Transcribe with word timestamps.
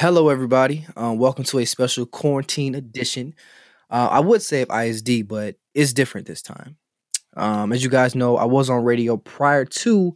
Hello, 0.00 0.28
everybody. 0.28 0.86
Um, 0.96 1.18
welcome 1.18 1.42
to 1.42 1.58
a 1.58 1.64
special 1.64 2.06
quarantine 2.06 2.76
edition. 2.76 3.34
Uh, 3.90 4.06
I 4.12 4.20
would 4.20 4.42
say 4.42 4.62
of 4.62 4.70
ISD, 4.70 5.26
but 5.26 5.56
it's 5.74 5.92
different 5.92 6.28
this 6.28 6.40
time. 6.40 6.76
Um, 7.36 7.72
as 7.72 7.82
you 7.82 7.90
guys 7.90 8.14
know, 8.14 8.36
I 8.36 8.44
was 8.44 8.70
on 8.70 8.84
radio 8.84 9.16
prior 9.16 9.64
to 9.64 10.14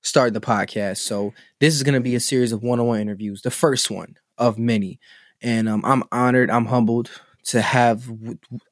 starting 0.00 0.32
the 0.32 0.40
podcast, 0.40 1.00
so 1.00 1.34
this 1.60 1.74
is 1.74 1.82
going 1.82 1.92
to 1.92 2.00
be 2.00 2.14
a 2.14 2.20
series 2.20 2.52
of 2.52 2.62
one-on-one 2.62 3.00
interviews, 3.00 3.42
the 3.42 3.50
first 3.50 3.90
one 3.90 4.16
of 4.38 4.58
many. 4.58 4.98
And 5.42 5.68
um, 5.68 5.82
I'm 5.84 6.04
honored, 6.10 6.50
I'm 6.50 6.64
humbled 6.64 7.10
to 7.48 7.60
have, 7.60 8.10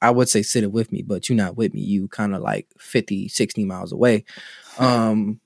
I 0.00 0.10
would 0.10 0.30
say, 0.30 0.40
sitting 0.40 0.72
with 0.72 0.90
me, 0.90 1.02
but 1.02 1.28
you're 1.28 1.36
not 1.36 1.58
with 1.58 1.74
me. 1.74 1.82
You 1.82 2.08
kind 2.08 2.34
of 2.34 2.40
like 2.40 2.66
50, 2.78 3.28
60 3.28 3.64
miles 3.66 3.92
away. 3.92 4.24
Um, 4.78 5.40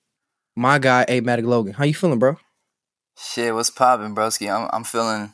my 0.55 0.79
guy, 0.79 1.05
A. 1.09 1.21
Amatic 1.21 1.47
Logan. 1.47 1.73
How 1.73 1.85
you 1.85 1.95
feeling, 1.95 2.19
bro? 2.21 2.37
Shit, 3.17 3.55
what's 3.55 3.71
poppin', 3.71 4.15
broski? 4.15 4.53
I'm 4.53 4.69
I'm 4.73 4.85
feeling 4.85 5.33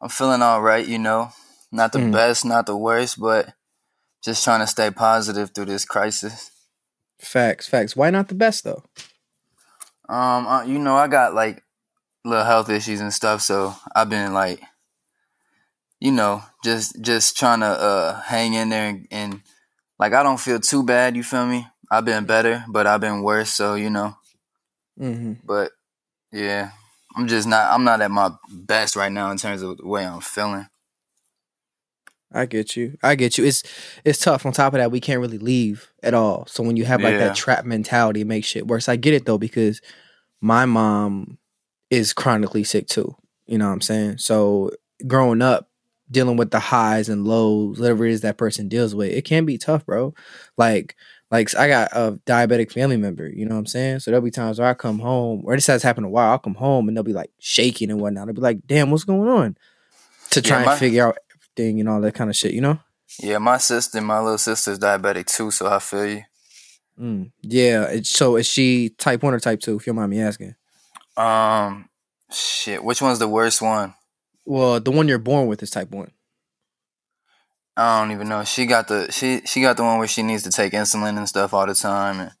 I'm 0.00 0.08
feeling 0.08 0.42
all 0.42 0.62
right, 0.62 0.86
you 0.86 0.98
know. 0.98 1.30
Not 1.72 1.92
the 1.92 1.98
Mm. 1.98 2.12
best, 2.12 2.44
not 2.44 2.66
the 2.66 2.76
worst, 2.76 3.20
but 3.20 3.54
just 4.24 4.44
trying 4.44 4.60
to 4.60 4.66
stay 4.66 4.90
positive 4.90 5.50
through 5.54 5.66
this 5.66 5.84
crisis. 5.84 6.50
Facts, 7.20 7.68
facts. 7.68 7.96
Why 7.96 8.10
not 8.10 8.28
the 8.28 8.34
best 8.34 8.64
though? 8.64 8.84
Um, 10.08 10.46
uh, 10.46 10.62
you 10.64 10.78
know, 10.78 10.96
I 10.96 11.08
got 11.08 11.34
like 11.34 11.62
little 12.24 12.44
health 12.44 12.70
issues 12.70 13.00
and 13.00 13.12
stuff, 13.12 13.42
so 13.42 13.74
I've 13.94 14.08
been 14.10 14.32
like, 14.34 14.62
you 16.00 16.12
know, 16.12 16.42
just 16.64 17.00
just 17.02 17.36
trying 17.36 17.60
to 17.60 17.66
uh 17.66 18.20
hang 18.22 18.54
in 18.54 18.68
there 18.70 18.88
and, 18.88 19.06
and 19.10 19.42
like 19.98 20.12
I 20.12 20.22
don't 20.22 20.40
feel 20.40 20.60
too 20.60 20.82
bad. 20.84 21.16
You 21.16 21.22
feel 21.24 21.46
me? 21.46 21.66
I've 21.90 22.04
been 22.04 22.24
better, 22.26 22.64
but 22.68 22.86
I've 22.86 23.00
been 23.00 23.22
worse. 23.22 23.50
So 23.50 23.74
you 23.74 23.90
know, 23.90 24.16
hmm 24.98 25.34
but 25.44 25.72
yeah, 26.32 26.70
I'm 27.18 27.26
just 27.26 27.48
not. 27.48 27.72
I'm 27.72 27.82
not 27.82 28.00
at 28.00 28.12
my 28.12 28.30
best 28.48 28.94
right 28.94 29.10
now 29.10 29.32
in 29.32 29.38
terms 29.38 29.60
of 29.60 29.78
the 29.78 29.86
way 29.86 30.06
I'm 30.06 30.20
feeling. 30.20 30.68
I 32.32 32.46
get 32.46 32.76
you. 32.76 32.96
I 33.02 33.16
get 33.16 33.36
you. 33.38 33.44
It's 33.44 33.64
it's 34.04 34.20
tough. 34.20 34.46
On 34.46 34.52
top 34.52 34.72
of 34.74 34.78
that, 34.78 34.92
we 34.92 35.00
can't 35.00 35.20
really 35.20 35.38
leave 35.38 35.90
at 36.02 36.14
all. 36.14 36.46
So 36.46 36.62
when 36.62 36.76
you 36.76 36.84
have 36.84 37.02
like 37.02 37.14
Yeah. 37.14 37.28
that 37.28 37.36
trap 37.36 37.64
mentality, 37.64 38.20
it 38.20 38.26
makes 38.28 38.46
shit 38.46 38.68
worse. 38.68 38.88
I 38.88 38.94
get 38.94 39.14
it 39.14 39.26
though 39.26 39.38
because 39.38 39.80
my 40.40 40.64
mom 40.64 41.38
is 41.90 42.12
chronically 42.12 42.62
sick 42.62 42.86
too. 42.86 43.16
You 43.46 43.58
know 43.58 43.66
what 43.66 43.72
I'm 43.72 43.80
saying? 43.80 44.18
So 44.18 44.70
growing 45.06 45.42
up, 45.42 45.70
dealing 46.10 46.36
with 46.36 46.52
the 46.52 46.60
highs 46.60 47.08
and 47.08 47.26
lows, 47.26 47.80
whatever 47.80 48.06
it 48.06 48.12
is 48.12 48.20
that 48.20 48.36
person 48.38 48.68
deals 48.68 48.94
with, 48.94 49.10
it 49.10 49.24
can 49.24 49.44
be 49.44 49.58
tough, 49.58 49.84
bro. 49.86 50.14
Like 50.56 50.94
like 51.30 51.54
I 51.54 51.68
got 51.68 51.90
a 51.92 52.18
diabetic 52.26 52.72
family 52.72 52.96
member. 52.96 53.28
You 53.28 53.44
know 53.46 53.54
what 53.54 53.60
I'm 53.60 53.66
saying? 53.66 54.00
So 54.00 54.10
there'll 54.10 54.24
be 54.24 54.30
times 54.30 54.58
where 54.58 54.68
I 54.68 54.74
come 54.74 54.98
home, 54.98 55.42
or 55.44 55.54
this 55.54 55.66
has 55.66 55.82
happened 55.82 56.06
a 56.06 56.10
while. 56.10 56.30
I'll 56.30 56.38
come 56.38 56.54
home 56.54 56.88
and 56.88 56.96
they'll 56.96 57.04
be 57.04 57.12
like 57.12 57.30
shaking 57.38 57.90
and 57.90 58.00
whatnot. 58.00 58.26
They'll 58.26 58.34
be 58.34 58.40
like, 58.40 58.66
"Damn, 58.66 58.90
what's 58.90 59.04
going 59.04 59.28
on?" 59.28 59.56
To 60.30 60.40
Yeah, 60.40 60.48
try 60.48 60.64
my- 60.64 60.72
and 60.72 60.78
figure 60.80 61.06
out 61.06 61.18
everything 61.34 61.80
and 61.80 61.88
all 61.88 62.00
that 62.00 62.14
kind 62.14 62.30
of 62.30 62.36
shit. 62.36 62.52
You 62.52 62.60
know? 62.60 62.78
Yeah, 63.20 63.38
my 63.38 63.58
sister, 63.58 64.00
my 64.00 64.20
little 64.20 64.38
sister's 64.38 64.78
diabetic 64.78 65.26
too, 65.26 65.50
so 65.50 65.66
I 65.66 65.78
feel 65.78 66.06
you. 66.06 66.22
Mm. 67.00 67.30
Yeah. 67.42 68.00
So 68.02 68.36
is 68.36 68.46
she 68.46 68.90
type 68.90 69.22
one 69.22 69.34
or 69.34 69.40
type 69.40 69.60
two? 69.60 69.76
If 69.76 69.86
you 69.86 69.92
don't 69.92 70.00
mind 70.00 70.10
me 70.10 70.20
asking. 70.20 70.54
Um, 71.16 71.88
shit, 72.30 72.82
which 72.84 73.00
one's 73.02 73.18
the 73.18 73.28
worst 73.28 73.60
one? 73.62 73.94
Well, 74.44 74.80
the 74.80 74.90
one 74.90 75.08
you're 75.08 75.18
born 75.18 75.46
with 75.46 75.62
is 75.62 75.70
type 75.70 75.90
one. 75.90 76.10
I 77.78 78.00
don't 78.00 78.10
even 78.12 78.28
know. 78.28 78.42
She 78.44 78.66
got 78.66 78.88
the 78.88 79.10
she 79.12 79.40
she 79.46 79.60
got 79.60 79.76
the 79.76 79.84
one 79.84 79.98
where 79.98 80.08
she 80.08 80.22
needs 80.22 80.42
to 80.42 80.50
take 80.50 80.72
insulin 80.72 81.16
and 81.16 81.28
stuff 81.28 81.54
all 81.54 81.64
the 81.66 81.74
time. 81.74 82.18
And 82.20 82.32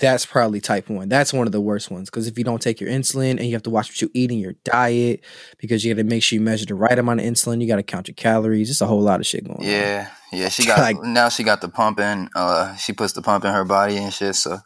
That's 0.00 0.24
probably 0.24 0.60
type 0.62 0.88
one. 0.88 1.08
That's 1.10 1.32
one 1.32 1.46
of 1.46 1.52
the 1.52 1.60
worst 1.60 1.90
ones 1.90 2.08
because 2.08 2.26
if 2.26 2.38
you 2.38 2.42
don't 2.44 2.62
take 2.62 2.80
your 2.80 2.88
insulin 2.88 3.32
and 3.32 3.44
you 3.44 3.52
have 3.52 3.62
to 3.64 3.70
watch 3.70 3.90
what 3.90 4.00
you 4.00 4.10
eat 4.14 4.30
in 4.30 4.38
your 4.38 4.54
diet 4.64 5.22
because 5.58 5.84
you 5.84 5.94
got 5.94 5.98
to 6.00 6.04
make 6.04 6.22
sure 6.22 6.38
you 6.38 6.40
measure 6.44 6.64
the 6.64 6.74
right 6.74 6.98
amount 6.98 7.20
of 7.20 7.26
insulin, 7.26 7.60
you 7.60 7.68
got 7.68 7.76
to 7.76 7.82
count 7.82 8.08
your 8.08 8.14
calories. 8.14 8.70
It's 8.70 8.80
a 8.80 8.86
whole 8.86 9.02
lot 9.02 9.20
of 9.20 9.26
shit 9.26 9.44
going 9.44 9.58
on. 9.58 9.64
yeah, 9.66 10.08
yeah, 10.32 10.48
she 10.48 10.64
got 10.70 10.78
Like- 10.78 11.02
now 11.02 11.28
she 11.28 11.42
got 11.44 11.60
the 11.60 11.68
pump 11.68 12.00
in. 12.00 12.30
Uh, 12.34 12.74
she 12.76 12.94
puts 12.94 13.12
the 13.12 13.20
pump 13.22 13.44
in 13.44 13.52
her 13.52 13.64
body 13.66 13.98
and 13.98 14.12
shit. 14.12 14.36
So, 14.36 14.58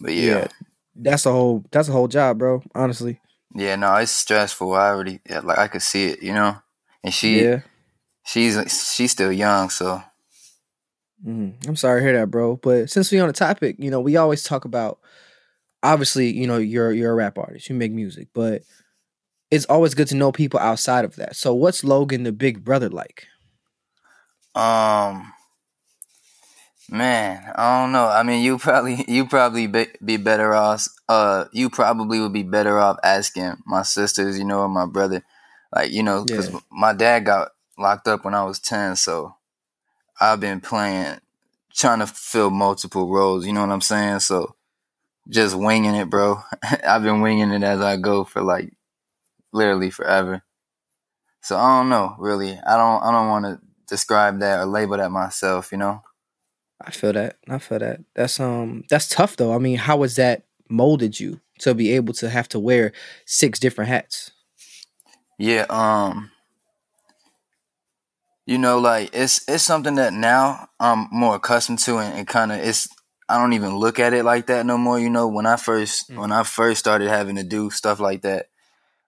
but 0.00 0.14
yeah, 0.14 0.36
Yeah. 0.38 0.48
That's 0.94 1.24
a 1.26 1.32
whole. 1.32 1.64
That's 1.72 1.88
a 1.88 1.92
whole 1.92 2.06
job, 2.06 2.38
bro. 2.38 2.62
Honestly. 2.74 3.18
yeah, 3.56 3.74
no, 3.76 3.94
it's 3.96 4.12
stressful. 4.12 4.72
I 4.74 4.90
already 4.90 5.20
yeah, 5.28 5.40
like 5.40 5.58
I 5.58 5.66
could 5.66 5.82
see 5.82 6.04
it, 6.06 6.22
you 6.22 6.32
know. 6.34 6.58
And 7.02 7.12
she 7.14 7.42
yeah. 7.42 7.60
She's 8.24 8.56
she's 8.94 9.12
still 9.12 9.32
young, 9.32 9.70
so 9.70 10.02
Mhm. 11.26 11.66
I'm 11.68 11.76
sorry 11.76 12.00
to 12.00 12.04
hear 12.06 12.18
that, 12.18 12.30
bro. 12.30 12.56
But 12.56 12.90
since 12.90 13.10
we 13.12 13.20
on 13.20 13.28
the 13.28 13.32
topic, 13.32 13.76
you 13.78 13.90
know, 13.90 14.00
we 14.00 14.16
always 14.16 14.42
talk 14.42 14.64
about 14.64 14.98
obviously, 15.82 16.30
you 16.32 16.46
know, 16.46 16.58
you're 16.58 16.92
you're 16.92 17.12
a 17.12 17.14
rap 17.14 17.38
artist, 17.38 17.68
you 17.68 17.74
make 17.76 17.92
music, 17.92 18.28
but 18.34 18.62
it's 19.50 19.66
always 19.66 19.94
good 19.94 20.08
to 20.08 20.16
know 20.16 20.32
people 20.32 20.58
outside 20.58 21.04
of 21.04 21.16
that. 21.16 21.36
So 21.36 21.54
what's 21.54 21.84
Logan 21.84 22.24
the 22.24 22.32
big 22.32 22.64
brother 22.64 22.88
like? 22.88 23.26
Um, 24.54 25.32
man, 26.90 27.52
I 27.56 27.82
don't 27.82 27.92
know. 27.92 28.06
I 28.06 28.22
mean, 28.22 28.42
you 28.42 28.58
probably 28.58 29.04
you 29.08 29.26
probably 29.26 29.66
be, 29.66 29.86
be 30.04 30.16
better 30.16 30.54
off. 30.54 30.86
Uh, 31.08 31.44
you 31.52 31.70
probably 31.70 32.20
would 32.20 32.32
be 32.32 32.42
better 32.42 32.78
off 32.78 32.96
asking 33.02 33.54
my 33.66 33.82
sisters, 33.82 34.38
you 34.38 34.44
know, 34.44 34.60
or 34.60 34.68
my 34.68 34.86
brother, 34.86 35.22
like 35.74 35.90
you 35.92 36.02
know, 36.02 36.24
because 36.24 36.50
Yeah. 36.50 36.58
my 36.70 36.92
dad 36.92 37.24
got 37.26 37.50
locked 37.82 38.08
up 38.08 38.24
when 38.24 38.34
I 38.34 38.44
was 38.44 38.58
ten, 38.58 38.96
so 38.96 39.36
I've 40.20 40.40
been 40.40 40.60
playing, 40.60 41.18
trying 41.74 41.98
to 41.98 42.06
fill 42.06 42.50
multiple 42.50 43.08
roles. 43.08 43.46
You 43.46 43.52
know 43.52 43.60
what 43.60 43.70
I'm 43.70 43.80
saying? 43.80 44.20
So 44.20 44.54
just 45.28 45.56
winging 45.56 45.94
it, 45.94 46.08
bro. 46.10 46.40
I've 46.86 47.02
been 47.02 47.20
winging 47.20 47.52
it 47.52 47.62
as 47.62 47.80
I 47.80 47.96
go 47.96 48.24
for 48.24 48.42
like 48.42 48.72
literally 49.52 49.90
forever. 49.90 50.42
So 51.42 51.56
I 51.56 51.78
don't 51.78 51.88
know, 51.88 52.14
really. 52.18 52.52
I 52.52 52.76
don't. 52.76 53.02
I 53.02 53.10
don't 53.10 53.28
want 53.28 53.44
to 53.46 53.60
describe 53.88 54.40
that 54.40 54.60
or 54.60 54.66
label 54.66 54.96
that 54.96 55.10
myself. 55.10 55.72
You 55.72 55.78
know. 55.78 56.02
I 56.80 56.90
feel 56.90 57.12
that. 57.12 57.36
I 57.48 57.58
feel 57.58 57.78
that. 57.80 58.00
That's 58.14 58.38
um 58.40 58.84
that's 58.88 59.08
tough 59.08 59.36
though. 59.36 59.54
I 59.54 59.58
mean, 59.58 59.76
how 59.76 60.02
has 60.02 60.16
that 60.16 60.44
molded 60.68 61.18
you 61.18 61.40
to 61.60 61.74
be 61.74 61.92
able 61.92 62.14
to 62.14 62.28
have 62.28 62.48
to 62.50 62.58
wear 62.58 62.92
six 63.26 63.58
different 63.58 63.88
hats? 63.88 64.30
Yeah. 65.38 65.66
Um. 65.68 66.30
You 68.46 68.58
know, 68.58 68.78
like 68.78 69.10
it's 69.12 69.46
it's 69.48 69.62
something 69.62 69.94
that 69.96 70.12
now 70.12 70.68
I'm 70.80 71.08
more 71.12 71.36
accustomed 71.36 71.78
to, 71.80 71.98
and, 71.98 72.14
and 72.18 72.26
kind 72.26 72.52
of 72.52 72.58
it's. 72.58 72.88
I 73.28 73.38
don't 73.38 73.52
even 73.54 73.76
look 73.76 73.98
at 73.98 74.12
it 74.12 74.24
like 74.24 74.46
that 74.48 74.66
no 74.66 74.76
more. 74.76 74.98
You 74.98 75.08
know, 75.10 75.28
when 75.28 75.46
I 75.46 75.56
first 75.56 76.10
Mm. 76.10 76.18
when 76.18 76.32
I 76.32 76.42
first 76.42 76.80
started 76.80 77.08
having 77.08 77.36
to 77.36 77.44
do 77.44 77.70
stuff 77.70 78.00
like 78.00 78.22
that, 78.22 78.46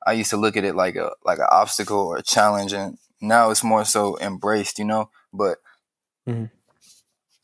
I 0.06 0.12
used 0.12 0.30
to 0.30 0.36
look 0.36 0.56
at 0.56 0.64
it 0.64 0.74
like 0.76 0.96
a 0.96 1.12
like 1.24 1.38
an 1.38 1.48
obstacle 1.50 1.98
or 1.98 2.18
a 2.18 2.22
challenge, 2.22 2.72
and 2.72 2.98
now 3.20 3.50
it's 3.50 3.64
more 3.64 3.84
so 3.84 4.18
embraced. 4.20 4.78
You 4.78 4.84
know, 4.86 5.10
but 5.32 5.58
Mhm. 6.26 6.50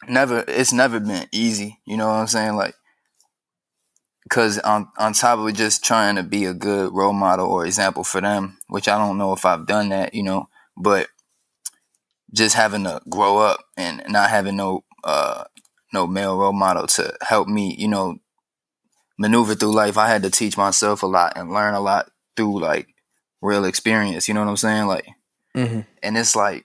never 0.08 0.44
it's 0.48 0.72
never 0.72 1.00
been 1.00 1.26
easy. 1.32 1.80
You 1.84 1.96
know 1.96 2.08
what 2.08 2.14
I'm 2.14 2.26
saying? 2.26 2.56
Like 2.56 2.74
because 4.24 4.58
on 4.60 4.88
on 4.98 5.12
top 5.12 5.38
of 5.38 5.54
just 5.54 5.84
trying 5.84 6.16
to 6.16 6.22
be 6.22 6.44
a 6.44 6.54
good 6.54 6.92
role 6.92 7.12
model 7.12 7.46
or 7.46 7.66
example 7.66 8.04
for 8.04 8.20
them, 8.20 8.58
which 8.68 8.88
I 8.88 8.98
don't 8.98 9.18
know 9.18 9.32
if 9.32 9.44
I've 9.44 9.66
done 9.66 9.88
that, 9.90 10.14
you 10.14 10.22
know, 10.22 10.48
but 10.76 11.08
just 12.32 12.54
having 12.54 12.84
to 12.84 13.00
grow 13.08 13.38
up 13.38 13.64
and 13.76 14.02
not 14.08 14.30
having 14.30 14.56
no 14.56 14.84
uh 15.04 15.44
no 15.92 16.06
male 16.06 16.36
role 16.38 16.52
model 16.52 16.86
to 16.86 17.12
help 17.22 17.48
me, 17.48 17.74
you 17.78 17.88
know, 17.88 18.18
maneuver 19.18 19.54
through 19.54 19.72
life. 19.74 19.98
I 19.98 20.08
had 20.08 20.22
to 20.22 20.30
teach 20.30 20.56
myself 20.56 21.02
a 21.02 21.06
lot 21.06 21.32
and 21.36 21.52
learn 21.52 21.74
a 21.74 21.80
lot 21.80 22.10
through 22.36 22.60
like 22.60 22.88
real 23.42 23.64
experience. 23.64 24.28
You 24.28 24.34
know 24.34 24.40
what 24.40 24.50
I'm 24.50 24.56
saying? 24.56 24.86
Like, 24.86 25.06
Mm-hmm. 25.56 25.80
and 26.02 26.16
it's 26.16 26.36
like 26.36 26.64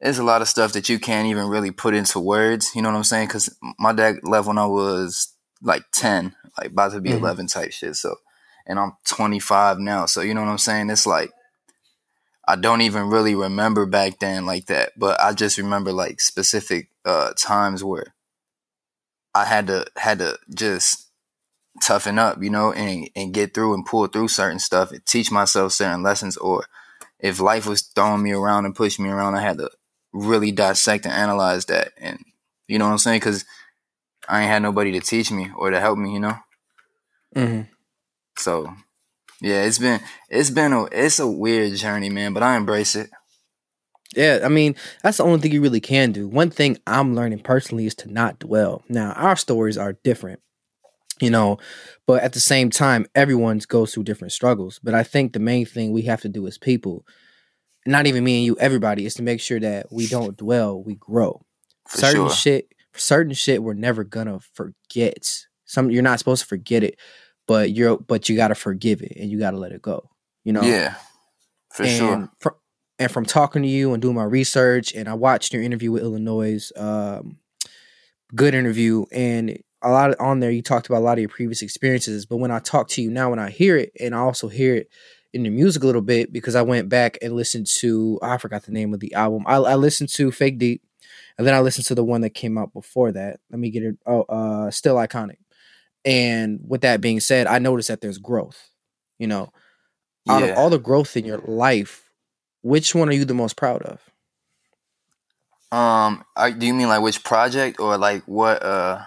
there's 0.00 0.18
a 0.18 0.24
lot 0.24 0.42
of 0.42 0.48
stuff 0.48 0.72
that 0.72 0.88
you 0.88 0.98
can't 0.98 1.28
even 1.28 1.48
really 1.48 1.70
put 1.70 1.94
into 1.94 2.18
words. 2.20 2.70
You 2.74 2.82
know 2.82 2.90
what 2.90 2.96
I'm 2.96 3.04
saying? 3.04 3.28
Because 3.28 3.54
my 3.78 3.92
dad 3.92 4.16
left 4.22 4.46
when 4.48 4.58
I 4.58 4.66
was 4.66 5.34
like 5.62 5.82
10, 5.92 6.34
like 6.58 6.72
about 6.72 6.92
to 6.92 7.00
be 7.00 7.10
Mhm. 7.10 7.18
11 7.18 7.46
type 7.46 7.72
shit. 7.72 7.96
So, 7.96 8.16
and 8.66 8.78
I'm 8.78 8.92
25 9.06 9.78
now. 9.78 10.06
So 10.06 10.20
you 10.20 10.34
know 10.34 10.42
what 10.42 10.50
I'm 10.50 10.58
saying? 10.58 10.90
It's 10.90 11.06
like 11.06 11.30
I 12.46 12.56
don't 12.56 12.82
even 12.82 13.08
really 13.08 13.34
remember 13.34 13.86
back 13.86 14.18
then 14.18 14.46
like 14.46 14.66
that, 14.66 14.92
but 14.96 15.20
I 15.20 15.32
just 15.32 15.58
remember 15.58 15.92
like 15.92 16.20
specific 16.20 16.90
uh 17.04 17.32
times 17.36 17.82
where 17.82 18.14
I 19.34 19.44
had 19.44 19.66
to 19.68 19.86
had 19.96 20.18
to 20.18 20.38
just 20.54 21.10
toughen 21.82 22.18
up, 22.18 22.42
you 22.42 22.50
know, 22.50 22.72
and 22.72 23.08
and 23.16 23.34
get 23.34 23.54
through 23.54 23.74
and 23.74 23.86
pull 23.86 24.06
through 24.06 24.28
certain 24.28 24.58
stuff 24.58 24.92
and 24.92 25.04
teach 25.06 25.30
myself 25.30 25.72
certain 25.72 26.02
lessons 26.02 26.36
or 26.36 26.66
if 27.18 27.40
life 27.40 27.66
was 27.66 27.80
throwing 27.80 28.22
me 28.22 28.32
around 28.32 28.66
and 28.66 28.74
pushing 28.74 29.04
me 29.04 29.10
around, 29.10 29.34
I 29.34 29.40
had 29.40 29.58
to 29.58 29.70
really 30.12 30.52
dissect 30.52 31.06
and 31.06 31.14
analyze 31.14 31.64
that. 31.66 31.92
And 31.98 32.18
you 32.68 32.78
know 32.78 32.84
what 32.84 32.92
I'm 32.92 32.98
saying? 32.98 33.20
Because 33.20 33.44
I 34.28 34.42
ain't 34.42 34.50
had 34.50 34.62
nobody 34.62 34.92
to 34.92 35.00
teach 35.00 35.30
me 35.30 35.50
or 35.56 35.70
to 35.70 35.80
help 35.80 35.98
me, 35.98 36.12
you 36.12 36.20
know. 36.20 36.36
Mm-hmm. 37.34 37.62
So 38.36 38.74
yeah, 39.44 39.64
it's 39.64 39.78
been 39.78 40.00
it's 40.28 40.50
been 40.50 40.72
a 40.72 40.84
it's 40.86 41.18
a 41.18 41.26
weird 41.28 41.74
journey, 41.76 42.10
man. 42.10 42.32
But 42.32 42.42
I 42.42 42.56
embrace 42.56 42.94
it. 42.96 43.10
Yeah, 44.16 44.40
I 44.44 44.48
mean, 44.48 44.76
that's 45.02 45.16
the 45.18 45.24
only 45.24 45.40
thing 45.40 45.52
you 45.52 45.60
really 45.60 45.80
can 45.80 46.12
do. 46.12 46.28
One 46.28 46.50
thing 46.50 46.78
I'm 46.86 47.14
learning 47.16 47.40
personally 47.40 47.86
is 47.86 47.94
to 47.96 48.12
not 48.12 48.38
dwell. 48.38 48.82
Now, 48.88 49.12
our 49.12 49.36
stories 49.36 49.76
are 49.78 49.94
different. 50.04 50.40
you 51.20 51.30
know 51.30 51.58
but 52.08 52.22
at 52.24 52.32
the 52.32 52.40
same 52.40 52.70
time 52.70 53.06
everyone's 53.14 53.66
goes 53.66 53.94
through 53.94 54.02
different 54.02 54.32
struggles 54.32 54.80
but 54.82 54.94
i 54.94 55.04
think 55.04 55.32
the 55.32 55.38
main 55.52 55.64
thing 55.64 55.92
we 55.92 56.02
have 56.02 56.20
to 56.22 56.28
do 56.28 56.46
as 56.48 56.58
people 56.58 57.04
not 57.86 58.06
even 58.08 58.24
me 58.24 58.36
and 58.38 58.44
you 58.46 58.56
everybody 58.58 59.06
is 59.06 59.14
to 59.14 59.22
make 59.22 59.40
sure 59.40 59.60
that 59.60 59.86
we 59.92 60.08
don't 60.08 60.36
dwell 60.36 60.82
we 60.82 60.96
grow 60.96 61.40
For 61.88 61.98
certain 61.98 62.28
sure. 62.28 62.30
shit 62.30 62.64
certain 62.96 63.32
shit 63.34 63.62
we're 63.62 63.74
never 63.88 64.02
gonna 64.02 64.40
forget 64.54 65.46
some 65.64 65.90
you're 65.92 66.02
not 66.10 66.18
supposed 66.18 66.42
to 66.42 66.48
forget 66.48 66.82
it 66.82 66.98
but 67.46 67.70
you're 67.70 67.98
but 67.98 68.28
you 68.28 68.36
gotta 68.36 68.54
forgive 68.54 69.02
it 69.02 69.12
and 69.16 69.30
you 69.30 69.38
gotta 69.38 69.56
let 69.56 69.72
it 69.72 69.82
go 69.82 70.08
you 70.44 70.52
know 70.52 70.62
Yeah. 70.62 70.94
For 71.70 71.82
and 71.82 71.90
sure. 71.98 72.30
fr- 72.38 72.58
and 73.00 73.10
from 73.10 73.24
talking 73.26 73.62
to 73.62 73.68
you 73.68 73.92
and 73.92 74.00
doing 74.00 74.14
my 74.14 74.22
research, 74.22 74.92
and 74.94 75.08
I 75.08 75.14
watched 75.14 75.52
your 75.52 75.64
interview 75.64 75.90
with 75.90 76.02
Illinois, 76.04 76.70
um, 76.76 77.38
good 78.34 78.54
interview, 78.54 79.06
and 79.10 79.58
a 79.82 79.90
lot 79.90 80.10
of, 80.10 80.16
on 80.20 80.38
there 80.38 80.52
you 80.52 80.62
talked 80.62 80.86
about 80.86 80.98
a 80.98 81.04
lot 81.04 81.14
of 81.14 81.18
your 81.18 81.28
previous 81.28 81.62
experiences. 81.62 82.24
But 82.26 82.36
when 82.36 82.52
I 82.52 82.60
talk 82.60 82.86
to 82.90 83.02
you 83.02 83.10
now, 83.10 83.30
when 83.30 83.40
I 83.40 83.50
hear 83.50 83.76
it, 83.76 83.90
and 83.98 84.14
I 84.14 84.18
also 84.18 84.46
hear 84.46 84.76
it 84.76 84.88
in 85.32 85.42
the 85.42 85.50
music 85.50 85.82
a 85.82 85.86
little 85.86 86.00
bit 86.02 86.32
because 86.32 86.54
I 86.54 86.62
went 86.62 86.88
back 86.88 87.18
and 87.20 87.34
listened 87.34 87.66
to 87.78 88.20
I 88.22 88.38
forgot 88.38 88.62
the 88.62 88.70
name 88.72 88.94
of 88.94 89.00
the 89.00 89.12
album. 89.14 89.42
I, 89.46 89.56
I 89.56 89.74
listened 89.74 90.10
to 90.10 90.30
Fake 90.30 90.58
Deep, 90.58 90.82
and 91.36 91.44
then 91.44 91.54
I 91.54 91.60
listened 91.60 91.86
to 91.86 91.96
the 91.96 92.04
one 92.04 92.20
that 92.20 92.30
came 92.30 92.56
out 92.56 92.72
before 92.72 93.10
that. 93.10 93.40
Let 93.50 93.58
me 93.58 93.70
get 93.70 93.82
it. 93.82 93.96
Oh, 94.06 94.22
uh, 94.22 94.70
Still 94.70 94.94
Iconic. 94.94 95.38
And 96.04 96.60
with 96.66 96.82
that 96.82 97.00
being 97.00 97.20
said, 97.20 97.46
I 97.46 97.58
noticed 97.58 97.88
that 97.88 98.00
there's 98.00 98.18
growth. 98.18 98.70
You 99.18 99.26
know, 99.28 99.52
out 100.28 100.42
of 100.42 100.56
all 100.56 100.70
the 100.70 100.78
growth 100.78 101.16
in 101.16 101.24
your 101.24 101.38
life, 101.38 102.10
which 102.62 102.94
one 102.94 103.08
are 103.08 103.12
you 103.12 103.24
the 103.24 103.34
most 103.34 103.56
proud 103.56 103.82
of? 103.82 104.00
Um, 105.70 106.24
are, 106.36 106.50
do 106.50 106.66
you 106.66 106.74
mean 106.74 106.88
like 106.88 107.02
which 107.02 107.24
project 107.24 107.80
or 107.80 107.96
like 107.98 108.22
what? 108.26 108.62
Uh, 108.62 109.02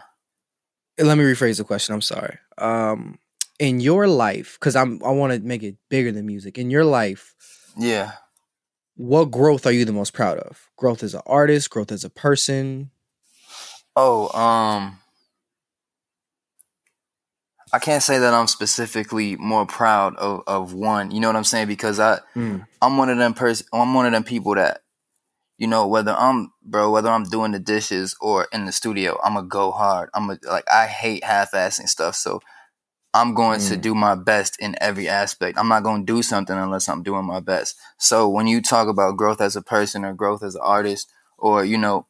Let 0.98 1.18
me 1.18 1.24
rephrase 1.24 1.58
the 1.58 1.64
question. 1.64 1.94
I'm 1.94 2.02
sorry. 2.02 2.38
Um, 2.58 3.20
in 3.60 3.80
your 3.80 4.08
life, 4.08 4.58
because 4.60 4.76
I'm 4.76 5.02
I 5.04 5.12
want 5.12 5.34
to 5.34 5.40
make 5.40 5.64
it 5.64 5.76
bigger 5.90 6.12
than 6.12 6.26
music. 6.26 6.58
In 6.58 6.70
your 6.70 6.86
life, 6.86 7.36
yeah. 7.78 8.14
what 8.96 9.32
growth 9.32 9.66
are 9.66 9.72
you 9.72 9.86
the 9.86 9.94
most 9.94 10.14
proud 10.14 10.40
of? 10.40 10.70
Growth 10.78 11.04
as 11.04 11.14
an 11.14 11.22
artist, 11.26 11.70
growth 11.70 11.92
as 11.92 12.04
a 12.04 12.10
person. 12.10 12.92
Oh, 13.96 14.30
um, 14.40 15.00
I 17.74 17.80
can't 17.80 18.04
say 18.04 18.18
that 18.20 18.34
I'm 18.34 18.48
specifically 18.48 19.36
more 19.36 19.66
proud 19.66 20.16
of, 20.18 20.44
of 20.48 20.74
one. 20.74 21.12
You 21.12 21.20
know 21.20 21.28
what 21.28 21.36
I'm 21.36 21.44
saying? 21.44 21.68
Because 21.68 22.00
I 22.00 22.20
I'm 22.82 22.98
one 22.98 23.10
of 23.10 23.18
them 23.18 23.34
person. 23.34 23.68
I'm 23.74 23.94
one 23.94 24.06
of 24.06 24.12
them 24.14 24.24
people 24.24 24.56
that, 24.56 24.82
you 25.58 25.68
know, 25.68 25.88
whether 25.88 26.12
I'm 26.14 26.52
bro, 26.64 26.92
whether 26.92 27.10
I'm 27.10 27.26
doing 27.26 27.52
the 27.52 27.60
dishes 27.60 28.16
or 28.22 28.48
in 28.54 28.66
the 28.66 28.72
studio, 28.72 29.20
I'm 29.24 29.34
gonna 29.36 29.48
go 29.48 29.72
hard. 29.72 30.10
I'm 30.14 30.30
a, 30.30 30.40
like 30.44 30.66
I 30.72 30.88
hate 30.88 31.24
half-assing 31.24 31.90
stuff, 31.90 32.16
so 32.16 32.42
I'm 33.14 33.34
going 33.34 33.60
to 33.62 33.76
Mm. 33.76 33.82
do 33.82 33.96
my 33.96 34.16
best 34.16 34.58
in 34.60 34.76
every 34.80 35.10
aspect. 35.10 35.58
I'm 35.58 35.70
not 35.70 35.84
going 35.84 36.06
to 36.06 36.14
do 36.14 36.22
something 36.22 36.56
unless 36.56 36.88
I'm 36.88 37.02
doing 37.04 37.26
my 37.26 37.40
best. 37.40 37.76
So 37.98 38.30
when 38.30 38.46
you 38.48 38.62
talk 38.62 38.88
about 38.88 39.18
growth 39.18 39.42
as 39.42 39.56
a 39.56 39.62
person 39.62 40.06
or 40.06 40.14
growth 40.14 40.44
as 40.44 40.56
an 40.56 40.62
artist, 40.64 41.10
or 41.38 41.66
you 41.66 41.78
know, 41.78 42.06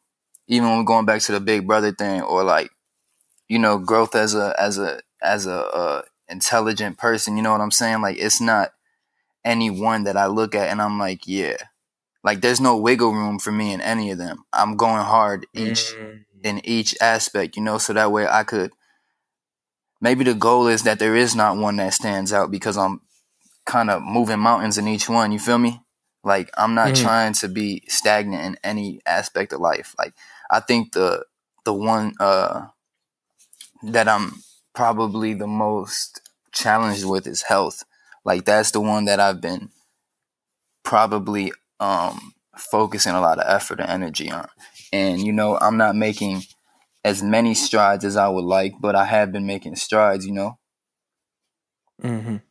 even 0.48 0.68
when 0.70 0.78
we're 0.80 0.84
going 0.84 1.06
back 1.06 1.22
to 1.22 1.32
the 1.32 1.40
Big 1.40 1.66
Brother 1.68 1.92
thing, 1.94 2.22
or 2.22 2.44
like, 2.44 2.72
you 3.48 3.60
know, 3.60 3.78
growth 3.78 4.16
as 4.16 4.36
a 4.36 4.54
as 4.60 4.78
a 4.78 5.00
as 5.28 5.48
a 5.48 5.66
uh, 5.68 6.04
intelligent 6.30 6.98
person, 7.00 7.38
you 7.38 7.44
know 7.44 7.54
what 7.54 7.62
I'm 7.62 7.72
saying? 7.72 8.02
Like 8.02 8.18
it's 8.20 8.42
not 8.42 8.74
any 9.46 9.70
one 9.70 10.04
that 10.04 10.18
I 10.18 10.28
look 10.28 10.56
at 10.56 10.70
and 10.70 10.82
I'm 10.82 11.00
like, 11.00 11.28
yeah. 11.28 11.58
Like 12.24 12.42
there's 12.42 12.62
no 12.62 12.78
wiggle 12.78 13.14
room 13.14 13.40
for 13.40 13.52
me 13.52 13.74
in 13.74 13.82
any 13.82 14.12
of 14.12 14.18
them. 14.20 14.46
I'm 14.54 14.78
going 14.78 15.04
hard 15.04 15.48
each 15.54 15.98
Mm. 16.00 16.24
in 16.44 16.66
each 16.66 16.96
aspect, 17.02 17.58
you 17.58 17.64
know, 17.64 17.78
so 17.80 17.94
that 17.94 18.12
way 18.12 18.28
I 18.28 18.44
could 18.44 18.72
maybe 20.02 20.24
the 20.24 20.34
goal 20.34 20.68
is 20.68 20.84
that 20.84 21.00
there 21.00 21.16
is 21.16 21.36
not 21.36 21.58
one 21.58 21.78
that 21.78 21.94
stands 21.94 22.34
out 22.34 22.52
because 22.52 22.78
I'm 22.78 23.02
kind 23.66 23.90
of 23.90 24.02
moving 24.04 24.40
mountains 24.40 24.78
in 24.78 24.88
each 24.88 25.10
one, 25.10 25.32
you 25.32 25.40
feel 25.40 25.58
me? 25.60 25.82
Like 26.24 26.50
I'm 26.58 26.76
not 26.76 26.94
Mhm. 26.94 26.96
trying 26.96 27.34
to 27.36 27.48
be 27.48 27.84
stagnant 27.88 28.44
in 28.46 28.58
any 28.64 29.02
aspect 29.06 29.54
of 29.54 29.62
life. 29.62 29.96
Like 29.98 30.14
I 30.52 30.60
think 30.62 30.94
the 30.94 31.26
the 31.66 31.74
one 31.74 32.14
uh 32.20 32.68
that 33.84 34.08
I'm 34.08 34.44
probably 34.78 35.34
the 35.34 35.48
most 35.48 36.22
challenged 36.54 37.04
with 37.06 37.26
is 37.28 37.42
health. 37.42 37.84
Like 38.24 38.46
that's 38.46 38.72
the 38.72 38.80
one 38.82 39.06
that 39.06 39.20
I've 39.20 39.42
been 39.42 39.70
probably 40.84 41.52
um 41.80 42.34
focusing 42.72 43.14
a 43.14 43.22
lot 43.22 43.40
of 43.40 43.46
effort 43.48 43.80
and 43.80 43.90
energy 43.90 44.30
on. 44.32 44.48
And 44.94 45.22
you 45.26 45.34
know, 45.34 45.58
I'm 45.60 45.78
not 45.78 45.96
making 45.96 46.44
as 47.04 47.24
many 47.24 47.54
strides 47.56 48.06
as 48.06 48.16
I 48.16 48.28
would 48.30 48.44
like, 48.46 48.74
but 48.80 48.96
I 48.96 49.06
have 49.06 49.32
been 49.32 49.46
making 49.48 49.76
strides, 49.78 50.26
you 50.28 50.34
know? 50.34 50.58
Mhm. 52.04 52.42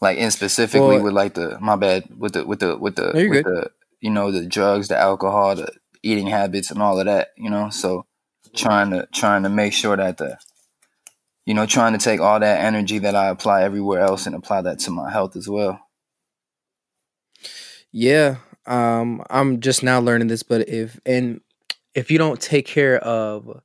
Like 0.00 0.18
and 0.18 0.32
specifically 0.32 0.96
Well- 0.96 1.02
with 1.04 1.14
like 1.14 1.34
the 1.34 1.58
my 1.60 1.76
bad 1.76 2.04
with 2.18 2.34
the 2.34 2.46
with 2.46 2.60
the 2.60 2.76
with 2.76 2.96
the 2.96 3.10
with 3.14 3.32
good. 3.32 3.44
the 3.46 3.70
you 4.00 4.10
know, 4.10 4.30
the 4.30 4.44
drugs, 4.46 4.88
the 4.88 4.98
alcohol, 4.98 5.56
the 5.56 5.68
eating 6.02 6.26
habits 6.26 6.70
and 6.70 6.82
all 6.82 7.00
of 7.00 7.06
that, 7.06 7.28
you 7.38 7.48
know? 7.48 7.70
So 7.70 8.04
trying 8.54 8.90
to 8.90 9.08
trying 9.12 9.42
to 9.44 9.48
make 9.48 9.72
sure 9.72 9.96
that 9.96 10.18
the 10.18 10.36
you 11.46 11.54
know, 11.54 11.64
trying 11.64 11.92
to 11.92 11.98
take 11.98 12.20
all 12.20 12.38
that 12.40 12.60
energy 12.64 12.98
that 12.98 13.14
I 13.14 13.28
apply 13.28 13.62
everywhere 13.62 14.00
else 14.00 14.26
and 14.26 14.34
apply 14.34 14.62
that 14.62 14.78
to 14.80 14.90
my 14.90 15.10
health 15.10 15.36
as 15.36 15.48
well. 15.48 15.80
Yeah. 17.92 18.36
Um, 18.66 19.22
I'm 19.30 19.60
just 19.60 19.82
now 19.82 20.00
learning 20.00 20.28
this, 20.28 20.42
but 20.42 20.68
if 20.68 20.98
and 21.06 21.40
if 21.94 22.10
you 22.10 22.18
don't 22.18 22.40
take 22.40 22.66
care 22.66 22.98
of 22.98 23.60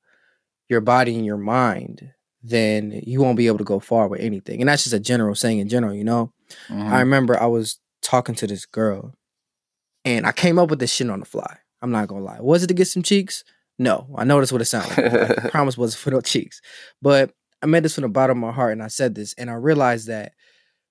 your 0.69 0.81
body 0.81 1.15
and 1.15 1.25
your 1.25 1.37
mind, 1.37 2.11
then 2.43 3.01
you 3.05 3.19
won't 3.19 3.37
be 3.37 3.47
able 3.47 3.57
to 3.57 3.63
go 3.63 3.79
far 3.79 4.07
with 4.07 4.21
anything. 4.21 4.61
And 4.61 4.69
that's 4.69 4.83
just 4.83 4.93
a 4.95 4.99
general 4.99 5.35
saying 5.35 5.59
in 5.59 5.67
general, 5.67 5.93
you 5.93 6.03
know. 6.03 6.31
Mhm. 6.69 6.89
I 6.89 6.99
remember 6.99 7.41
I 7.41 7.47
was 7.47 7.79
talking 8.01 8.35
to 8.35 8.47
this 8.47 8.65
girl 8.65 9.13
and 10.05 10.25
I 10.25 10.31
came 10.31 10.57
up 10.59 10.69
with 10.69 10.79
this 10.79 10.93
shit 10.93 11.09
on 11.09 11.19
the 11.19 11.25
fly. 11.25 11.57
I'm 11.81 11.91
not 11.91 12.07
gonna 12.07 12.23
lie. 12.23 12.39
Was 12.39 12.63
it 12.63 12.67
to 12.67 12.73
get 12.73 12.87
some 12.87 13.03
cheeks? 13.03 13.43
No. 13.79 14.07
I 14.15 14.23
know 14.23 14.39
that's 14.39 14.51
what 14.51 14.61
it 14.61 14.65
sounded 14.65 14.97
like. 15.13 15.45
I 15.45 15.49
promise 15.49 15.77
was 15.77 15.95
for 15.95 16.11
no 16.11 16.21
cheeks. 16.21 16.61
But 17.01 17.33
I 17.61 17.65
meant 17.67 17.83
this 17.83 17.95
from 17.95 18.03
the 18.03 18.09
bottom 18.09 18.43
of 18.43 18.47
my 18.49 18.53
heart 18.53 18.71
and 18.73 18.83
I 18.83 18.87
said 18.87 19.15
this 19.15 19.33
and 19.37 19.49
I 19.49 19.53
realized 19.53 20.07
that 20.07 20.33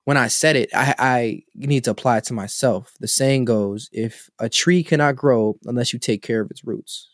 when 0.04 0.16
I 0.16 0.28
said 0.28 0.56
it, 0.56 0.70
I, 0.74 0.94
I 0.98 1.42
need 1.54 1.84
to 1.84 1.90
apply 1.90 2.18
it 2.18 2.24
to 2.24 2.32
myself. 2.32 2.94
The 3.00 3.08
saying 3.08 3.44
goes, 3.44 3.88
if 3.92 4.30
a 4.38 4.48
tree 4.48 4.82
cannot 4.82 5.16
grow 5.16 5.56
unless 5.64 5.92
you 5.92 5.98
take 5.98 6.22
care 6.22 6.40
of 6.40 6.50
its 6.50 6.64
roots, 6.64 7.10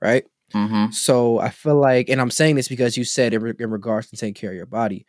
right? 0.00 0.24
Mhm. 0.54 0.92
So 0.92 1.38
I 1.38 1.50
feel 1.50 1.76
like, 1.76 2.08
and 2.08 2.20
I'm 2.20 2.30
saying 2.30 2.56
this 2.56 2.68
because 2.68 2.96
you 2.96 3.04
said 3.04 3.32
in, 3.34 3.42
re- 3.42 3.54
in 3.58 3.70
regards 3.70 4.10
to 4.10 4.16
taking 4.16 4.34
care 4.34 4.50
of 4.50 4.56
your 4.56 4.66
body, 4.66 5.06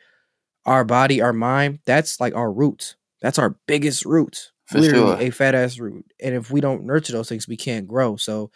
our 0.66 0.84
body, 0.84 1.22
our 1.22 1.34
mind, 1.34 1.80
that's 1.86 2.20
like 2.20 2.36
our 2.36 2.52
roots. 2.52 2.96
That's 3.22 3.40
our 3.40 3.58
biggest 3.68 4.06
roots. 4.06 4.52
For 4.68 4.80
Literally 4.80 5.18
sure. 5.18 5.28
a 5.28 5.30
fat 5.32 5.54
ass 5.54 5.80
root. 5.80 6.06
And 6.24 6.34
if 6.34 6.50
we 6.50 6.62
don't 6.62 6.86
nurture 6.86 7.12
those 7.12 7.28
things, 7.28 7.48
we 7.48 7.58
can't 7.58 7.88
grow. 7.88 8.16
So 8.16 8.52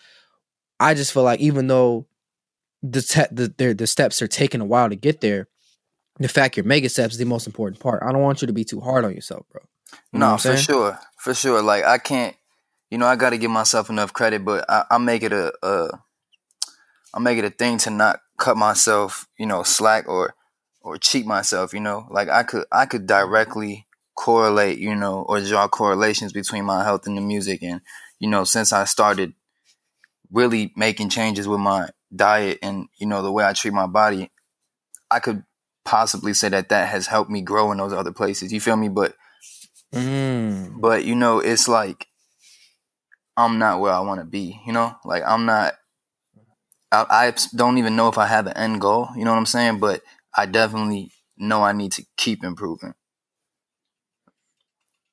I 0.80 0.94
just 0.94 1.12
feel 1.12 1.24
like 1.24 1.42
even 1.42 1.68
though 1.68 2.08
the 2.92 3.02
te- 3.02 3.34
the, 3.34 3.54
the 3.58 3.74
the 3.74 3.88
steps 3.88 4.22
are 4.22 4.28
taking 4.28 4.62
a 4.62 4.66
while 4.66 4.90
to 4.90 4.96
get 4.96 5.22
there, 5.22 5.48
the 6.20 6.28
fact 6.28 6.58
you're 6.58 6.66
making 6.66 6.90
steps 6.90 7.14
is 7.14 7.20
the 7.20 7.26
most 7.26 7.48
important 7.48 7.80
part. 7.80 8.04
I 8.04 8.12
don't 8.12 8.22
want 8.22 8.42
you 8.42 8.48
to 8.48 8.54
be 8.54 8.64
too 8.64 8.80
hard 8.80 9.06
on 9.06 9.14
yourself, 9.14 9.46
bro. 9.52 9.62
You 10.12 10.20
no, 10.20 10.34
for 10.34 10.42
saying? 10.42 10.58
sure, 10.58 11.00
for 11.18 11.34
sure. 11.34 11.62
Like 11.62 11.84
I 11.84 11.98
can't, 11.98 12.36
you 12.90 12.98
know, 12.98 13.06
I 13.06 13.16
got 13.16 13.32
to 13.32 13.38
give 13.38 13.52
myself 13.52 13.90
enough 13.90 14.14
credit, 14.14 14.46
but 14.46 14.66
I, 14.70 14.86
I 14.92 14.98
make 14.98 15.24
it 15.24 15.34
a, 15.34 15.54
a, 15.64 15.90
I 17.14 17.20
make 17.20 17.38
it 17.38 17.46
a 17.46 17.50
thing 17.50 17.78
to 17.80 17.90
not 17.90 18.20
cut 18.38 18.58
myself, 18.58 19.28
you 19.38 19.46
know, 19.46 19.64
slack 19.64 20.08
or, 20.08 20.36
or 20.82 20.98
cheat 20.98 21.26
myself. 21.26 21.74
You 21.74 21.82
know, 21.82 22.08
like 22.10 22.30
I 22.30 22.44
could, 22.44 22.66
I 22.72 22.86
could 22.86 23.08
directly 23.08 23.88
correlate, 24.16 24.80
you 24.80 24.96
know, 24.96 25.26
or 25.28 25.42
draw 25.42 25.68
correlations 25.68 26.32
between 26.32 26.66
my 26.66 26.84
health 26.84 27.08
and 27.08 27.18
the 27.18 27.22
music, 27.22 27.62
and 27.64 27.82
you 28.20 28.30
know, 28.30 28.44
since 28.44 28.72
I 28.72 28.86
started 28.86 29.34
really 30.32 30.74
making 30.76 31.10
changes 31.10 31.48
with 31.48 31.60
my 31.60 31.90
diet 32.16 32.60
and 32.62 32.88
you 32.98 33.08
know 33.08 33.22
the 33.22 33.32
way 33.32 33.46
I 33.46 33.54
treat 33.54 33.74
my 33.74 33.88
body, 33.88 34.32
I 35.12 35.20
could 35.20 35.44
possibly 35.86 36.34
say 36.34 36.50
that 36.50 36.70
that 36.70 36.90
has 36.90 37.08
helped 37.08 37.30
me 37.32 37.42
grow 37.42 37.72
in 37.72 37.78
those 37.78 37.94
other 37.94 38.12
places. 38.14 38.54
You 38.54 38.62
feel 38.62 38.78
me? 38.78 38.90
But 38.90 39.16
Mm. 39.94 40.82
but 40.82 41.06
you 41.06 41.16
know 41.16 41.40
it's 41.40 41.68
like 41.68 42.08
i'm 43.38 43.58
not 43.58 43.80
where 43.80 43.94
i 43.94 44.00
want 44.00 44.20
to 44.20 44.26
be 44.26 44.60
you 44.66 44.74
know 44.74 44.96
like 45.06 45.24
i'm 45.26 45.46
not 45.46 45.74
I, 46.92 47.06
I 47.10 47.34
don't 47.56 47.78
even 47.78 47.96
know 47.96 48.08
if 48.10 48.18
i 48.18 48.28
have 48.28 48.48
an 48.48 48.58
end 48.58 48.82
goal 48.82 49.10
you 49.16 49.24
know 49.26 49.32
what 49.32 49.38
i'm 49.38 49.46
saying 49.46 49.80
but 49.80 50.02
i 50.36 50.46
definitely 50.46 51.12
know 51.38 51.64
i 51.64 51.72
need 51.72 51.92
to 51.94 52.06
keep 52.18 52.44
improving 52.44 52.94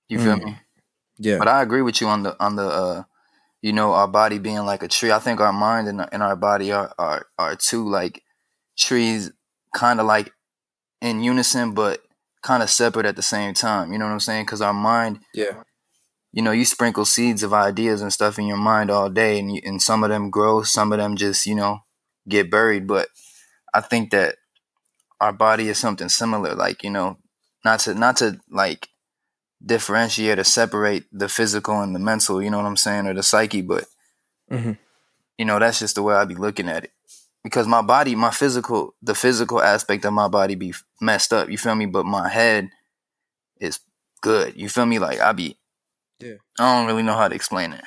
you 0.08 0.18
feel 0.18 0.36
Mm. 0.36 0.44
me 0.44 0.58
Yeah. 1.18 1.38
but 1.38 1.48
i 1.48 1.62
agree 1.62 1.82
with 1.82 2.00
you 2.00 2.08
on 2.08 2.22
the 2.22 2.36
on 2.42 2.56
the 2.56 2.66
uh 2.66 3.02
you 3.62 3.72
know 3.72 3.92
our 3.92 4.08
body 4.08 4.38
being 4.38 4.64
like 4.64 4.82
a 4.82 4.88
tree 4.88 5.12
i 5.12 5.18
think 5.18 5.40
our 5.40 5.52
mind 5.52 5.88
and, 5.88 6.06
and 6.12 6.22
our 6.22 6.36
body 6.36 6.72
are 6.72 6.92
are, 6.98 7.26
are 7.38 7.56
two 7.56 7.88
like 7.88 8.22
trees 8.76 9.32
kind 9.74 10.00
of 10.00 10.06
like 10.06 10.32
in 11.00 11.22
unison 11.22 11.72
but 11.72 12.02
kind 12.42 12.62
of 12.62 12.68
separate 12.70 13.06
at 13.06 13.16
the 13.16 13.22
same 13.22 13.54
time 13.54 13.92
you 13.92 13.98
know 13.98 14.04
what 14.04 14.12
i'm 14.12 14.20
saying 14.20 14.44
because 14.44 14.60
our 14.60 14.74
mind 14.74 15.20
yeah. 15.34 15.62
you 16.32 16.42
know, 16.42 16.50
you 16.50 16.64
sprinkle 16.64 17.04
seeds 17.04 17.42
of 17.42 17.52
ideas 17.52 18.00
and 18.02 18.12
stuff 18.12 18.38
in 18.38 18.46
your 18.46 18.56
mind 18.56 18.90
all 18.90 19.10
day, 19.10 19.38
and 19.38 19.54
you, 19.54 19.60
and 19.64 19.80
some 19.80 20.02
of 20.02 20.10
them 20.10 20.30
grow, 20.30 20.62
some 20.62 20.92
of 20.92 20.98
them 20.98 21.16
just 21.16 21.46
you 21.46 21.54
know 21.54 21.80
get 22.28 22.50
buried. 22.50 22.86
But 22.86 23.08
I 23.74 23.80
think 23.80 24.10
that 24.10 24.36
our 25.20 25.32
body 25.32 25.68
is 25.68 25.78
something 25.78 26.08
similar. 26.08 26.54
Like 26.54 26.82
you 26.82 26.90
know, 26.90 27.18
not 27.64 27.80
to 27.80 27.94
not 27.94 28.16
to 28.16 28.40
like 28.50 28.88
differentiate 29.64 30.38
or 30.38 30.44
separate 30.44 31.04
the 31.12 31.28
physical 31.28 31.80
and 31.80 31.94
the 31.94 31.98
mental. 32.00 32.42
You 32.42 32.50
know 32.50 32.58
what 32.58 32.66
I'm 32.66 32.76
saying, 32.76 33.06
or 33.06 33.14
the 33.14 33.22
psyche, 33.22 33.62
but 33.62 33.84
Mhm. 34.50 34.78
you 35.38 35.44
know 35.44 35.58
that's 35.58 35.78
just 35.78 35.94
the 35.94 36.02
way 36.02 36.14
I 36.14 36.24
be 36.24 36.34
looking 36.34 36.68
at 36.68 36.84
it. 36.84 36.92
Because 37.44 37.66
my 37.66 37.82
body, 37.82 38.14
my 38.14 38.30
physical, 38.30 38.94
the 39.02 39.14
physical 39.14 39.60
aspect 39.62 40.04
of 40.04 40.12
my 40.12 40.28
body 40.28 40.54
be 40.54 40.74
messed 41.00 41.32
up. 41.32 41.48
You 41.48 41.58
feel 41.58 41.74
me? 41.74 41.86
But 41.86 42.06
my 42.06 42.28
head 42.28 42.70
is 43.60 43.80
good. 44.20 44.54
You 44.56 44.68
feel 44.68 44.86
me? 44.86 44.98
Like 45.00 45.18
I 45.20 45.32
be. 45.32 45.58
Yeah. 46.20 46.34
I 46.60 46.76
don't 46.76 46.86
really 46.86 47.02
know 47.02 47.16
how 47.16 47.26
to 47.28 47.34
explain 47.34 47.72
it. 47.72 47.82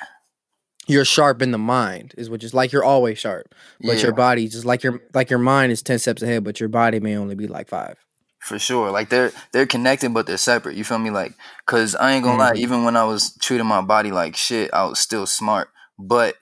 You're 0.86 1.04
sharp 1.06 1.42
in 1.42 1.50
the 1.50 1.58
mind, 1.58 2.14
is 2.16 2.28
what 2.30 2.40
just 2.40 2.54
like 2.54 2.70
you're 2.70 2.84
always 2.84 3.18
sharp, 3.18 3.54
but 3.80 3.96
Yeah. 3.96 4.02
your 4.04 4.12
body 4.12 4.46
just 4.46 4.64
like 4.64 4.82
your 4.84 5.00
like 5.14 5.30
your 5.30 5.38
mind 5.40 5.72
is 5.72 5.82
ten 5.82 5.98
steps 5.98 6.22
ahead, 6.22 6.44
but 6.44 6.60
your 6.60 6.68
body 6.68 7.00
may 7.00 7.16
only 7.16 7.34
be 7.34 7.48
like 7.48 7.68
five. 7.68 7.96
For 8.46 8.60
sure. 8.60 8.92
Like 8.92 9.08
they're 9.08 9.32
they're 9.52 9.66
connected 9.66 10.14
but 10.14 10.26
they're 10.28 10.36
separate. 10.36 10.76
You 10.76 10.84
feel 10.84 11.00
me? 11.00 11.10
Like 11.10 11.34
cause 11.66 11.96
I 11.96 12.12
ain't 12.12 12.22
gonna 12.22 12.38
lie, 12.38 12.52
Mhm. 12.52 12.58
even 12.58 12.84
when 12.84 12.96
I 12.96 13.02
was 13.02 13.36
treating 13.40 13.66
my 13.66 13.80
body 13.80 14.12
like 14.12 14.36
shit, 14.36 14.72
I 14.72 14.84
was 14.84 15.00
still 15.00 15.26
smart. 15.26 15.68
But 15.98 16.36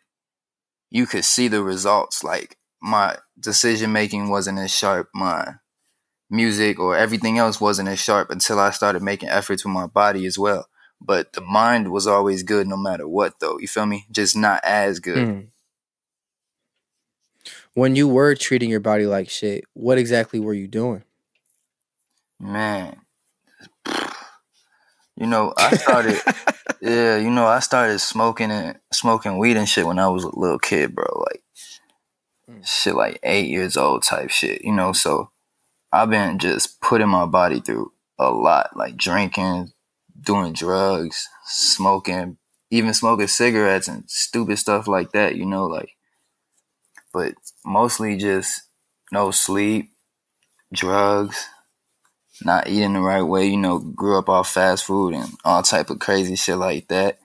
you 0.91 1.07
could 1.07 1.25
see 1.25 1.49
the 1.49 1.63
results. 1.63 2.23
Like 2.23 2.59
my 2.83 3.17
decision 3.41 3.91
making 3.93 4.29
wasn't 4.29 4.59
as 4.59 4.71
sharp. 4.75 5.09
My 5.15 5.55
music 6.29 6.79
or 6.79 6.95
everything 6.95 7.39
else 7.39 7.59
wasn't 7.59 7.89
as 7.89 8.01
sharp 8.01 8.31
until 8.31 8.59
I 8.61 8.69
started 8.71 9.03
making 9.03 9.31
efforts 9.31 9.65
with 9.65 9.73
my 9.73 9.87
body 9.87 10.27
as 10.27 10.39
well. 10.39 10.67
But 11.01 11.33
the 11.33 11.41
mind 11.41 11.91
was 11.91 12.07
always 12.07 12.43
good 12.43 12.67
no 12.67 12.77
matter 12.77 13.09
what 13.09 13.41
though. 13.41 13.59
You 13.59 13.67
feel 13.69 13.87
me? 13.87 14.07
Just 14.11 14.37
not 14.37 14.61
as 14.63 15.01
good. 15.01 15.27
Mm. 15.29 15.47
When 17.73 17.97
you 17.97 18.07
were 18.09 18.35
treating 18.35 18.69
your 18.69 18.81
body 18.81 19.07
like 19.07 19.31
shit, 19.31 19.65
what 19.73 19.97
exactly 19.99 20.39
were 20.39 20.55
you 20.55 20.69
doing? 20.69 21.03
Man. 22.41 23.01
You 25.17 25.27
know, 25.27 25.55
I 25.57 25.71
started 25.73 26.21
Yeah, 26.81 27.17
you 27.17 27.31
know, 27.31 27.47
I 27.47 27.61
started 27.61 27.99
smoking 28.01 28.51
and 28.51 28.79
smoking 28.93 29.39
weed 29.39 29.57
and 29.57 29.69
shit 29.69 29.87
when 29.87 29.99
I 29.99 30.09
was 30.09 30.25
a 30.25 30.39
little 30.39 30.59
kid, 30.59 30.95
bro. 30.95 31.07
Like 31.31 31.43
Mm. 32.51 32.67
shit 32.67 32.95
like 32.95 33.19
eight 33.23 33.49
years 33.49 33.77
old 33.77 34.03
type 34.03 34.29
shit, 34.31 34.63
you 34.65 34.73
know, 34.73 34.93
so 34.93 35.31
I've 35.93 36.11
been 36.11 36.39
just 36.39 36.81
putting 36.83 37.09
my 37.09 37.25
body 37.25 37.61
through 37.61 37.93
a 38.19 38.31
lot, 38.31 38.77
like 38.77 38.99
drinking, 38.99 39.73
doing 40.21 40.53
drugs, 40.53 41.29
smoking, 41.47 42.37
even 42.71 42.93
smoking 42.93 43.29
cigarettes 43.29 43.89
and 43.89 44.05
stupid 44.11 44.59
stuff 44.59 44.87
like 44.89 45.13
that, 45.13 45.37
you 45.37 45.47
know, 45.47 45.65
like 45.65 45.91
but 47.15 47.35
mostly 47.65 48.17
just 48.19 48.63
no 49.11 49.31
sleep, 49.31 49.91
drugs, 50.73 51.49
not 52.43 52.69
eating 52.69 52.95
the 52.95 53.01
right 53.01 53.23
way, 53.23 53.47
you 53.47 53.57
know, 53.57 53.79
grew 53.79 54.19
up 54.19 54.29
off 54.29 54.51
fast 54.51 54.85
food 54.85 55.15
and 55.15 55.29
all 55.45 55.63
type 55.63 55.91
of 55.91 55.99
crazy 55.99 56.37
shit 56.37 56.57
like 56.57 56.89
that. 56.89 57.19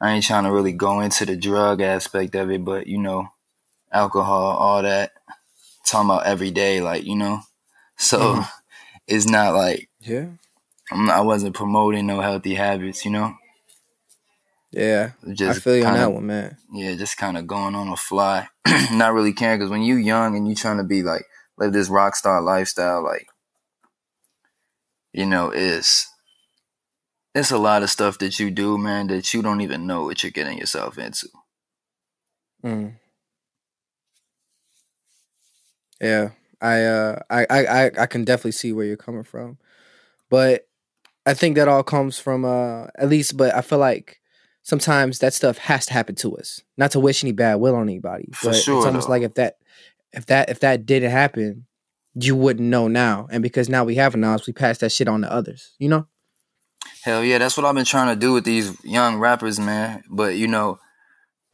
I 0.00 0.12
ain't 0.12 0.24
trying 0.24 0.44
to 0.44 0.52
really 0.52 0.72
go 0.72 1.00
into 1.00 1.24
the 1.26 1.36
drug 1.36 1.80
aspect 1.80 2.34
of 2.34 2.50
it, 2.50 2.64
but 2.64 2.86
you 2.86 2.98
know, 2.98 3.28
alcohol, 3.92 4.56
all 4.56 4.82
that. 4.82 5.12
Talking 5.86 6.10
about 6.10 6.26
every 6.26 6.50
day, 6.52 6.80
like, 6.80 7.04
you 7.04 7.16
know. 7.16 7.40
So 7.96 8.18
Mhm. 8.36 8.48
it's 9.06 9.26
not 9.26 9.54
like 9.54 9.88
Yeah. 10.00 10.26
I'm 10.90 11.06
not, 11.06 11.16
I 11.16 11.20
wasn't 11.22 11.54
promoting 11.56 12.06
no 12.06 12.20
healthy 12.20 12.54
habits, 12.54 13.04
you 13.04 13.10
know. 13.10 13.34
Yeah. 14.70 15.10
Just 15.32 15.58
I 15.58 15.60
feel 15.60 15.76
you 15.76 15.82
on 15.84 15.92
kinda- 15.92 16.00
that 16.06 16.12
one, 16.12 16.26
man. 16.26 16.56
yeah, 16.72 16.94
just 16.94 17.16
kind 17.18 17.36
of 17.36 17.46
going 17.46 17.74
on 17.74 17.88
a 17.88 17.96
fly, 17.96 18.48
not 18.92 19.12
really 19.12 19.32
caring. 19.32 19.58
Because 19.58 19.70
when 19.70 19.82
you 19.82 19.96
young 19.96 20.36
and 20.36 20.48
you 20.48 20.54
trying 20.54 20.78
to 20.78 20.84
be 20.84 21.02
like 21.02 21.26
live 21.58 21.72
this 21.72 21.88
rock 21.88 22.16
star 22.16 22.40
lifestyle, 22.40 23.02
like 23.04 23.26
you 25.12 25.26
know, 25.26 25.50
it's 25.50 26.08
it's 27.34 27.50
a 27.50 27.58
lot 27.58 27.82
of 27.82 27.90
stuff 27.90 28.18
that 28.18 28.38
you 28.38 28.50
do, 28.50 28.76
man, 28.76 29.06
that 29.08 29.32
you 29.32 29.42
don't 29.42 29.60
even 29.60 29.86
know 29.86 30.04
what 30.04 30.22
you're 30.22 30.32
getting 30.32 30.58
yourself 30.58 30.98
into. 30.98 31.28
Mm. 32.64 32.94
Yeah, 36.00 36.30
I, 36.60 36.84
uh, 36.84 37.18
I, 37.30 37.46
I, 37.48 37.90
I, 38.02 38.06
can 38.06 38.24
definitely 38.24 38.52
see 38.52 38.72
where 38.72 38.84
you're 38.84 38.96
coming 38.96 39.22
from, 39.22 39.58
but 40.28 40.66
I 41.24 41.34
think 41.34 41.56
that 41.56 41.68
all 41.68 41.84
comes 41.84 42.18
from, 42.18 42.44
uh, 42.44 42.86
at 42.96 43.08
least. 43.08 43.36
But 43.36 43.54
I 43.54 43.60
feel 43.60 43.78
like 43.78 44.20
sometimes 44.62 45.20
that 45.20 45.32
stuff 45.32 45.58
has 45.58 45.86
to 45.86 45.92
happen 45.92 46.16
to 46.16 46.36
us, 46.36 46.60
not 46.76 46.90
to 46.92 47.00
wish 47.00 47.22
any 47.22 47.32
bad 47.32 47.56
will 47.56 47.76
on 47.76 47.88
anybody. 47.88 48.28
For 48.32 48.50
but 48.50 48.56
sure, 48.56 48.78
it's 48.78 48.86
almost 48.86 49.06
though. 49.06 49.12
like 49.12 49.22
if 49.22 49.34
that, 49.34 49.58
if 50.12 50.26
that, 50.26 50.50
if 50.50 50.60
that 50.60 50.86
didn't 50.86 51.12
happen, 51.12 51.66
you 52.14 52.36
wouldn't 52.36 52.68
know 52.68 52.88
now, 52.88 53.28
and 53.30 53.42
because 53.42 53.68
now 53.68 53.84
we 53.84 53.94
have 53.96 54.14
knowledge, 54.16 54.46
we 54.46 54.52
pass 54.52 54.78
that 54.78 54.92
shit 54.92 55.08
on 55.08 55.22
to 55.22 55.32
others. 55.32 55.74
You 55.78 55.88
know? 55.88 56.06
Hell 57.04 57.24
yeah, 57.24 57.38
that's 57.38 57.56
what 57.56 57.66
I've 57.66 57.74
been 57.74 57.84
trying 57.84 58.14
to 58.14 58.20
do 58.20 58.32
with 58.32 58.44
these 58.44 58.76
young 58.84 59.18
rappers, 59.18 59.58
man. 59.58 60.02
But 60.10 60.36
you 60.36 60.46
know, 60.46 60.78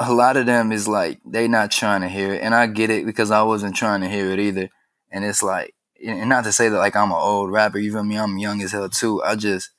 a 0.01 0.13
lot 0.13 0.37
of 0.37 0.47
them 0.47 0.73
is 0.73 0.87
like 0.87 1.21
they 1.25 1.49
not 1.49 1.71
trying 1.71 2.03
to 2.03 2.09
hear 2.09 2.35
it, 2.35 2.43
and 2.43 2.55
I 2.55 2.67
get 2.67 2.91
it 2.91 3.07
because 3.07 3.31
I 3.31 3.43
wasn't 3.43 3.77
trying 3.77 4.01
to 4.03 4.09
hear 4.09 4.31
it 4.31 4.39
either. 4.39 4.69
And 5.11 5.25
it's 5.25 5.43
like, 5.43 5.75
and 6.05 6.29
not 6.29 6.45
to 6.45 6.53
say 6.53 6.69
that 6.69 6.79
like 6.79 6.97
I'm 6.97 7.11
an 7.11 7.19
old 7.19 7.51
rapper, 7.51 7.79
you 7.79 7.93
feel 7.93 8.05
me? 8.05 8.19
I'm 8.19 8.39
young 8.39 8.63
as 8.63 8.73
hell 8.73 8.89
too. 8.89 9.23
I 9.23 9.37
just, 9.37 9.71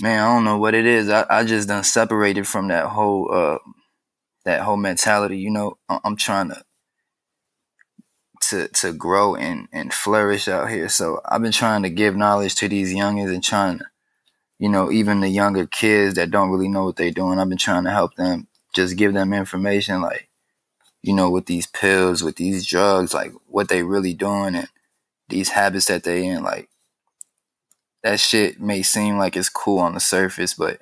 man, 0.00 0.22
I 0.22 0.34
don't 0.34 0.44
know 0.44 0.58
what 0.58 0.74
it 0.74 0.86
is. 0.86 1.08
I, 1.08 1.26
I 1.28 1.44
just 1.44 1.68
done 1.68 1.84
separated 1.84 2.46
from 2.46 2.68
that 2.68 2.86
whole, 2.86 3.28
uh, 3.32 3.58
that 4.44 4.62
whole 4.62 4.76
mentality. 4.76 5.38
You 5.38 5.50
know, 5.50 5.78
I'm 5.88 6.16
trying 6.16 6.50
to. 6.50 6.62
To, 8.50 8.68
to 8.68 8.92
grow 8.92 9.34
and, 9.34 9.68
and 9.72 9.92
flourish 9.92 10.48
out 10.48 10.70
here. 10.70 10.88
So 10.88 11.20
I've 11.24 11.42
been 11.42 11.52
trying 11.52 11.82
to 11.82 11.90
give 11.90 12.16
knowledge 12.16 12.54
to 12.56 12.68
these 12.68 12.94
youngins 12.94 13.32
and 13.34 13.42
trying 13.42 13.78
to 13.78 13.84
you 14.58 14.68
know, 14.68 14.90
even 14.90 15.20
the 15.20 15.28
younger 15.28 15.66
kids 15.66 16.16
that 16.16 16.30
don't 16.30 16.50
really 16.50 16.68
know 16.68 16.84
what 16.86 16.96
they're 16.96 17.10
doing, 17.12 17.38
I've 17.38 17.48
been 17.48 17.58
trying 17.58 17.84
to 17.84 17.90
help 17.90 18.16
them, 18.16 18.48
just 18.74 18.96
give 18.96 19.14
them 19.14 19.32
information, 19.32 20.02
like, 20.02 20.28
you 21.02 21.14
know, 21.14 21.30
with 21.30 21.46
these 21.46 21.66
pills, 21.66 22.22
with 22.24 22.36
these 22.36 22.66
drugs, 22.66 23.14
like 23.14 23.32
what 23.46 23.68
they 23.68 23.82
really 23.84 24.14
doing 24.14 24.56
and 24.56 24.68
these 25.28 25.50
habits 25.50 25.86
that 25.86 26.02
they 26.02 26.26
in, 26.26 26.42
like, 26.42 26.68
that 28.02 28.18
shit 28.18 28.60
may 28.60 28.82
seem 28.82 29.16
like 29.18 29.36
it's 29.36 29.48
cool 29.48 29.78
on 29.78 29.94
the 29.94 30.00
surface, 30.00 30.54
but 30.54 30.80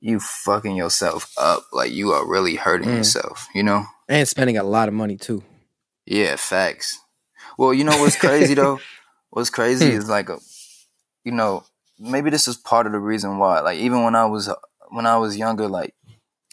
you 0.00 0.20
fucking 0.20 0.76
yourself 0.76 1.32
up. 1.36 1.64
Like 1.72 1.92
you 1.92 2.12
are 2.12 2.26
really 2.26 2.56
hurting 2.56 2.88
Mm. 2.88 2.96
yourself, 2.98 3.48
you 3.54 3.62
know? 3.62 3.86
And 4.08 4.26
spending 4.28 4.56
a 4.56 4.62
lot 4.62 4.88
of 4.88 4.94
money 4.94 5.16
too. 5.16 5.42
Yeah, 6.08 6.36
facts. 6.36 7.00
Well, 7.58 7.74
you 7.74 7.84
know 7.84 7.98
what's 7.98 8.16
crazy 8.16 8.54
though? 8.54 8.80
What's 9.30 9.50
crazy 9.50 9.90
Hmm. 9.90 9.98
is 9.98 10.08
like 10.08 10.30
a, 10.30 10.38
you 11.24 11.32
know, 11.32 11.64
maybe 11.98 12.30
this 12.30 12.48
is 12.48 12.56
part 12.56 12.86
of 12.86 12.92
the 12.92 12.98
reason 12.98 13.38
why. 13.38 13.60
Like 13.60 13.78
even 13.78 14.02
when 14.04 14.14
I 14.14 14.24
was 14.26 14.50
when 14.90 15.06
I 15.06 15.18
was 15.18 15.36
younger, 15.36 15.68
like 15.68 15.94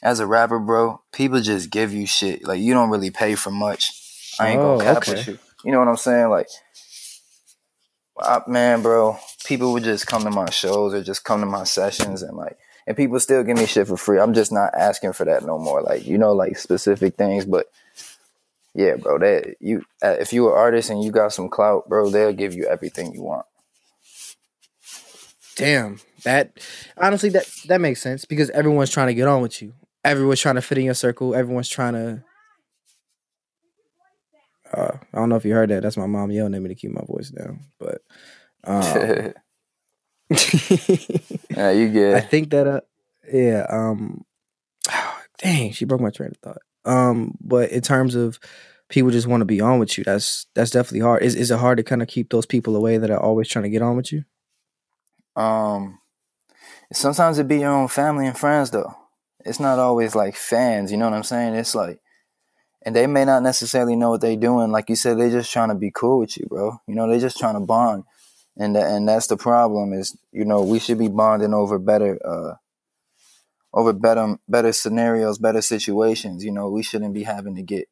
as 0.04 0.20
a 0.20 0.28
rapper, 0.28 0.60
bro, 0.60 1.02
people 1.14 1.42
just 1.42 1.70
give 1.70 1.94
you 1.94 2.06
shit. 2.06 2.44
Like 2.46 2.60
you 2.60 2.74
don't 2.74 2.90
really 2.90 3.12
pay 3.12 3.36
for 3.36 3.52
much. 3.52 4.36
I 4.40 4.50
ain't 4.50 4.62
Oh, 4.62 4.68
gonna 4.72 4.78
cap 4.78 5.08
okay. 5.10 5.12
with 5.12 5.28
you. 5.28 5.40
You 5.64 5.72
know 5.72 5.80
what 5.80 5.88
I'm 5.88 5.98
saying? 5.98 6.30
Like, 6.30 6.50
I, 8.20 8.42
man, 8.48 8.82
bro, 8.82 9.18
people 9.46 9.74
would 9.74 9.84
just 9.84 10.08
come 10.08 10.24
to 10.26 10.32
my 10.32 10.50
shows 10.50 10.94
or 10.94 11.04
just 11.04 11.24
come 11.24 11.40
to 11.42 11.46
my 11.46 11.64
sessions 11.64 12.22
and 12.24 12.38
like, 12.38 12.58
and 12.88 12.98
people 12.98 13.20
still 13.20 13.44
give 13.44 13.58
me 13.58 13.66
shit 13.66 13.88
for 13.88 13.98
free. 13.98 14.20
I'm 14.20 14.34
just 14.34 14.52
not 14.52 14.74
asking 14.76 15.14
for 15.14 15.26
that 15.26 15.44
no 15.46 15.58
more. 15.58 15.82
Like, 15.82 16.06
you 16.06 16.18
know, 16.18 16.34
like 16.34 16.58
specific 16.58 17.16
things, 17.16 17.46
but 17.46 17.68
yeah, 18.76 18.98
bro, 18.98 19.18
that 19.20 19.56
you 19.62 19.84
uh, 20.04 20.18
if 20.20 20.34
you're 20.34 20.52
an 20.52 20.60
artist 20.60 20.90
and 20.90 21.02
you 21.02 21.10
got 21.12 21.32
some 21.32 21.50
clout, 21.50 21.88
bro, 21.88 22.10
they'll 22.10 22.34
give 22.34 22.54
you 22.54 22.66
everything 22.66 23.14
you 23.14 23.24
want. 23.24 23.46
Damn, 25.56 26.02
that 26.24 26.60
honestly 26.98 27.30
that 27.30 27.50
that 27.68 27.80
makes 27.80 28.02
sense 28.02 28.26
because 28.26 28.50
everyone's 28.50 28.90
trying 28.90 29.08
to 29.08 29.14
get 29.14 29.30
on 29.30 29.42
with 29.42 29.62
you. 29.62 29.74
Everyone's 30.04 30.42
trying 30.42 30.56
to 30.56 30.62
fit 30.62 30.78
in 30.78 30.84
your 30.84 30.94
circle. 30.94 31.34
Everyone's 31.34 31.70
trying 31.70 31.94
to. 31.94 32.24
Uh, 34.74 34.98
I 35.14 35.18
don't 35.18 35.30
know 35.30 35.38
if 35.38 35.46
you 35.46 35.54
heard 35.54 35.70
that. 35.70 35.84
That's 35.84 35.96
my 35.96 36.06
mom 36.06 36.32
yelling 36.32 36.54
at 36.54 36.62
me 36.62 36.68
to 36.68 36.76
keep 36.76 36.92
my 36.92 37.04
voice 37.08 37.30
down. 37.30 37.62
But 37.80 38.02
um, 38.66 39.34
yeah, 41.56 41.72
you 41.72 41.90
get. 41.90 42.16
I 42.16 42.22
think 42.22 42.50
that 42.50 42.68
uh, 42.68 42.82
yeah. 43.32 43.66
Um, 43.70 44.26
dang, 45.38 45.72
she 45.72 45.86
broke 45.86 46.02
my 46.02 46.10
train 46.10 46.32
of 46.32 46.38
thought. 46.38 46.62
Um, 46.86 47.36
but 47.42 47.72
in 47.72 47.82
terms 47.82 48.16
of 48.16 48.40
people 48.90 49.12
just 49.12 49.28
want 49.28 49.42
to 49.42 49.46
be 49.46 49.62
on 49.62 49.80
with 49.80 49.98
you, 49.98 50.04
that's 50.04 50.46
that's 50.54 50.72
definitely 50.72 51.02
hard. 51.02 51.24
Is 51.24 51.36
is 51.36 51.52
it 51.52 51.60
hard 51.60 51.78
to 51.78 51.84
kind 51.84 52.02
of 52.02 52.08
keep 52.08 52.30
those 52.30 52.46
people 52.46 52.76
away 52.76 52.98
that 52.98 53.12
are 53.12 53.20
always 53.20 53.48
trying 53.48 53.64
to 53.64 53.70
get 53.70 53.82
on 53.82 53.96
with 53.96 54.12
you? 54.12 54.24
Um, 55.36 56.00
sometimes 56.94 57.40
it 57.40 57.48
be 57.48 57.60
your 57.60 57.72
own 57.72 57.88
family 57.88 58.28
and 58.28 58.38
friends 58.38 58.72
though. 58.72 58.96
It's 59.46 59.60
not 59.60 59.80
always 59.80 60.16
like 60.16 60.36
fans. 60.36 60.92
You 60.92 60.98
know 60.98 61.06
what 61.06 61.16
I'm 61.16 61.24
saying? 61.24 61.54
It's 61.56 61.76
like, 61.76 62.00
and 62.84 62.96
they 62.96 63.06
may 63.08 63.26
not 63.26 63.44
necessarily 63.44 63.96
know 63.96 64.12
what 64.12 64.22
they're 64.22 64.36
doing. 64.36 64.72
Like 64.72 64.90
you 64.90 64.96
said, 64.96 65.20
they're 65.20 65.30
just 65.30 65.52
trying 65.52 65.70
to 65.70 65.76
be 65.76 65.92
cool 65.92 66.20
with 66.20 66.38
you, 66.38 66.46
bro. 66.48 66.80
You 66.88 66.96
know, 66.96 67.08
they're 67.08 67.20
just 67.20 67.38
trying 67.38 67.56
to 67.56 67.60
bond, 67.60 68.04
and 68.58 68.76
and 68.76 69.08
that's 69.08 69.28
the 69.28 69.38
problem. 69.38 69.94
Is 69.94 70.18
you 70.32 70.46
know 70.46 70.64
we 70.64 70.80
should 70.80 70.98
be 70.98 71.10
bonding 71.10 71.54
over 71.54 71.78
better, 71.78 72.20
uh, 72.26 72.56
over 73.76 73.94
better 73.94 74.38
better 74.48 74.72
scenarios, 74.72 75.38
better 75.38 75.62
situations. 75.62 76.44
You 76.44 76.52
know, 76.52 76.70
we 76.70 76.82
shouldn't 76.82 77.14
be 77.14 77.24
having 77.24 77.56
to 77.56 77.62
get 77.62 77.88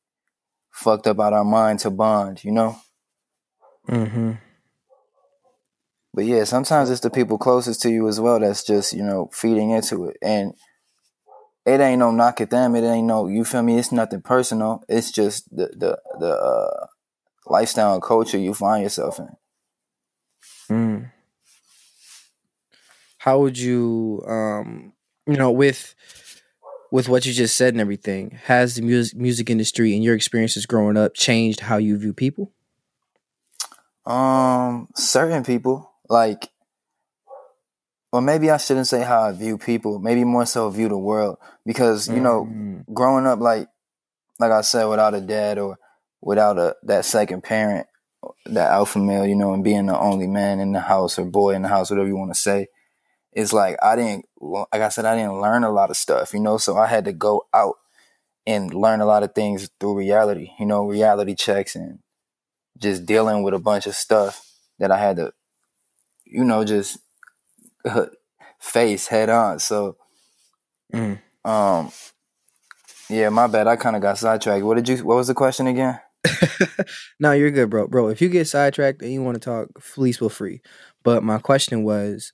fucked 0.71 1.05
up 1.05 1.19
out 1.19 1.33
our 1.33 1.43
mind 1.43 1.79
to 1.79 1.91
bond. 1.91 2.43
You 2.43 2.51
know. 2.53 2.77
Mm-hmm. 3.87 4.31
But 6.13 6.25
yeah, 6.25 6.43
sometimes 6.45 6.89
it's 6.89 7.01
the 7.01 7.09
people 7.09 7.37
closest 7.37 7.81
to 7.81 7.89
you 7.89 8.07
as 8.07 8.19
well 8.19 8.39
that's 8.39 8.63
just, 8.63 8.93
you 8.93 9.03
know, 9.03 9.29
feeding 9.33 9.71
into 9.71 10.05
it. 10.05 10.17
And 10.21 10.53
it 11.65 11.79
ain't 11.79 11.99
no 11.99 12.11
knock 12.11 12.39
at 12.39 12.51
them. 12.51 12.75
It 12.75 12.83
ain't 12.83 13.07
no 13.07 13.27
you 13.27 13.43
feel 13.43 13.63
me, 13.63 13.77
it's 13.77 13.91
nothing 13.91 14.21
personal. 14.21 14.83
It's 14.87 15.11
just 15.11 15.49
the 15.55 15.67
the 15.75 15.99
the 16.19 16.29
uh, 16.29 16.87
lifestyle 17.45 17.93
and 17.93 18.03
culture 18.03 18.37
you 18.37 18.53
find 18.53 18.83
yourself 18.83 19.19
in. 19.19 19.29
Mm. 20.69 21.11
How 23.17 23.39
would 23.39 23.57
you, 23.57 24.21
um, 24.27 24.92
you 25.25 25.35
know, 25.37 25.51
with 25.51 25.95
with 26.91 27.09
what 27.09 27.25
you 27.25 27.33
just 27.33 27.57
said 27.57 27.73
and 27.73 27.81
everything, 27.81 28.39
has 28.45 28.75
the 28.75 28.81
music 28.81 29.17
music 29.17 29.49
industry 29.49 29.93
and 29.95 30.03
your 30.03 30.15
experiences 30.15 30.65
growing 30.65 30.97
up 30.97 31.13
changed 31.13 31.61
how 31.61 31.77
you 31.77 31.97
view 31.97 32.13
people? 32.13 32.51
Um, 34.05 34.89
certain 34.95 35.43
people 35.43 35.89
like, 36.09 36.49
or 38.11 38.21
maybe 38.21 38.51
I 38.51 38.57
shouldn't 38.57 38.87
say 38.87 39.01
how 39.01 39.23
I 39.23 39.31
view 39.31 39.57
people. 39.57 39.99
Maybe 39.99 40.23
more 40.23 40.45
so 40.45 40.69
view 40.69 40.89
the 40.89 40.97
world 40.97 41.37
because 41.65 42.09
you 42.09 42.19
know, 42.19 42.45
Mhm. 42.45 42.93
growing 42.93 43.25
up 43.25 43.39
like 43.39 43.69
like 44.39 44.51
I 44.51 44.61
said, 44.61 44.85
without 44.85 45.13
a 45.15 45.21
dad 45.21 45.57
or 45.57 45.77
without 46.21 46.57
a 46.57 46.75
that 46.83 47.05
second 47.05 47.43
parent, 47.43 47.87
that 48.45 48.71
alpha 48.71 48.99
male, 48.99 49.25
you 49.25 49.35
know, 49.35 49.53
and 49.53 49.63
being 49.63 49.85
the 49.85 49.97
only 49.97 50.27
man 50.27 50.59
in 50.59 50.73
the 50.73 50.79
house 50.81 51.17
or 51.17 51.25
boy 51.25 51.51
in 51.55 51.61
the 51.61 51.67
house, 51.69 51.89
whatever 51.89 52.07
you 52.07 52.17
want 52.17 52.33
to 52.33 52.39
say, 52.39 52.67
it's 53.31 53.53
like 53.53 53.77
I 53.81 53.95
didn't, 53.95 54.25
like 54.43 54.81
I 54.81 54.89
said, 54.89 55.05
I 55.05 55.15
didn't 55.15 55.41
learn 55.41 55.63
a 55.63 55.71
lot 55.71 55.89
of 55.89 55.97
stuff, 55.97 56.33
you 56.33 56.39
know, 56.39 56.57
so 56.57 56.77
I 56.77 56.87
had 56.87 57.05
to 57.05 57.13
go 57.13 57.45
out 57.53 57.75
and 58.45 58.73
learn 58.73 58.99
a 59.01 59.05
lot 59.05 59.23
of 59.23 59.33
things 59.33 59.69
through 59.79 59.97
reality, 59.97 60.51
you 60.59 60.65
know, 60.65 60.85
reality 60.85 61.33
checks 61.35 61.75
and 61.75 61.99
just 62.77 63.05
dealing 63.05 63.43
with 63.43 63.53
a 63.53 63.59
bunch 63.59 63.87
of 63.87 63.95
stuff 63.95 64.45
that 64.79 64.91
I 64.91 64.97
had 64.97 65.15
to, 65.17 65.33
you 66.25 66.43
know, 66.43 66.63
just 66.63 66.97
face 68.59 69.07
head 69.07 69.29
on. 69.29 69.59
So, 69.59 69.97
Mm. 70.93 71.19
um, 71.43 71.91
yeah, 73.09 73.29
my 73.29 73.47
bad. 73.47 73.67
I 73.67 73.75
kind 73.75 73.95
of 73.95 74.01
got 74.01 74.17
sidetracked. 74.17 74.63
What 74.63 74.75
did 74.75 74.87
you? 74.87 74.97
What 74.97 75.17
was 75.17 75.27
the 75.27 75.33
question 75.33 75.67
again? 75.67 75.99
no, 77.19 77.31
you're 77.31 77.51
good, 77.51 77.69
bro. 77.69 77.87
Bro, 77.87 78.09
if 78.09 78.21
you 78.21 78.29
get 78.29 78.47
sidetracked 78.47 79.01
and 79.01 79.11
you 79.11 79.21
want 79.23 79.35
to 79.35 79.39
talk, 79.39 79.69
please 79.93 80.17
feel 80.17 80.29
free. 80.29 80.61
But 81.03 81.23
my 81.23 81.39
question 81.39 81.83
was 81.83 82.31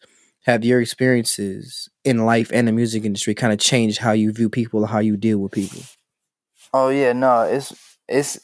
have 0.49 0.65
your 0.65 0.81
experiences 0.81 1.89
in 2.03 2.25
life 2.25 2.51
and 2.53 2.67
the 2.67 2.71
music 2.71 3.05
industry 3.05 3.35
kind 3.35 3.53
of 3.53 3.59
changed 3.59 3.99
how 3.99 4.11
you 4.11 4.31
view 4.31 4.49
people 4.49 4.85
how 4.87 4.99
you 4.99 5.17
deal 5.17 5.39
with 5.39 5.51
people? 5.51 5.81
Oh 6.73 6.89
yeah, 6.89 7.13
no, 7.13 7.41
it's 7.41 7.73
it's 8.07 8.39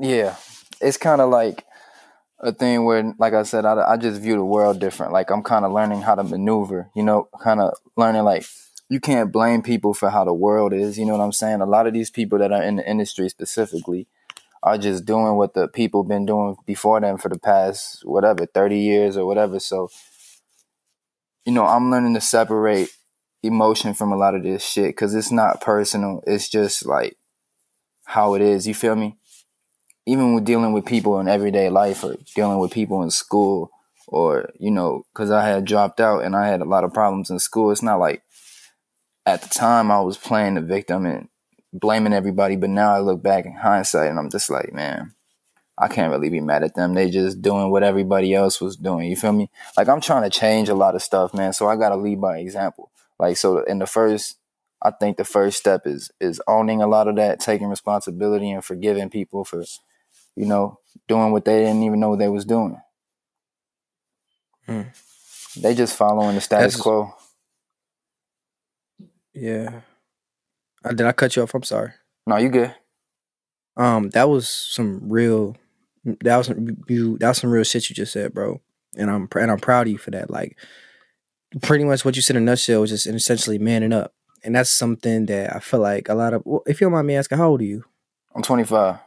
yeah, 0.00 0.36
it's 0.80 0.96
kind 0.96 1.20
of 1.20 1.30
like 1.30 1.64
a 2.40 2.52
thing 2.52 2.84
where, 2.84 3.14
like 3.18 3.32
I 3.32 3.42
said, 3.42 3.64
I, 3.64 3.92
I 3.92 3.96
just 3.96 4.20
view 4.20 4.36
the 4.36 4.44
world 4.44 4.80
different. 4.80 5.12
Like 5.12 5.30
I'm 5.30 5.42
kind 5.42 5.64
of 5.64 5.72
learning 5.72 6.02
how 6.02 6.14
to 6.14 6.24
maneuver. 6.24 6.90
You 6.94 7.02
know, 7.02 7.28
kind 7.40 7.60
of 7.60 7.74
learning 7.96 8.24
like 8.24 8.46
you 8.88 9.00
can't 9.00 9.32
blame 9.32 9.62
people 9.62 9.94
for 9.94 10.10
how 10.10 10.24
the 10.24 10.34
world 10.34 10.72
is. 10.72 10.98
You 10.98 11.06
know 11.06 11.16
what 11.16 11.24
I'm 11.24 11.32
saying? 11.32 11.60
A 11.60 11.66
lot 11.66 11.86
of 11.86 11.94
these 11.94 12.10
people 12.10 12.38
that 12.38 12.52
are 12.52 12.62
in 12.62 12.76
the 12.76 12.88
industry 12.88 13.28
specifically 13.28 14.06
are 14.62 14.78
just 14.78 15.04
doing 15.04 15.36
what 15.36 15.54
the 15.54 15.68
people 15.68 16.04
been 16.04 16.24
doing 16.24 16.56
before 16.66 17.00
them 17.00 17.18
for 17.18 17.28
the 17.28 17.38
past 17.38 18.04
whatever 18.04 18.46
30 18.46 18.78
years 18.78 19.16
or 19.16 19.26
whatever. 19.26 19.58
So, 19.60 19.90
you 21.44 21.52
know, 21.52 21.66
I'm 21.66 21.90
learning 21.90 22.14
to 22.14 22.20
separate 22.20 22.88
emotion 23.42 23.94
from 23.94 24.12
a 24.12 24.16
lot 24.16 24.34
of 24.34 24.42
this 24.42 24.64
shit 24.64 24.88
because 24.88 25.14
it's 25.14 25.30
not 25.30 25.60
personal. 25.60 26.22
It's 26.26 26.48
just 26.48 26.86
like 26.86 27.16
how 28.04 28.34
it 28.34 28.42
is. 28.42 28.66
You 28.66 28.74
feel 28.74 28.96
me? 28.96 29.16
Even 30.06 30.34
with 30.34 30.44
dealing 30.44 30.72
with 30.72 30.84
people 30.84 31.18
in 31.20 31.28
everyday 31.28 31.68
life 31.70 32.04
or 32.04 32.16
dealing 32.34 32.58
with 32.58 32.72
people 32.72 33.02
in 33.02 33.10
school 33.10 33.70
or, 34.06 34.50
you 34.58 34.70
know, 34.70 35.04
because 35.12 35.30
I 35.30 35.46
had 35.46 35.64
dropped 35.64 36.00
out 36.00 36.24
and 36.24 36.36
I 36.36 36.46
had 36.48 36.60
a 36.60 36.66
lot 36.66 36.84
of 36.84 36.92
problems 36.92 37.30
in 37.30 37.38
school. 37.38 37.70
It's 37.70 37.82
not 37.82 37.98
like 37.98 38.22
at 39.26 39.42
the 39.42 39.48
time 39.48 39.90
I 39.90 40.00
was 40.00 40.18
playing 40.18 40.54
the 40.54 40.60
victim 40.60 41.06
and 41.06 41.28
blaming 41.72 42.12
everybody, 42.12 42.56
but 42.56 42.70
now 42.70 42.94
I 42.94 43.00
look 43.00 43.22
back 43.22 43.46
in 43.46 43.54
hindsight 43.54 44.10
and 44.10 44.18
I'm 44.18 44.30
just 44.30 44.50
like, 44.50 44.72
man, 44.72 45.14
I 45.76 45.88
can't 45.88 46.12
really 46.12 46.30
be 46.30 46.40
mad 46.40 46.62
at 46.62 46.74
them. 46.74 46.94
They 46.94 47.10
just 47.10 47.42
doing 47.42 47.70
what 47.70 47.82
everybody 47.82 48.32
else 48.34 48.60
was 48.60 48.76
doing. 48.76 49.08
You 49.10 49.16
feel 49.16 49.32
me? 49.32 49.50
Like 49.76 49.88
I'm 49.88 50.00
trying 50.00 50.22
to 50.22 50.30
change 50.30 50.68
a 50.68 50.74
lot 50.74 50.94
of 50.94 51.02
stuff, 51.02 51.34
man. 51.34 51.52
So 51.52 51.66
I 51.66 51.76
gotta 51.76 51.96
lead 51.96 52.20
by 52.20 52.38
example. 52.38 52.90
Like 53.18 53.36
so 53.36 53.58
in 53.64 53.78
the 53.78 53.86
first 53.86 54.36
I 54.82 54.90
think 54.90 55.16
the 55.16 55.24
first 55.24 55.58
step 55.58 55.86
is 55.86 56.10
is 56.20 56.40
owning 56.46 56.82
a 56.82 56.86
lot 56.86 57.08
of 57.08 57.16
that, 57.16 57.40
taking 57.40 57.68
responsibility 57.68 58.50
and 58.50 58.64
forgiving 58.64 59.10
people 59.10 59.44
for, 59.44 59.64
you 60.36 60.46
know, 60.46 60.78
doing 61.08 61.32
what 61.32 61.44
they 61.44 61.60
didn't 61.60 61.82
even 61.82 62.00
know 62.00 62.14
they 62.14 62.28
was 62.28 62.44
doing. 62.44 62.80
Hmm. 64.66 64.82
They 65.56 65.74
just 65.74 65.96
following 65.96 66.34
the 66.34 66.40
status 66.40 66.74
That's- 66.74 66.82
quo. 66.82 67.14
Yeah. 69.32 69.80
Uh, 70.84 70.90
did 70.92 71.06
I 71.06 71.12
cut 71.12 71.34
you 71.34 71.42
off? 71.42 71.54
I'm 71.54 71.62
sorry. 71.62 71.92
No, 72.26 72.36
you 72.36 72.48
good. 72.48 72.74
Um, 73.76 74.10
that 74.10 74.28
was 74.28 74.48
some 74.48 75.00
real. 75.10 75.56
That 76.04 76.36
was 76.36 76.46
some, 76.48 76.76
you. 76.88 77.18
That 77.18 77.28
was 77.28 77.38
some 77.38 77.50
real 77.50 77.64
shit 77.64 77.88
you 77.88 77.96
just 77.96 78.12
said, 78.12 78.34
bro. 78.34 78.60
And 78.96 79.10
I'm 79.10 79.28
and 79.36 79.50
I'm 79.50 79.58
proud 79.58 79.86
of 79.86 79.92
you 79.92 79.98
for 79.98 80.10
that. 80.12 80.30
Like, 80.30 80.58
pretty 81.62 81.84
much 81.84 82.04
what 82.04 82.16
you 82.16 82.22
said 82.22 82.36
in 82.36 82.42
a 82.42 82.46
nutshell 82.46 82.80
was 82.80 82.90
just 82.90 83.06
essentially 83.06 83.58
manning 83.58 83.92
up, 83.92 84.14
and 84.42 84.54
that's 84.54 84.70
something 84.70 85.26
that 85.26 85.54
I 85.54 85.60
feel 85.60 85.80
like 85.80 86.08
a 86.08 86.14
lot 86.14 86.34
of. 86.34 86.42
Well, 86.44 86.62
if 86.66 86.80
you 86.80 86.86
don't 86.86 86.92
mind 86.92 87.06
me 87.06 87.16
asking, 87.16 87.38
how 87.38 87.48
old 87.50 87.60
are 87.60 87.64
you? 87.64 87.84
I'm 88.34 88.42
25. 88.42 88.98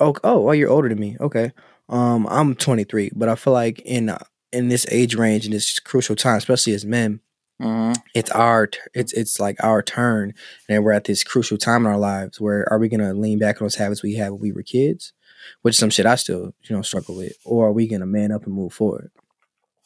Oh, 0.00 0.14
oh, 0.22 0.40
well, 0.40 0.54
you're 0.54 0.70
older 0.70 0.88
than 0.88 0.98
me. 0.98 1.16
Okay. 1.20 1.52
Um, 1.88 2.26
I'm 2.30 2.54
23, 2.54 3.12
but 3.14 3.28
I 3.28 3.34
feel 3.34 3.52
like 3.52 3.80
in 3.80 4.10
uh, 4.10 4.18
in 4.52 4.68
this 4.68 4.86
age 4.90 5.14
range 5.14 5.46
in 5.46 5.52
this 5.52 5.78
crucial 5.78 6.16
time, 6.16 6.36
especially 6.36 6.74
as 6.74 6.84
men, 6.84 7.20
hmm 7.60 7.92
it's 8.14 8.30
our 8.30 8.68
it's 8.94 9.12
it's 9.12 9.40
like 9.40 9.56
our 9.62 9.82
turn 9.82 10.32
and 10.68 10.84
we're 10.84 10.92
at 10.92 11.04
this 11.04 11.24
crucial 11.24 11.58
time 11.58 11.84
in 11.84 11.90
our 11.90 11.98
lives 11.98 12.40
where 12.40 12.70
are 12.70 12.78
we 12.78 12.88
gonna 12.88 13.12
lean 13.12 13.38
back 13.38 13.60
on 13.60 13.64
those 13.64 13.74
habits 13.74 14.02
we 14.02 14.14
had 14.14 14.30
when 14.30 14.40
we 14.40 14.52
were 14.52 14.62
kids 14.62 15.12
which 15.62 15.74
is 15.74 15.78
some 15.78 15.90
shit 15.90 16.06
i 16.06 16.14
still 16.14 16.52
you 16.64 16.76
know 16.76 16.82
struggle 16.82 17.16
with 17.16 17.32
or 17.44 17.68
are 17.68 17.72
we 17.72 17.86
gonna 17.88 18.06
man 18.06 18.32
up 18.32 18.44
and 18.44 18.54
move 18.54 18.72
forward 18.72 19.10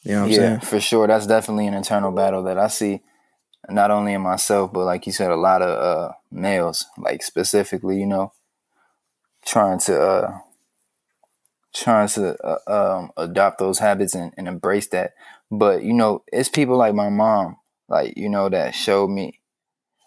you 0.03 0.11
know 0.11 0.21
what 0.21 0.25
i'm 0.25 0.31
yeah, 0.31 0.37
saying 0.37 0.59
for 0.59 0.79
sure. 0.79 1.07
That's 1.07 1.27
definitely 1.27 1.67
an 1.67 1.73
internal 1.73 2.11
battle 2.11 2.43
that 2.43 2.57
I 2.57 2.67
see, 2.67 3.01
not 3.69 3.91
only 3.91 4.13
in 4.13 4.21
myself, 4.21 4.73
but 4.73 4.85
like 4.85 5.05
you 5.05 5.13
said, 5.13 5.31
a 5.31 5.35
lot 5.35 5.61
of 5.61 5.69
uh, 5.69 6.13
males, 6.31 6.85
like 6.97 7.23
specifically, 7.23 7.99
you 7.99 8.05
know, 8.05 8.33
trying 9.45 9.79
to 9.79 10.01
uh, 10.01 10.37
trying 11.73 12.09
to 12.09 12.35
uh, 12.45 12.59
um, 12.99 13.11
adopt 13.15 13.59
those 13.59 13.79
habits 13.79 14.13
and, 14.13 14.33
and 14.37 14.47
embrace 14.47 14.87
that. 14.89 15.13
But 15.49 15.83
you 15.83 15.93
know, 15.93 16.23
it's 16.33 16.49
people 16.49 16.77
like 16.77 16.93
my 16.93 17.09
mom, 17.09 17.57
like 17.87 18.17
you 18.17 18.29
know, 18.29 18.49
that 18.49 18.75
showed 18.75 19.09
me 19.09 19.39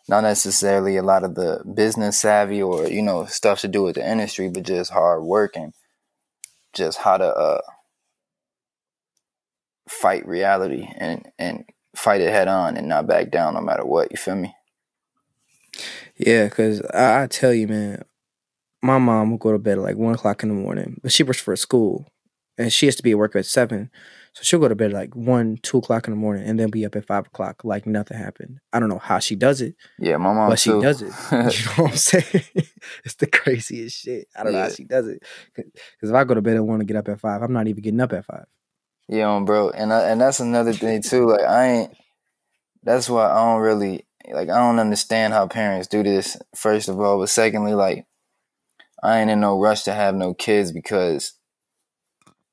not 0.08 0.22
necessarily 0.22 0.96
a 0.96 1.02
lot 1.02 1.24
of 1.24 1.34
the 1.34 1.62
business 1.74 2.18
savvy 2.18 2.62
or 2.62 2.86
you 2.88 3.02
know 3.02 3.24
stuff 3.26 3.60
to 3.60 3.68
do 3.68 3.82
with 3.82 3.96
the 3.96 4.08
industry, 4.08 4.48
but 4.48 4.62
just 4.64 4.90
hard 4.90 5.22
work 5.22 5.56
and 5.56 5.72
just 6.72 6.98
how 6.98 7.16
to 7.16 7.26
uh, 7.26 7.60
fight 9.88 10.26
reality 10.26 10.88
and 10.96 11.30
and 11.38 11.64
fight 11.94 12.20
it 12.20 12.30
head 12.30 12.48
on 12.48 12.76
and 12.76 12.88
not 12.88 13.06
back 13.06 13.30
down 13.30 13.54
no 13.54 13.60
matter 13.60 13.84
what. 13.84 14.10
You 14.10 14.18
feel 14.18 14.36
me? 14.36 14.54
yeah 16.16 16.44
because 16.44 16.80
I, 16.94 17.22
I 17.22 17.26
tell 17.26 17.52
you 17.52 17.68
man 17.68 18.02
my 18.82 18.98
mom 18.98 19.30
will 19.30 19.38
go 19.38 19.52
to 19.52 19.58
bed 19.58 19.78
at 19.78 19.84
like 19.84 19.96
one 19.96 20.14
o'clock 20.14 20.42
in 20.42 20.48
the 20.48 20.54
morning 20.54 20.98
but 21.02 21.12
she 21.12 21.22
works 21.22 21.40
for 21.40 21.52
a 21.52 21.56
school 21.56 22.06
and 22.58 22.72
she 22.72 22.86
has 22.86 22.96
to 22.96 23.02
be 23.02 23.12
at 23.12 23.18
work 23.18 23.36
at 23.36 23.46
seven 23.46 23.90
so 24.36 24.42
she'll 24.42 24.60
go 24.60 24.68
to 24.68 24.74
bed 24.74 24.90
at 24.90 24.94
like 24.94 25.16
one 25.16 25.58
two 25.62 25.78
o'clock 25.78 26.06
in 26.06 26.12
the 26.12 26.20
morning 26.20 26.46
and 26.46 26.60
then 26.60 26.68
be 26.68 26.84
up 26.84 26.94
at 26.94 27.06
five 27.06 27.26
o'clock 27.26 27.64
like 27.64 27.86
nothing 27.86 28.18
happened 28.18 28.58
i 28.74 28.78
don't 28.78 28.90
know 28.90 28.98
how 28.98 29.18
she 29.18 29.34
does 29.34 29.62
it 29.62 29.74
Yeah, 29.98 30.18
my 30.18 30.34
mom 30.34 30.50
but 30.50 30.58
she 30.58 30.70
does 30.70 31.00
it. 31.00 31.12
You 31.32 31.64
know 31.64 31.84
what 31.84 31.90
I'm 31.92 31.96
saying? 31.96 32.44
it's 33.04 33.14
the 33.14 33.26
craziest 33.26 33.96
shit. 33.98 34.28
I 34.36 34.44
don't 34.44 34.52
know 34.52 34.60
how 34.60 34.68
she 34.68 34.84
does 34.84 35.08
it. 35.08 35.22
Because 35.54 36.10
if 36.10 36.14
I 36.14 36.24
go 36.24 36.34
to 36.34 36.42
bed 36.42 36.56
and 36.56 36.66
want 36.66 36.80
to 36.80 36.84
get 36.84 36.96
up 36.96 37.08
at 37.08 37.18
five, 37.18 37.42
I'm 37.42 37.52
not 37.52 37.66
even 37.66 37.82
getting 37.82 38.00
up 38.00 38.12
at 38.12 38.26
five. 38.26 38.44
Yeah, 39.08 39.34
um, 39.34 39.44
bro, 39.44 39.70
and 39.70 39.92
I, 39.92 40.08
and 40.10 40.20
that's 40.20 40.40
another 40.40 40.72
thing 40.72 41.02
too. 41.02 41.28
Like 41.28 41.44
I 41.44 41.66
ain't. 41.66 41.96
That's 42.82 43.08
why 43.08 43.30
I 43.30 43.34
don't 43.34 43.62
really 43.62 44.06
like. 44.30 44.50
I 44.50 44.58
don't 44.58 44.78
understand 44.78 45.32
how 45.32 45.46
parents 45.46 45.88
do 45.88 46.02
this. 46.02 46.36
First 46.54 46.88
of 46.88 47.00
all, 47.00 47.18
but 47.18 47.28
secondly, 47.28 47.74
like 47.74 48.04
I 49.02 49.20
ain't 49.20 49.30
in 49.30 49.40
no 49.40 49.58
rush 49.60 49.84
to 49.84 49.92
have 49.92 50.14
no 50.14 50.34
kids 50.34 50.72
because 50.72 51.34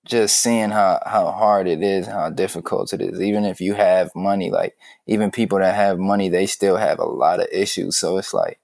just 0.05 0.37
seeing 0.39 0.69
how 0.69 1.01
how 1.05 1.31
hard 1.31 1.67
it 1.67 1.81
is, 1.81 2.07
how 2.07 2.29
difficult 2.29 2.93
it 2.93 3.01
is. 3.01 3.21
Even 3.21 3.45
if 3.45 3.61
you 3.61 3.73
have 3.73 4.11
money, 4.15 4.51
like 4.51 4.75
even 5.07 5.31
people 5.31 5.59
that 5.59 5.75
have 5.75 5.97
money, 5.99 6.29
they 6.29 6.45
still 6.45 6.77
have 6.77 6.99
a 6.99 7.05
lot 7.05 7.39
of 7.39 7.47
issues. 7.51 7.97
So 7.97 8.17
it's 8.17 8.33
like 8.33 8.59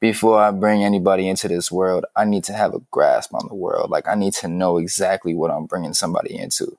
before 0.00 0.40
I 0.40 0.50
bring 0.50 0.84
anybody 0.84 1.28
into 1.28 1.48
this 1.48 1.70
world, 1.72 2.04
I 2.16 2.24
need 2.24 2.44
to 2.44 2.52
have 2.52 2.74
a 2.74 2.80
grasp 2.90 3.34
on 3.34 3.46
the 3.48 3.54
world. 3.54 3.90
Like 3.90 4.08
I 4.08 4.14
need 4.14 4.34
to 4.34 4.48
know 4.48 4.78
exactly 4.78 5.34
what 5.34 5.50
I'm 5.50 5.66
bringing 5.66 5.94
somebody 5.94 6.36
into. 6.36 6.76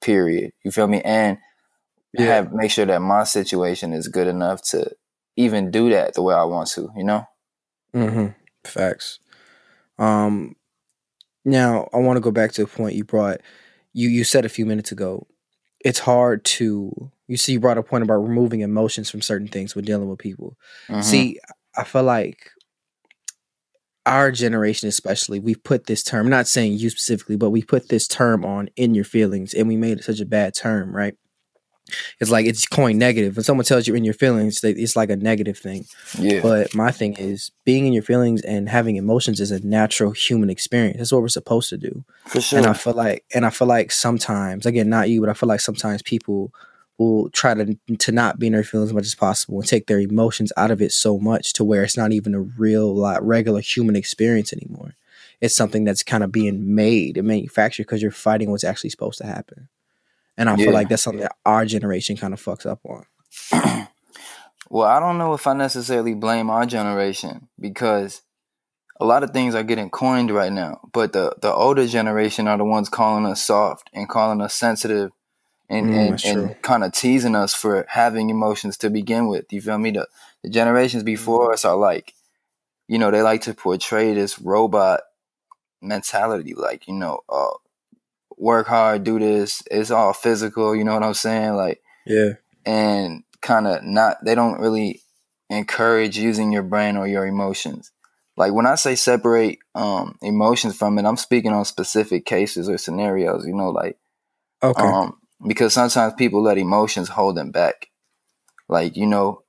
Period. 0.00 0.52
You 0.64 0.70
feel 0.70 0.88
me? 0.88 1.00
And 1.02 1.38
Yeah. 2.12 2.26
have 2.26 2.52
make 2.52 2.70
sure 2.70 2.86
that 2.86 3.02
my 3.02 3.24
situation 3.24 3.92
is 3.92 4.08
good 4.08 4.28
enough 4.28 4.62
to 4.70 4.92
even 5.36 5.70
do 5.70 5.90
that 5.90 6.14
the 6.14 6.22
way 6.22 6.34
I 6.34 6.44
want 6.44 6.68
to. 6.70 6.90
You 6.96 7.04
know? 7.04 7.28
Mm-hmm. 7.94 8.28
Facts. 8.64 9.18
Um, 9.98 10.56
Now, 11.48 11.88
I 11.94 11.98
want 11.98 12.16
to 12.18 12.20
go 12.20 12.30
back 12.30 12.52
to 12.52 12.62
a 12.62 12.66
point 12.66 12.94
you 12.94 13.04
brought. 13.04 13.40
You 13.94 14.08
you 14.08 14.22
said 14.24 14.44
a 14.44 14.48
few 14.50 14.66
minutes 14.66 14.92
ago. 14.92 15.26
It's 15.84 15.98
hard 15.98 16.44
to. 16.44 17.10
You 17.26 17.36
see, 17.36 17.52
you 17.52 17.60
brought 17.60 17.78
a 17.78 17.82
point 17.82 18.04
about 18.04 18.16
removing 18.22 18.60
emotions 18.60 19.10
from 19.10 19.22
certain 19.22 19.48
things 19.48 19.74
when 19.74 19.84
dealing 19.84 20.08
with 20.08 20.18
people. 20.18 20.56
Mhm. 20.88 21.04
See, 21.04 21.40
I 21.76 21.84
feel 21.84 22.02
like 22.02 22.50
our 24.06 24.30
generation, 24.30 24.88
especially, 24.88 25.38
we 25.38 25.54
put 25.54 25.86
this 25.86 26.02
term. 26.02 26.28
Not 26.28 26.48
saying 26.48 26.74
you 26.74 26.90
specifically, 26.90 27.36
but 27.36 27.50
we 27.50 27.62
put 27.62 27.88
this 27.88 28.06
term 28.08 28.44
on 28.44 28.68
in 28.76 28.94
your 28.94 29.04
feelings, 29.04 29.54
and 29.54 29.68
we 29.68 29.76
made 29.76 29.98
it 29.98 30.04
such 30.04 30.20
a 30.20 30.26
bad 30.26 30.54
term, 30.54 30.94
right? 30.94 31.14
It's 32.20 32.30
like 32.30 32.46
it's 32.46 32.66
coin 32.66 32.98
negative. 32.98 33.36
When 33.36 33.44
someone 33.44 33.64
tells 33.64 33.86
you 33.86 33.94
in 33.94 34.04
your 34.04 34.14
feelings, 34.14 34.62
it's 34.62 34.96
like 34.96 35.10
a 35.10 35.16
negative 35.16 35.58
thing. 35.58 35.86
yeah, 36.18 36.40
But 36.42 36.74
my 36.74 36.90
thing 36.90 37.14
is, 37.14 37.50
being 37.64 37.86
in 37.86 37.92
your 37.92 38.02
feelings 38.02 38.42
and 38.42 38.68
having 38.68 38.96
emotions 38.96 39.40
is 39.40 39.50
a 39.50 39.64
natural 39.66 40.12
human 40.12 40.50
experience. 40.50 40.98
That's 40.98 41.12
what 41.12 41.22
we're 41.22 41.28
supposed 41.28 41.70
to 41.70 41.78
do. 41.78 42.04
for 42.26 42.40
sure. 42.40 42.58
And 42.58 42.66
I 42.66 42.72
feel 42.74 42.94
like, 42.94 43.24
and 43.34 43.46
I 43.46 43.50
feel 43.50 43.68
like 43.68 43.90
sometimes, 43.92 44.66
again, 44.66 44.88
not 44.88 45.08
you, 45.08 45.20
but 45.20 45.30
I 45.30 45.34
feel 45.34 45.48
like 45.48 45.60
sometimes 45.60 46.02
people 46.02 46.52
will 46.98 47.30
try 47.30 47.54
to 47.54 47.78
to 47.98 48.10
not 48.12 48.38
be 48.40 48.48
in 48.48 48.52
their 48.52 48.64
feelings 48.64 48.90
as 48.90 48.94
much 48.94 49.06
as 49.06 49.14
possible 49.14 49.60
and 49.60 49.68
take 49.68 49.86
their 49.86 50.00
emotions 50.00 50.52
out 50.56 50.70
of 50.72 50.82
it 50.82 50.92
so 50.92 51.18
much 51.18 51.52
to 51.54 51.64
where 51.64 51.84
it's 51.84 51.96
not 51.96 52.12
even 52.12 52.34
a 52.34 52.40
real, 52.40 52.94
like, 52.94 53.20
regular 53.22 53.60
human 53.60 53.94
experience 53.96 54.52
anymore. 54.52 54.94
It's 55.40 55.54
something 55.54 55.84
that's 55.84 56.02
kind 56.02 56.24
of 56.24 56.32
being 56.32 56.74
made 56.74 57.16
and 57.16 57.28
manufactured 57.28 57.84
because 57.84 58.02
you're 58.02 58.10
fighting 58.10 58.50
what's 58.50 58.64
actually 58.64 58.90
supposed 58.90 59.18
to 59.18 59.26
happen. 59.26 59.68
And 60.38 60.48
I 60.48 60.56
Yeah. 60.56 60.64
feel 60.64 60.72
like 60.74 60.88
that's 60.88 61.02
something 61.02 61.20
that 61.22 61.36
our 61.44 61.66
generation 61.66 62.16
kind 62.16 62.32
of 62.32 62.42
fucks 62.42 62.64
up 62.64 62.80
on. 62.86 63.04
Well, 64.70 64.86
I 64.88 65.00
don't 65.00 65.18
know 65.18 65.34
if 65.34 65.46
I 65.46 65.54
necessarily 65.54 66.14
blame 66.14 66.50
our 66.50 66.66
generation 66.66 67.48
because 67.58 68.22
a 69.00 69.04
lot 69.06 69.22
of 69.22 69.30
things 69.30 69.54
are 69.54 69.62
getting 69.62 69.90
coined 69.90 70.30
right 70.30 70.52
now. 70.52 70.80
But 70.92 71.12
the, 71.12 71.34
the 71.40 71.52
older 71.52 71.86
generation 71.86 72.48
are 72.48 72.58
the 72.58 72.64
ones 72.64 72.88
calling 72.88 73.26
us 73.26 73.42
soft 73.42 73.90
and 73.94 74.08
calling 74.08 74.40
us 74.42 74.54
sensitive 74.54 75.10
and, 75.70 75.90
Mm, 75.90 75.92
and, 75.92 76.24
and 76.24 76.62
kind 76.62 76.84
of 76.84 76.92
teasing 76.92 77.34
us 77.34 77.54
for 77.54 77.86
having 77.88 78.30
emotions 78.30 78.76
to 78.78 78.90
begin 78.90 79.28
with. 79.28 79.52
You 79.52 79.60
feel 79.62 79.78
me? 79.78 79.92
The, 79.92 80.08
the 80.42 80.50
generations 80.50 81.02
before 81.02 81.52
us 81.52 81.64
are 81.64 81.76
like, 81.76 82.14
you 82.88 82.98
know, 82.98 83.10
they 83.10 83.22
like 83.22 83.42
to 83.42 83.54
portray 83.54 84.14
this 84.14 84.38
robot 84.38 85.00
mentality, 85.80 86.54
like, 86.54 86.88
you 86.88 86.94
know, 86.94 87.20
uh, 87.28 87.50
work 88.38 88.66
hard, 88.66 89.04
do 89.04 89.18
this. 89.18 89.62
It's 89.70 89.90
all 89.90 90.12
physical. 90.12 90.74
You 90.74 90.84
know 90.84 90.94
what 90.94 91.02
I'm 91.02 91.14
saying? 91.14 91.54
Like, 91.54 91.82
Yeah. 92.06 92.34
and 92.64 93.24
kind 93.40 93.66
of 93.66 93.82
not 93.82 94.16
they 94.24 94.34
don't 94.34 94.60
really 94.60 95.02
encourage 95.50 96.18
using 96.18 96.52
your 96.52 96.62
brain 96.62 96.96
or 96.96 97.06
your 97.06 97.24
emotions 97.26 97.92
like 98.36 98.52
when 98.52 98.66
i 98.66 98.74
say 98.74 98.94
separate 98.94 99.58
um 99.74 100.16
emotions 100.22 100.76
from 100.76 100.98
it 100.98 101.04
i'm 101.04 101.16
speaking 101.16 101.52
on 101.52 101.64
specific 101.64 102.26
cases 102.26 102.68
or 102.68 102.76
scenarios 102.76 103.46
you 103.46 103.54
know 103.54 103.70
like 103.70 103.96
Okay. 104.62 104.82
um 104.82 105.18
because 105.46 105.72
sometimes 105.72 106.14
people 106.14 106.42
let 106.42 106.58
emotions 106.58 107.08
hold 107.08 107.36
them 107.36 107.50
back 107.52 107.88
like 108.68 108.96
you 108.96 109.06
know 109.06 109.42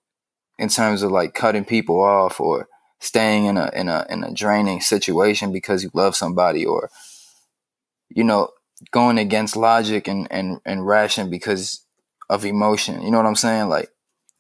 in 0.59 0.69
terms 0.69 1.01
of 1.01 1.11
like 1.11 1.33
cutting 1.33 1.65
people 1.65 2.01
off 2.01 2.39
or 2.39 2.67
staying 2.99 3.45
in 3.45 3.57
a 3.57 3.71
in 3.73 3.89
a 3.89 4.05
in 4.09 4.23
a 4.23 4.31
draining 4.31 4.79
situation 4.79 5.51
because 5.51 5.83
you 5.83 5.89
love 5.93 6.15
somebody 6.15 6.65
or 6.65 6.89
you 8.09 8.23
know 8.23 8.49
going 8.91 9.17
against 9.17 9.55
logic 9.55 10.07
and 10.07 10.27
and 10.31 10.59
and 10.65 10.85
ration 10.85 11.29
because 11.29 11.85
of 12.29 12.45
emotion 12.45 13.01
you 13.01 13.11
know 13.11 13.17
what 13.17 13.25
i'm 13.25 13.35
saying 13.35 13.67
like 13.69 13.89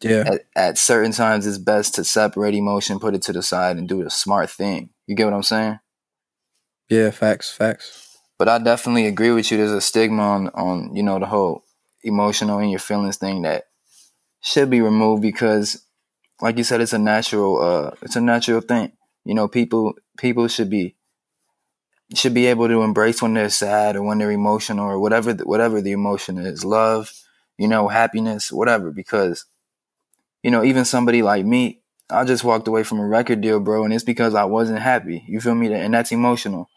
yeah. 0.01 0.23
at, 0.25 0.41
at 0.55 0.77
certain 0.77 1.11
times 1.11 1.45
it's 1.45 1.57
best 1.57 1.95
to 1.95 2.03
separate 2.03 2.53
emotion 2.55 2.99
put 2.99 3.15
it 3.15 3.21
to 3.21 3.33
the 3.33 3.43
side 3.43 3.77
and 3.77 3.89
do 3.89 4.03
the 4.03 4.09
smart 4.09 4.49
thing 4.49 4.89
you 5.07 5.15
get 5.15 5.25
what 5.25 5.33
i'm 5.33 5.43
saying 5.43 5.79
Yeah. 6.89 7.11
Facts. 7.11 7.51
Facts. 7.51 8.17
but 8.37 8.47
i 8.47 8.57
definitely 8.59 9.07
agree 9.07 9.31
with 9.31 9.51
you 9.51 9.57
there's 9.57 9.71
a 9.71 9.81
stigma 9.81 10.21
on 10.23 10.47
on 10.49 10.95
you 10.95 11.03
know 11.03 11.19
the 11.19 11.25
whole 11.25 11.63
emotional 12.03 12.59
and 12.59 12.71
your 12.71 12.79
feelings 12.79 13.17
thing 13.17 13.41
that 13.41 13.65
should 14.41 14.69
be 14.69 14.79
removed 14.79 15.21
because 15.21 15.85
like 16.41 16.57
you 16.57 16.63
said 16.63 16.79
it's 16.79 16.93
a 16.93 16.97
natural 16.99 17.61
uh 17.61 17.91
it's 18.01 18.15
a 18.15 18.21
natural 18.21 18.61
thing 18.61 18.91
you 19.25 19.33
know 19.33 19.47
people 19.49 19.93
people 20.17 20.47
should 20.47 20.69
be 20.69 20.95
should 22.15 22.33
be 22.33 22.47
able 22.47 22.67
to 22.67 22.81
embrace 22.81 23.21
when 23.21 23.33
they're 23.33 23.49
sad 23.49 23.95
or 23.95 24.03
when 24.03 24.17
they're 24.17 24.31
emotional 24.31 24.85
or 24.85 24.99
whatever 24.99 25.33
the, 25.33 25.45
whatever 25.45 25.81
the 25.81 25.91
emotion 25.91 26.37
is 26.37 26.65
love 26.65 27.11
you 27.57 27.67
know 27.67 27.87
happiness 27.87 28.51
whatever 28.51 28.91
because 28.91 29.45
you 30.43 30.51
know 30.51 30.63
even 30.63 30.85
somebody 30.85 31.21
like 31.21 31.45
me 31.45 31.79
i 32.09 32.23
just 32.23 32.43
walked 32.43 32.67
away 32.67 32.83
from 32.83 32.99
a 32.99 33.07
record 33.07 33.41
deal 33.41 33.59
bro 33.59 33.83
and 33.83 33.93
it's 33.93 34.03
because 34.03 34.35
i 34.35 34.43
wasn't 34.43 34.79
happy 34.79 35.23
you 35.27 35.39
feel 35.39 35.55
me 35.55 35.71
and 35.73 35.93
that's 35.93 36.11
emotional 36.11 36.69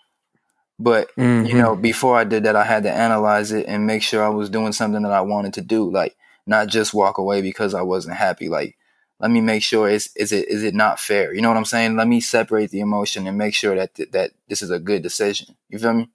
but 0.79 1.09
you 1.41 1.55
Mhm. 1.55 1.59
know 1.63 1.77
before 1.77 2.17
i 2.19 2.25
did 2.25 2.45
that 2.45 2.57
i 2.57 2.65
had 2.65 2.83
to 2.85 2.91
analyze 2.93 3.53
it 3.53 3.67
and 3.67 3.87
make 3.87 4.03
sure 4.03 4.25
i 4.25 4.29
was 4.29 4.51
doing 4.51 4.73
something 4.73 5.03
that 5.03 5.13
i 5.13 5.21
wanted 5.21 5.55
to 5.55 5.61
do 5.63 5.91
like 5.91 6.17
not 6.47 6.69
just 6.69 6.95
walk 6.95 7.19
away 7.19 7.43
because 7.43 7.75
i 7.75 7.83
wasn't 7.83 8.17
happy 8.17 8.49
like 8.49 8.77
let 9.23 9.31
me 9.31 9.41
make 9.41 9.63
sure 9.63 9.89
is 9.89 10.11
is 10.17 10.33
it 10.33 10.49
is 10.49 10.63
it 10.63 10.75
not 10.75 11.01
fair 11.01 11.33
you 11.33 11.41
know 11.41 11.49
what 11.49 11.57
i'm 11.57 11.65
saying 11.65 11.97
let 11.97 12.09
me 12.09 12.21
separate 12.21 12.71
the 12.71 12.81
emotion 12.81 13.27
and 13.27 13.39
make 13.39 13.55
sure 13.55 13.75
that 13.75 13.95
that 14.13 14.33
this 14.49 14.61
is 14.61 14.71
a 14.71 14.79
good 14.79 15.03
decision 15.03 15.57
you 15.71 15.79
feel 15.79 15.95
me 15.95 16.11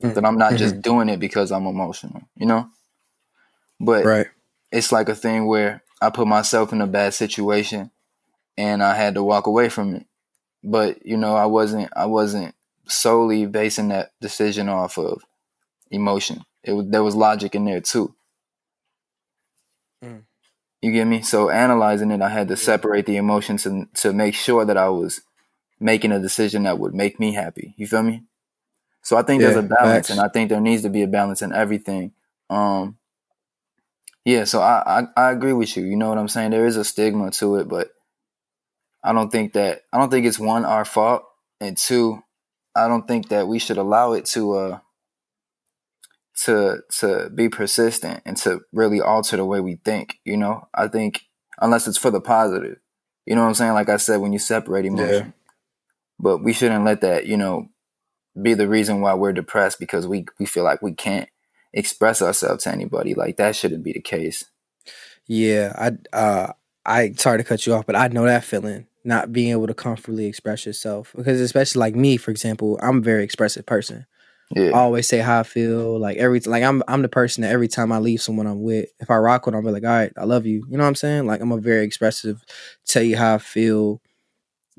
that 0.00 0.24
i'm 0.24 0.38
not 0.38 0.54
just 0.54 0.80
doing 0.80 1.08
it 1.08 1.18
because 1.18 1.52
i'm 1.52 1.66
emotional 1.66 2.22
you 2.36 2.46
know 2.46 2.70
but 3.80 4.04
right. 4.04 4.26
it's 4.72 4.92
like 4.92 5.08
a 5.08 5.14
thing 5.14 5.46
where 5.46 5.82
I 6.00 6.10
put 6.10 6.26
myself 6.26 6.72
in 6.72 6.80
a 6.80 6.86
bad 6.86 7.14
situation 7.14 7.90
and 8.56 8.82
I 8.82 8.94
had 8.94 9.14
to 9.14 9.22
walk 9.22 9.46
away 9.46 9.68
from 9.68 9.94
it. 9.94 10.06
But 10.62 11.04
you 11.06 11.16
know, 11.16 11.36
I 11.36 11.46
wasn't 11.46 11.90
I 11.94 12.06
wasn't 12.06 12.54
solely 12.86 13.46
basing 13.46 13.88
that 13.88 14.12
decision 14.20 14.68
off 14.68 14.98
of 14.98 15.22
emotion. 15.90 16.44
It 16.62 16.72
was 16.72 16.86
there 16.88 17.02
was 17.02 17.14
logic 17.14 17.54
in 17.54 17.64
there 17.64 17.80
too. 17.80 18.14
Mm. 20.04 20.22
You 20.86 20.92
get 20.92 21.06
me? 21.08 21.20
So 21.22 21.50
analyzing 21.50 22.12
it, 22.12 22.22
I 22.22 22.28
had 22.28 22.46
to 22.46 22.56
separate 22.56 23.06
the 23.06 23.16
emotions 23.16 23.66
and 23.66 23.92
to 23.96 24.12
make 24.12 24.36
sure 24.36 24.64
that 24.64 24.76
I 24.76 24.88
was 24.88 25.20
making 25.80 26.12
a 26.12 26.20
decision 26.20 26.62
that 26.62 26.78
would 26.78 26.94
make 26.94 27.18
me 27.18 27.32
happy. 27.32 27.74
You 27.76 27.88
feel 27.88 28.04
me? 28.04 28.22
So 29.02 29.16
I 29.16 29.22
think 29.22 29.42
there's 29.42 29.56
a 29.56 29.62
balance, 29.62 30.06
facts. 30.06 30.10
and 30.10 30.20
I 30.20 30.28
think 30.28 30.48
there 30.48 30.60
needs 30.60 30.82
to 30.82 30.88
be 30.88 31.02
a 31.02 31.08
balance 31.08 31.42
in 31.42 31.52
everything. 31.52 32.12
Um, 32.48 32.98
yeah, 34.24 34.44
so 34.44 34.60
I, 34.60 35.00
I 35.00 35.06
I 35.16 35.32
agree 35.32 35.54
with 35.54 35.76
you. 35.76 35.82
You 35.84 35.96
know 35.96 36.08
what 36.08 36.18
I'm 36.18 36.28
saying? 36.28 36.52
There 36.52 36.68
is 36.68 36.76
a 36.76 36.84
stigma 36.84 37.32
to 37.32 37.56
it, 37.56 37.66
but 37.66 37.88
I 39.02 39.12
don't 39.12 39.32
think 39.32 39.54
that 39.54 39.82
I 39.92 39.98
don't 39.98 40.10
think 40.10 40.24
it's 40.24 40.38
one 40.38 40.64
our 40.64 40.84
fault, 40.84 41.24
and 41.60 41.76
two, 41.76 42.22
I 42.76 42.86
don't 42.86 43.08
think 43.08 43.30
that 43.30 43.48
we 43.48 43.58
should 43.58 43.76
allow 43.78 44.12
it 44.12 44.26
to 44.26 44.52
uh 44.52 44.78
to 46.44 46.80
to 46.98 47.30
be 47.34 47.48
persistent 47.48 48.22
and 48.26 48.36
to 48.38 48.60
really 48.72 49.00
alter 49.00 49.36
the 49.36 49.44
way 49.44 49.60
we 49.60 49.76
think. 49.84 50.18
You 50.24 50.36
know, 50.36 50.68
I 50.74 50.88
think 50.88 51.22
unless 51.60 51.86
it's 51.86 51.98
for 51.98 52.10
the 52.10 52.20
positive. 52.20 52.78
You 53.24 53.34
know 53.34 53.42
what 53.42 53.48
I'm 53.48 53.54
saying? 53.54 53.72
Like 53.72 53.88
I 53.88 53.96
said, 53.96 54.20
when 54.20 54.32
you 54.32 54.38
separate 54.38 54.86
emotion, 54.86 55.34
but 56.18 56.38
we 56.38 56.52
shouldn't 56.52 56.84
let 56.84 57.00
that 57.00 57.26
you 57.26 57.36
know 57.36 57.68
be 58.40 58.54
the 58.54 58.68
reason 58.68 59.00
why 59.00 59.14
we're 59.14 59.32
depressed 59.32 59.80
because 59.80 60.06
we 60.06 60.26
we 60.38 60.46
feel 60.46 60.64
like 60.64 60.82
we 60.82 60.92
can't 60.92 61.28
express 61.72 62.22
ourselves 62.22 62.64
to 62.64 62.72
anybody. 62.72 63.14
Like 63.14 63.36
that 63.38 63.56
shouldn't 63.56 63.84
be 63.84 63.92
the 63.92 64.00
case. 64.00 64.44
Yeah, 65.26 65.72
I 65.76 66.16
uh 66.16 66.52
I 66.84 67.12
sorry 67.12 67.38
to 67.38 67.44
cut 67.44 67.66
you 67.66 67.74
off, 67.74 67.86
but 67.86 67.96
I 67.96 68.08
know 68.08 68.24
that 68.24 68.44
feeling, 68.44 68.86
not 69.04 69.32
being 69.32 69.50
able 69.50 69.66
to 69.66 69.74
comfortably 69.74 70.26
express 70.26 70.64
yourself. 70.64 71.12
Because 71.16 71.40
especially 71.40 71.80
like 71.80 71.96
me, 71.96 72.16
for 72.16 72.30
example, 72.30 72.78
I'm 72.80 72.98
a 72.98 73.02
very 73.02 73.24
expressive 73.24 73.66
person. 73.66 74.06
I 74.74 74.78
always 74.78 75.08
say 75.08 75.18
how 75.18 75.40
I 75.40 75.42
feel. 75.42 75.98
Like 75.98 76.18
every 76.18 76.40
like 76.40 76.62
I'm 76.62 76.82
I'm 76.86 77.02
the 77.02 77.08
person 77.08 77.42
that 77.42 77.50
every 77.52 77.68
time 77.68 77.90
I 77.92 77.98
leave 77.98 78.22
someone 78.22 78.46
I'm 78.46 78.62
with, 78.62 78.88
if 79.00 79.10
I 79.10 79.16
rock 79.16 79.46
with 79.46 79.54
them, 79.54 79.66
I'm 79.66 79.72
like, 79.72 79.82
all 79.84 79.90
right, 79.90 80.12
I 80.16 80.24
love 80.24 80.46
you. 80.46 80.64
You 80.68 80.76
know 80.76 80.84
what 80.84 80.88
I'm 80.88 80.94
saying? 80.94 81.26
Like 81.26 81.40
I'm 81.40 81.52
a 81.52 81.58
very 81.58 81.84
expressive, 81.84 82.44
tell 82.86 83.02
you 83.02 83.16
how 83.16 83.34
I 83.34 83.38
feel, 83.38 84.00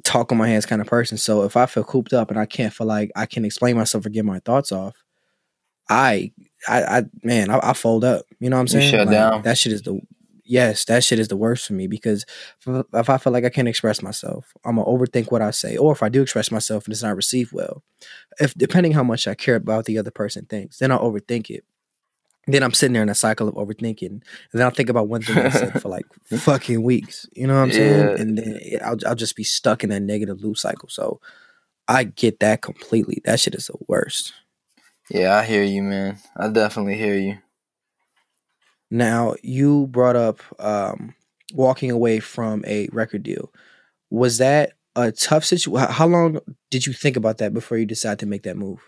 talk 0.04 0.32
on 0.32 0.38
my 0.38 0.48
hands 0.48 0.66
kind 0.66 0.82
of 0.82 0.88
person. 0.88 1.18
So 1.18 1.44
if 1.44 1.58
I 1.58 1.66
feel 1.66 1.84
cooped 1.84 2.14
up 2.14 2.30
and 2.30 2.40
I 2.40 2.46
can't 2.46 2.74
feel 2.74 2.88
like 2.88 3.12
I 3.16 3.26
can 3.26 3.44
explain 3.46 3.76
myself 3.76 4.06
or 4.06 4.10
get 4.10 4.26
my 4.26 4.40
thoughts 4.40 4.72
off, 4.72 4.96
I 5.90 6.32
I, 6.68 6.84
I 6.84 7.04
man, 7.24 7.50
I, 7.50 7.60
I 7.62 7.74
fold 7.74 8.04
up. 8.04 8.26
You 8.40 8.50
know 8.50 8.56
what 8.58 8.62
I'm 8.62 8.68
You 8.68 8.82
saying? 8.82 8.92
shut 8.92 9.08
Like, 9.08 9.16
down? 9.16 9.42
That 9.44 9.58
shit 9.58 9.74
is 9.74 9.82
the 9.82 10.00
yes, 10.48 10.86
that 10.86 11.04
shit 11.04 11.20
is 11.20 11.28
the 11.28 11.38
worst 11.38 11.68
for 11.68 11.74
me 11.74 11.88
because 11.88 12.26
if, 12.66 13.10
I 13.10 13.18
feel 13.18 13.34
like 13.34 13.46
I 13.46 13.50
can't 13.50 13.68
express 13.68 14.02
myself, 14.02 14.54
I'm 14.66 14.78
gonna 14.78 14.88
overthink 14.88 15.32
what 15.32 15.42
I 15.42 15.52
say, 15.52 15.78
or 15.78 15.92
if 15.92 16.02
I 16.02 16.10
do 16.10 16.22
express 16.22 16.52
myself 16.52 16.86
and 16.86 16.94
it's 16.94 17.04
not 17.04 17.16
received 17.16 17.52
well, 17.54 17.84
if 18.40 18.54
depending 18.56 18.94
how 18.94 19.04
much 19.04 19.28
I 19.28 19.36
care 19.36 19.56
about 19.56 19.86
the 19.86 19.98
other 19.98 20.12
person 20.12 20.46
thinks, 20.46 20.80
then 20.80 20.92
I'll 20.92 21.00
overthink 21.00 21.50
it. 21.50 21.64
Then 22.50 22.64
I'm 22.64 22.74
sitting 22.74 22.94
there 22.94 23.04
in 23.04 23.10
a 23.10 23.16
cycle 23.16 23.50
of 23.50 23.56
overthinking, 23.56 24.08
and 24.10 24.24
then 24.54 24.62
I'll 24.62 24.70
think 24.72 24.90
about 24.90 25.10
one 25.10 25.22
thing 25.22 25.38
I 25.38 25.50
said 25.50 25.82
for 25.82 25.90
like 25.90 26.06
fucking 26.26 26.82
weeks. 26.82 27.28
You 27.34 27.46
know 27.46 27.56
what 27.56 27.64
I'm 27.64 27.72
saying? 27.74 28.00
Yeah. 28.00 28.22
And 28.22 28.38
then 28.38 28.60
I'll 28.84 28.98
I'll 29.06 29.16
just 29.16 29.36
be 29.36 29.44
stuck 29.44 29.84
in 29.84 29.90
that 29.90 30.02
negative 30.02 30.42
loop 30.42 30.58
cycle. 30.58 30.88
So 30.88 31.20
I 31.90 32.06
get 32.06 32.40
that 32.40 32.62
completely. 32.62 33.22
That 33.26 33.40
shit 33.40 33.56
is 33.56 33.68
the 33.68 33.78
worst. 33.88 34.34
yeah, 35.10 35.36
I 35.36 35.44
hear 35.46 35.64
you, 35.64 35.84
man. 35.84 36.20
I 36.38 36.48
definitely 36.50 36.96
hear 36.96 37.16
you. 37.16 37.38
Now 38.90 39.36
you 39.44 39.88
brought 39.88 40.16
up 40.16 40.40
um, 40.60 41.14
walking 41.54 41.92
away 41.92 42.20
from 42.20 42.64
a 42.66 42.88
record 42.92 43.24
deal. 43.24 43.52
Was 44.10 44.38
that 44.38 44.74
a 44.96 45.12
tough 45.12 45.44
situation? 45.46 45.92
How 45.92 46.08
long 46.08 46.40
did 46.72 46.88
you 46.88 46.94
think 46.94 47.18
about 47.18 47.38
that 47.40 47.54
before 47.54 47.78
you 47.78 47.86
decided 47.86 48.20
to 48.20 48.26
make 48.26 48.44
that 48.44 48.58
move? 48.58 48.80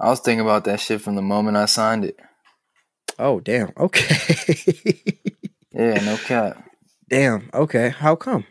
I 0.00 0.08
was 0.08 0.20
thinking 0.20 0.40
about 0.44 0.64
that 0.64 0.80
shit 0.80 1.00
from 1.00 1.14
the 1.16 1.22
moment 1.22 1.56
I 1.56 1.66
signed 1.66 2.04
it. 2.04 2.18
Oh 3.18 3.40
damn. 3.40 3.72
Okay. 3.78 5.00
Yeah, 5.72 6.00
no 6.04 6.16
cap. 6.16 6.64
damn. 7.08 7.50
Okay. 7.52 7.88
How 7.88 8.14
come? 8.14 8.44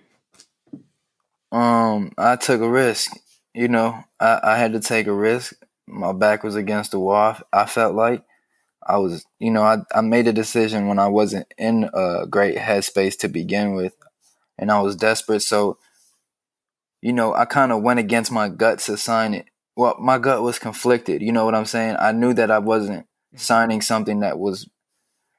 Um, 1.52 2.12
I 2.18 2.36
took 2.36 2.60
a 2.62 2.70
risk. 2.70 3.12
You 3.54 3.68
know, 3.68 4.04
I, 4.20 4.40
I 4.44 4.58
had 4.58 4.74
to 4.74 4.80
take 4.80 5.08
a 5.08 5.14
risk. 5.14 5.54
My 5.88 6.12
back 6.12 6.44
was 6.44 6.56
against 6.56 6.92
the 6.92 7.00
wall. 7.00 7.38
I 7.52 7.66
felt 7.66 7.96
like 7.96 8.24
I 8.86 8.98
was, 8.98 9.26
you 9.40 9.52
know, 9.52 9.64
I, 9.64 9.78
I 9.94 10.02
made 10.02 10.28
a 10.28 10.34
decision 10.34 10.88
when 10.88 11.00
I 11.00 11.08
wasn't 11.08 11.48
in 11.58 11.90
a 11.94 12.26
great 12.28 12.58
headspace 12.58 13.18
to 13.20 13.28
begin 13.28 13.74
with, 13.74 13.96
and 14.58 14.72
I 14.72 14.82
was 14.82 14.96
desperate. 14.96 15.42
So, 15.42 15.78
you 17.02 17.14
know, 17.14 17.34
I 17.34 17.46
kind 17.46 17.72
of 17.72 17.82
went 17.82 18.00
against 18.00 18.32
my 18.32 18.50
gut 18.50 18.80
to 18.80 18.98
sign 18.98 19.34
it. 19.34 19.46
Well, 19.76 19.96
my 20.00 20.20
gut 20.20 20.44
was 20.44 20.60
conflicted. 20.60 21.22
You 21.22 21.32
know 21.32 21.46
what 21.46 21.56
I'm 21.56 21.66
saying? 21.66 21.98
I 22.00 22.12
knew 22.12 22.34
that 22.34 22.52
I 22.52 22.60
wasn't 22.60 23.08
signing 23.36 23.82
something 23.82 24.20
that 24.20 24.38
was 24.38 24.70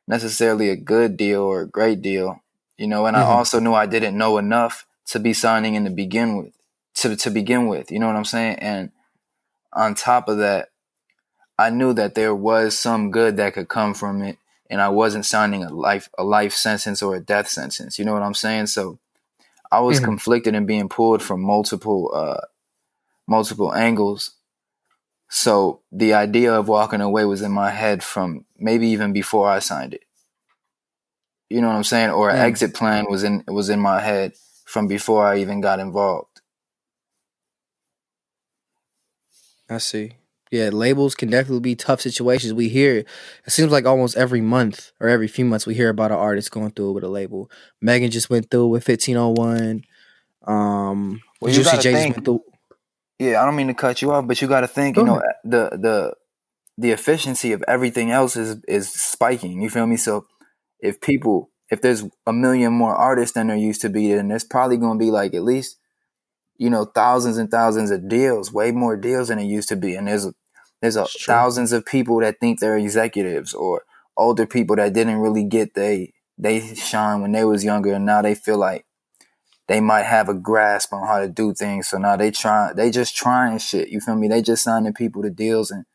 necessarily 0.06 0.70
a 0.70 0.76
good 0.76 1.16
deal 1.16 1.42
or 1.42 1.62
a 1.62 1.68
great 1.68 2.02
deal, 2.02 2.40
you 2.76 2.86
know, 2.86 3.06
and 3.06 3.16
mm-hmm. 3.16 3.30
I 3.30 3.34
also 3.34 3.60
knew 3.60 3.72
I 3.72 3.86
didn't 3.86 4.18
know 4.18 4.38
enough 4.38 4.86
to 5.06 5.18
be 5.18 5.32
signing 5.32 5.74
in 5.74 5.84
to 5.84 5.90
begin 5.90 6.36
with, 6.36 6.52
to, 6.96 7.16
to 7.16 7.30
begin 7.30 7.68
with, 7.68 7.90
you 7.90 7.98
know 7.98 8.06
what 8.06 8.16
I'm 8.16 8.24
saying? 8.24 8.56
And 8.58 8.90
on 9.72 9.94
top 9.94 10.28
of 10.28 10.38
that, 10.38 10.68
I 11.58 11.70
knew 11.70 11.92
that 11.94 12.14
there 12.14 12.34
was 12.34 12.76
some 12.78 13.10
good 13.10 13.36
that 13.36 13.54
could 13.54 13.68
come 13.68 13.94
from 13.94 14.22
it, 14.22 14.38
and 14.68 14.80
I 14.80 14.88
wasn't 14.88 15.26
signing 15.26 15.62
a 15.62 15.72
life 15.72 16.08
a 16.18 16.24
life 16.24 16.54
sentence 16.54 17.02
or 17.02 17.14
a 17.14 17.20
death 17.20 17.48
sentence. 17.48 17.98
You 17.98 18.04
know 18.04 18.12
what 18.12 18.22
I'm 18.22 18.34
saying? 18.34 18.66
So 18.68 18.98
I 19.70 19.80
was 19.80 19.96
mm-hmm. 19.96 20.06
conflicted 20.06 20.54
and 20.54 20.66
being 20.66 20.88
pulled 20.88 21.22
from 21.22 21.42
multiple 21.42 22.10
uh, 22.14 22.46
multiple 23.26 23.74
angles. 23.74 24.32
So 25.30 25.80
the 25.90 26.14
idea 26.14 26.52
of 26.52 26.68
walking 26.68 27.00
away 27.00 27.24
was 27.24 27.42
in 27.42 27.52
my 27.52 27.70
head 27.70 28.02
from 28.02 28.44
maybe 28.58 28.88
even 28.88 29.12
before 29.12 29.48
I 29.48 29.58
signed 29.58 29.94
it. 29.94 30.04
You 31.50 31.60
know 31.60 31.68
what 31.68 31.76
I'm 31.76 31.84
saying? 31.84 32.10
Or 32.10 32.30
an 32.30 32.36
mm. 32.36 32.40
exit 32.40 32.74
plan 32.74 33.06
was 33.08 33.22
in 33.22 33.44
was 33.46 33.68
in 33.68 33.80
my 33.80 34.00
head 34.00 34.34
from 34.64 34.86
before 34.88 35.24
I 35.26 35.38
even 35.38 35.60
got 35.60 35.80
involved. 35.80 36.40
I 39.68 39.78
see. 39.78 40.16
Yeah, 40.54 40.70
labels 40.72 41.16
can 41.16 41.30
definitely 41.30 41.60
be 41.60 41.74
tough 41.74 42.00
situations. 42.00 42.54
We 42.54 42.68
hear 42.68 42.98
it 42.98 43.50
seems 43.50 43.72
like 43.72 43.86
almost 43.86 44.16
every 44.16 44.40
month 44.40 44.92
or 45.00 45.08
every 45.08 45.26
few 45.28 45.44
months 45.44 45.66
we 45.66 45.74
hear 45.74 45.88
about 45.88 46.12
an 46.12 46.18
artist 46.18 46.52
going 46.52 46.70
through 46.70 46.90
it 46.90 46.92
with 46.94 47.04
a 47.04 47.08
label. 47.08 47.50
Megan 47.80 48.10
just 48.10 48.30
went 48.30 48.50
through 48.50 48.68
with 48.68 48.86
1501. 48.88 49.82
Um 50.46 51.22
well, 51.40 51.52
Juicy 51.52 51.78
J 51.78 51.92
just 51.92 52.10
went 52.10 52.24
through 52.24 52.42
Yeah, 53.18 53.42
I 53.42 53.46
don't 53.46 53.56
mean 53.56 53.68
to 53.68 53.74
cut 53.74 54.02
you 54.02 54.12
off, 54.12 54.26
but 54.26 54.40
you 54.40 54.48
gotta 54.48 54.68
think, 54.68 54.96
Go 54.96 55.02
you 55.02 55.06
know, 55.06 55.16
ahead. 55.16 55.34
the 55.44 55.70
the 55.80 56.14
the 56.78 56.90
efficiency 56.92 57.52
of 57.52 57.64
everything 57.68 58.10
else 58.10 58.36
is 58.36 58.56
is 58.68 58.90
spiking. 58.90 59.62
You 59.62 59.70
feel 59.70 59.86
me? 59.86 59.96
So 59.96 60.26
if 60.80 61.00
people 61.00 61.50
if 61.70 61.80
there's 61.82 62.04
a 62.26 62.32
million 62.32 62.72
more 62.72 62.94
artists 62.94 63.34
than 63.34 63.48
there 63.48 63.56
used 63.56 63.80
to 63.82 63.88
be, 63.90 64.14
then 64.14 64.28
there's 64.28 64.44
probably 64.44 64.76
gonna 64.76 64.98
be 64.98 65.10
like 65.10 65.34
at 65.34 65.44
least 65.44 65.78
you 66.56 66.70
know 66.70 66.84
thousands 66.84 67.38
and 67.38 67.50
thousands 67.50 67.90
of 67.90 68.08
deals, 68.08 68.52
way 68.52 68.70
more 68.72 68.96
deals 68.96 69.28
than 69.28 69.38
it 69.38 69.44
used 69.46 69.68
to 69.70 69.76
be. 69.76 69.94
And 69.96 70.08
there's 70.08 70.26
there's 70.84 70.96
a, 70.96 71.06
thousands 71.06 71.72
of 71.72 71.86
people 71.86 72.20
that 72.20 72.40
think 72.40 72.60
they're 72.60 72.76
executives 72.76 73.54
or 73.54 73.84
older 74.18 74.46
people 74.46 74.76
that 74.76 74.92
didn't 74.92 75.16
really 75.16 75.42
get 75.42 75.72
they 75.72 76.12
they 76.36 76.74
shine 76.74 77.22
when 77.22 77.32
they 77.32 77.44
was 77.44 77.64
younger, 77.64 77.94
and 77.94 78.04
now 78.04 78.20
they 78.20 78.34
feel 78.34 78.58
like 78.58 78.84
they 79.66 79.80
might 79.80 80.02
have 80.02 80.28
a 80.28 80.34
grasp 80.34 80.92
on 80.92 81.06
how 81.06 81.20
to 81.20 81.28
do 81.28 81.54
things. 81.54 81.88
So 81.88 81.96
now 81.96 82.16
they 82.16 82.30
try 82.30 82.74
they 82.74 82.90
just 82.90 83.16
trying 83.16 83.56
shit. 83.58 83.88
You 83.88 84.00
feel 84.00 84.14
me? 84.14 84.28
They 84.28 84.42
just 84.42 84.62
signing 84.62 84.92
people 84.92 85.22
to 85.22 85.30
deals 85.30 85.70
and 85.70 85.86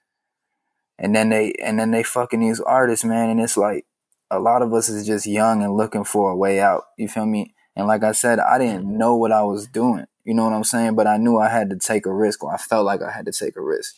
and 0.97 1.15
then 1.15 1.29
they 1.29 1.53
and 1.63 1.79
then 1.79 1.91
they 1.91 2.01
fucking 2.01 2.39
these 2.39 2.59
artists, 2.59 3.05
man, 3.05 3.29
and 3.29 3.39
it's 3.39 3.57
like 3.57 3.85
a 4.31 4.39
lot 4.39 4.63
of 4.63 4.73
us 4.73 4.89
is 4.89 5.05
just 5.05 5.27
young 5.27 5.61
and 5.61 5.77
looking 5.77 6.03
for 6.03 6.31
a 6.31 6.35
way 6.35 6.59
out. 6.59 6.85
You 6.97 7.07
feel 7.07 7.27
me? 7.27 7.53
And 7.75 7.85
like 7.85 8.03
I 8.03 8.13
said, 8.13 8.39
I 8.39 8.57
didn't 8.57 8.85
know 8.85 9.15
what 9.15 9.31
I 9.31 9.43
was 9.43 9.67
doing. 9.67 10.05
You 10.23 10.33
know 10.33 10.45
what 10.45 10.53
I'm 10.53 10.63
saying? 10.63 10.95
But 10.95 11.05
I 11.05 11.17
knew 11.17 11.37
I 11.37 11.49
had 11.49 11.69
to 11.69 11.77
take 11.77 12.07
a 12.07 12.13
risk, 12.13 12.43
or 12.43 12.51
I 12.51 12.57
felt 12.57 12.85
like 12.85 13.03
I 13.03 13.11
had 13.11 13.27
to 13.27 13.31
take 13.31 13.55
a 13.55 13.61
risk. 13.61 13.93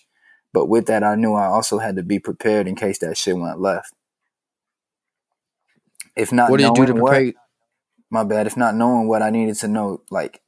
But 0.53 0.67
with 0.67 0.87
that, 0.87 1.03
I 1.03 1.15
knew 1.15 1.33
I 1.33 1.45
also 1.45 1.79
had 1.79 1.95
to 1.95 2.03
be 2.03 2.19
prepared 2.19 2.67
in 2.67 2.75
case 2.75 2.99
that 2.99 3.17
shit 3.17 3.37
went 3.37 3.59
left. 3.59 3.93
If 6.15 6.31
not, 6.31 6.49
what 6.49 6.57
did 6.57 6.67
you 6.67 6.75
do 6.75 6.85
to 6.87 6.93
prepare? 6.93 7.25
What, 7.25 7.35
my 8.09 8.23
bad. 8.23 8.47
If 8.47 8.57
not 8.57 8.75
knowing 8.75 9.07
what 9.07 9.21
I 9.21 9.29
needed 9.29 9.55
to 9.59 9.67
know, 9.67 10.01
like 10.11 10.41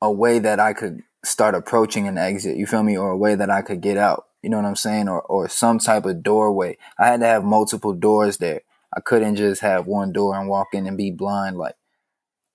a 0.00 0.10
way 0.10 0.38
that 0.40 0.58
I 0.58 0.72
could 0.72 1.02
start 1.24 1.54
approaching 1.54 2.08
an 2.08 2.18
exit. 2.18 2.56
You 2.56 2.66
feel 2.66 2.82
me? 2.82 2.96
Or 2.96 3.10
a 3.10 3.16
way 3.16 3.34
that 3.34 3.50
I 3.50 3.62
could 3.62 3.80
get 3.80 3.96
out. 3.96 4.26
You 4.42 4.50
know 4.50 4.58
what 4.58 4.66
I'm 4.66 4.76
saying? 4.76 5.08
Or 5.08 5.22
or 5.22 5.48
some 5.48 5.78
type 5.78 6.04
of 6.04 6.22
doorway. 6.22 6.76
I 6.98 7.06
had 7.06 7.20
to 7.20 7.26
have 7.26 7.44
multiple 7.44 7.92
doors 7.92 8.38
there. 8.38 8.62
I 8.94 9.00
couldn't 9.00 9.36
just 9.36 9.60
have 9.62 9.86
one 9.86 10.12
door 10.12 10.36
and 10.38 10.48
walk 10.48 10.68
in 10.72 10.86
and 10.86 10.96
be 10.96 11.10
blind. 11.10 11.56
Like 11.56 11.76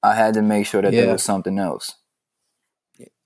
I 0.03 0.15
had 0.15 0.33
to 0.35 0.41
make 0.41 0.65
sure 0.65 0.81
that 0.81 0.93
yeah. 0.93 1.01
there 1.01 1.13
was 1.13 1.23
something 1.23 1.57
else. 1.57 1.95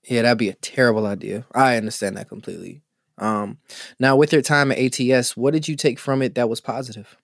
Yeah, 0.04 0.22
that'd 0.22 0.38
be 0.38 0.48
a 0.50 0.54
terrible 0.54 1.06
idea. 1.06 1.46
I 1.54 1.76
understand 1.76 2.16
that 2.16 2.28
completely. 2.28 2.82
Um, 3.18 3.58
now, 3.98 4.16
with 4.16 4.32
your 4.32 4.42
time 4.42 4.72
at 4.72 4.78
ATS, 4.78 5.36
what 5.36 5.52
did 5.52 5.68
you 5.68 5.76
take 5.76 5.98
from 5.98 6.22
it 6.22 6.34
that 6.34 6.48
was 6.48 6.60
positive? 6.60 7.16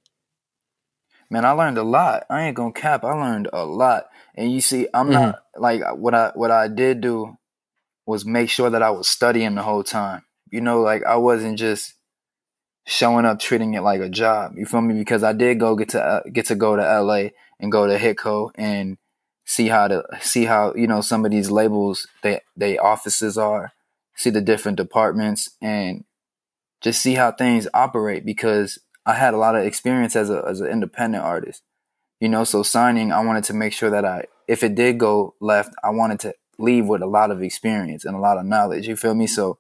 Man, 1.31 1.45
I 1.45 1.53
learned 1.53 1.79
a 1.79 1.85
lot. 1.85 2.25
I 2.29 2.43
ain't 2.43 2.57
gonna 2.57 2.73
cap. 2.73 3.05
I 3.05 3.13
learned 3.13 3.49
a 3.53 3.65
lot. 3.65 4.05
And 4.35 4.53
you 4.53 4.61
see, 4.61 4.89
I'm 4.93 5.07
mm-hmm. 5.07 5.13
not 5.13 5.43
like 5.57 5.83
what 5.97 6.15
I 6.15 6.33
what 6.35 6.51
I 6.51 6.69
did 6.69 7.01
do 7.01 7.37
was 8.07 8.25
make 8.25 8.51
sure 8.51 8.71
that 8.71 8.83
I 8.83 8.91
was 8.91 9.09
studying 9.09 9.55
the 9.55 9.63
whole 9.63 9.85
time. 9.85 10.25
You 10.51 10.61
know, 10.61 10.81
like 10.81 11.05
I 11.05 11.17
wasn't 11.17 11.59
just 11.59 11.95
showing 12.87 13.25
up 13.25 13.39
treating 13.39 13.75
it 13.75 13.83
like 13.83 14.01
a 14.01 14.09
job. 14.09 14.55
You 14.57 14.67
feel 14.67 14.81
me? 14.81 14.95
Because 14.95 15.23
I 15.23 15.33
did 15.33 15.61
go 15.61 15.77
get 15.77 15.91
to 15.91 16.03
uh, 16.03 16.23
get 16.33 16.47
to 16.47 16.57
go 16.57 16.75
to 16.75 16.83
LA 16.83 17.29
and 17.61 17.71
go 17.71 17.87
to 17.87 17.97
Hitco 17.97 18.51
and 18.57 18.99
see 19.45 19.69
how 19.69 19.89
to 19.89 20.03
see 20.21 20.45
how 20.45 20.75
you 20.75 20.87
know 20.87 21.01
some 21.01 21.25
of 21.25 21.31
these 21.31 21.51
labels 21.51 22.09
they 22.23 22.41
they 22.57 22.77
offices 22.79 23.39
are, 23.39 23.73
see 24.21 24.31
the 24.31 24.43
different 24.43 24.77
departments 24.77 25.51
and 25.63 26.05
just 26.83 27.01
see 27.01 27.15
how 27.15 27.33
things 27.33 27.67
operate 27.73 28.27
because 28.27 28.79
I 29.07 29.15
had 29.15 29.33
a 29.33 29.39
lot 29.39 29.57
of 29.57 29.65
experience 29.65 30.15
as 30.15 30.29
a 30.29 30.45
as 30.47 30.61
an 30.61 30.69
independent 30.69 31.25
artist. 31.25 31.63
You 32.21 32.29
know, 32.29 32.45
so 32.45 32.63
signing 32.63 33.13
I 33.13 33.25
wanted 33.25 33.45
to 33.45 33.55
make 33.55 33.73
sure 33.73 33.91
that 33.91 34.05
I 34.05 34.27
if 34.47 34.63
it 34.63 34.75
did 34.75 34.99
go 34.99 35.35
left, 35.41 35.73
I 35.83 35.91
wanted 35.91 36.21
to 36.21 36.35
leave 36.59 36.87
with 36.87 37.01
a 37.01 37.07
lot 37.07 37.31
of 37.31 37.43
experience 37.43 38.05
and 38.05 38.15
a 38.15 38.21
lot 38.21 38.37
of 38.37 38.45
knowledge. 38.45 38.87
You 38.87 38.97
feel 38.97 39.15
me? 39.15 39.27
So 39.27 39.59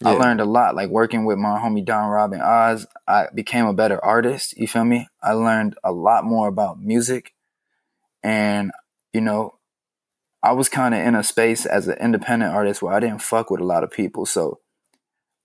yeah. 0.00 0.10
I 0.10 0.12
learned 0.14 0.40
a 0.40 0.44
lot. 0.44 0.74
Like 0.74 0.90
working 0.90 1.24
with 1.24 1.38
my 1.38 1.60
homie 1.60 1.84
Don 1.84 2.10
Robin 2.10 2.40
Oz, 2.40 2.86
I 3.06 3.28
became 3.32 3.66
a 3.66 3.72
better 3.72 4.04
artist. 4.04 4.56
You 4.56 4.66
feel 4.66 4.84
me? 4.84 5.06
I 5.22 5.32
learned 5.32 5.76
a 5.84 5.92
lot 5.92 6.24
more 6.24 6.48
about 6.48 6.80
music. 6.80 7.34
And, 8.24 8.72
you 9.12 9.20
know, 9.20 9.58
I 10.44 10.52
was 10.52 10.68
kind 10.68 10.94
of 10.94 11.00
in 11.00 11.14
a 11.14 11.24
space 11.24 11.64
as 11.64 11.88
an 11.88 11.96
independent 11.98 12.54
artist 12.54 12.82
where 12.82 12.92
I 12.92 13.00
didn't 13.00 13.22
fuck 13.22 13.50
with 13.50 13.62
a 13.62 13.64
lot 13.64 13.82
of 13.82 13.90
people. 13.90 14.26
So 14.26 14.60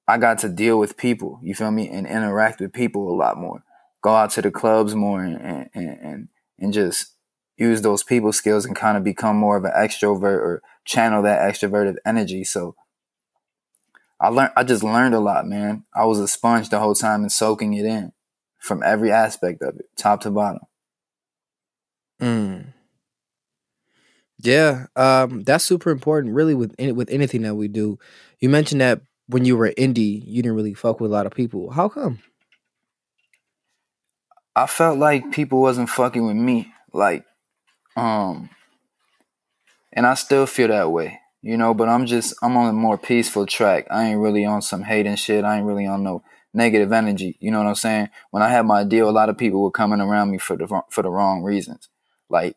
I 0.09 0.17
got 0.17 0.39
to 0.39 0.49
deal 0.49 0.77
with 0.77 0.97
people, 0.97 1.39
you 1.41 1.55
feel 1.55 1.71
me? 1.71 1.87
And 1.87 2.05
interact 2.05 2.59
with 2.59 2.73
people 2.73 3.09
a 3.09 3.15
lot 3.15 3.37
more. 3.37 3.63
Go 4.01 4.13
out 4.13 4.31
to 4.31 4.41
the 4.41 4.51
clubs 4.51 4.95
more 4.95 5.23
and, 5.23 5.69
and, 5.73 5.89
and, 5.89 6.27
and 6.59 6.73
just 6.73 7.13
use 7.55 7.81
those 7.81 8.03
people 8.03 8.33
skills 8.33 8.65
and 8.65 8.75
kind 8.75 8.97
of 8.97 9.03
become 9.05 9.37
more 9.37 9.55
of 9.55 9.63
an 9.63 9.71
extrovert 9.71 10.39
or 10.41 10.61
channel 10.83 11.23
that 11.23 11.49
extroverted 11.49 11.95
energy. 12.05 12.43
So 12.43 12.75
I 14.19 14.27
learned, 14.27 14.51
I 14.57 14.65
just 14.65 14.83
learned 14.83 15.15
a 15.15 15.21
lot, 15.21 15.47
man. 15.47 15.85
I 15.95 16.03
was 16.03 16.19
a 16.19 16.27
sponge 16.27 16.67
the 16.67 16.79
whole 16.79 16.95
time 16.95 17.21
and 17.21 17.31
soaking 17.31 17.73
it 17.73 17.85
in 17.85 18.11
from 18.57 18.83
every 18.83 19.13
aspect 19.13 19.61
of 19.61 19.77
it, 19.79 19.85
top 19.97 20.19
to 20.21 20.29
bottom. 20.29 20.63
Mm. 22.21 22.73
Yeah, 24.41 24.87
um, 24.95 25.43
that's 25.43 25.65
super 25.65 25.89
important, 25.89 26.33
really, 26.33 26.55
with 26.55 26.73
with 26.79 27.09
anything 27.09 27.41
that 27.41 27.55
we 27.55 27.67
do. 27.67 27.99
You 28.39 28.49
mentioned 28.49 28.81
that 28.81 29.01
when 29.27 29.45
you 29.45 29.57
were 29.57 29.73
indie, 29.77 30.23
you 30.25 30.41
didn't 30.41 30.55
really 30.55 30.73
fuck 30.73 30.99
with 30.99 31.11
a 31.11 31.13
lot 31.13 31.25
of 31.25 31.33
people. 31.33 31.71
How 31.71 31.89
come? 31.89 32.19
I 34.55 34.65
felt 34.65 34.97
like 34.97 35.31
people 35.31 35.61
wasn't 35.61 35.89
fucking 35.89 36.25
with 36.25 36.35
me. 36.35 36.73
Like 36.93 37.25
um, 37.95 38.49
and 39.91 40.05
I 40.07 40.13
still 40.13 40.45
feel 40.45 40.69
that 40.69 40.91
way, 40.91 41.19
you 41.41 41.57
know, 41.57 41.73
but 41.73 41.89
I'm 41.89 42.05
just, 42.05 42.33
I'm 42.41 42.55
on 42.55 42.69
a 42.69 42.73
more 42.73 42.97
peaceful 42.97 43.45
track. 43.45 43.87
I 43.91 44.05
ain't 44.05 44.19
really 44.19 44.45
on 44.45 44.61
some 44.61 44.83
hating 44.83 45.15
shit. 45.15 45.43
I 45.43 45.57
ain't 45.57 45.65
really 45.65 45.85
on 45.85 46.03
no 46.03 46.23
negative 46.53 46.93
energy. 46.93 47.37
You 47.41 47.51
know 47.51 47.59
what 47.59 47.67
I'm 47.67 47.75
saying? 47.75 48.09
When 48.31 48.43
I 48.43 48.49
had 48.49 48.65
my 48.65 48.83
deal, 48.83 49.09
a 49.09 49.11
lot 49.11 49.29
of 49.29 49.37
people 49.37 49.61
were 49.61 49.71
coming 49.71 49.99
around 49.99 50.31
me 50.31 50.37
for 50.37 50.55
the, 50.55 50.81
for 50.89 51.01
the 51.01 51.09
wrong 51.09 51.43
reasons. 51.43 51.89
Like, 52.29 52.55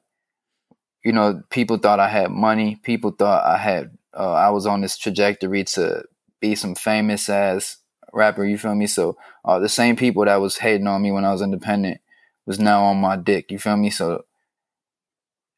you 1.05 1.13
know, 1.13 1.43
people 1.51 1.79
thought 1.79 2.01
I 2.01 2.09
had 2.09 2.31
money. 2.31 2.77
People 2.83 3.11
thought 3.11 3.45
I 3.45 3.57
had, 3.57 3.97
uh, 4.17 4.33
I 4.33 4.51
was 4.51 4.67
on 4.67 4.81
this 4.81 4.97
trajectory 4.97 5.65
to 5.65 6.05
be 6.41 6.55
some 6.55 6.75
famous 6.75 7.29
ass 7.29 7.79
rapper. 8.13 8.45
You 8.45 8.59
feel 8.59 8.75
me? 8.75 8.87
So, 8.87 9.17
uh, 9.45 9.59
the 9.59 9.69
same 9.69 9.97
people 9.97 10.25
that 10.25 10.41
was 10.41 10.59
hating 10.59 10.87
on 10.87 11.03
me 11.03 11.11
when 11.11 11.25
I 11.25 11.33
was 11.33 11.43
independent 11.43 12.01
was 12.47 12.59
now 12.59 12.85
on 12.85 12.99
my 12.99 13.17
dick. 13.17 13.51
You 13.51 13.59
feel 13.59 13.77
me? 13.77 13.91
So 13.91 14.25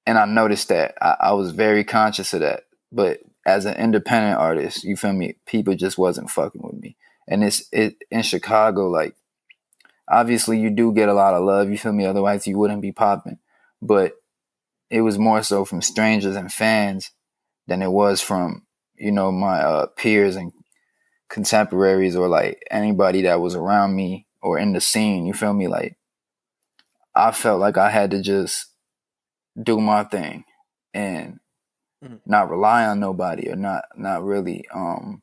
and 0.06 0.18
I 0.18 0.24
noticed 0.26 0.68
that 0.68 0.94
I, 1.00 1.16
I, 1.20 1.32
was 1.32 1.52
very 1.52 1.84
conscious 1.84 2.34
of 2.34 2.40
that. 2.40 2.64
But 2.92 3.20
as 3.46 3.64
an 3.64 3.76
independent 3.76 4.38
artist, 4.38 4.84
you 4.84 4.96
feel 4.96 5.12
me? 5.12 5.36
People 5.46 5.74
just 5.74 5.98
wasn't 5.98 6.30
fucking 6.30 6.62
with 6.62 6.80
me. 6.80 6.96
and 7.26 7.42
it's 7.42 7.68
it 7.72 7.96
in 8.10 8.22
Chicago. 8.22 8.88
Like, 8.88 9.14
obviously, 10.08 10.58
you 10.58 10.70
do 10.70 10.92
get 10.92 11.08
a 11.08 11.14
lot 11.14 11.34
of 11.34 11.44
love. 11.44 11.70
You 11.70 11.78
feel 11.78 11.92
me? 11.92 12.06
Otherwise, 12.06 12.46
you 12.46 12.58
wouldn't 12.58 12.82
be 12.82 12.92
popping. 12.92 13.38
But 13.80 14.12
it 14.94 15.00
was 15.00 15.18
more 15.18 15.42
so 15.42 15.64
from 15.64 15.82
strangers 15.82 16.36
and 16.36 16.52
fans 16.52 17.10
than 17.66 17.82
it 17.82 17.90
was 17.90 18.20
from 18.20 18.62
you 18.94 19.10
know 19.10 19.32
my 19.32 19.58
uh, 19.58 19.86
peers 19.96 20.36
and 20.36 20.52
contemporaries 21.28 22.14
or 22.14 22.28
like 22.28 22.62
anybody 22.70 23.22
that 23.22 23.40
was 23.40 23.56
around 23.56 23.96
me 23.96 24.28
or 24.40 24.56
in 24.56 24.72
the 24.72 24.80
scene. 24.80 25.26
You 25.26 25.34
feel 25.34 25.52
me? 25.52 25.66
Like, 25.66 25.96
I 27.12 27.32
felt 27.32 27.58
like 27.58 27.76
I 27.76 27.90
had 27.90 28.12
to 28.12 28.22
just 28.22 28.68
do 29.60 29.80
my 29.80 30.04
thing 30.04 30.44
and 30.92 31.40
mm-hmm. 32.02 32.14
not 32.24 32.48
rely 32.48 32.86
on 32.86 33.00
nobody 33.00 33.50
or 33.50 33.56
not 33.56 33.86
not 33.96 34.22
really 34.22 34.64
um 34.72 35.22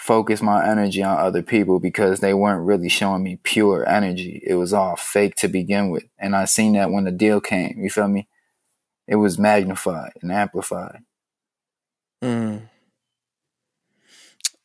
focus 0.00 0.40
my 0.40 0.66
energy 0.66 1.02
on 1.02 1.18
other 1.18 1.42
people 1.42 1.78
because 1.78 2.20
they 2.20 2.32
weren't 2.32 2.64
really 2.64 2.88
showing 2.88 3.22
me 3.22 3.38
pure 3.42 3.86
energy. 3.86 4.42
It 4.46 4.54
was 4.54 4.72
all 4.72 4.96
fake 4.96 5.34
to 5.36 5.48
begin 5.48 5.90
with. 5.90 6.04
And 6.18 6.34
I 6.34 6.46
seen 6.46 6.72
that 6.72 6.90
when 6.90 7.04
the 7.04 7.12
deal 7.12 7.38
came. 7.38 7.78
You 7.78 7.90
feel 7.90 8.08
me? 8.08 8.26
It 9.06 9.16
was 9.16 9.38
magnified 9.38 10.12
and 10.22 10.32
amplified. 10.32 11.02
Mm. 12.24 12.62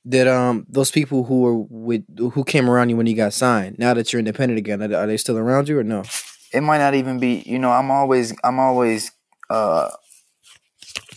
Did 0.07 0.27
um 0.29 0.65
those 0.69 0.91
people 0.91 1.25
who 1.25 1.41
were 1.41 1.57
with 1.57 2.05
who 2.17 2.45
came 2.45 2.69
around 2.69 2.89
you 2.89 2.95
when 2.95 3.07
you 3.07 3.15
got 3.15 3.33
signed? 3.33 3.77
Now 3.77 3.93
that 3.93 4.13
you're 4.13 4.19
independent 4.19 4.57
again, 4.57 4.81
are 4.81 5.07
they 5.07 5.17
still 5.17 5.37
around 5.37 5.67
you 5.67 5.77
or 5.77 5.83
no? 5.83 6.03
It 6.53 6.61
might 6.61 6.77
not 6.77 6.93
even 6.93 7.19
be. 7.19 7.43
You 7.45 7.59
know, 7.59 7.71
I'm 7.71 7.91
always 7.91 8.33
I'm 8.45 8.59
always 8.59 9.11
uh 9.49 9.89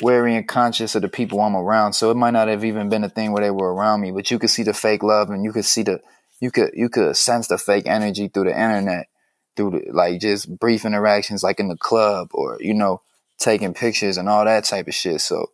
wary 0.02 0.36
and 0.36 0.46
conscious 0.46 0.94
of 0.94 1.02
the 1.02 1.08
people 1.08 1.40
I'm 1.40 1.56
around. 1.56 1.94
So 1.94 2.10
it 2.10 2.16
might 2.16 2.32
not 2.32 2.48
have 2.48 2.64
even 2.64 2.88
been 2.88 3.04
a 3.04 3.08
thing 3.08 3.32
where 3.32 3.42
they 3.42 3.50
were 3.50 3.72
around 3.72 4.00
me, 4.00 4.10
but 4.10 4.30
you 4.30 4.38
could 4.38 4.50
see 4.50 4.62
the 4.62 4.74
fake 4.74 5.02
love 5.02 5.30
and 5.30 5.44
you 5.44 5.52
could 5.52 5.64
see 5.64 5.82
the 5.82 6.00
you 6.40 6.50
could 6.50 6.70
you 6.74 6.88
could 6.88 7.16
sense 7.16 7.48
the 7.48 7.58
fake 7.58 7.86
energy 7.86 8.28
through 8.28 8.44
the 8.44 8.50
internet, 8.50 9.08
through 9.56 9.70
the, 9.70 9.92
like 9.92 10.20
just 10.20 10.58
brief 10.58 10.84
interactions 10.84 11.42
like 11.42 11.60
in 11.60 11.68
the 11.68 11.76
club 11.76 12.28
or 12.32 12.58
you 12.60 12.74
know 12.74 13.00
taking 13.38 13.74
pictures 13.74 14.16
and 14.16 14.28
all 14.28 14.44
that 14.44 14.64
type 14.64 14.88
of 14.88 14.94
shit. 14.94 15.20
So 15.20 15.50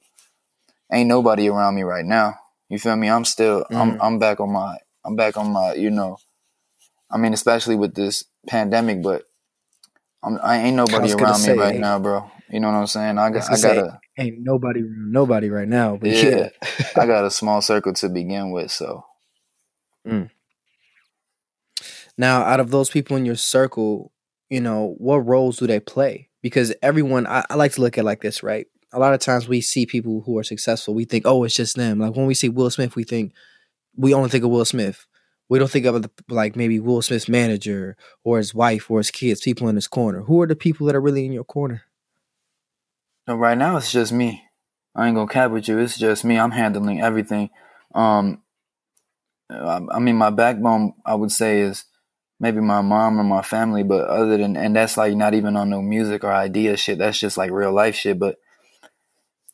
ain't 0.92 1.08
nobody 1.08 1.48
around 1.48 1.74
me 1.74 1.82
right 1.82 2.04
now. 2.04 2.38
You 2.68 2.78
feel 2.78 2.96
me? 2.96 3.08
I'm 3.08 3.24
still 3.24 3.64
mm. 3.70 3.76
I'm 3.76 4.00
I'm 4.00 4.18
back 4.18 4.40
on 4.40 4.52
my 4.52 4.76
I'm 5.04 5.16
back 5.16 5.36
on 5.36 5.52
my 5.52 5.74
you 5.74 5.90
know 5.90 6.18
I 7.10 7.18
mean 7.18 7.32
especially 7.32 7.76
with 7.76 7.94
this 7.94 8.24
pandemic, 8.46 9.02
but 9.02 9.24
I'm, 10.22 10.38
I 10.42 10.58
ain't 10.58 10.76
nobody 10.76 11.12
around 11.12 11.40
me 11.40 11.46
say, 11.46 11.56
right 11.56 11.78
now, 11.78 11.98
bro. 11.98 12.30
You 12.50 12.60
know 12.60 12.68
what 12.68 12.76
I'm 12.76 12.86
saying? 12.86 13.18
I 13.18 13.30
got 13.30 13.50
I, 13.50 13.54
I 13.54 13.74
got 13.74 14.00
ain't 14.18 14.38
nobody 14.40 14.82
nobody 14.84 15.50
right 15.50 15.68
now. 15.68 15.96
But 15.96 16.10
yeah, 16.10 16.22
yeah. 16.22 16.86
I 16.96 17.06
got 17.06 17.24
a 17.24 17.30
small 17.30 17.62
circle 17.62 17.92
to 17.94 18.08
begin 18.08 18.50
with. 18.50 18.70
So, 18.70 19.04
mm. 20.06 20.30
now 22.16 22.42
out 22.42 22.60
of 22.60 22.70
those 22.70 22.90
people 22.90 23.16
in 23.16 23.24
your 23.24 23.36
circle, 23.36 24.12
you 24.50 24.60
know 24.60 24.94
what 24.98 25.26
roles 25.26 25.58
do 25.58 25.66
they 25.66 25.80
play? 25.80 26.28
Because 26.42 26.74
everyone, 26.82 27.26
I, 27.26 27.44
I 27.48 27.54
like 27.54 27.72
to 27.72 27.80
look 27.80 27.96
at 27.96 28.04
like 28.04 28.20
this, 28.20 28.42
right? 28.42 28.66
A 28.92 28.98
lot 28.98 29.14
of 29.14 29.20
times 29.20 29.48
we 29.48 29.60
see 29.60 29.86
people 29.86 30.22
who 30.24 30.38
are 30.38 30.44
successful, 30.44 30.94
we 30.94 31.04
think, 31.04 31.26
oh, 31.26 31.42
it's 31.44 31.54
just 31.54 31.76
them. 31.76 31.98
Like 31.98 32.14
when 32.14 32.26
we 32.26 32.34
see 32.34 32.48
Will 32.48 32.70
Smith, 32.70 32.94
we 32.94 33.04
think 33.04 33.32
we 33.96 34.12
only 34.14 34.28
think 34.28 34.44
of 34.44 34.50
Will 34.50 34.64
Smith. 34.64 35.06
We 35.48 35.58
don't 35.58 35.70
think 35.70 35.86
of 35.86 36.02
the, 36.02 36.10
like 36.28 36.56
maybe 36.56 36.80
Will 36.80 37.02
Smith's 37.02 37.28
manager 37.28 37.96
or 38.22 38.38
his 38.38 38.54
wife 38.54 38.90
or 38.90 38.98
his 38.98 39.10
kids, 39.10 39.40
people 39.40 39.68
in 39.68 39.74
his 39.74 39.88
corner. 39.88 40.22
Who 40.22 40.40
are 40.42 40.46
the 40.46 40.56
people 40.56 40.86
that 40.86 40.96
are 40.96 41.00
really 41.00 41.26
in 41.26 41.32
your 41.32 41.44
corner? 41.44 41.82
No, 43.26 43.36
right 43.36 43.56
now 43.56 43.76
it's 43.76 43.90
just 43.90 44.12
me. 44.12 44.44
I 44.94 45.06
ain't 45.06 45.16
gonna 45.16 45.28
cap 45.28 45.50
with 45.50 45.66
you. 45.66 45.78
It's 45.78 45.98
just 45.98 46.24
me. 46.24 46.38
I'm 46.38 46.50
handling 46.50 47.00
everything. 47.00 47.50
Um, 47.94 48.42
I, 49.50 49.98
mean, 49.98 50.16
my 50.16 50.30
backbone, 50.30 50.94
I 51.04 51.14
would 51.14 51.32
say, 51.32 51.60
is 51.60 51.84
maybe 52.38 52.60
my 52.60 52.80
mom 52.80 53.18
or 53.18 53.24
my 53.24 53.42
family. 53.42 53.82
But 53.82 54.08
other 54.08 54.36
than, 54.36 54.56
and 54.56 54.76
that's 54.76 54.96
like 54.96 55.14
not 55.14 55.34
even 55.34 55.56
on 55.56 55.70
no 55.70 55.80
music 55.80 56.22
or 56.22 56.32
idea 56.32 56.76
shit. 56.76 56.98
That's 56.98 57.18
just 57.18 57.36
like 57.36 57.50
real 57.50 57.72
life 57.72 57.94
shit. 57.94 58.18
But 58.18 58.36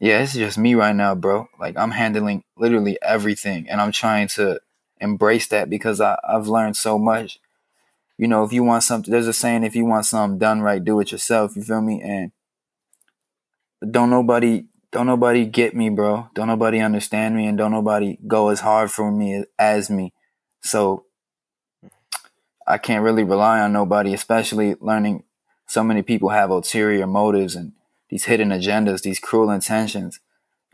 yeah, 0.00 0.22
it's 0.22 0.34
just 0.34 0.58
me 0.58 0.74
right 0.74 0.94
now, 0.94 1.14
bro. 1.14 1.46
Like 1.58 1.76
I'm 1.76 1.92
handling 1.92 2.42
literally 2.56 2.98
everything, 3.02 3.68
and 3.68 3.80
I'm 3.80 3.92
trying 3.92 4.28
to 4.28 4.60
embrace 5.00 5.48
that 5.48 5.70
because 5.70 6.00
I, 6.00 6.18
I've 6.28 6.48
learned 6.48 6.76
so 6.76 6.98
much. 6.98 7.38
You 8.18 8.28
know, 8.28 8.44
if 8.44 8.52
you 8.52 8.62
want 8.64 8.82
something, 8.82 9.10
there's 9.10 9.28
a 9.28 9.32
saying: 9.32 9.62
if 9.62 9.76
you 9.76 9.84
want 9.84 10.06
something 10.06 10.38
done 10.38 10.60
right, 10.60 10.84
do 10.84 10.98
it 11.00 11.12
yourself. 11.12 11.54
You 11.56 11.62
feel 11.62 11.82
me? 11.82 12.02
And 12.02 12.32
don't 13.88 14.10
nobody 14.10 14.64
don't 14.92 15.06
nobody 15.06 15.46
get 15.46 15.74
me, 15.74 15.88
bro. 15.88 16.28
Don't 16.34 16.48
nobody 16.48 16.80
understand 16.80 17.36
me 17.36 17.46
and 17.46 17.56
don't 17.56 17.70
nobody 17.70 18.18
go 18.26 18.48
as 18.48 18.60
hard 18.60 18.90
for 18.90 19.10
me 19.10 19.44
as 19.58 19.88
me. 19.88 20.12
So 20.62 21.04
I 22.66 22.78
can't 22.78 23.04
really 23.04 23.22
rely 23.22 23.60
on 23.60 23.72
nobody, 23.72 24.12
especially 24.12 24.74
learning 24.80 25.24
so 25.66 25.84
many 25.84 26.02
people 26.02 26.30
have 26.30 26.50
ulterior 26.50 27.06
motives 27.06 27.54
and 27.54 27.72
these 28.08 28.24
hidden 28.24 28.48
agendas, 28.48 29.02
these 29.02 29.20
cruel 29.20 29.50
intentions. 29.50 30.18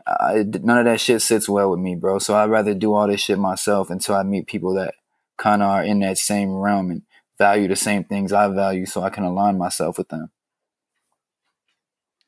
None 0.07 0.79
of 0.79 0.85
that 0.85 0.99
shit 0.99 1.21
sits 1.21 1.47
well 1.47 1.69
with 1.69 1.79
me, 1.79 1.95
bro. 1.95 2.17
So 2.17 2.35
I'd 2.35 2.49
rather 2.49 2.73
do 2.73 2.95
all 2.95 3.07
this 3.07 3.21
shit 3.21 3.37
myself 3.37 3.91
until 3.91 4.15
I 4.15 4.23
meet 4.23 4.47
people 4.47 4.73
that 4.73 4.95
kind 5.37 5.61
of 5.61 5.69
are 5.69 5.83
in 5.83 5.99
that 5.99 6.17
same 6.17 6.55
realm 6.55 6.89
and 6.89 7.03
value 7.37 7.67
the 7.67 7.75
same 7.75 8.03
things 8.03 8.33
I 8.33 8.47
value 8.47 8.87
so 8.87 9.03
I 9.03 9.11
can 9.11 9.23
align 9.23 9.59
myself 9.59 9.99
with 9.99 10.09
them. 10.09 10.31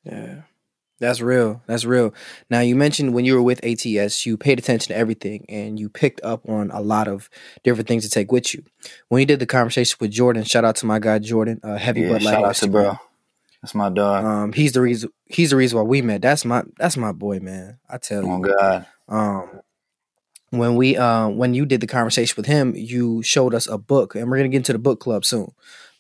Yeah. 0.04 0.42
That's 1.00 1.22
real. 1.22 1.62
That's 1.66 1.86
real. 1.86 2.14
Now 2.50 2.60
you 2.60 2.76
mentioned 2.76 3.14
when 3.14 3.24
you 3.24 3.36
were 3.36 3.42
with 3.42 3.64
ATS, 3.64 4.26
you 4.26 4.38
paid 4.38 4.60
attention 4.60 4.94
to 4.94 4.98
everything 4.98 5.46
and 5.48 5.80
you 5.80 5.90
picked 5.90 6.22
up 6.24 6.48
on 6.48 6.72
a 6.72 6.82
lot 6.82 7.08
of 7.08 7.30
different 7.64 7.88
things 7.88 8.04
to 8.04 8.10
take 8.10 8.32
with 8.32 8.54
you. 8.54 8.64
When 9.08 9.22
you 9.22 9.26
did 9.26 9.40
the 9.40 9.46
conversation 9.46 9.98
with 10.02 10.12
Jordan, 10.12 10.44
shout 10.44 10.66
out 10.66 10.76
to 10.78 10.86
my 10.86 11.00
guy 11.00 11.20
Jordan, 11.20 11.62
uh, 11.64 11.78
heavy 11.78 12.02
yeah, 12.02 12.18
shout 12.18 12.44
out 12.44 12.56
to 12.56 12.68
bro. 12.68 12.98
That's 13.62 13.76
my 13.76 13.90
dog. 13.90 14.26
Um, 14.26 14.54
he's 14.54 14.72
the 14.72 14.82
reason. 14.82 15.10
He's 15.26 15.50
the 15.50 15.58
reason 15.58 15.78
why 15.78 15.84
we 15.84 16.02
met. 16.02 16.22
That's 16.22 16.46
my. 16.46 16.64
That's 16.78 16.96
my 16.96 17.12
boy, 17.12 17.40
man. 17.40 17.78
I 17.90 17.98
tell 17.98 18.24
you. 18.24 18.32
Oh 18.32 18.40
God. 18.40 18.86
Um, 19.10 19.62
when 20.52 20.76
we 20.76 20.96
uh, 20.96 21.28
when 21.28 21.54
you 21.54 21.66
did 21.66 21.82
the 21.82 21.88
conversation 21.88 22.36
with 22.38 22.46
him, 22.46 22.74
you 22.76 23.22
showed 23.22 23.54
us 23.54 23.68
a 23.68 23.78
book, 23.78 24.16
and 24.16 24.30
we're 24.30 24.38
gonna 24.38 24.50
get 24.50 24.58
into 24.58 24.74
the 24.74 24.80
book 24.80 25.02
club 25.02 25.26
soon. 25.26 25.52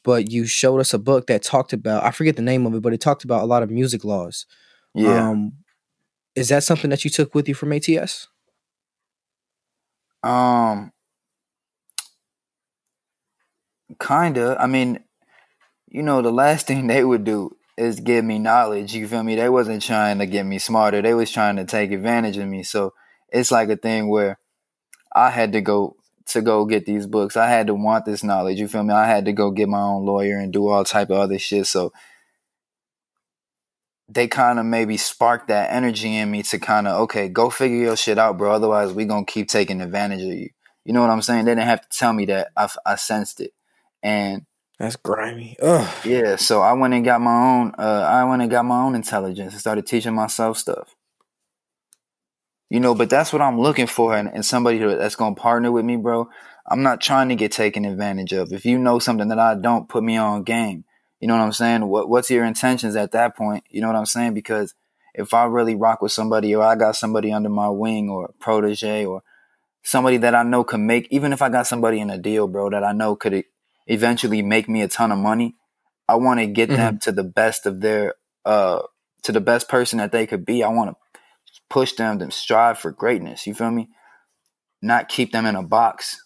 But 0.03 0.31
you 0.31 0.45
showed 0.45 0.79
us 0.79 0.93
a 0.93 0.99
book 0.99 1.27
that 1.27 1.43
talked 1.43 1.73
about. 1.73 2.05
I 2.05 2.11
forget 2.11 2.37
the 2.37 2.41
name 2.41 2.65
of 2.65 2.73
it, 2.73 2.81
but 2.81 2.93
it 2.93 3.01
talked 3.01 3.25
about 3.25 3.43
a 3.43 3.45
lot 3.45 3.61
of 3.61 3.69
music 3.69 4.05
laws 4.05 4.45
yeah. 4.93 5.29
Um, 5.29 5.53
is 6.35 6.49
that 6.49 6.63
something 6.63 6.89
that 6.89 7.03
you 7.03 7.09
took 7.09 7.35
with 7.35 7.47
you 7.47 7.55
from 7.55 7.73
ATS? 7.73 8.27
Um, 10.23 10.91
kinda. 14.01 14.57
I 14.59 14.67
mean, 14.67 14.99
you 15.87 16.03
know, 16.03 16.21
the 16.21 16.31
last 16.31 16.67
thing 16.67 16.87
they 16.87 17.03
would 17.03 17.23
do 17.23 17.55
is 17.77 17.99
give 17.99 18.25
me 18.25 18.39
knowledge. 18.39 18.93
You 18.93 19.07
feel 19.07 19.23
me? 19.23 19.35
They 19.35 19.49
wasn't 19.49 19.81
trying 19.81 20.19
to 20.19 20.25
get 20.25 20.45
me 20.45 20.59
smarter. 20.59 21.01
They 21.01 21.13
was 21.13 21.31
trying 21.31 21.55
to 21.55 21.65
take 21.65 21.91
advantage 21.91 22.37
of 22.37 22.47
me. 22.47 22.63
So 22.63 22.93
it's 23.29 23.51
like 23.51 23.69
a 23.69 23.77
thing 23.77 24.09
where 24.09 24.37
I 25.15 25.29
had 25.29 25.53
to 25.53 25.61
go 25.61 25.95
to 26.27 26.41
go 26.41 26.65
get 26.65 26.85
these 26.85 27.07
books. 27.07 27.35
I 27.37 27.47
had 27.47 27.67
to 27.67 27.73
want 27.73 28.05
this 28.05 28.23
knowledge. 28.23 28.59
You 28.59 28.67
feel 28.67 28.83
me? 28.83 28.93
I 28.93 29.07
had 29.07 29.25
to 29.25 29.33
go 29.33 29.49
get 29.51 29.69
my 29.69 29.81
own 29.81 30.05
lawyer 30.05 30.37
and 30.37 30.53
do 30.53 30.67
all 30.67 30.83
type 30.83 31.09
of 31.09 31.17
other 31.17 31.39
shit. 31.39 31.65
So 31.65 31.91
they 34.09 34.27
kind 34.27 34.59
of 34.59 34.65
maybe 34.65 34.97
sparked 34.97 35.47
that 35.47 35.71
energy 35.71 36.15
in 36.15 36.31
me 36.31 36.41
to 36.43 36.57
kind 36.57 36.87
of 36.87 37.01
okay 37.01 37.29
go 37.29 37.49
figure 37.49 37.77
your 37.77 37.95
shit 37.95 38.17
out 38.17 38.37
bro 38.37 38.51
otherwise 38.51 38.91
we 38.91 39.05
gonna 39.05 39.25
keep 39.25 39.47
taking 39.47 39.81
advantage 39.81 40.21
of 40.21 40.27
you. 40.27 40.49
You 40.85 40.93
know 40.93 41.01
what 41.01 41.11
i'm 41.11 41.21
saying? 41.21 41.45
They 41.45 41.51
didn't 41.51 41.67
have 41.67 41.87
to 41.87 41.97
tell 41.97 42.13
me 42.13 42.25
that. 42.25 42.49
I, 42.57 42.69
I 42.85 42.95
sensed 42.95 43.39
it. 43.39 43.53
And 44.01 44.45
that's 44.79 44.95
grimy. 44.95 45.57
Ugh. 45.61 45.87
yeah 46.05 46.35
so 46.35 46.61
i 46.61 46.73
went 46.73 46.93
and 46.93 47.05
got 47.05 47.21
my 47.21 47.35
own 47.35 47.73
uh, 47.77 48.07
i 48.09 48.23
went 48.23 48.41
and 48.41 48.51
got 48.51 48.65
my 48.65 48.81
own 48.81 48.95
intelligence 48.95 49.53
and 49.53 49.61
started 49.61 49.85
teaching 49.85 50.15
myself 50.15 50.57
stuff. 50.57 50.95
You 52.69 52.79
know 52.79 52.95
but 52.95 53.09
that's 53.09 53.31
what 53.31 53.41
i'm 53.41 53.59
looking 53.59 53.87
for 53.87 54.15
and, 54.15 54.29
and 54.33 54.45
somebody 54.45 54.79
that's 54.79 55.15
gonna 55.15 55.35
partner 55.35 55.71
with 55.71 55.85
me 55.85 55.97
bro 55.97 56.29
i'm 56.67 56.81
not 56.81 57.01
trying 57.01 57.29
to 57.29 57.35
get 57.35 57.51
taken 57.51 57.85
advantage 57.85 58.33
of. 58.33 58.51
If 58.53 58.65
you 58.65 58.79
know 58.79 58.97
something 58.99 59.27
that 59.27 59.39
i 59.39 59.53
don't 59.53 59.87
put 59.87 60.03
me 60.03 60.17
on 60.17 60.43
game 60.43 60.85
you 61.19 61.27
know 61.27 61.35
what 61.35 61.43
I'm 61.43 61.53
saying? 61.53 61.87
What 61.87 62.09
what's 62.09 62.29
your 62.29 62.45
intentions 62.45 62.95
at 62.95 63.11
that 63.11 63.35
point? 63.35 63.63
You 63.69 63.81
know 63.81 63.87
what 63.87 63.95
I'm 63.95 64.05
saying? 64.05 64.33
Because 64.33 64.73
if 65.13 65.33
I 65.33 65.45
really 65.45 65.75
rock 65.75 66.01
with 66.01 66.11
somebody 66.11 66.55
or 66.55 66.63
I 66.63 66.75
got 66.75 66.95
somebody 66.95 67.31
under 67.31 67.49
my 67.49 67.69
wing 67.69 68.09
or 68.09 68.33
protege 68.39 69.05
or 69.05 69.21
somebody 69.83 70.17
that 70.17 70.35
I 70.35 70.43
know 70.43 70.63
can 70.63 70.85
make 70.85 71.07
even 71.11 71.33
if 71.33 71.41
I 71.41 71.49
got 71.49 71.67
somebody 71.67 71.99
in 71.99 72.09
a 72.09 72.17
deal, 72.17 72.47
bro, 72.47 72.69
that 72.69 72.83
I 72.83 72.93
know 72.93 73.15
could 73.15 73.43
eventually 73.87 74.41
make 74.41 74.69
me 74.69 74.81
a 74.81 74.87
ton 74.87 75.11
of 75.11 75.17
money, 75.17 75.55
I 76.07 76.15
want 76.15 76.39
to 76.39 76.45
get 76.45 76.69
mm-hmm. 76.69 76.77
them 76.77 76.99
to 76.99 77.11
the 77.11 77.23
best 77.23 77.65
of 77.65 77.81
their 77.81 78.15
uh 78.45 78.81
to 79.23 79.31
the 79.33 79.41
best 79.41 79.67
person 79.67 79.99
that 79.99 80.11
they 80.13 80.25
could 80.25 80.45
be. 80.45 80.63
I 80.63 80.69
want 80.69 80.91
to 80.91 80.95
push 81.69 81.93
them 81.93 82.19
to 82.19 82.31
strive 82.31 82.79
for 82.79 82.91
greatness. 82.91 83.45
You 83.45 83.53
feel 83.53 83.71
me? 83.71 83.89
Not 84.81 85.09
keep 85.09 85.33
them 85.33 85.45
in 85.45 85.55
a 85.55 85.63
box. 85.63 86.23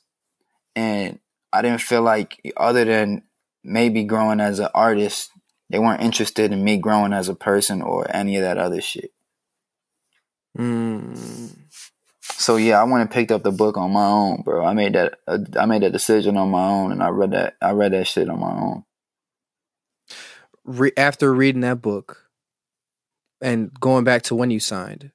And 0.76 1.20
I 1.52 1.62
didn't 1.62 1.82
feel 1.82 2.02
like 2.02 2.40
other 2.58 2.86
than 2.86 3.24
maybe 3.64 4.04
growing 4.04 4.40
as 4.40 4.60
an 4.60 4.70
artist, 4.74 5.32
they 5.70 5.80
weren't 5.80 6.02
interested 6.02 6.52
in 6.52 6.64
me 6.64 6.78
growing 6.78 7.14
as 7.14 7.30
a 7.30 7.36
person 7.36 7.82
or 7.82 8.06
any 8.16 8.36
of 8.36 8.44
that 8.44 8.58
other 8.58 8.82
shit. 8.82 9.12
Mm. 10.58 11.58
So 12.22 12.58
yeah, 12.58 12.80
I 12.80 12.84
went 12.84 13.02
and 13.02 13.12
picked 13.12 13.32
up 13.32 13.44
the 13.44 13.52
book 13.52 13.78
on 13.78 13.92
my 13.92 14.06
own, 14.06 14.42
bro. 14.44 14.66
I 14.66 14.74
made 14.74 14.94
that 14.94 15.20
uh, 15.28 15.40
I 15.60 15.66
made 15.66 15.84
that 15.84 15.92
decision 15.92 16.38
on 16.38 16.50
my 16.50 16.68
own, 16.68 16.92
and 16.92 17.02
I 17.02 17.10
read 17.10 17.32
that 17.32 17.56
I 17.62 17.72
read 17.72 17.94
that 17.94 18.08
shit 18.08 18.30
on 18.30 18.40
my 18.40 18.52
own. 18.52 18.84
Re- 20.66 20.94
after 20.96 21.34
reading 21.34 21.62
that 21.62 21.82
book 21.82 22.30
and 23.42 23.74
going 23.80 24.04
back 24.04 24.24
to 24.24 24.36
when 24.36 24.52
you 24.52 24.60
signed, 24.60 25.12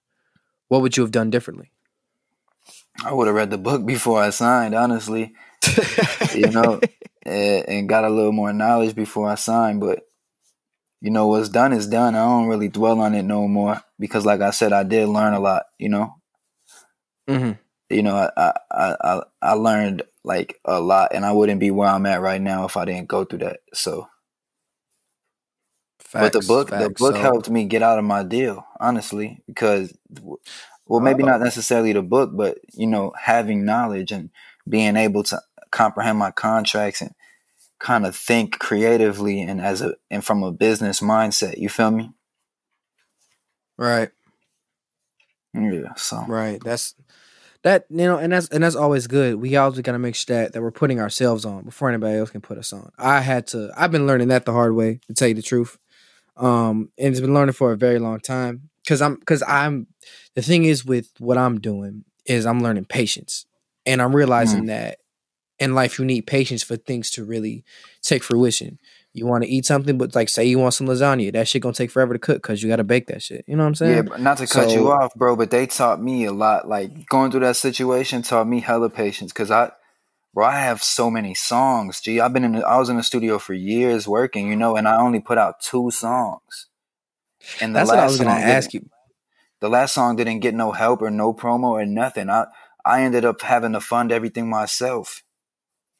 what 0.68 0.82
would 0.82 0.96
you 0.96 1.02
have 1.02 1.12
done 1.12 1.30
differently? 1.30 1.72
I 3.04 3.12
would 3.12 3.26
have 3.26 3.36
read 3.36 3.50
the 3.50 3.58
book 3.58 3.86
before 3.86 4.20
I 4.20 4.30
signed, 4.30 4.74
honestly. 4.74 5.34
you 6.34 6.48
know, 6.50 6.80
and, 7.24 7.68
and 7.68 7.88
got 7.88 8.04
a 8.04 8.10
little 8.10 8.32
more 8.32 8.52
knowledge 8.52 8.94
before 8.94 9.28
I 9.28 9.34
signed. 9.36 9.80
But 9.80 10.00
you 11.00 11.10
know, 11.10 11.28
what's 11.28 11.48
done 11.48 11.72
is 11.72 11.86
done. 11.86 12.14
I 12.14 12.24
don't 12.24 12.48
really 12.48 12.68
dwell 12.68 13.00
on 13.00 13.14
it 13.14 13.22
no 13.22 13.46
more 13.48 13.80
because, 13.98 14.26
like 14.26 14.40
I 14.40 14.50
said, 14.50 14.72
I 14.72 14.82
did 14.84 15.08
learn 15.08 15.34
a 15.34 15.40
lot. 15.40 15.64
You 15.78 15.88
know, 15.90 16.14
hmm 17.28 17.52
you 17.90 18.02
know, 18.02 18.16
I 18.36 18.52
I 18.70 18.96
I, 19.02 19.22
I 19.42 19.52
learned 19.54 20.02
like 20.24 20.60
a 20.64 20.80
lot, 20.80 21.10
and 21.14 21.24
I 21.24 21.32
wouldn't 21.32 21.60
be 21.60 21.70
where 21.70 21.88
I'm 21.88 22.06
at 22.06 22.20
right 22.20 22.40
now 22.40 22.64
if 22.66 22.76
I 22.76 22.84
didn't 22.84 23.08
go 23.08 23.24
through 23.24 23.40
that. 23.40 23.60
So, 23.72 24.08
Facts, 26.00 26.22
but 26.22 26.32
the 26.32 26.46
book 26.46 26.70
the 26.70 26.90
book 26.90 27.14
So- 27.14 27.20
helped 27.20 27.50
me 27.50 27.64
get 27.64 27.82
out 27.82 27.98
of 27.98 28.04
my 28.04 28.22
deal, 28.22 28.64
honestly, 28.80 29.42
because 29.46 29.96
well, 30.86 31.00
maybe 31.00 31.22
not 31.22 31.40
necessarily 31.40 31.92
the 31.92 32.02
book, 32.02 32.30
but 32.34 32.58
you 32.74 32.86
know, 32.86 33.12
having 33.20 33.64
knowledge 33.64 34.12
and 34.12 34.30
being 34.68 34.96
able 34.96 35.22
to 35.24 35.40
comprehend 35.70 36.18
my 36.18 36.30
contracts 36.30 37.00
and 37.00 37.12
kind 37.78 38.06
of 38.06 38.16
think 38.16 38.58
creatively 38.58 39.40
and 39.40 39.60
as 39.60 39.82
a 39.82 39.94
and 40.10 40.24
from 40.24 40.42
a 40.42 40.52
business 40.52 41.00
mindset. 41.00 41.58
You 41.58 41.68
feel 41.68 41.90
me? 41.90 42.10
Right, 43.76 44.10
Yeah. 45.54 45.94
So 45.96 46.24
right. 46.26 46.62
That's 46.62 46.94
that 47.62 47.86
you 47.90 47.98
know, 47.98 48.18
and 48.18 48.32
that's 48.32 48.48
and 48.48 48.62
that's 48.62 48.76
always 48.76 49.06
good. 49.06 49.36
We 49.36 49.56
always 49.56 49.80
gotta 49.80 49.98
make 49.98 50.14
sure 50.14 50.36
that 50.36 50.52
that 50.52 50.62
we're 50.62 50.70
putting 50.70 51.00
ourselves 51.00 51.44
on 51.44 51.64
before 51.64 51.88
anybody 51.88 52.18
else 52.18 52.30
can 52.30 52.40
put 52.40 52.58
us 52.58 52.72
on. 52.72 52.90
I 52.98 53.20
had 53.20 53.46
to. 53.48 53.70
I've 53.76 53.92
been 53.92 54.06
learning 54.06 54.28
that 54.28 54.44
the 54.44 54.52
hard 54.52 54.74
way, 54.74 55.00
to 55.06 55.14
tell 55.14 55.28
you 55.28 55.34
the 55.34 55.42
truth. 55.42 55.78
Um, 56.36 56.90
and 56.98 57.08
it's 57.08 57.20
been 57.20 57.34
learning 57.34 57.54
for 57.54 57.72
a 57.72 57.76
very 57.76 57.98
long 57.98 58.20
time 58.20 58.70
because 58.82 59.02
I'm 59.02 59.16
because 59.16 59.42
I'm 59.42 59.88
the 60.34 60.42
thing 60.42 60.64
is 60.64 60.84
with 60.84 61.10
what 61.18 61.36
I'm 61.36 61.60
doing 61.60 62.04
is 62.26 62.46
I'm 62.46 62.62
learning 62.62 62.84
patience, 62.84 63.44
and 63.86 64.00
I'm 64.00 64.14
realizing 64.14 64.66
that 64.66 64.98
in 65.58 65.74
life 65.74 65.98
you 65.98 66.04
need 66.04 66.26
patience 66.26 66.62
for 66.62 66.76
things 66.76 67.10
to 67.10 67.24
really 67.24 67.64
take 68.02 68.22
fruition. 68.22 68.78
You 69.12 69.26
want 69.26 69.42
to 69.42 69.50
eat 69.50 69.66
something, 69.66 69.98
but 69.98 70.14
like 70.14 70.28
say 70.28 70.44
you 70.44 70.58
want 70.58 70.74
some 70.74 70.86
lasagna, 70.86 71.32
that 71.32 71.48
shit 71.48 71.62
gonna 71.62 71.72
take 71.72 71.90
forever 71.90 72.12
to 72.12 72.18
cook 72.18 72.42
because 72.42 72.62
you 72.62 72.68
got 72.68 72.76
to 72.76 72.84
bake 72.84 73.06
that 73.08 73.22
shit. 73.22 73.44
You 73.48 73.56
know 73.56 73.64
what 73.64 73.68
I'm 73.68 73.74
saying? 73.74 73.96
Yeah, 73.96 74.02
but 74.02 74.20
not 74.20 74.38
to 74.38 74.46
cut 74.46 74.70
you 74.70 74.90
off, 74.90 75.14
bro, 75.14 75.34
but 75.34 75.50
they 75.50 75.66
taught 75.66 76.00
me 76.00 76.24
a 76.24 76.32
lot. 76.32 76.68
Like 76.68 77.06
going 77.06 77.30
through 77.30 77.40
that 77.40 77.56
situation 77.56 78.22
taught 78.22 78.46
me 78.46 78.60
hella 78.60 78.90
patience 78.90 79.32
because 79.32 79.50
I, 79.50 79.72
bro, 80.34 80.46
I 80.46 80.60
have 80.60 80.82
so 80.82 81.10
many 81.10 81.34
songs. 81.34 82.00
Gee, 82.00 82.20
I've 82.20 82.32
been 82.32 82.44
in. 82.44 82.52
The, 82.52 82.66
I 82.66 82.78
was 82.78 82.90
in 82.90 82.96
the 82.96 83.02
studio 83.02 83.38
for 83.38 83.54
years 83.54 84.06
working, 84.06 84.48
you 84.48 84.56
know, 84.56 84.76
and 84.76 84.86
I 84.86 84.98
only 84.98 85.20
put 85.20 85.38
out 85.38 85.60
two 85.60 85.90
songs. 85.90 86.68
And 87.60 87.74
the 87.74 87.80
That's 87.80 87.88
last 87.88 87.96
what 87.96 88.02
I 88.02 88.06
was 88.06 88.18
gonna 88.18 88.30
ask 88.30 88.74
you. 88.74 88.88
The 89.60 89.68
last 89.68 89.94
song 89.94 90.14
didn't 90.14 90.40
get 90.40 90.54
no 90.54 90.70
help 90.70 91.02
or 91.02 91.10
no 91.10 91.34
promo 91.34 91.70
or 91.70 91.84
nothing. 91.84 92.30
I 92.30 92.46
I 92.84 93.02
ended 93.02 93.24
up 93.24 93.42
having 93.42 93.72
to 93.72 93.80
fund 93.80 94.12
everything 94.12 94.48
myself. 94.48 95.24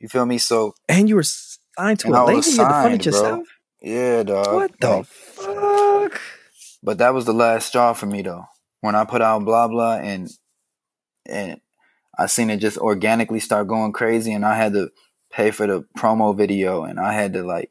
You 0.01 0.09
feel 0.09 0.27
me? 0.27 0.39
So 0.39 0.75
And 0.89 1.09
you 1.09 1.17
were 1.17 1.23
signed 1.23 2.01
to 2.01 2.09
a 2.09 2.25
label. 2.27 2.37
was 2.37 2.57
You 2.57 2.63
had 2.63 2.69
to 2.69 2.75
fund 2.75 3.03
signed, 3.03 3.07
yourself. 3.07 3.47
yeah, 3.81 4.23
dog. 4.23 4.55
What 4.55 4.81
the 4.81 4.89
like, 4.89 5.07
fuck? 5.07 6.21
But 6.83 6.99
that 6.99 7.15
was 7.15 7.25
the 7.25 7.33
last 7.33 7.69
straw 7.69 7.93
for 7.93 8.07
me 8.07 8.23
though. 8.23 8.45
When 8.81 8.95
I 8.95 9.05
put 9.05 9.23
out 9.23 9.45
blah 9.45 9.69
blah 9.69 9.97
and 9.97 10.31
and 11.27 11.61
I 12.19 12.27
seen 12.27 12.51
it 12.51 12.59
just 12.59 12.79
organically 12.79 13.41
start 13.41 13.69
going 13.69 13.93
crazy 13.93 14.33
and 14.33 14.45
I 14.45 14.57
had 14.57 14.73
to 14.75 14.91
pay 15.33 15.51
for 15.51 15.67
the 15.67 15.85
promo 15.97 16.37
video 16.37 16.85
and 16.85 16.99
I 16.99 17.13
had 17.13 17.33
to 17.35 17.43
like 17.43 17.71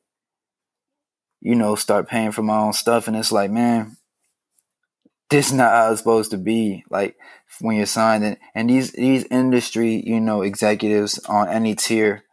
you 1.41 1.55
know 1.55 1.75
start 1.75 2.07
paying 2.07 2.31
for 2.31 2.43
my 2.43 2.57
own 2.57 2.73
stuff 2.73 3.07
and 3.07 3.15
it's 3.17 3.31
like 3.31 3.51
man 3.51 3.97
this 5.29 5.47
is 5.47 5.53
not 5.53 5.71
how 5.71 5.91
it's 5.91 5.99
supposed 5.99 6.31
to 6.31 6.37
be 6.37 6.83
like 6.89 7.15
when 7.61 7.75
you're 7.77 7.85
signed 7.85 8.23
and, 8.23 8.37
and 8.55 8.69
these 8.69 8.91
these 8.93 9.23
industry 9.25 10.01
you 10.05 10.19
know 10.19 10.41
executives 10.41 11.19
on 11.27 11.49
any 11.49 11.75
tier 11.75 12.23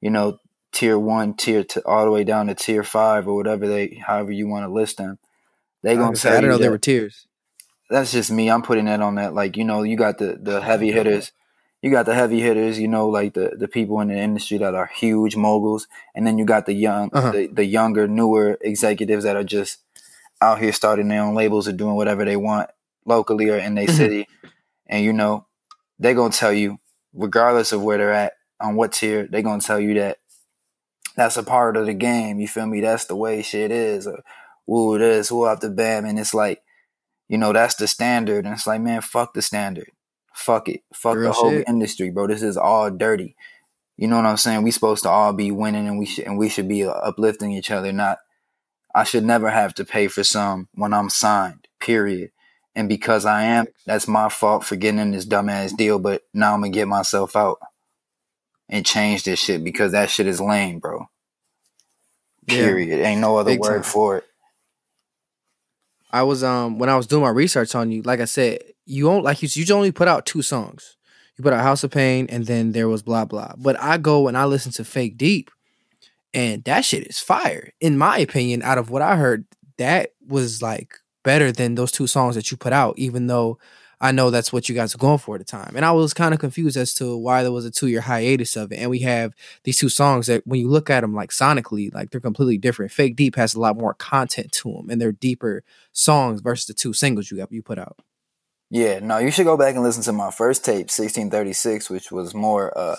you 0.00 0.10
know 0.10 0.38
tier 0.72 0.98
1 0.98 1.34
tier 1.34 1.62
to 1.64 1.82
all 1.86 2.04
the 2.04 2.10
way 2.10 2.24
down 2.24 2.46
to 2.46 2.54
tier 2.54 2.82
5 2.82 3.28
or 3.28 3.34
whatever 3.34 3.68
they 3.68 4.00
however 4.06 4.32
you 4.32 4.48
want 4.48 4.64
to 4.64 4.72
list 4.72 4.96
them 4.96 5.18
they 5.82 5.96
gonna 5.96 6.16
say, 6.16 6.36
I 6.36 6.40
don't 6.40 6.50
know 6.50 6.58
there 6.58 6.70
were 6.70 6.78
tears. 6.78 7.26
that's 7.90 8.12
just 8.12 8.30
me. 8.30 8.48
I'm 8.50 8.62
putting 8.62 8.84
that 8.86 9.00
on 9.02 9.16
that. 9.16 9.34
Like, 9.34 9.56
you 9.56 9.64
know, 9.64 9.82
you 9.82 9.96
got 9.96 10.18
the, 10.18 10.38
the 10.40 10.60
heavy 10.60 10.92
hitters. 10.92 11.32
You 11.82 11.90
got 11.90 12.06
the 12.06 12.14
heavy 12.14 12.40
hitters, 12.40 12.78
you 12.78 12.86
know, 12.86 13.08
like 13.08 13.34
the, 13.34 13.56
the 13.58 13.66
people 13.66 14.00
in 14.00 14.08
the 14.08 14.16
industry 14.16 14.58
that 14.58 14.74
are 14.74 14.86
huge 14.94 15.34
moguls. 15.36 15.88
And 16.14 16.24
then 16.24 16.38
you 16.38 16.44
got 16.44 16.66
the 16.66 16.72
young, 16.72 17.10
Uh-huh. 17.12 17.32
the, 17.32 17.48
the 17.48 17.64
younger, 17.64 18.06
newer 18.06 18.56
executives 18.60 19.24
that 19.24 19.34
are 19.36 19.42
just 19.44 19.78
out 20.42 20.58
here 20.60 20.72
starting 20.72 21.08
their 21.08 21.22
own 21.22 21.34
labels 21.34 21.68
or 21.68 21.72
doing 21.72 21.94
whatever 21.96 22.24
they 22.24 22.36
want 22.36 22.70
locally 23.06 23.48
or 23.48 23.56
in 23.56 23.74
their 23.74 23.86
Mhm. 23.86 23.96
city. 23.96 24.28
And, 24.86 25.04
you 25.04 25.12
know, 25.12 25.46
they're 25.98 26.14
going 26.14 26.32
to 26.32 26.38
tell 26.38 26.52
you, 26.52 26.78
regardless 27.14 27.72
of 27.72 27.82
where 27.82 27.98
they're 27.98 28.12
at, 28.12 28.34
on 28.60 28.76
what 28.76 28.92
tier, 28.92 29.26
they're 29.30 29.42
going 29.42 29.60
to 29.60 29.66
tell 29.66 29.80
you 29.80 29.94
that 29.94 30.18
that's 31.16 31.36
a 31.36 31.42
part 31.42 31.76
of 31.76 31.86
the 31.86 31.94
game. 31.94 32.38
You 32.40 32.48
feel 32.48 32.66
me? 32.66 32.80
That's 32.80 33.06
the 33.06 33.16
way 33.16 33.42
shit 33.42 33.70
is. 33.70 34.06
Or, 34.06 34.22
woo 34.66 34.98
this, 34.98 35.30
woo 35.32 35.44
up 35.44 35.60
the 35.60 35.70
bam. 35.70 36.04
And 36.04 36.18
it's 36.18 36.32
like, 36.34 36.62
you 37.28 37.38
know, 37.38 37.52
that's 37.52 37.74
the 37.76 37.86
standard. 37.88 38.44
And 38.44 38.54
it's 38.54 38.66
like, 38.66 38.80
man, 38.80 39.00
fuck 39.00 39.34
the 39.34 39.42
standard. 39.42 39.90
Fuck 40.34 40.68
it. 40.68 40.82
Fuck 40.94 41.16
Real 41.16 41.24
the 41.28 41.32
whole 41.32 41.50
shit. 41.50 41.68
industry, 41.68 42.10
bro. 42.10 42.26
This 42.26 42.42
is 42.42 42.56
all 42.56 42.90
dirty. 42.90 43.36
You 43.96 44.08
know 44.08 44.16
what 44.16 44.26
I'm 44.26 44.36
saying? 44.38 44.62
We 44.62 44.70
supposed 44.70 45.02
to 45.02 45.10
all 45.10 45.32
be 45.32 45.50
winning 45.50 45.86
and 45.86 45.98
we 45.98 46.06
should 46.06 46.24
and 46.26 46.38
we 46.38 46.48
should 46.48 46.68
be 46.68 46.84
uh, 46.84 46.90
uplifting 46.90 47.52
each 47.52 47.70
other, 47.70 47.92
not 47.92 48.18
I 48.94 49.04
should 49.04 49.24
never 49.24 49.50
have 49.50 49.74
to 49.74 49.84
pay 49.84 50.08
for 50.08 50.22
some 50.24 50.68
when 50.74 50.92
I'm 50.92 51.10
signed, 51.10 51.66
period. 51.80 52.30
And 52.74 52.88
because 52.88 53.26
I 53.26 53.42
am, 53.44 53.66
that's 53.86 54.08
my 54.08 54.28
fault 54.28 54.64
for 54.64 54.76
getting 54.76 55.00
in 55.00 55.10
this 55.10 55.26
dumbass 55.26 55.76
deal, 55.76 55.98
but 55.98 56.22
now 56.32 56.54
I'm 56.54 56.60
gonna 56.60 56.70
get 56.72 56.88
myself 56.88 57.36
out 57.36 57.58
and 58.68 58.86
change 58.86 59.24
this 59.24 59.38
shit 59.38 59.62
because 59.62 59.92
that 59.92 60.10
shit 60.10 60.26
is 60.26 60.40
lame, 60.40 60.78
bro. 60.78 61.06
Yeah. 62.46 62.56
Period. 62.56 63.00
Ain't 63.00 63.20
no 63.20 63.36
other 63.36 63.50
Big 63.52 63.60
word 63.60 63.82
time. 63.82 63.82
for 63.82 64.16
it. 64.18 64.24
I 66.10 66.22
was 66.22 66.44
um 66.44 66.78
when 66.78 66.88
I 66.88 66.96
was 66.96 67.06
doing 67.06 67.22
my 67.22 67.30
research 67.30 67.74
on 67.74 67.90
you, 67.90 68.02
like 68.02 68.20
I 68.20 68.26
said, 68.26 68.60
you 68.84 69.08
only 69.08 69.22
like 69.22 69.42
you 69.42 69.48
you 69.52 69.74
only 69.74 69.92
put 69.92 70.08
out 70.08 70.26
two 70.26 70.42
songs. 70.42 70.96
You 71.36 71.42
put 71.44 71.52
out 71.52 71.62
House 71.62 71.84
of 71.84 71.90
Pain 71.90 72.26
and 72.28 72.46
then 72.46 72.72
there 72.72 72.88
was 72.88 73.02
blah 73.02 73.24
blah. 73.24 73.52
But 73.56 73.80
I 73.80 73.98
go 73.98 74.28
and 74.28 74.36
I 74.36 74.44
listen 74.44 74.72
to 74.72 74.84
Fake 74.84 75.16
Deep, 75.16 75.50
and 76.34 76.64
that 76.64 76.84
shit 76.84 77.06
is 77.06 77.18
fire. 77.18 77.70
In 77.80 77.98
my 77.98 78.18
opinion, 78.18 78.62
out 78.62 78.78
of 78.78 78.90
what 78.90 79.02
I 79.02 79.16
heard, 79.16 79.44
that 79.78 80.12
was 80.26 80.62
like 80.62 80.94
better 81.22 81.52
than 81.52 81.74
those 81.74 81.92
two 81.92 82.06
songs 82.06 82.34
that 82.34 82.50
you 82.50 82.56
put 82.56 82.72
out, 82.72 82.98
even 82.98 83.26
though 83.26 83.58
I 84.02 84.10
know 84.10 84.30
that's 84.30 84.52
what 84.52 84.68
you 84.68 84.74
guys 84.74 84.94
are 84.96 84.98
going 84.98 85.18
for 85.18 85.36
at 85.36 85.38
the 85.38 85.44
time. 85.44 85.74
And 85.76 85.84
I 85.84 85.92
was 85.92 86.12
kind 86.12 86.34
of 86.34 86.40
confused 86.40 86.76
as 86.76 86.92
to 86.94 87.16
why 87.16 87.44
there 87.44 87.52
was 87.52 87.64
a 87.64 87.70
two 87.70 87.86
year 87.86 88.00
hiatus 88.00 88.56
of 88.56 88.72
it. 88.72 88.80
And 88.80 88.90
we 88.90 88.98
have 89.00 89.32
these 89.62 89.78
two 89.78 89.88
songs 89.88 90.26
that 90.26 90.44
when 90.44 90.58
you 90.58 90.68
look 90.68 90.90
at 90.90 91.02
them 91.02 91.14
like 91.14 91.30
sonically, 91.30 91.94
like 91.94 92.10
they're 92.10 92.20
completely 92.20 92.58
different. 92.58 92.90
Fake 92.90 93.14
Deep 93.14 93.36
has 93.36 93.54
a 93.54 93.60
lot 93.60 93.78
more 93.78 93.94
content 93.94 94.50
to 94.52 94.72
them 94.72 94.90
and 94.90 95.00
they're 95.00 95.12
deeper 95.12 95.62
songs 95.92 96.40
versus 96.40 96.66
the 96.66 96.74
two 96.74 96.92
singles 96.92 97.30
you 97.30 97.46
you 97.50 97.62
put 97.62 97.78
out. 97.78 97.96
Yeah, 98.70 98.98
no, 98.98 99.18
you 99.18 99.30
should 99.30 99.44
go 99.44 99.56
back 99.56 99.74
and 99.74 99.84
listen 99.84 100.02
to 100.04 100.12
my 100.12 100.30
first 100.32 100.64
tape, 100.64 100.86
1636, 100.88 101.88
which 101.88 102.10
was 102.10 102.34
more 102.34 102.76
uh 102.76 102.96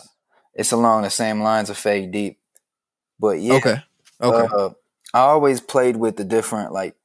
it's 0.54 0.72
along 0.72 1.02
the 1.02 1.10
same 1.10 1.42
lines 1.42 1.70
of 1.70 1.78
Fake 1.78 2.12
Deep. 2.12 2.40
But 3.20 3.40
yeah, 3.42 3.56
Okay. 3.56 3.82
Okay. 4.22 4.48
uh, 4.58 4.70
I 5.14 5.20
always 5.20 5.62
played 5.62 5.98
with 5.98 6.18
the 6.18 6.24
different 6.24 6.72
like 6.74 6.96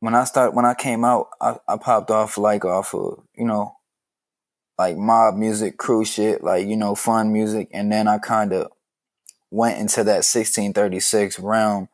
when 0.00 0.14
I 0.14 0.24
start 0.24 0.54
when 0.54 0.64
I 0.64 0.74
came 0.74 1.04
out, 1.04 1.28
I, 1.40 1.56
I 1.68 1.76
popped 1.76 2.10
off 2.10 2.38
like 2.38 2.64
off 2.64 2.94
of, 2.94 3.22
you 3.36 3.44
know, 3.44 3.76
like 4.78 4.96
mob 4.96 5.34
music, 5.36 5.76
crew 5.76 6.04
shit, 6.04 6.42
like, 6.44 6.66
you 6.66 6.76
know, 6.76 6.94
fun 6.94 7.32
music, 7.32 7.68
and 7.72 7.90
then 7.90 8.06
I 8.08 8.18
kinda 8.18 8.68
went 9.50 9.78
into 9.80 10.04
that 10.04 10.24
1636 10.24 11.38
realm 11.40 11.88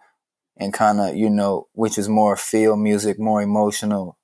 and 0.57 0.75
kinda, 0.75 1.13
you 1.17 1.31
know, 1.31 1.69
which 1.75 1.99
is 1.99 2.09
more 2.09 2.37
feel 2.37 2.77
music, 2.77 3.19
more 3.19 3.43
emotional 3.43 4.19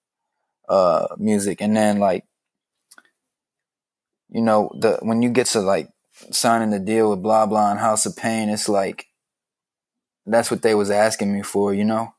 uh 0.68 1.08
music. 1.18 1.60
And 1.62 1.76
then 1.76 1.98
like 1.98 2.24
you 4.30 4.42
know, 4.42 4.70
the 4.78 4.98
when 5.02 5.22
you 5.22 5.30
get 5.30 5.46
to 5.48 5.60
like 5.60 5.88
signing 6.30 6.70
the 6.70 6.78
deal 6.80 7.10
with 7.10 7.22
blah 7.22 7.46
blah 7.46 7.70
and 7.70 7.80
House 7.80 8.06
of 8.06 8.16
Pain, 8.16 8.48
it's 8.48 8.68
like 8.68 9.06
that's 10.26 10.50
what 10.50 10.62
they 10.62 10.74
was 10.74 10.90
asking 10.90 11.32
me 11.32 11.42
for, 11.42 11.74
you 11.74 11.84
know. 11.84 12.14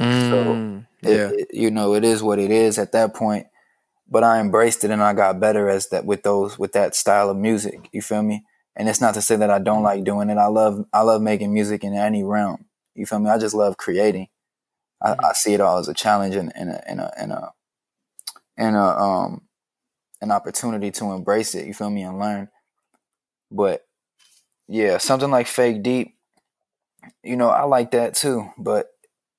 Mm, 0.00 0.86
It- 1.02 1.10
yeah. 1.10 1.30
it- 1.30 1.48
you 1.54 1.70
know, 1.70 1.94
it 1.94 2.04
is 2.04 2.22
what 2.22 2.38
it 2.38 2.50
is 2.50 2.78
at 2.78 2.92
that 2.92 3.14
point. 3.14 3.46
But 4.08 4.24
I 4.24 4.40
embraced 4.40 4.84
it 4.84 4.90
and 4.90 5.02
I 5.02 5.14
got 5.14 5.40
better 5.40 5.68
as 5.68 5.88
that 5.88 6.04
with 6.04 6.22
those 6.22 6.58
with 6.58 6.72
that 6.72 6.94
style 6.94 7.30
of 7.30 7.36
music. 7.36 7.88
You 7.92 8.02
feel 8.02 8.22
me? 8.22 8.44
And 8.76 8.88
it's 8.88 9.00
not 9.00 9.14
to 9.14 9.22
say 9.22 9.36
that 9.36 9.50
I 9.50 9.58
don't 9.58 9.82
like 9.82 10.04
doing 10.04 10.30
it. 10.30 10.38
I 10.38 10.46
love 10.46 10.84
I 10.92 11.02
love 11.02 11.22
making 11.22 11.52
music 11.54 11.84
in 11.84 11.94
any 11.94 12.24
realm. 12.24 12.66
You 12.94 13.06
feel 13.06 13.20
me? 13.20 13.30
I 13.30 13.38
just 13.38 13.54
love 13.54 13.76
creating. 13.78 14.28
I, 15.02 15.16
I 15.22 15.32
see 15.34 15.54
it 15.54 15.60
all 15.60 15.78
as 15.78 15.88
a 15.88 15.94
challenge 15.94 16.34
and, 16.36 16.52
and 16.56 16.70
a 16.70 16.88
and 16.90 17.00
a 17.00 17.12
and 17.18 17.32
a 17.32 17.52
and 18.56 18.76
a 18.76 18.80
um 19.00 19.42
an 20.20 20.30
opportunity 20.32 20.90
to 20.92 21.12
embrace 21.12 21.54
it. 21.54 21.66
You 21.66 21.74
feel 21.74 21.90
me 21.90 22.02
and 22.02 22.18
learn. 22.18 22.48
But 23.54 23.86
yeah, 24.66 24.98
something 24.98 25.30
like 25.30 25.46
fake 25.46 25.82
deep, 25.82 26.16
you 27.22 27.36
know, 27.36 27.48
I 27.48 27.62
like 27.62 27.92
that 27.92 28.14
too. 28.14 28.50
But 28.58 28.88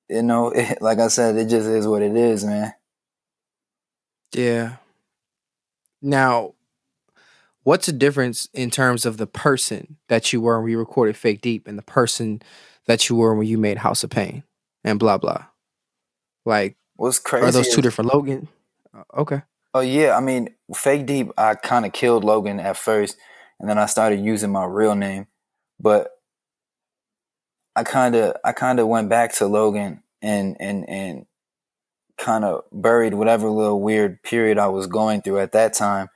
you 0.08 0.22
know, 0.22 0.50
it, 0.54 0.80
like 0.80 0.98
I 0.98 1.08
said, 1.08 1.36
it 1.36 1.48
just 1.48 1.68
is 1.68 1.86
what 1.86 2.02
it 2.02 2.16
is, 2.16 2.44
man. 2.44 2.72
Yeah. 4.32 4.76
Now, 6.02 6.54
what's 7.62 7.86
the 7.86 7.92
difference 7.92 8.48
in 8.52 8.70
terms 8.70 9.06
of 9.06 9.16
the 9.16 9.26
person 9.26 9.96
that 10.08 10.32
you 10.32 10.40
were 10.40 10.60
when 10.60 10.70
you 10.70 10.78
recorded 10.78 11.16
Fake 11.16 11.40
Deep 11.40 11.66
and 11.68 11.78
the 11.78 11.82
person 11.82 12.42
that 12.86 13.08
you 13.08 13.16
were 13.16 13.34
when 13.34 13.46
you 13.46 13.58
made 13.58 13.78
House 13.78 14.04
of 14.04 14.10
Pain 14.10 14.44
and 14.84 14.98
blah 14.98 15.18
blah? 15.18 15.46
Like, 16.44 16.76
what's 16.96 17.18
crazy? 17.18 17.46
Are 17.46 17.52
those 17.52 17.74
two 17.74 17.82
different 17.82 18.12
Logan? 18.12 18.48
Uh, 18.94 19.02
okay. 19.14 19.42
Oh 19.74 19.80
yeah, 19.80 20.16
I 20.16 20.20
mean, 20.20 20.54
Fake 20.74 21.04
Deep, 21.04 21.30
I 21.36 21.54
kind 21.54 21.84
of 21.84 21.92
killed 21.92 22.24
Logan 22.24 22.60
at 22.60 22.78
first, 22.78 23.18
and 23.60 23.68
then 23.68 23.78
I 23.78 23.86
started 23.86 24.24
using 24.24 24.52
my 24.52 24.64
real 24.64 24.94
name, 24.94 25.26
but 25.80 26.10
I 27.74 27.84
kind 27.84 28.14
of 28.14 28.36
I 28.44 28.52
kind 28.52 28.80
of 28.80 28.88
went 28.88 29.08
back 29.08 29.34
to 29.36 29.46
Logan 29.46 30.02
and 30.22 30.56
and 30.60 30.88
and 30.88 31.26
kind 32.16 32.44
of 32.44 32.64
buried 32.72 33.14
whatever 33.14 33.50
little 33.50 33.80
weird 33.80 34.22
period 34.22 34.58
I 34.58 34.68
was 34.68 34.86
going 34.86 35.22
through 35.22 35.40
at 35.40 35.52
that 35.52 35.74
time 35.74 36.08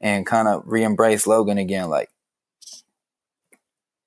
and 0.00 0.26
kind 0.26 0.48
of 0.48 0.62
re-embrace 0.66 1.26
Logan 1.26 1.56
again. 1.56 1.88
Like 1.88 2.10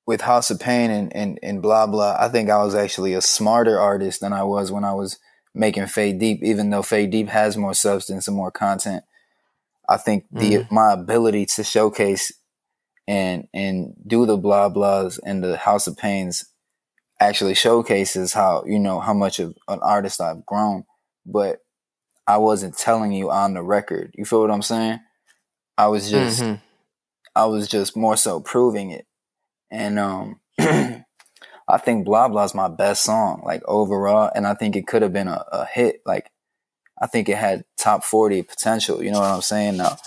with 0.06 0.22
House 0.22 0.52
of 0.52 0.60
Pain 0.60 0.92
and, 0.92 1.14
and, 1.16 1.40
and 1.44 1.62
blah, 1.62 1.88
blah, 1.88 2.16
I 2.20 2.30
think 2.30 2.50
I 2.50 2.64
was 2.64 2.76
actually 2.76 3.14
a 3.14 3.22
smarter 3.22 3.80
artist 3.80 4.22
than 4.22 4.32
I 4.32 4.44
was 4.44 4.72
when 4.72 4.84
I 4.84 4.94
was 4.94 5.18
making 5.54 5.88
Fake 5.88 6.20
Deep, 6.20 6.44
even 6.44 6.70
though 6.70 6.84
Fake 6.84 7.12
Deep 7.12 7.28
has 7.30 7.58
more 7.58 7.74
substance 7.74 8.28
and 8.28 8.38
more 8.38 8.52
content. 8.52 9.04
I 9.90 9.98
think 9.98 10.26
the 10.32 10.52
mm. 10.52 10.72
my 10.72 10.94
ability 10.94 11.46
to 11.48 11.64
showcase 11.64 12.32
and 13.08 13.48
and 13.54 13.94
do 14.06 14.26
the 14.26 14.38
blah 14.38 14.70
blahs 14.70 15.20
and 15.24 15.44
the 15.44 15.58
House 15.58 15.88
of 15.88 15.98
Pains 15.98 16.46
actually 17.20 17.56
showcases 17.56 18.34
how 18.34 18.64
you 18.66 18.80
know 18.80 19.00
how 19.00 19.14
much 19.14 19.40
of 19.40 19.56
an 19.68 19.80
artist 19.82 20.22
I've 20.22 20.46
grown 20.46 20.84
but 21.26 21.60
I 22.26 22.38
wasn't 22.38 22.78
telling 22.78 23.12
you 23.14 23.32
on 23.32 23.54
the 23.54 23.64
record. 23.64 24.14
You 24.18 24.26
feel 24.26 24.42
what 24.42 24.52
I'm 24.52 24.62
saying? 24.62 25.00
I 25.78 25.88
was 25.88 26.10
just 26.10 26.42
mm-hmm. 26.42 26.56
I 27.36 27.46
was 27.46 27.68
just 27.68 27.96
more 27.96 28.18
so 28.18 28.40
proving 28.40 28.92
it. 28.92 29.06
And 29.72 30.00
um 30.00 30.40
I 30.60 31.78
think 31.80 32.06
Blah 32.06 32.30
Blah 32.30 32.46
is 32.46 32.56
my 32.56 32.68
best 32.70 33.04
song, 33.04 33.44
like 33.46 33.62
overall, 33.66 34.32
and 34.34 34.48
I 34.48 34.56
think 34.56 34.76
it 34.76 34.88
could 34.88 35.02
have 35.02 35.14
been 35.14 35.28
a, 35.28 35.44
a 35.52 35.66
hit. 35.66 36.02
Like 36.06 36.32
I 37.00 37.08
think 37.08 37.30
it 37.30 37.38
had 37.38 37.64
top 37.78 38.04
40 38.04 38.44
potential, 38.44 39.04
you 39.04 39.12
know 39.12 39.20
what 39.20 39.32
I'm 39.32 39.42
saying? 39.42 39.78
Now 39.78 39.98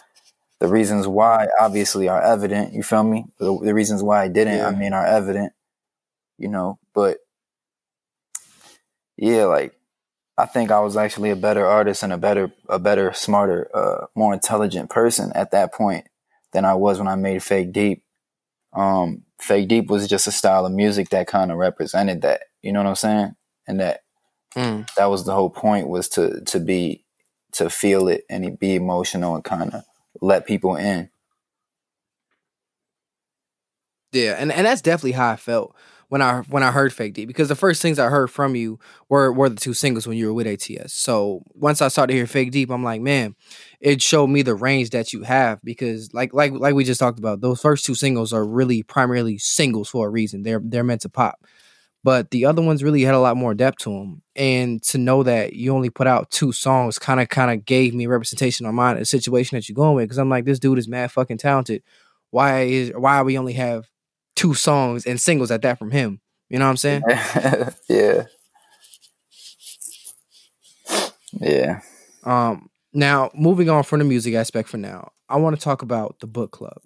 the 0.61 0.69
reasons 0.69 1.09
why 1.09 1.47
obviously 1.59 2.09
are 2.09 2.21
evident, 2.21 2.75
you 2.75 2.83
feel 2.83 3.03
me? 3.03 3.25
The, 3.39 3.59
the 3.63 3.75
reasons 3.75 4.03
why 4.03 4.23
I 4.23 4.29
didn't, 4.29 4.59
yeah. 4.59 4.69
I 4.69 4.73
mean, 4.73 4.93
are 4.93 5.07
evident, 5.07 5.53
you 6.39 6.49
know, 6.49 6.79
but 6.95 7.19
yeah, 9.17 9.45
like 9.45 9.75
I 10.37 10.47
think 10.47 10.71
I 10.71 10.81
was 10.81 10.97
actually 10.97 11.31
a 11.31 11.37
better 11.37 11.67
artist 11.67 12.03
and 12.03 12.13
a 12.13 12.19
better, 12.19 12.53
a 12.69 12.79
better, 12.79 13.13
smarter, 13.13 13.71
uh, 13.75 14.07
more 14.15 14.35
intelligent 14.35 14.91
person 14.91 15.33
at 15.35 15.51
that 15.53 15.73
point 15.73 16.07
than 16.53 16.65
I 16.65 16.75
was 16.75 16.99
when 16.99 17.09
I 17.09 17.17
made 17.17 17.43
Fake 17.43 17.73
Deep. 17.73 18.03
Um, 18.73 19.25
Fake 19.41 19.69
Deep 19.69 19.89
was 19.89 20.09
just 20.09 20.27
a 20.27 20.33
style 20.33 20.67
of 20.67 20.73
music 20.73 21.09
that 21.11 21.27
kind 21.27 21.51
of 21.51 21.59
represented 21.59 22.23
that. 22.23 22.43
You 22.63 22.73
know 22.73 22.83
what 22.83 22.89
I'm 22.89 22.97
saying? 22.97 23.37
And 23.67 23.81
that 23.81 24.01
mm. 24.55 24.87
that 24.95 25.07
was 25.07 25.25
the 25.25 25.33
whole 25.33 25.51
point 25.51 25.89
was 25.89 26.09
to 26.11 26.43
to 26.43 26.61
be 26.61 27.05
to 27.53 27.71
feel 27.71 28.09
it 28.09 28.25
and 28.29 28.59
be 28.59 28.75
emotional 28.75 29.35
and 29.35 29.45
kind 29.45 29.73
of 29.75 29.85
let 30.21 30.47
people 30.47 30.77
in. 30.77 31.11
Yeah, 34.13 34.35
and 34.39 34.51
and 34.53 34.67
that's 34.67 34.83
definitely 34.83 35.13
how 35.13 35.31
I 35.31 35.37
felt 35.37 35.75
when 36.09 36.21
I 36.21 36.41
when 36.49 36.65
I 36.65 36.73
heard 36.73 36.93
Fake 36.93 37.15
Deep 37.15 37.29
because 37.29 37.49
the 37.49 37.55
first 37.55 37.81
things 37.81 37.99
I 38.01 38.09
heard 38.09 38.29
from 38.29 38.57
you 38.57 38.81
were 39.09 39.33
were 39.33 39.49
the 39.49 39.55
two 39.57 39.73
singles 39.73 40.07
when 40.09 40.17
you 40.17 40.27
were 40.27 40.33
with 40.33 40.49
ATS. 40.49 40.93
So 40.95 41.43
once 41.55 41.81
I 41.81 41.87
started 41.89 42.13
to 42.13 42.17
hear 42.19 42.27
Fake 42.27 42.51
Deep, 42.51 42.71
I'm 42.71 42.83
like, 42.83 43.01
man, 43.01 43.37
it 43.81 44.03
showed 44.03 44.27
me 44.27 44.43
the 44.43 44.57
range 44.57 44.91
that 44.91 45.13
you 45.13 45.23
have 45.23 45.61
because 45.63 46.13
like 46.13 46.35
like 46.35 46.53
like 46.53 46.75
we 46.75 46.83
just 46.85 46.99
talked 46.99 47.21
about, 47.21 47.41
those 47.41 47.61
first 47.61 47.85
two 47.85 47.95
singles 47.95 48.33
are 48.33 48.45
really 48.45 48.83
primarily 48.83 49.39
singles 49.39 49.89
for 49.89 50.09
a 50.09 50.11
reason. 50.11 50.43
They're 50.43 50.61
they're 50.63 50.85
meant 50.85 51.03
to 51.03 51.09
pop. 51.09 51.37
But 52.03 52.31
the 52.31 52.47
other 52.47 52.63
ones 52.63 52.83
really 52.83 53.03
had 53.03 53.15
a 53.15 53.21
lot 53.21 53.37
more 53.37 53.55
depth 53.55 53.79
to 53.81 53.91
them, 53.91 54.23
and 54.35 54.83
to 54.85 54.97
know 54.99 55.23
that 55.23 55.53
you 55.53 55.75
only 55.75 55.91
put 55.91 56.07
out 56.07 56.31
two 56.31 56.51
songs 56.53 56.99
kind 56.99 57.21
of 57.21 57.29
kind 57.29 57.51
of 57.51 57.67
gave 57.67 57.95
me 57.95 58.07
representation 58.07 58.65
on 58.65 58.75
my 58.75 59.03
situation 59.03 59.57
that 59.57 59.69
you're 59.69 59.75
going 59.75 59.97
with. 59.97 60.05
Because 60.05 60.19
I'm 60.19 60.31
like, 60.31 60.47
this 60.47 60.59
dude 60.59 60.79
is 60.79 60.89
mad 60.89 61.13
fucking 61.13 61.39
talented. 61.39 61.83
Why 62.31 62.63
is 62.63 62.93
why 62.97 63.21
we 63.23 63.37
only 63.37 63.53
have 63.55 63.87
two 64.35 64.55
songs 64.55 65.05
and 65.05 65.21
singles 65.21 65.51
at 65.51 65.61
that 65.63 65.79
from 65.79 65.91
him. 65.91 66.21
You 66.49 66.59
know 66.59 66.65
what 66.65 66.71
I'm 66.71 66.77
saying? 66.79 67.03
yeah. 67.89 68.25
Yeah. 71.33 71.81
Um 72.25 72.71
now 72.93 73.31
moving 73.35 73.69
on 73.71 73.83
from 73.83 73.99
the 74.01 74.05
music 74.05 74.35
aspect 74.35 74.69
for 74.69 74.79
now, 74.79 75.13
I 75.29 75.37
want 75.37 75.57
to 75.57 75.63
talk 75.63 75.83
about 75.83 76.19
the 76.21 76.27
book 76.27 76.51
club. 76.53 76.79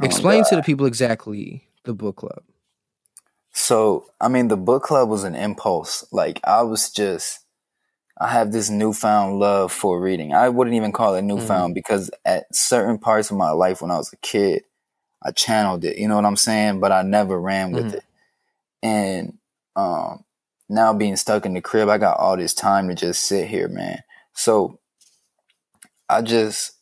Oh 0.00 0.04
Explain 0.04 0.44
to 0.44 0.56
the 0.56 0.62
people 0.62 0.86
exactly 0.86 1.64
the 1.84 1.92
book 1.94 2.16
club. 2.16 2.42
So, 3.52 4.06
I 4.20 4.28
mean, 4.28 4.48
the 4.48 4.56
book 4.56 4.84
club 4.84 5.08
was 5.08 5.24
an 5.24 5.34
impulse. 5.34 6.06
Like 6.12 6.40
I 6.44 6.62
was 6.62 6.90
just 6.90 7.40
I 8.20 8.28
have 8.28 8.52
this 8.52 8.68
newfound 8.68 9.38
love 9.38 9.72
for 9.72 9.98
reading. 9.98 10.34
I 10.34 10.50
wouldn't 10.50 10.76
even 10.76 10.92
call 10.92 11.14
it 11.14 11.22
newfound 11.22 11.70
mm-hmm. 11.70 11.74
because 11.74 12.10
at 12.26 12.54
certain 12.54 12.98
parts 12.98 13.30
of 13.30 13.38
my 13.38 13.50
life 13.50 13.80
when 13.80 13.90
I 13.90 13.96
was 13.96 14.12
a 14.12 14.16
kid, 14.18 14.64
I 15.22 15.30
channeled 15.30 15.86
it. 15.86 15.96
You 15.96 16.06
know 16.06 16.16
what 16.16 16.26
I'm 16.26 16.36
saying? 16.36 16.80
But 16.80 16.92
I 16.92 17.00
never 17.00 17.40
ran 17.40 17.72
with 17.72 17.86
mm-hmm. 17.86 17.96
it. 17.96 18.04
And 18.82 19.38
um, 19.74 20.24
now 20.68 20.92
being 20.92 21.16
stuck 21.16 21.46
in 21.46 21.54
the 21.54 21.62
crib, 21.62 21.88
I 21.88 21.96
got 21.96 22.18
all 22.18 22.36
this 22.36 22.52
time 22.52 22.88
to 22.88 22.94
just 22.94 23.22
sit 23.22 23.48
here, 23.48 23.68
man. 23.68 24.02
So 24.34 24.78
I 26.06 26.20
just, 26.20 26.72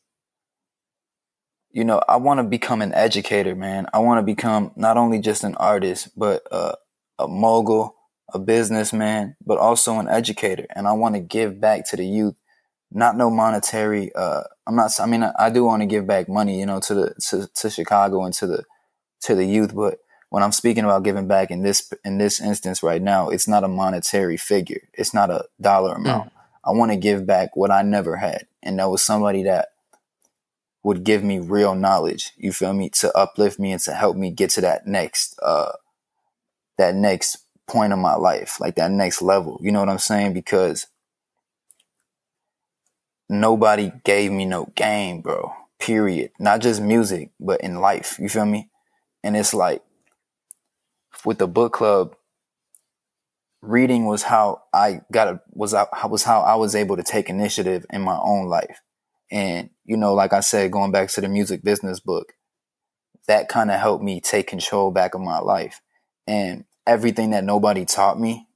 you 1.71 1.85
know, 1.85 2.01
I 2.09 2.17
want 2.17 2.39
to 2.39 2.45
become 2.45 2.83
an 2.83 2.93
educator, 2.95 3.55
man. 3.55 3.87
I 3.93 3.99
want 3.99 4.19
to 4.19 4.23
become 4.23 4.73
not 4.77 4.97
only 4.97 5.21
just 5.21 5.45
an 5.45 5.55
artist, 5.57 6.09
but 6.17 6.43
uh, 6.51 6.75
a 7.19 7.29
mogul, 7.29 7.95
a 8.33 8.39
businessman, 8.39 9.37
but 9.45 9.59
also 9.59 9.99
an 9.99 10.09
educator. 10.09 10.67
And 10.75 10.89
I 10.89 10.93
want 10.93 11.15
to 11.15 11.21
give 11.21 11.61
back 11.61 11.89
to 11.91 11.97
the 11.97 12.07
youth 12.07 12.35
not 12.91 13.17
no 13.17 13.31
monetary. 13.31 14.15
Uh, 14.15 14.43
I'm 14.67 14.77
not. 14.77 14.91
I 15.01 15.07
mean, 15.07 15.23
I, 15.23 15.33
I 15.39 15.51
do 15.51 15.65
want 15.65 15.83
to 15.83 15.87
give 15.87 16.07
back 16.07 16.29
money, 16.29 16.59
you 16.59 16.67
know, 16.67 16.81
to 16.81 16.95
the 16.95 17.15
to, 17.29 17.49
to 17.55 17.71
Chicago 17.71 18.25
and 18.25 18.35
to 18.35 18.47
the 18.47 18.65
to 19.23 19.35
the 19.35 19.45
youth. 19.45 19.75
But 19.75 19.99
when 20.31 20.43
I'm 20.43 20.53
speaking 20.53 20.85
about 20.85 21.05
giving 21.05 21.29
back 21.29 21.51
in 21.51 21.63
this 21.63 21.93
in 22.05 22.19
this 22.19 22.41
instance 22.41 22.83
right 22.83 23.03
now, 23.03 23.29
it's 23.29 23.49
not 23.49 23.65
a 23.65 23.69
monetary 23.69 24.37
figure. 24.37 24.89
It's 24.95 25.13
not 25.13 25.31
a 25.31 25.45
dollar 25.61 25.95
hmm. 25.95 26.07
amount. 26.07 26.29
Mm. 26.29 26.33
I 26.65 26.71
want 26.73 26.93
to 26.93 26.97
give 26.97 27.27
back 27.27 27.57
what 27.57 27.71
I 27.71 27.83
never 27.83 28.17
had, 28.17 28.47
and 28.63 28.79
that 28.79 28.91
was 28.91 29.03
somebody 29.03 29.45
that 29.45 29.69
would 30.89 31.05
give 31.05 31.23
me 31.23 31.39
real 31.39 31.75
knowledge. 31.75 32.33
You 32.39 32.51
feel 32.51 32.73
me? 32.73 32.89
To 33.01 33.15
uplift 33.15 33.59
me 33.59 33.73
and 33.73 33.81
to 33.83 33.93
help 33.93 34.17
me 34.17 34.31
get 34.31 34.49
to 34.53 34.63
that 34.63 34.87
next 34.87 35.39
uh 35.43 35.73
that 36.79 36.95
next 36.95 37.45
point 37.67 37.93
of 37.93 37.99
my 37.99 38.15
life, 38.15 38.59
like 38.59 38.77
that 38.77 38.91
next 38.91 39.21
level. 39.21 39.59
You 39.61 39.71
know 39.71 39.81
what 39.81 39.91
I'm 39.91 39.99
saying? 39.99 40.33
Because 40.33 40.87
nobody 43.29 43.93
gave 44.03 44.33
me 44.33 44.47
no 44.47 44.73
game, 44.77 45.21
bro. 45.21 45.53
Period. 45.79 46.31
Not 46.39 46.63
just 46.63 46.81
music, 46.81 47.33
but 47.39 47.61
in 47.61 47.83
life. 47.83 48.19
You 48.19 48.31
feel 48.31 48.47
me? 48.47 48.71
And 49.23 49.37
it's 49.37 49.53
like 49.53 49.83
with 51.27 51.37
the 51.37 51.47
book 51.47 51.75
club, 51.75 52.17
reading 53.61 54.07
was 54.07 54.23
how 54.23 54.63
I 54.73 55.03
got 55.13 55.29
a, 55.29 55.41
was 55.53 55.75
was 56.09 56.23
how 56.23 56.41
I 56.41 56.55
was 56.55 56.75
able 56.75 56.97
to 56.97 57.03
take 57.03 57.29
initiative 57.29 57.85
in 57.93 58.01
my 58.01 58.19
own 58.19 58.47
life. 58.47 58.81
And 59.31 59.69
you 59.89 59.97
know, 59.97 60.13
like 60.13 60.35
I 60.35 60.41
said, 60.41 60.71
going 60.71 60.93
back 60.93 61.09
to 61.11 61.23
the 61.23 61.29
music 61.31 61.65
business 61.65 61.99
book, 61.99 62.35
that 63.27 63.49
kind 63.49 63.71
of 63.71 63.81
helped 63.81 64.05
me 64.05 64.21
take 64.21 64.47
control 64.47 64.91
back 64.91 65.15
of 65.15 65.23
my 65.23 65.39
life. 65.39 65.81
And 66.27 66.67
everything 66.87 67.31
that 67.31 67.43
nobody 67.43 67.87
taught 67.87 68.21
me, 68.21 68.47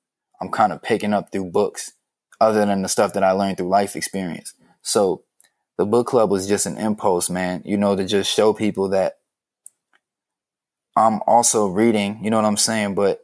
I'm 0.43 0.51
kind 0.51 0.75
of 0.75 0.83
picking 0.83 1.15
up 1.15 1.33
through 1.33 1.51
books, 1.51 1.93
other 2.39 2.67
than 2.67 2.83
the 2.83 2.89
stuff 2.89 3.15
that 3.15 3.25
I 3.25 3.33
learned 3.33 3.57
through 3.57 3.71
life 3.71 3.97
experience. 3.97 4.53
So 4.83 5.25
the 5.79 5.87
book 5.87 6.07
club 6.07 6.31
was 6.31 6.47
just 6.47 6.67
an 6.67 6.77
impulse, 6.77 7.31
man, 7.31 7.63
you 7.65 7.79
know, 7.79 7.97
to 7.97 8.05
just 8.05 8.31
show 8.31 8.53
people 8.53 8.91
that 8.91 9.15
I'm 10.95 11.21
also 11.27 11.67
reading, 11.67 12.23
you 12.23 12.29
know 12.29 12.37
what 12.37 12.45
I'm 12.45 12.59
saying? 12.59 12.95
But 12.95 13.21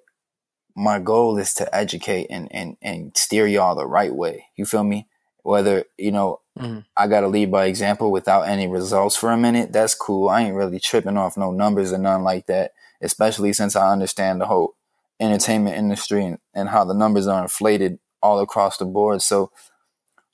my 0.75 0.99
goal 0.99 1.37
is 1.37 1.53
to 1.55 1.75
educate 1.77 2.29
and, 2.31 2.49
and, 2.53 2.79
and 2.81 3.15
steer 3.15 3.47
y'all 3.47 3.75
the 3.75 3.87
right 3.87 4.15
way. 4.15 4.47
You 4.57 4.65
feel 4.65 4.85
me? 4.85 5.09
Whether, 5.49 5.85
you 5.97 6.13
know, 6.13 6.41
mm. 6.59 6.85
I 6.97 7.07
got 7.07 7.21
to 7.21 7.29
lead 7.29 7.51
by 7.51 7.67
example 7.67 8.11
without 8.11 8.43
any 8.43 8.69
results 8.69 9.17
for 9.17 9.31
a 9.31 9.37
minute, 9.37 9.73
that's 9.73 9.95
cool. 9.95 10.29
I 10.29 10.43
ain't 10.43 10.55
really 10.55 10.79
tripping 10.79 11.17
off 11.17 11.37
no 11.37 11.51
numbers 11.51 11.93
or 11.93 11.99
nothing 11.99 12.25
like 12.25 12.47
that, 12.47 12.73
especially 13.01 13.53
since 13.53 13.75
I 13.75 13.93
understand 13.93 14.41
the 14.41 14.47
whole 14.47 14.75
entertainment 15.21 15.77
industry 15.77 16.25
and, 16.25 16.39
and 16.55 16.69
how 16.69 16.85
the 16.85 16.95
numbers 16.95 17.27
are 17.27 17.43
inflated 17.43 17.99
all 18.23 18.41
across 18.41 18.77
the 18.77 18.85
board. 18.85 19.23
So 19.23 19.51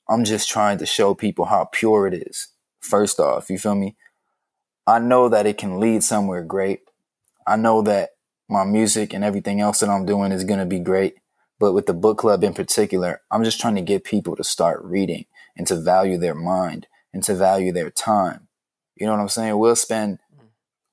I'm 0.09 0.25
just 0.25 0.49
trying 0.49 0.79
to 0.79 0.85
show 0.85 1.15
people 1.15 1.45
how 1.45 1.69
pure 1.71 2.07
it 2.07 2.13
is 2.13 2.49
First 2.85 3.19
off, 3.19 3.49
you 3.49 3.57
feel 3.57 3.73
me? 3.73 3.95
I 4.85 4.99
know 4.99 5.27
that 5.29 5.47
it 5.47 5.57
can 5.57 5.79
lead 5.79 6.03
somewhere 6.03 6.43
great. 6.43 6.81
I 7.47 7.55
know 7.55 7.81
that 7.81 8.11
my 8.47 8.63
music 8.63 9.11
and 9.11 9.23
everything 9.23 9.59
else 9.59 9.79
that 9.79 9.89
I'm 9.89 10.05
doing 10.05 10.31
is 10.31 10.43
going 10.43 10.59
to 10.59 10.67
be 10.67 10.79
great. 10.79 11.15
But 11.59 11.73
with 11.73 11.85
the 11.85 11.93
book 11.93 12.17
club 12.17 12.43
in 12.43 12.53
particular, 12.53 13.21
I'm 13.31 13.43
just 13.43 13.59
trying 13.59 13.75
to 13.75 13.81
get 13.81 14.03
people 14.03 14.35
to 14.35 14.43
start 14.43 14.83
reading 14.83 15.25
and 15.57 15.65
to 15.67 15.75
value 15.75 16.17
their 16.17 16.35
mind 16.35 16.87
and 17.13 17.23
to 17.23 17.33
value 17.33 17.71
their 17.71 17.89
time. 17.89 18.47
You 18.95 19.05
know 19.05 19.13
what 19.13 19.21
I'm 19.21 19.29
saying? 19.29 19.57
We'll 19.57 19.75
spend 19.75 20.19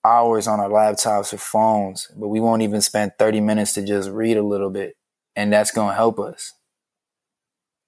hours 0.04 0.46
on 0.46 0.60
our 0.60 0.68
laptops 0.68 1.32
or 1.32 1.38
phones, 1.38 2.08
but 2.16 2.28
we 2.28 2.40
won't 2.40 2.62
even 2.62 2.80
spend 2.80 3.12
30 3.18 3.40
minutes 3.40 3.74
to 3.74 3.84
just 3.84 4.10
read 4.10 4.36
a 4.36 4.42
little 4.42 4.70
bit. 4.70 4.96
And 5.34 5.52
that's 5.52 5.70
going 5.70 5.88
to 5.88 5.94
help 5.94 6.18
us. 6.18 6.52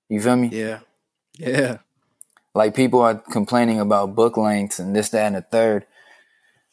You 0.08 0.20
feel 0.20 0.36
me? 0.36 0.48
Yeah. 0.48 0.80
Yeah. 1.38 1.78
Like 2.54 2.74
people 2.74 3.00
are 3.00 3.16
complaining 3.16 3.80
about 3.80 4.14
book 4.14 4.36
lengths 4.36 4.78
and 4.78 4.94
this, 4.94 5.10
that, 5.10 5.26
and 5.26 5.36
the 5.36 5.42
third. 5.42 5.86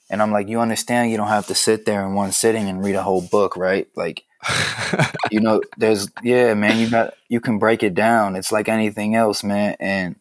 And 0.10 0.22
I'm 0.22 0.32
like, 0.32 0.48
you 0.48 0.60
understand 0.60 1.10
you 1.10 1.18
don't 1.18 1.28
have 1.28 1.48
to 1.48 1.56
sit 1.56 1.86
there 1.86 2.06
in 2.06 2.14
one 2.14 2.32
sitting 2.32 2.68
and 2.68 2.84
read 2.84 2.96
a 2.96 3.04
whole 3.04 3.22
book, 3.22 3.56
right? 3.56 3.88
Like, 3.96 4.24
you 5.32 5.40
know, 5.40 5.62
there's, 5.78 6.10
yeah, 6.24 6.54
man, 6.54 6.80
you 6.80 6.90
got, 6.90 7.14
you 7.30 7.40
can 7.40 7.60
break 7.60 7.84
it 7.84 7.94
down. 7.94 8.36
It's 8.36 8.52
like 8.52 8.68
anything 8.68 9.16
else, 9.16 9.44
man. 9.44 9.76
And 9.80 10.16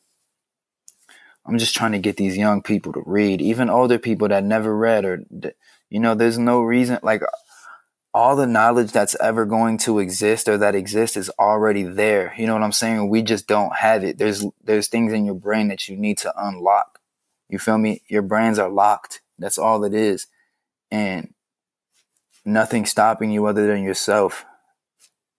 I'm 1.46 1.58
just 1.58 1.74
trying 1.74 1.92
to 1.92 1.98
get 1.98 2.16
these 2.16 2.36
young 2.36 2.62
people 2.62 2.92
to 2.92 3.02
read, 3.06 3.40
even 3.40 3.70
older 3.70 3.98
people 3.98 4.28
that 4.28 4.44
never 4.44 4.76
read 4.76 5.04
or, 5.04 5.24
you 5.88 6.00
know, 6.00 6.14
there's 6.14 6.38
no 6.38 6.60
reason, 6.60 6.98
like, 7.02 7.22
all 8.12 8.34
the 8.34 8.46
knowledge 8.46 8.92
that's 8.92 9.16
ever 9.20 9.44
going 9.44 9.78
to 9.78 10.00
exist 10.00 10.48
or 10.48 10.58
that 10.58 10.74
exists 10.74 11.16
is 11.16 11.30
already 11.38 11.84
there. 11.84 12.34
You 12.36 12.46
know 12.46 12.54
what 12.54 12.62
I'm 12.62 12.72
saying? 12.72 13.08
We 13.08 13.22
just 13.22 13.46
don't 13.46 13.74
have 13.76 14.02
it. 14.04 14.18
There's 14.18 14.44
there's 14.64 14.88
things 14.88 15.12
in 15.12 15.24
your 15.24 15.34
brain 15.34 15.68
that 15.68 15.88
you 15.88 15.96
need 15.96 16.18
to 16.18 16.32
unlock. 16.36 16.98
You 17.48 17.58
feel 17.58 17.78
me? 17.78 18.02
Your 18.08 18.22
brains 18.22 18.58
are 18.58 18.68
locked. 18.68 19.20
That's 19.38 19.58
all 19.58 19.84
it 19.84 19.94
is. 19.94 20.26
And 20.90 21.34
nothing 22.44 22.86
stopping 22.86 23.30
you 23.30 23.46
other 23.46 23.66
than 23.66 23.84
yourself. 23.84 24.44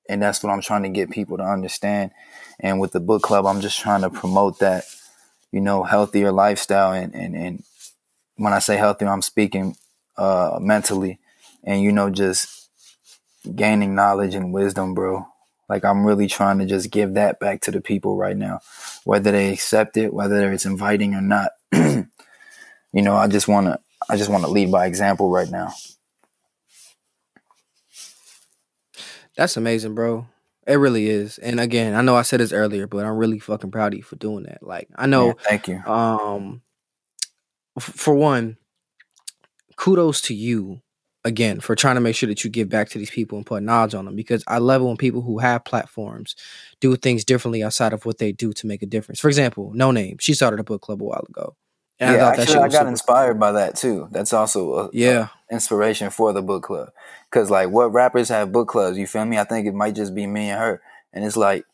And 0.10 0.22
that's 0.22 0.44
what 0.44 0.52
I'm 0.52 0.62
trying 0.62 0.84
to 0.84 0.90
get 0.90 1.12
people 1.12 1.38
to 1.38 1.44
understand. 1.44 2.12
And 2.60 2.80
with 2.80 2.92
the 2.92 3.00
book 3.00 3.24
club, 3.24 3.46
I'm 3.46 3.62
just 3.62 3.80
trying 3.80 4.02
to 4.02 4.10
promote 4.10 4.60
that, 4.60 4.86
you 5.52 5.62
know, 5.62 5.84
healthier 5.84 6.32
lifestyle 6.32 6.94
and 6.94 7.14
and, 7.16 7.36
and 7.36 7.64
when 8.38 8.54
I 8.54 8.60
say 8.60 8.78
healthier, 8.78 9.10
I'm 9.10 9.22
speaking 9.22 9.76
uh 10.18 10.60
mentally 10.62 11.20
and 11.64 11.82
you 11.82 11.92
know 11.92 12.10
just 12.10 12.70
gaining 13.56 13.96
knowledge 13.96 14.36
and 14.36 14.54
wisdom, 14.54 14.94
bro. 14.94 15.28
Like 15.70 15.86
I'm 15.86 16.06
really 16.06 16.28
trying 16.28 16.60
to 16.60 16.66
just 16.66 16.92
give 16.92 17.14
that 17.16 17.40
back 17.40 17.62
to 17.62 17.72
the 17.72 17.82
people 17.82 18.18
right 18.18 18.38
now, 18.38 18.60
whether 19.06 19.32
they 19.32 19.54
accept 19.54 19.98
it, 19.98 20.14
whether 20.14 20.52
it's 20.52 20.66
inviting 20.66 21.14
or 21.16 21.22
not. 21.22 21.52
you 21.74 22.08
know, 22.94 23.16
I 23.16 23.28
just 23.28 23.48
want 23.48 23.68
to, 23.68 23.80
I 24.10 24.18
just 24.18 24.30
want 24.30 24.44
to 24.44 24.52
lead 24.52 24.72
by 24.72 24.86
example 24.86 25.30
right 25.32 25.50
now. 25.50 25.70
That's 29.38 29.58
amazing, 29.58 29.96
bro. 29.96 30.28
It 30.68 30.76
really 30.76 31.10
is. 31.10 31.38
And 31.40 31.60
again, 31.60 31.96
I 31.96 32.02
know 32.02 32.16
I 32.16 32.22
said 32.22 32.40
this 32.40 32.54
earlier, 32.54 32.88
but 32.88 33.06
I'm 33.06 33.18
really 33.18 33.40
fucking 33.40 33.72
proud 33.72 33.94
of 33.94 33.98
you 33.98 34.04
for 34.04 34.16
doing 34.16 34.44
that. 34.44 34.62
Like, 34.62 34.88
I 34.96 35.08
know. 35.08 35.28
Yeah, 35.28 35.34
thank 35.44 35.68
you. 35.68 35.82
Um, 35.86 36.62
f- 37.78 37.84
for 37.84 38.14
one, 38.14 38.58
kudos 39.76 40.22
to 40.22 40.36
you 40.36 40.82
again 41.24 41.60
for 41.60 41.76
trying 41.76 41.96
to 41.96 42.02
make 42.02 42.16
sure 42.16 42.28
that 42.28 42.44
you 42.44 42.50
give 42.50 42.70
back 42.70 42.90
to 42.90 42.98
these 42.98 43.12
people 43.12 43.38
and 43.38 43.46
put 43.46 43.64
knowledge 43.64 43.94
on 43.94 44.06
them 44.06 44.16
because 44.16 44.44
I 44.48 44.58
love 44.58 44.82
it 44.82 44.86
when 44.86 44.98
people 44.98 45.22
who 45.22 45.40
have 45.40 45.66
platforms 45.66 46.36
do 46.80 46.96
things 46.96 47.24
differently 47.24 47.64
outside 47.64 47.94
of 47.94 48.06
what 48.06 48.18
they 48.18 48.32
do 48.32 48.54
to 48.54 48.68
make 48.68 48.82
a 48.82 48.88
difference. 48.88 49.20
For 49.20 49.28
example, 49.28 49.72
Noname, 49.76 50.20
she 50.20 50.34
started 50.34 50.60
a 50.60 50.64
book 50.64 50.82
club 50.82 51.02
a 51.02 51.06
while 51.06 51.26
ago. 51.30 51.56
And 52.00 52.16
yeah, 52.16 52.30
I 52.30 52.34
actually, 52.34 52.58
I 52.58 52.68
got 52.70 52.88
inspired 52.88 53.34
cool. 53.34 53.40
by 53.40 53.52
that 53.52 53.76
too. 53.76 54.08
That's 54.12 54.34
also 54.34 54.74
a, 54.74 54.90
yeah 54.92 55.28
a 55.50 55.54
inspiration 55.54 56.10
for 56.10 56.34
the 56.34 56.42
book 56.42 56.64
club. 56.64 56.90
Cause 57.32 57.50
like, 57.50 57.70
what 57.70 57.94
rappers 57.94 58.30
have 58.30 58.52
book 58.52 58.68
clubs? 58.68 58.98
You 58.98 59.08
feel 59.08 59.26
me? 59.26 59.38
I 59.38 59.46
think 59.46 59.66
it 59.66 59.74
might 59.74 59.96
just 59.96 60.14
be 60.14 60.28
me 60.28 60.50
and 60.50 60.60
her. 60.60 60.82
And 61.14 61.24
it's 61.24 61.38
like, 61.38 61.66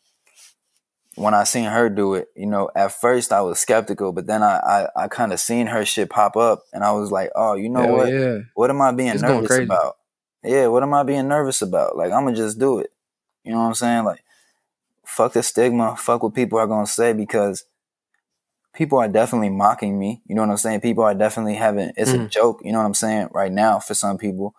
when 1.18 1.34
I 1.34 1.44
seen 1.44 1.64
her 1.64 1.88
do 1.88 2.14
it, 2.14 2.28
you 2.36 2.46
know, 2.46 2.70
at 2.76 2.92
first 2.92 3.32
I 3.32 3.40
was 3.40 3.58
skeptical, 3.58 4.12
but 4.12 4.26
then 4.26 4.42
I 4.42 4.58
I, 4.96 5.04
I 5.04 5.08
kind 5.08 5.32
of 5.32 5.40
seen 5.40 5.66
her 5.66 5.84
shit 5.84 6.10
pop 6.10 6.36
up, 6.36 6.62
and 6.72 6.84
I 6.84 6.92
was 6.92 7.10
like, 7.10 7.30
oh, 7.34 7.54
you 7.54 7.68
know 7.68 7.82
Hell 7.82 7.96
what? 7.96 8.12
Yeah. 8.12 8.38
What 8.54 8.70
am 8.70 8.80
I 8.80 8.92
being 8.92 9.10
it's 9.10 9.22
nervous 9.22 9.58
about? 9.58 9.96
Yeah, 10.44 10.68
what 10.68 10.84
am 10.84 10.94
I 10.94 11.02
being 11.02 11.26
nervous 11.26 11.60
about? 11.60 11.96
Like 11.96 12.12
I'm 12.12 12.24
gonna 12.24 12.36
just 12.36 12.58
do 12.58 12.78
it. 12.78 12.92
You 13.42 13.52
know 13.52 13.58
what 13.58 13.66
I'm 13.66 13.74
saying? 13.74 14.04
Like, 14.04 14.22
fuck 15.04 15.32
the 15.32 15.42
stigma. 15.42 15.96
Fuck 15.96 16.22
what 16.22 16.34
people 16.34 16.58
are 16.58 16.66
gonna 16.68 16.86
say 16.86 17.12
because 17.12 17.64
people 18.72 18.98
are 18.98 19.08
definitely 19.08 19.50
mocking 19.50 19.98
me. 19.98 20.22
You 20.26 20.36
know 20.36 20.42
what 20.42 20.50
I'm 20.50 20.56
saying? 20.56 20.82
People 20.82 21.02
are 21.02 21.14
definitely 21.14 21.54
having 21.54 21.90
it's 21.96 22.12
mm. 22.12 22.26
a 22.26 22.28
joke. 22.28 22.60
You 22.64 22.70
know 22.70 22.78
what 22.78 22.86
I'm 22.86 22.94
saying? 22.94 23.30
Right 23.32 23.52
now 23.52 23.80
for 23.80 23.94
some 23.94 24.18
people, 24.18 24.54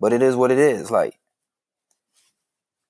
but 0.00 0.12
it 0.12 0.22
is 0.22 0.36
what 0.36 0.50
it 0.50 0.58
is. 0.58 0.90
Like 0.90 1.18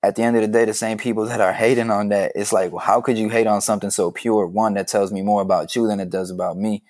at 0.01 0.15
the 0.15 0.23
end 0.23 0.35
of 0.35 0.41
the 0.41 0.47
day, 0.47 0.65
the 0.65 0.73
same 0.73 0.97
people 0.97 1.25
that 1.25 1.41
are 1.41 1.53
hating 1.53 1.91
on 1.91 2.09
that, 2.09 2.31
it's 2.35 2.53
like, 2.53 2.71
well, 2.71 2.83
how 2.83 3.01
could 3.01 3.17
you 3.17 3.29
hate 3.29 3.47
on 3.47 3.61
something 3.61 3.89
so 3.89 4.11
pure? 4.11 4.47
One, 4.47 4.73
that 4.75 4.87
tells 4.87 5.11
me 5.11 5.21
more 5.21 5.41
about 5.41 5.75
you 5.75 5.87
than 5.87 5.99
it 5.99 6.09
does 6.09 6.31
about 6.31 6.57
me. 6.57 6.83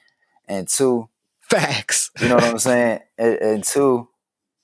And 0.48 0.68
two, 0.68 1.10
facts. 1.42 2.12
You 2.22 2.30
know 2.30 2.36
what 2.36 2.44
I'm 2.46 2.60
saying? 2.60 3.00
And, 3.18 3.36
and 3.36 3.64
two, 3.64 4.08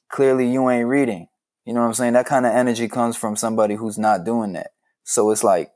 clearly 0.08 0.49
you 0.49 0.70
ain't 0.70 0.88
reading. 0.88 1.28
You 1.66 1.74
know 1.74 1.82
what 1.82 1.88
I'm 1.88 1.93
saying? 1.93 2.14
That 2.14 2.26
kind 2.26 2.45
of 2.45 2.53
energy 2.53 2.88
comes 2.88 3.18
from 3.18 3.36
somebody 3.36 3.76
who's 3.76 3.97
not 3.97 4.24
doing 4.24 4.53
that. 4.53 4.72
So 5.03 5.32
it's 5.32 5.43
like, 5.43 5.72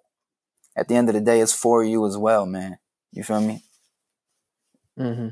at 0.78 0.88
the 0.88 0.96
end 0.96 1.10
of 1.10 1.16
the 1.16 1.22
day, 1.22 1.42
it's 1.42 1.54
for 1.54 1.84
you 1.84 2.06
as 2.08 2.16
well, 2.16 2.46
man. 2.46 2.78
You 3.12 3.24
feel 3.24 3.42
me? 3.42 3.64
Mm-hmm. 4.98 5.30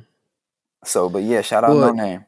So, 0.84 1.10
but 1.10 1.24
yeah, 1.24 1.42
shout 1.42 1.64
out 1.64 1.76
well, 1.76 1.94
Noname. 1.94 2.26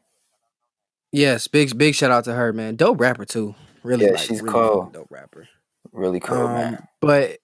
Yes, 1.11 1.47
big 1.47 1.77
big 1.77 1.95
shout 1.95 2.11
out 2.11 2.25
to 2.25 2.33
her, 2.33 2.53
man. 2.53 2.75
Dope 2.75 2.99
rapper 2.99 3.25
too. 3.25 3.55
Really, 3.83 4.05
yeah, 4.05 4.11
like, 4.11 4.19
she's 4.19 4.41
really 4.41 4.53
cool. 4.53 4.89
Dope 4.93 5.07
rapper. 5.09 5.47
Really 5.91 6.19
cool, 6.19 6.47
um, 6.47 6.53
man. 6.53 6.87
But 7.01 7.39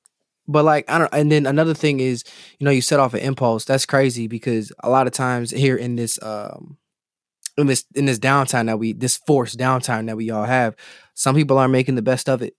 but 0.48 0.66
like 0.66 0.90
I 0.90 1.00
don't 1.00 1.14
and 1.14 1.32
then 1.32 1.46
another 1.46 1.74
thing 1.74 2.00
is, 2.00 2.24
you 2.60 2.66
know, 2.66 2.72
you 2.72 2.82
set 2.82 3.00
off 3.00 3.14
an 3.14 3.22
impulse. 3.22 3.66
That's 3.66 3.86
crazy 3.86 4.28
because 4.28 4.72
a 4.84 4.90
lot 4.90 5.08
of 5.08 5.14
times 5.14 5.52
here 5.52 5.76
in 5.76 5.96
this 5.96 6.22
um 6.22 6.78
in 7.58 7.68
this 7.68 7.86
in 7.96 8.06
this 8.06 8.20
downtime 8.20 8.68
that 8.68 8.78
we 8.78 8.94
this 8.94 9.18
forced 9.18 9.58
downtime 9.58 10.06
that 10.08 10.18
we 10.18 10.30
all 10.30 10.46
have, 10.46 10.76
some 11.16 11.36
people 11.36 11.58
aren't 11.58 11.72
making 11.72 11.96
the 11.96 12.02
best 12.02 12.30
of 12.30 12.42
it. 12.42 12.56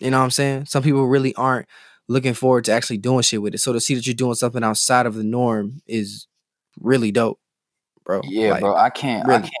You 0.00 0.10
know 0.10 0.18
what 0.18 0.24
I'm 0.24 0.30
saying? 0.30 0.66
Some 0.66 0.82
people 0.82 1.06
really 1.06 1.34
aren't 1.34 1.68
looking 2.08 2.34
forward 2.34 2.64
to 2.64 2.72
actually 2.72 2.98
doing 2.98 3.22
shit 3.22 3.42
with 3.42 3.54
it. 3.54 3.58
So 3.58 3.72
to 3.72 3.80
see 3.80 3.94
that 3.94 4.06
you're 4.06 4.14
doing 4.14 4.34
something 4.34 4.64
outside 4.64 5.06
of 5.06 5.14
the 5.14 5.24
norm 5.24 5.82
is 5.86 6.26
really 6.80 7.12
dope, 7.12 7.38
bro. 8.04 8.22
Yeah, 8.24 8.52
like, 8.52 8.60
bro. 8.60 8.74
I 8.74 8.88
can't 8.88 9.26
really. 9.26 9.40
I 9.40 9.42
can't 9.42 9.52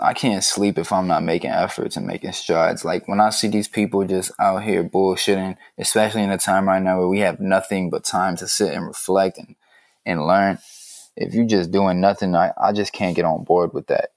I 0.00 0.12
can't 0.12 0.42
sleep 0.42 0.76
if 0.76 0.92
I'm 0.92 1.06
not 1.06 1.22
making 1.22 1.50
efforts 1.50 1.96
and 1.96 2.06
making 2.06 2.32
strides. 2.32 2.84
Like 2.84 3.06
when 3.06 3.20
I 3.20 3.30
see 3.30 3.48
these 3.48 3.68
people 3.68 4.04
just 4.04 4.32
out 4.40 4.64
here 4.64 4.82
bullshitting, 4.82 5.56
especially 5.78 6.22
in 6.22 6.30
a 6.30 6.38
time 6.38 6.66
right 6.66 6.82
now 6.82 6.98
where 6.98 7.08
we 7.08 7.20
have 7.20 7.38
nothing 7.38 7.90
but 7.90 8.04
time 8.04 8.36
to 8.38 8.48
sit 8.48 8.74
and 8.74 8.86
reflect 8.86 9.38
and, 9.38 9.54
and 10.04 10.26
learn. 10.26 10.58
If 11.16 11.32
you're 11.32 11.46
just 11.46 11.70
doing 11.70 12.00
nothing, 12.00 12.34
I, 12.34 12.52
I 12.60 12.72
just 12.72 12.92
can't 12.92 13.14
get 13.14 13.24
on 13.24 13.44
board 13.44 13.72
with 13.72 13.86
that. 13.86 14.10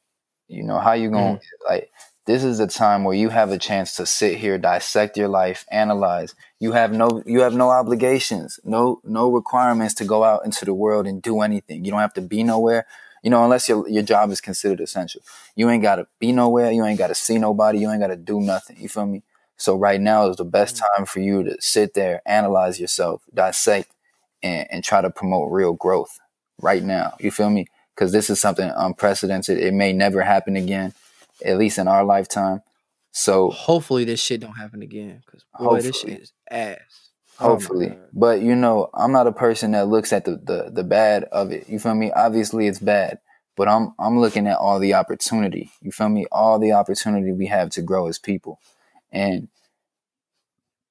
You 0.48 0.64
know, 0.64 0.80
how 0.80 0.94
you 0.94 1.12
going 1.12 1.38
to, 1.38 1.42
mm. 1.42 1.70
like, 1.70 1.92
this 2.26 2.44
is 2.44 2.60
a 2.60 2.68
time 2.68 3.04
where 3.04 3.16
you 3.16 3.30
have 3.30 3.52
a 3.52 3.58
chance 3.60 3.96
to 3.98 4.06
sit 4.06 4.38
here, 4.38 4.58
dissect 4.58 5.16
your 5.16 5.28
life, 5.30 5.66
analyze. 5.72 6.36
You 6.60 6.72
have 6.72 6.92
no, 6.92 7.24
you 7.26 7.42
have 7.42 7.54
no 7.54 7.70
obligations, 7.70 8.60
no, 8.66 9.00
no 9.04 9.32
requirements 9.32 9.94
to 9.96 10.06
go 10.06 10.24
out 10.24 10.44
into 10.44 10.66
the 10.66 10.74
world 10.74 11.06
and 11.08 11.22
do 11.22 11.42
anything. 11.42 11.86
You 11.86 11.92
don't 11.92 12.02
have 12.02 12.16
to 12.16 12.22
be 12.22 12.44
nowhere. 12.44 12.88
You 13.24 13.30
know, 13.30 13.44
unless 13.44 13.68
your 13.68 13.88
your 13.90 14.04
job 14.04 14.32
is 14.32 14.42
considered 14.42 14.80
essential. 14.80 15.22
You 15.56 15.70
ain't 15.70 15.84
gotta 15.84 16.08
be 16.20 16.32
nowhere, 16.32 16.72
you 16.72 16.86
ain't 16.86 17.00
gotta 17.00 17.16
see 17.16 17.38
nobody, 17.38 17.80
you 17.80 17.92
ain't 17.92 18.02
gotta 18.02 18.16
do 18.16 18.40
nothing. 18.40 18.78
You 18.80 18.90
feel 18.90 19.06
me? 19.06 19.24
So 19.58 19.76
right 19.76 20.00
now 20.00 20.30
is 20.30 20.38
the 20.38 20.46
best 20.46 20.76
mm. 20.76 20.82
time 20.96 21.06
for 21.06 21.20
you 21.20 21.44
to 21.44 21.58
sit 21.60 21.94
there, 21.96 22.22
analyze 22.26 22.80
yourself, 22.80 23.24
dissect, 23.34 23.92
and, 24.44 24.68
and 24.72 24.84
try 24.84 25.02
to 25.02 25.10
promote 25.10 25.52
real 25.52 25.74
growth 25.74 26.20
right 26.62 26.84
now. 26.84 27.16
You 27.20 27.32
feel 27.32 27.50
me? 27.50 27.68
Because 27.96 28.12
this 28.12 28.30
is 28.30 28.40
something 28.40 28.72
unprecedented. 28.76 29.58
It 29.58 29.74
may 29.74 29.94
never 29.94 30.22
happen 30.22 30.56
again, 30.56 30.94
at 31.44 31.58
least 31.58 31.80
in 31.80 31.88
our 31.88 32.06
lifetime. 32.06 32.62
So 33.12 33.50
hopefully 33.50 34.06
this 34.06 34.22
shit 34.22 34.42
don't 34.42 34.54
happen 34.54 34.84
again. 34.84 35.24
Because 35.26 35.44
boy, 35.60 35.82
this 35.82 36.02
shit 36.02 36.22
is 36.22 36.34
ass. 36.52 37.07
Oh, 37.40 37.46
oh 37.46 37.50
Hopefully. 37.50 37.92
Oh 37.92 38.06
but 38.14 38.42
you 38.42 38.56
know, 38.56 38.90
I'm 38.94 39.12
not 39.12 39.28
a 39.28 39.32
person 39.32 39.72
that 39.72 39.88
looks 39.88 40.14
at 40.14 40.26
the, 40.26 40.38
the, 40.38 40.72
the 40.72 40.84
bad 40.84 41.26
of 41.26 41.52
it. 41.52 41.70
You 41.70 41.80
feel 41.80 41.96
me? 41.96 42.12
Obviously 42.12 42.68
it's 42.68 42.80
bad. 42.80 43.20
But 43.56 43.68
I'm 43.68 43.94
I'm 44.00 44.20
looking 44.20 44.48
at 44.48 44.58
all 44.58 44.80
the 44.80 44.94
opportunity. 44.94 45.72
You 45.82 45.92
feel 45.92 46.10
me? 46.10 46.26
All 46.32 46.60
the 46.60 46.74
opportunity 46.74 47.32
we 47.32 47.48
have 47.48 47.72
to 47.72 47.82
grow 47.82 48.08
as 48.08 48.20
people. 48.20 48.60
And 49.12 49.50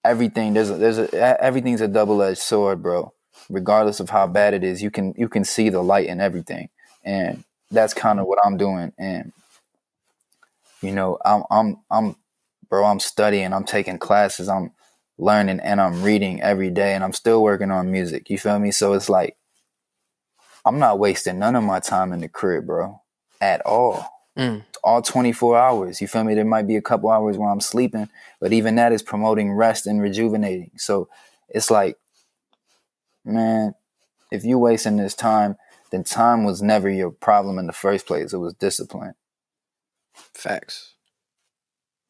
everything 0.05 0.55
there's 0.55 0.71
a, 0.71 0.75
there's 0.75 0.99
a 0.99 1.45
everything's 1.45 1.81
a 1.81 1.89
double-edged 1.89 2.39
sword, 2.39 2.83
bro. 2.83 3.13
Regardless 3.51 4.01
of 4.01 4.11
how 4.11 4.27
bad 4.27 4.55
it 4.55 4.65
is, 4.65 4.83
you 4.83 4.91
can 4.91 5.15
you 5.17 5.29
can 5.29 5.45
see 5.45 5.71
the 5.71 5.83
light 5.83 6.09
in 6.09 6.21
everything. 6.21 6.71
And 7.05 7.45
that's 7.71 7.95
kind 7.95 8.19
of 8.21 8.27
what 8.27 8.39
I'm 8.45 8.57
doing 8.57 8.93
and 8.99 9.33
you 10.83 10.93
know, 10.93 11.19
I'm 11.25 11.45
I'm 11.51 11.77
I'm 11.91 12.17
bro, 12.69 12.85
I'm 12.85 13.01
studying, 13.01 13.53
I'm 13.53 13.65
taking 13.65 13.99
classes, 13.99 14.49
I'm 14.49 14.73
learning 15.19 15.61
and 15.61 15.81
I'm 15.81 16.03
reading 16.03 16.43
every 16.43 16.71
day 16.71 16.95
and 16.95 17.03
I'm 17.03 17.13
still 17.13 17.43
working 17.43 17.71
on 17.71 17.91
music. 17.91 18.29
You 18.31 18.39
feel 18.39 18.59
me? 18.59 18.71
So 18.71 18.93
it's 18.93 19.09
like 19.09 19.37
I'm 20.65 20.79
not 20.79 20.99
wasting 20.99 21.39
none 21.39 21.55
of 21.55 21.63
my 21.63 21.81
time 21.81 22.13
in 22.13 22.21
the 22.21 22.29
crib, 22.29 22.67
bro, 22.67 23.01
at 23.41 23.61
all. 23.65 24.11
Mm. 24.37 24.65
All 24.83 25.01
24 25.01 25.57
hours. 25.57 26.01
You 26.01 26.09
feel 26.09 26.25
me? 26.25 26.35
There 26.35 26.45
might 26.45 26.67
be 26.67 26.77
a 26.77 26.83
couple 26.83 27.11
hours 27.11 27.39
where 27.39 27.49
I'm 27.49 27.61
sleeping, 27.61 28.09
but 28.41 28.53
even 28.53 28.75
that 28.75 28.93
is 28.93 29.03
promoting 29.03 29.53
rest 29.53 29.87
and 29.87 30.03
rejuvenating. 30.03 30.73
So 30.77 31.09
it's 31.49 31.71
like, 31.71 31.97
man, 33.25 33.75
if 34.31 34.45
you 34.45 34.59
wasting 34.59 34.97
this 34.97 35.15
time, 35.15 35.57
then 35.91 36.05
time 36.05 36.45
was 36.45 36.61
never 36.61 36.91
your 36.91 37.11
problem 37.11 37.59
in 37.59 37.67
the 37.67 37.73
first 37.73 38.07
place. 38.07 38.33
It 38.33 38.39
was 38.39 38.55
discipline. 38.55 39.15
Facts. 40.15 40.95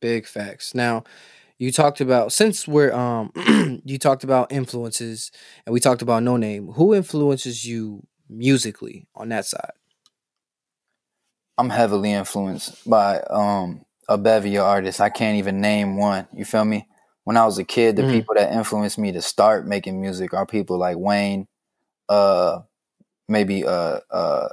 Big 0.00 0.26
facts. 0.26 0.74
Now, 0.74 1.04
you 1.58 1.72
talked 1.72 2.00
about 2.00 2.32
since 2.32 2.66
we're 2.68 2.92
um 2.92 3.32
you 3.84 3.98
talked 3.98 4.24
about 4.24 4.52
influences 4.52 5.30
and 5.66 5.72
we 5.72 5.80
talked 5.80 6.02
about 6.02 6.22
Noname 6.22 6.74
Who 6.74 6.94
influences 6.94 7.64
you 7.64 8.06
musically 8.28 9.06
on 9.14 9.28
that 9.30 9.46
side? 9.46 9.72
I'm 11.58 11.70
heavily 11.70 12.12
influenced 12.12 12.88
by 12.88 13.20
um 13.30 13.84
a 14.08 14.18
bevy 14.18 14.56
of 14.56 14.64
artists. 14.64 15.00
I 15.00 15.08
can't 15.08 15.38
even 15.38 15.60
name 15.60 15.96
one. 15.96 16.26
You 16.32 16.44
feel 16.44 16.64
me? 16.64 16.88
When 17.24 17.36
I 17.36 17.44
was 17.44 17.58
a 17.58 17.64
kid, 17.64 17.96
the 17.96 18.04
Mhm. 18.04 18.10
people 18.10 18.34
that 18.36 18.52
influenced 18.52 18.98
me 18.98 19.12
to 19.12 19.22
start 19.22 19.66
making 19.66 20.00
music 20.00 20.32
are 20.34 20.46
people 20.46 20.78
like 20.78 20.96
Wayne, 20.98 21.46
uh, 22.08 22.60
maybe 23.28 23.64
uh, 23.66 24.00
uh, 24.10 24.48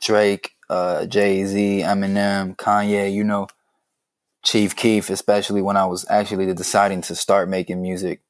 Drake, 0.00 0.52
uh, 0.70 1.06
Jay 1.06 1.44
Z, 1.44 1.80
Eminem, 1.84 2.56
Kanye. 2.56 3.12
You 3.12 3.24
know, 3.24 3.46
Chief 4.44 4.76
Keef, 4.76 5.10
especially 5.10 5.62
when 5.62 5.76
I 5.76 5.86
was 5.86 6.06
actually 6.10 6.52
deciding 6.54 7.02
to 7.02 7.14
start 7.14 7.48
making 7.48 7.82
music. 7.82 8.20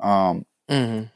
Um, 0.00 0.46
Mm-hmm. 0.70 1.06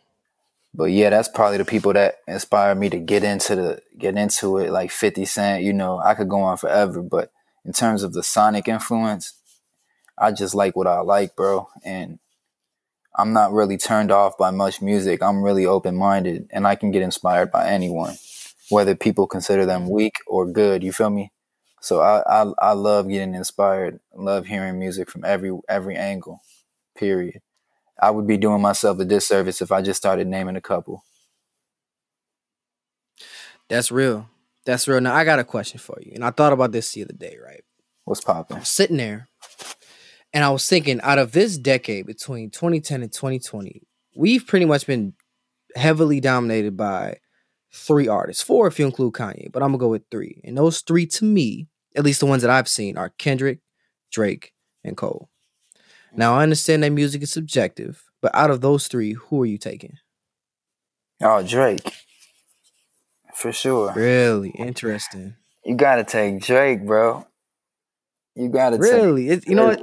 but 0.74 0.87
yeah, 0.87 1.11
that's 1.11 1.28
probably 1.28 1.59
the 1.59 1.64
people 1.64 1.93
that 1.95 2.16
inspired 2.26 2.76
me 2.76 2.91
to 2.91 2.99
get 2.99 3.24
into 3.24 3.55
the 3.57 3.82
get 3.99 4.16
into 4.16 4.59
it. 4.59 4.70
Like 4.72 4.91
Fifty 4.91 5.24
Cent, 5.24 5.62
you 5.64 5.72
know, 5.72 5.99
I 5.99 6.14
could 6.14 6.28
go 6.28 6.43
on 6.43 6.57
forever. 6.57 7.03
But 7.03 7.30
in 7.64 7.72
terms 7.72 8.03
of 8.03 8.12
the 8.12 8.22
sonic 8.22 8.68
influence, 8.68 9.35
I 10.18 10.32
just 10.32 10.55
like 10.55 10.76
what 10.76 10.87
I 10.89 11.01
like, 11.01 11.37
bro. 11.37 11.68
And 11.85 12.18
I'm 13.16 13.32
not 13.32 13.53
really 13.53 13.76
turned 13.78 14.11
off 14.12 14.39
by 14.39 14.51
much 14.51 14.82
music. 14.82 15.22
I'm 15.22 15.43
really 15.43 15.66
open 15.66 15.97
minded, 15.97 16.49
and 16.53 16.66
I 16.66 16.76
can 16.76 16.91
get 16.91 17.03
inspired 17.03 17.53
by 17.53 17.68
anyone, 17.68 18.16
whether 18.70 18.97
people 18.97 19.26
consider 19.28 19.66
them 19.66 19.91
weak 19.91 20.16
or 20.26 20.47
good. 20.47 20.82
You 20.82 20.93
feel 20.93 21.11
me? 21.11 21.30
So 21.85 22.01
I 22.01 22.22
I, 22.26 22.53
I 22.61 22.72
love 22.72 23.09
getting 23.09 23.35
inspired. 23.35 24.01
Love 24.14 24.47
hearing 24.47 24.78
music 24.78 25.11
from 25.11 25.24
every 25.24 25.53
every 25.68 25.97
angle. 25.97 26.41
Period. 26.97 27.43
I 28.01 28.11
would 28.11 28.26
be 28.26 28.39
doing 28.39 28.62
myself 28.62 28.99
a 28.99 29.05
disservice 29.05 29.61
if 29.61 29.70
I 29.70 29.82
just 29.82 29.99
started 29.99 30.26
naming 30.26 30.57
a 30.57 30.61
couple. 30.61 31.05
That's 33.68 33.93
real. 33.93 34.28
That's 34.64 34.89
real. 34.89 35.01
Now 35.01 35.14
I 35.14 35.24
got 35.24 35.39
a 35.39 35.45
question 35.45 35.78
for 35.78 35.99
you. 36.01 36.12
And 36.14 36.24
I 36.24 36.30
thought 36.30 36.53
about 36.53 36.72
this 36.72 36.91
the 36.93 37.05
other 37.05 37.12
day, 37.12 37.37
right? 37.43 37.62
What's 38.05 38.22
popping? 38.22 38.57
I 38.57 38.61
was 38.61 38.68
sitting 38.68 38.97
there 38.97 39.28
and 40.32 40.43
I 40.43 40.51
was 40.51 40.66
thinking 40.66 41.01
out 41.03 41.18
of 41.18 41.32
this 41.32 41.59
decade 41.59 42.07
between 42.07 42.51
2010 42.51 43.03
and 43.03 43.12
2020, 43.12 43.82
we've 44.16 44.47
pretty 44.47 44.66
much 44.66 44.87
been 44.87 45.14
heavily 45.76 46.20
dominated 46.20 46.76
by 46.76 47.18
three 47.72 48.09
artists. 48.09 48.43
Four 48.43 48.66
if 48.66 48.78
you 48.78 48.87
include 48.87 49.14
Kanye, 49.14 49.53
but 49.53 49.62
I'm 49.62 49.70
gonna 49.70 49.78
go 49.78 49.89
with 49.89 50.05
three. 50.11 50.41
And 50.45 50.57
those 50.57 50.80
three 50.80 51.07
to 51.07 51.24
me, 51.24 51.68
at 51.95 52.05
least 52.05 52.20
the 52.20 52.26
ones 52.26 52.42
that 52.42 52.51
I've 52.51 52.68
seen, 52.68 52.97
are 52.97 53.11
Kendrick, 53.18 53.61
Drake, 54.11 54.53
and 54.82 54.97
Cole. 54.97 55.28
Now 56.16 56.34
I 56.34 56.42
understand 56.42 56.82
that 56.82 56.90
music 56.90 57.22
is 57.22 57.32
subjective, 57.32 58.05
but 58.22 58.34
out 58.34 58.51
of 58.51 58.61
those 58.61 58.86
three, 58.88 59.12
who 59.14 59.42
are 59.42 59.47
you 59.47 59.59
taking? 59.59 59.99
Oh, 61.20 61.42
Drake. 61.42 61.82
For 63.34 63.53
sure. 63.53 63.92
Really 63.95 64.51
interesting. 64.51 65.34
You 65.64 65.76
gotta 65.76 66.05
take 66.05 66.40
Drake, 66.40 66.84
bro. 66.84 67.26
You 68.36 68.49
gotta 68.49 68.76
take 68.76 68.92
Really, 68.92 69.28
it, 69.28 69.49
you 69.49 69.55
know 69.55 69.66
what? 69.66 69.82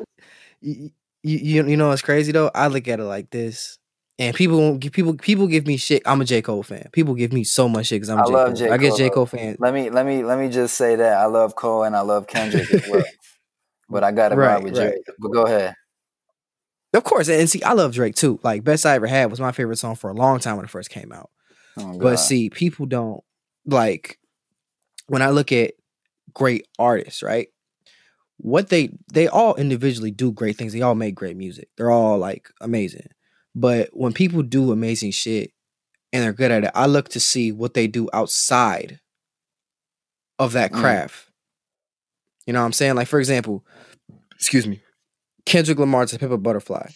You, 0.62 0.92
you 1.24 1.66
you 1.68 1.78
know 1.78 1.90
what's 1.90 2.02
crazy 2.02 2.32
though? 2.32 2.52
I 2.56 2.68
look 2.68 2.88
at 2.88 3.00
it 3.00 3.04
like 3.04 3.30
this, 3.30 3.78
and 4.22 4.36
people 4.36 4.78
give 4.78 4.92
people 4.92 5.16
people 5.16 5.48
give 5.48 5.66
me 5.66 5.78
shit. 5.78 6.04
I'm 6.06 6.22
a 6.22 6.26
J 6.26 6.44
Cole 6.44 6.62
fan. 6.62 6.88
People 6.92 7.16
give 7.16 7.34
me 7.34 7.44
so 7.44 7.68
much 7.68 7.88
shit 7.88 7.98
because 7.98 8.10
I'm 8.10 8.20
a 8.20 8.22
I 8.22 8.26
J 8.26 8.34
love 8.34 8.48
Cole. 8.50 8.56
J. 8.56 8.70
I 8.70 8.78
get 8.78 8.96
J. 8.96 9.10
Cole 9.10 9.26
fan. 9.26 9.58
Let 9.60 9.74
me 9.74 9.90
let 9.90 10.06
me 10.06 10.24
let 10.24 10.38
me 10.38 10.48
just 10.48 10.76
say 10.76 10.96
that 10.96 11.18
I 11.18 11.26
love 11.26 11.56
Cole 11.56 11.84
and 11.84 11.96
I 11.96 12.02
love 12.02 12.28
Kendrick 12.28 12.70
as 12.72 12.86
well. 12.88 13.04
but 13.90 14.04
I 14.04 14.12
gotta 14.12 14.36
Right, 14.36 14.56
ride 14.56 14.64
with 14.64 14.78
right. 14.78 14.92
Drake. 14.94 15.06
But 15.20 15.30
go 15.30 15.42
ahead. 15.48 15.74
Of 16.94 17.04
course, 17.04 17.30
and 17.30 17.50
see, 17.50 17.64
I 17.64 17.74
love 17.74 17.94
Drake 17.94 18.14
too. 18.16 18.40
Like 18.44 18.64
best 18.64 18.86
I 18.86 18.94
ever 18.94 19.08
had 19.08 19.32
was 19.32 19.40
my 19.40 19.52
favorite 19.52 19.78
song 19.78 19.96
for 19.96 20.12
a 20.12 20.14
long 20.14 20.40
time 20.40 20.58
when 20.58 20.66
it 20.66 20.72
first 20.72 20.92
came 20.92 21.12
out. 21.12 21.32
Oh, 21.78 21.98
But 21.98 22.18
see, 22.18 22.52
people 22.52 22.86
don't 22.86 23.24
like 23.66 24.20
when 25.08 25.24
I 25.24 25.30
look 25.32 25.52
at 25.52 25.74
great 26.34 26.68
artists, 26.78 27.24
right? 27.24 27.48
What 28.38 28.70
they 28.70 28.92
they 29.12 29.28
all 29.28 29.56
individually 29.56 30.12
do 30.12 30.32
great 30.32 30.58
things. 30.58 30.74
They 30.74 30.82
all 30.84 30.96
make 30.96 31.16
great 31.16 31.38
music. 31.38 31.70
They're 31.76 31.92
all 31.92 32.20
like 32.20 32.50
amazing. 32.62 33.08
But 33.56 33.90
when 33.94 34.14
people 34.14 34.44
do 34.44 34.72
amazing 34.72 35.12
shit 35.12 35.52
and 36.14 36.24
they're 36.24 36.34
good 36.34 36.52
at 36.52 36.64
it, 36.64 36.72
I 36.74 36.86
look 36.86 37.10
to 37.10 37.20
see 37.20 37.52
what 37.52 37.74
they 37.74 37.88
do 37.88 38.10
outside 38.14 39.00
of 40.40 40.54
that 40.54 40.72
Mm. 40.72 40.80
craft. 40.80 41.28
You 42.48 42.54
know 42.54 42.60
what 42.62 42.66
I'm 42.66 42.74
saying? 42.74 42.96
Like 42.96 43.08
for 43.08 43.20
example, 43.20 43.66
excuse 44.36 44.66
me, 44.68 44.82
Kendrick 45.46 45.78
Lamar's 45.80 46.12
"To 46.12 46.20
Pimp 46.20 46.32
a 46.32 46.38
Butterfly." 46.38 46.90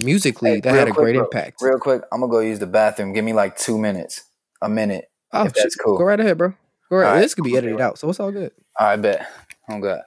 Musically, 0.00 0.50
Hey, 0.54 0.60
that 0.60 0.74
had 0.74 0.88
a 0.88 0.90
quick, 0.92 1.02
great 1.04 1.14
bro. 1.16 1.24
impact. 1.24 1.56
Real 1.60 1.78
quick, 1.78 2.02
I'm 2.12 2.20
gonna 2.20 2.30
go 2.30 2.40
use 2.40 2.58
the 2.58 2.66
bathroom. 2.66 3.12
Give 3.12 3.24
me 3.24 3.32
like 3.32 3.56
two 3.58 3.78
minutes. 3.78 4.22
A 4.62 4.68
minute. 4.70 5.06
oh, 5.32 5.44
if 5.44 5.52
that's 5.52 5.76
cool. 5.76 5.98
Go 5.98 6.04
right 6.04 6.18
ahead, 6.18 6.38
bro. 6.38 6.54
Go 6.88 6.96
right. 6.96 7.06
All 7.06 7.12
right, 7.14 7.20
This 7.20 7.34
could 7.34 7.44
be 7.44 7.56
edited 7.56 7.80
out, 7.80 7.98
so 7.98 8.08
it's 8.08 8.18
all 8.20 8.32
good. 8.32 8.52
I 8.78 8.96
bet. 8.96 9.28
Oh 9.68 9.80
god. 9.80 10.02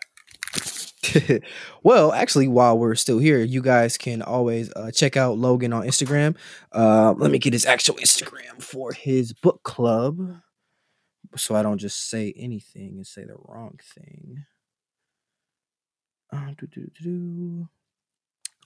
well, 1.83 2.11
actually, 2.11 2.47
while 2.47 2.77
we're 2.77 2.95
still 2.95 3.19
here, 3.19 3.39
you 3.39 3.61
guys 3.61 3.97
can 3.97 4.21
always 4.21 4.71
uh, 4.75 4.91
check 4.91 5.17
out 5.17 5.37
Logan 5.37 5.73
on 5.73 5.83
Instagram. 5.83 6.35
Uh, 6.71 7.13
let 7.17 7.31
me 7.31 7.39
get 7.39 7.53
his 7.53 7.65
actual 7.65 7.95
Instagram 7.95 8.61
for 8.61 8.93
his 8.93 9.33
book 9.33 9.63
club, 9.63 10.41
so 11.35 11.55
I 11.55 11.63
don't 11.63 11.77
just 11.77 12.09
say 12.09 12.33
anything 12.37 12.95
and 12.97 13.07
say 13.07 13.23
the 13.23 13.35
wrong 13.37 13.79
thing. 13.95 14.45
Doo-doo-doo-doo. 16.31 17.67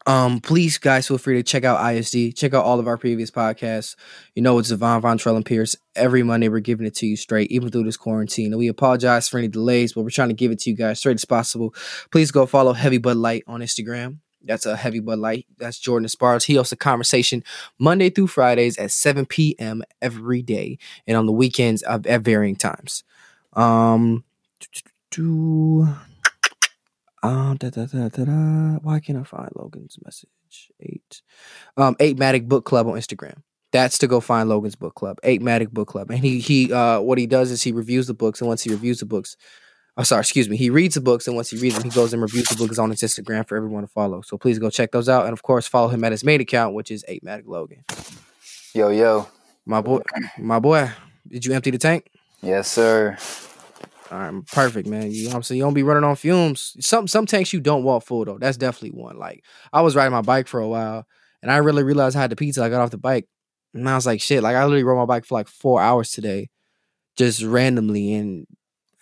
Um, 0.06 0.41
please, 0.41 0.78
guys, 0.78 1.08
feel 1.08 1.18
free 1.18 1.36
to 1.36 1.43
check 1.43 1.64
out 1.64 1.93
ISD. 1.93 2.36
Check 2.36 2.54
out 2.54 2.66
all 2.66 2.80
of 2.80 2.88
our 2.88 2.97
previous 2.97 3.32
podcasts. 3.32 3.95
You 4.36 4.41
know, 4.41 4.60
it's 4.60 4.70
Devon 4.70 5.01
Von 5.01 5.18
Trell 5.18 5.36
and 5.36 5.45
Pierce. 5.45 5.76
Every 5.95 6.24
Monday, 6.24 6.49
we're 6.49 6.60
giving 6.60 6.86
it 6.86 6.95
to 6.95 7.06
you 7.06 7.16
straight, 7.16 7.51
even 7.51 7.70
through 7.70 7.84
this 7.84 7.97
quarantine. 7.97 8.51
And 8.51 8.60
we 8.60 8.68
apologize 8.68 9.30
for 9.30 9.38
any 9.38 9.47
delays, 9.47 9.93
but 9.93 10.01
we're 10.01 10.10
trying 10.10 10.30
to 10.30 10.36
give 10.36 10.51
it 10.51 10.60
to 10.60 10.70
you 10.70 10.76
guys 10.76 10.99
straight 10.99 11.16
as 11.16 11.26
possible. 11.26 11.74
Please 12.12 12.32
go 12.32 12.45
follow 12.45 12.74
Heavy 12.74 12.97
Bud 12.97 13.18
Light 13.18 13.43
on 13.47 13.62
Instagram. 13.62 14.18
That's 14.43 14.66
a 14.66 14.76
Heavy 14.76 14.99
Bud 14.99 15.20
Light. 15.20 15.45
That's 15.58 15.80
Jordan 15.80 16.08
Aspars. 16.08 16.45
He 16.45 16.56
hosts 16.56 16.74
a 16.74 16.78
conversation 16.78 17.43
Monday 17.80 18.10
through 18.10 18.28
Fridays 18.28 18.78
at 18.78 18.91
7 18.91 19.26
p.m. 19.26 19.84
every 20.01 20.41
day, 20.41 20.78
and 21.08 21.16
on 21.16 21.26
the 21.26 21.32
weekends 21.32 21.82
at 21.84 22.06
at 22.06 22.22
varying 22.22 22.58
times. 22.58 23.04
Um, 23.54 24.26
do 25.12 25.88
um, 27.24 27.57
da, 27.57 27.69
da, 27.69 27.86
da, 27.86 28.09
da, 28.09 28.26
da. 28.26 28.80
Why 28.82 28.99
can't 28.99 29.17
I 29.17 29.24
find 29.24 29.49
Logan's 29.55 29.97
message? 30.03 30.30
Eight. 30.80 31.21
Um, 31.78 31.95
Eight 31.99 32.17
Matic 32.17 32.47
Book 32.47 32.65
Club 32.65 32.88
on 32.88 32.93
Instagram. 32.93 33.41
That's 33.71 33.97
to 33.99 34.07
go 34.07 34.19
find 34.19 34.49
Logan's 34.49 34.76
book 34.76 34.93
club. 34.93 35.17
Eight 35.24 35.41
Matic 35.41 35.71
Book 35.71 35.88
Club. 35.88 36.11
And 36.11 36.19
he 36.19 36.39
he 36.39 36.71
uh 36.71 37.01
what 37.01 37.17
he 37.17 37.26
does 37.26 37.49
is 37.49 37.63
he 37.63 37.71
reviews 37.71 38.05
the 38.05 38.13
books, 38.13 38.39
and 38.39 38.47
once 38.47 38.61
he 38.61 38.69
reviews 38.69 38.99
the 38.99 39.07
books, 39.07 39.36
I'm 39.97 40.05
sorry, 40.05 40.19
excuse 40.21 40.47
me, 40.47 40.57
he 40.57 40.69
reads 40.69 40.93
the 40.93 41.01
books, 41.01 41.26
and 41.26 41.36
once 41.36 41.49
he 41.49 41.57
reads 41.57 41.76
them, 41.76 41.84
he 41.84 41.89
goes 41.89 42.13
and 42.13 42.21
reviews 42.21 42.47
the 42.49 42.55
books 42.55 42.78
on 42.78 42.91
his 42.91 43.01
Instagram 43.01 43.47
for 43.47 43.57
everyone 43.57 43.82
to 43.82 43.88
follow. 43.88 44.21
So 44.21 44.38
please 44.38 44.59
go 44.59 44.69
check 44.69 44.91
those 44.91 45.09
out. 45.09 45.26
And 45.26 45.34
of 45.34 45.41
course, 45.41 45.67
follow 45.67 45.88
him 45.88 46.03
at 46.03 46.11
his 46.11 46.24
main 46.24 46.39
account, 46.39 46.76
which 46.76 46.91
is 46.91 47.03
Eight 47.07 47.24
Matic 47.24 47.47
Logan. 47.47 47.84
Yo, 48.76 48.89
yo. 48.89 49.28
My 49.65 49.82
boy, 49.82 50.01
my 50.38 50.59
boy, 50.59 50.91
did 51.28 51.45
you 51.45 51.53
empty 51.53 51.71
the 51.71 51.80
tank? 51.80 52.11
Yes, 52.41 52.67
sir. 52.67 53.17
All 54.14 54.20
right, 54.20 54.28
I'm 54.28 54.43
perfect, 54.43 54.88
man. 54.88 55.11
You 55.11 55.24
know 55.24 55.30
what 55.30 55.38
I'm 55.38 55.43
saying? 55.43 55.57
You 55.57 55.64
don't 55.64 55.74
be 55.74 55.82
running 55.82 56.03
on 56.03 56.16
fumes. 56.16 56.76
Some 56.80 57.07
some 57.07 57.26
tanks 57.26 57.51
you 57.51 57.59
don't 57.59 57.84
walk 57.84 58.03
full 58.03 58.24
though. 58.26 58.38
That's 58.38 58.57
definitely 58.57 58.91
one. 58.91 59.18
Like 59.18 59.43
I 59.72 59.82
was 59.82 59.95
riding 59.95 60.11
my 60.11 60.22
bike 60.22 60.47
for 60.47 60.59
a 60.59 60.68
while 60.68 61.07
and 61.41 61.51
I 61.51 61.57
really 61.57 61.82
realized 61.82 62.16
I 62.16 62.22
had 62.22 62.30
the 62.30 62.36
pizza. 62.36 62.64
I 62.64 62.70
got 62.70 62.82
off 62.82 62.91
the 62.91 62.99
bike. 62.99 63.28
And 63.74 63.89
I 63.89 63.95
was 63.95 64.05
like, 64.05 64.22
shit, 64.22 64.43
like 64.43 64.55
I 64.55 64.64
literally 64.66 64.84
rode 64.84 64.99
my 64.99 65.05
bike 65.05 65.26
for 65.26 65.34
like 65.34 65.47
four 65.47 65.82
hours 65.82 66.11
today, 66.11 66.49
just 67.18 67.41
randomly. 67.41 68.14
And 68.14 68.45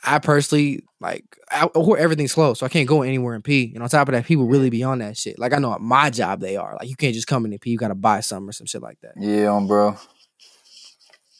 I 0.01 0.19
personally 0.19 0.85
like 1.01 1.25
I, 1.51 1.65
or 1.65 1.97
everything's 1.97 2.31
slow, 2.31 2.53
so 2.53 2.65
I 2.65 2.69
can't 2.69 2.87
go 2.87 3.01
anywhere 3.01 3.35
and 3.35 3.43
pee. 3.43 3.73
And 3.73 3.83
on 3.83 3.89
top 3.89 4.07
of 4.07 4.13
that, 4.13 4.25
people 4.25 4.47
really 4.47 4.69
be 4.69 4.81
on 4.81 4.99
that 4.99 5.17
shit. 5.17 5.37
Like 5.37 5.51
I 5.51 5.57
know 5.57 5.73
at 5.73 5.81
my 5.81 6.09
job 6.09 6.39
they 6.39 6.55
are. 6.55 6.77
Like 6.79 6.87
you 6.87 6.95
can't 6.95 7.13
just 7.13 7.27
come 7.27 7.43
in 7.43 7.51
and 7.51 7.59
pee. 7.59 7.71
You 7.71 7.77
gotta 7.77 7.95
buy 7.95 8.21
some 8.21 8.47
or 8.47 8.53
some 8.53 8.65
shit 8.65 8.81
like 8.81 9.01
that. 9.01 9.15
Yeah, 9.17 9.53
um, 9.53 9.67
bro. 9.67 9.97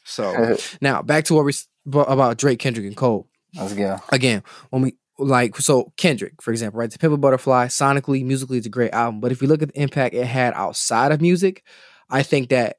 So 0.04 0.58
now 0.82 1.02
back 1.02 1.24
to 1.26 1.36
what 1.36 1.46
we 1.46 1.54
about 1.86 2.38
Drake, 2.38 2.60
Kendrick, 2.60 2.86
and 2.86 2.98
Cole. 2.98 3.31
Let's 3.56 3.74
go. 3.74 3.98
again, 4.12 4.44
when 4.70 4.82
we 4.82 4.96
like 5.18 5.56
so 5.58 5.94
Kendrick, 5.98 6.42
for 6.42 6.52
example, 6.52 6.80
right? 6.80 6.90
The 6.90 6.98
Pimp 6.98 7.14
a 7.14 7.18
Butterfly, 7.18 7.68
sonically, 7.68 8.24
musically, 8.26 8.58
it's 8.58 8.68
a 8.68 8.72
great 8.72 8.94
album. 8.94 9.20
But 9.20 9.32
if 9.32 9.42
you 9.42 9.48
look 9.48 9.62
at 9.62 9.74
the 9.74 9.82
impact 9.82 10.16
it 10.16 10.26
had 10.26 10.54
outside 10.54 11.12
of 11.12 11.22
music, 11.22 11.64
I 12.10 12.24
think 12.24 12.50
that 12.50 12.78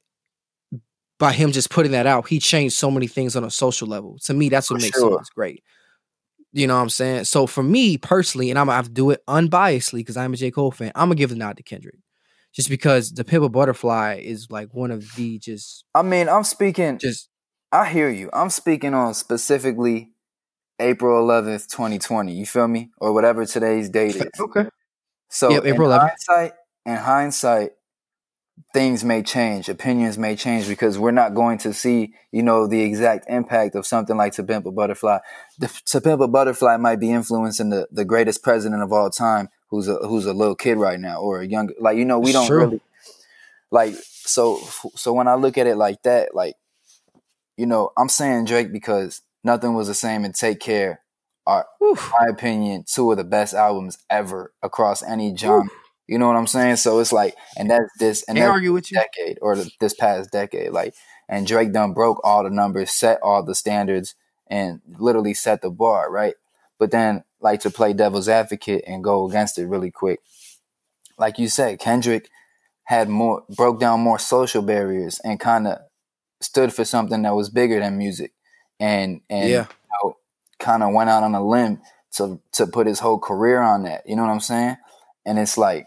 by 1.18 1.32
him 1.32 1.52
just 1.52 1.70
putting 1.70 1.92
that 1.92 2.06
out, 2.06 2.28
he 2.28 2.40
changed 2.40 2.74
so 2.76 2.90
many 2.90 3.06
things 3.06 3.36
on 3.36 3.44
a 3.44 3.50
social 3.50 3.86
level. 3.86 4.18
To 4.24 4.34
me, 4.34 4.48
that's 4.48 4.70
what 4.70 4.80
For 4.80 4.86
makes 4.86 4.98
sure. 4.98 5.12
songs 5.12 5.30
great. 5.30 5.62
You 6.52 6.66
know 6.66 6.74
what 6.76 6.82
I'm 6.82 6.90
saying? 6.90 7.24
So 7.24 7.46
for 7.46 7.62
me 7.62 7.96
personally, 7.96 8.50
and 8.50 8.58
I'm 8.58 8.66
gonna 8.66 8.76
have 8.76 8.86
to 8.86 8.92
do 8.92 9.10
it 9.10 9.22
unbiasedly 9.28 10.00
because 10.00 10.16
I'm 10.16 10.34
a 10.34 10.36
J. 10.36 10.50
Cole 10.50 10.70
fan, 10.70 10.92
I'm 10.94 11.08
gonna 11.08 11.14
give 11.14 11.30
the 11.30 11.36
nod 11.36 11.56
to 11.58 11.62
Kendrick. 11.62 11.94
Just 12.52 12.68
because 12.68 13.12
the 13.12 13.24
Pimp 13.24 13.44
a 13.44 13.48
Butterfly 13.48 14.20
is 14.22 14.50
like 14.50 14.74
one 14.74 14.90
of 14.90 15.14
the 15.16 15.38
just 15.38 15.84
I 15.94 16.02
mean, 16.02 16.28
I'm 16.28 16.44
speaking. 16.44 16.98
just 16.98 17.28
I 17.70 17.88
hear 17.88 18.10
you. 18.10 18.28
I'm 18.34 18.50
speaking 18.50 18.92
on 18.92 19.14
specifically 19.14 20.11
April 20.80 21.26
11th, 21.26 21.68
2020. 21.68 22.32
You 22.32 22.46
feel 22.46 22.68
me? 22.68 22.90
Or 22.98 23.12
whatever 23.12 23.46
today's 23.46 23.88
date 23.88 24.16
is. 24.16 24.30
okay. 24.40 24.66
So 25.28 25.50
Yep, 25.50 25.64
April 25.66 25.92
in 25.92 25.98
11th. 25.98 26.00
hindsight, 26.00 26.52
in 26.86 26.96
hindsight, 26.96 27.70
things 28.74 29.04
may 29.04 29.22
change, 29.22 29.68
opinions 29.68 30.18
may 30.18 30.36
change 30.36 30.68
because 30.68 30.98
we're 30.98 31.10
not 31.10 31.34
going 31.34 31.58
to 31.58 31.72
see, 31.72 32.14
you 32.30 32.42
know, 32.42 32.66
the 32.66 32.82
exact 32.82 33.26
impact 33.28 33.74
of 33.74 33.86
something 33.86 34.16
like 34.16 34.32
To 34.34 34.44
Pimp 34.44 34.66
a 34.66 34.70
Butterfly. 34.70 35.18
The, 35.58 35.68
to 35.86 36.00
Pimp 36.00 36.20
a 36.20 36.28
Butterfly 36.28 36.76
might 36.76 37.00
be 37.00 37.10
influencing 37.10 37.70
the, 37.70 37.88
the 37.90 38.04
greatest 38.04 38.42
president 38.42 38.82
of 38.82 38.92
all 38.92 39.10
time, 39.10 39.48
who's 39.68 39.88
a 39.88 39.96
who's 39.96 40.26
a 40.26 40.32
little 40.34 40.54
kid 40.54 40.76
right 40.76 41.00
now, 41.00 41.20
or 41.20 41.40
a 41.40 41.46
young 41.46 41.70
like 41.80 41.96
you 41.96 42.04
know 42.04 42.18
we 42.18 42.32
don't 42.32 42.46
true. 42.46 42.64
really 42.64 42.80
like 43.70 43.94
so 43.94 44.58
so 44.94 45.12
when 45.12 45.28
I 45.28 45.34
look 45.34 45.56
at 45.58 45.66
it 45.66 45.76
like 45.76 46.02
that, 46.02 46.34
like 46.34 46.56
you 47.56 47.66
know, 47.66 47.90
I'm 47.96 48.08
saying 48.08 48.46
Drake 48.46 48.72
because 48.72 49.22
nothing 49.44 49.74
was 49.74 49.88
the 49.88 49.94
same 49.94 50.24
and 50.24 50.34
Take 50.34 50.60
Care 50.60 51.00
are 51.46 51.66
Whew. 51.78 51.96
my 52.20 52.26
opinion, 52.28 52.84
two 52.86 53.10
of 53.10 53.16
the 53.16 53.24
best 53.24 53.54
albums 53.54 53.98
ever 54.10 54.52
across 54.62 55.02
any 55.02 55.36
genre. 55.36 55.68
You 56.06 56.18
know 56.18 56.26
what 56.26 56.36
I'm 56.36 56.46
saying? 56.46 56.76
So 56.76 56.98
it's 56.98 57.12
like, 57.12 57.34
and 57.56 57.70
that's 57.70 57.90
this, 57.98 58.24
and 58.28 58.36
that's 58.36 58.48
argue 58.48 58.72
with 58.72 58.90
you. 58.90 58.98
decade 58.98 59.38
or 59.40 59.56
the, 59.56 59.70
this 59.80 59.94
past 59.94 60.30
decade. 60.30 60.70
Like, 60.70 60.94
and 61.28 61.46
Drake 61.46 61.72
done 61.72 61.94
broke 61.94 62.20
all 62.24 62.44
the 62.44 62.50
numbers, 62.50 62.92
set 62.92 63.18
all 63.22 63.42
the 63.42 63.54
standards, 63.54 64.14
and 64.48 64.80
literally 64.98 65.34
set 65.34 65.62
the 65.62 65.70
bar, 65.70 66.10
right? 66.10 66.34
But 66.78 66.90
then, 66.90 67.24
like 67.40 67.60
to 67.60 67.70
play 67.70 67.92
devil's 67.92 68.28
advocate 68.28 68.84
and 68.86 69.02
go 69.02 69.28
against 69.28 69.58
it 69.58 69.66
really 69.66 69.90
quick, 69.90 70.20
like 71.18 71.38
you 71.38 71.48
said, 71.48 71.78
Kendrick 71.78 72.28
had 72.84 73.08
more 73.08 73.44
broke 73.56 73.80
down 73.80 74.00
more 74.00 74.18
social 74.18 74.62
barriers 74.62 75.20
and 75.24 75.40
kind 75.40 75.66
of 75.66 75.78
stood 76.40 76.74
for 76.74 76.84
something 76.84 77.22
that 77.22 77.34
was 77.34 77.48
bigger 77.48 77.78
than 77.80 77.96
music, 77.96 78.32
and 78.82 79.20
and 79.30 79.48
Yeah. 79.48 79.66
kind 80.58 80.82
of 80.82 80.92
went 80.92 81.08
out 81.08 81.22
on 81.22 81.34
a 81.34 81.44
limb 81.44 81.80
to 82.16 82.40
to 82.52 82.66
put 82.66 82.86
his 82.86 82.98
whole 82.98 83.18
career 83.18 83.60
on 83.60 83.84
that. 83.84 84.02
You 84.06 84.16
know 84.16 84.22
what 84.22 84.32
I'm 84.32 84.40
saying? 84.40 84.76
And 85.24 85.38
it's 85.38 85.56
like 85.56 85.86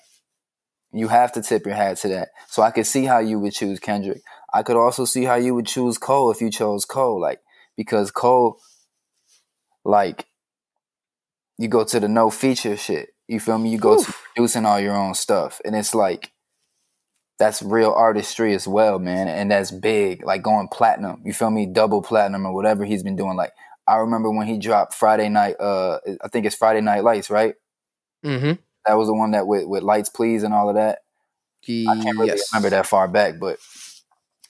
you 0.94 1.10
have 1.10 1.34
to 1.34 1.42
tip 1.42 1.66
your 1.66 1.76
hat 1.76 1.98
to 1.98 2.08
that. 2.08 2.30
So 2.48 2.64
I 2.64 2.72
could 2.72 2.86
see 2.88 3.04
how 3.04 3.20
you 3.20 3.38
would 3.40 3.54
choose 3.54 3.80
Kendrick. 3.82 4.22
I 4.54 4.64
could 4.64 4.78
also 4.78 5.04
see 5.04 5.26
how 5.26 5.36
you 5.36 5.54
would 5.54 5.68
choose 5.68 5.98
Cole 5.98 6.32
if 6.32 6.40
you 6.40 6.50
chose 6.50 6.86
Cole, 6.86 7.20
like 7.20 7.42
because 7.76 8.12
Cole, 8.12 8.58
like, 9.84 10.26
you 11.58 11.68
go 11.68 11.84
to 11.84 12.00
the 12.00 12.08
no 12.08 12.30
feature 12.30 12.78
shit. 12.78 13.10
You 13.28 13.42
feel 13.42 13.58
me? 13.58 13.70
You 13.70 13.78
go 13.78 14.02
to 14.02 14.14
producing 14.34 14.66
all 14.66 14.80
your 14.80 14.96
own 14.96 15.14
stuff, 15.16 15.60
and 15.66 15.76
it's 15.76 15.94
like 15.94 16.32
that's 17.38 17.62
real 17.62 17.92
artistry 17.92 18.54
as 18.56 18.68
well, 18.68 19.00
man, 19.00 19.28
and 19.28 19.52
that's 19.52 19.72
big. 19.72 20.26
Like 20.26 20.42
going 20.44 20.68
platinum. 20.70 21.22
You 21.26 21.34
feel 21.34 21.52
me? 21.52 21.66
Double 21.66 22.02
platinum 22.02 22.46
or 22.46 22.54
whatever 22.54 22.86
he's 22.86 23.04
been 23.04 23.16
doing. 23.18 23.36
Like 23.36 23.52
I 23.88 23.98
remember 23.98 24.32
when 24.32 24.48
he 24.48 24.58
dropped 24.58 24.94
Friday 24.94 25.30
night. 25.30 25.56
Uh, 25.60 26.00
I 26.24 26.28
think 26.30 26.46
it's 26.46 26.56
Friday 26.56 26.82
Night 26.82 27.04
Lights, 27.04 27.30
right? 27.30 27.56
Mm-hmm. 28.24 28.54
That 28.86 28.98
was 28.98 29.08
the 29.08 29.14
one 29.14 29.32
that 29.32 29.48
with 29.48 29.66
with 29.68 29.84
Lights 29.84 30.10
Please 30.10 30.44
and 30.44 30.54
all 30.54 30.70
of 30.70 30.76
that. 30.76 31.00
I 31.88 31.96
can't 31.96 32.18
really 32.18 32.38
Yes. 32.38 32.50
remember 32.54 32.70
that 32.72 32.88
far 32.88 33.08
back, 33.08 33.40
but 33.40 33.60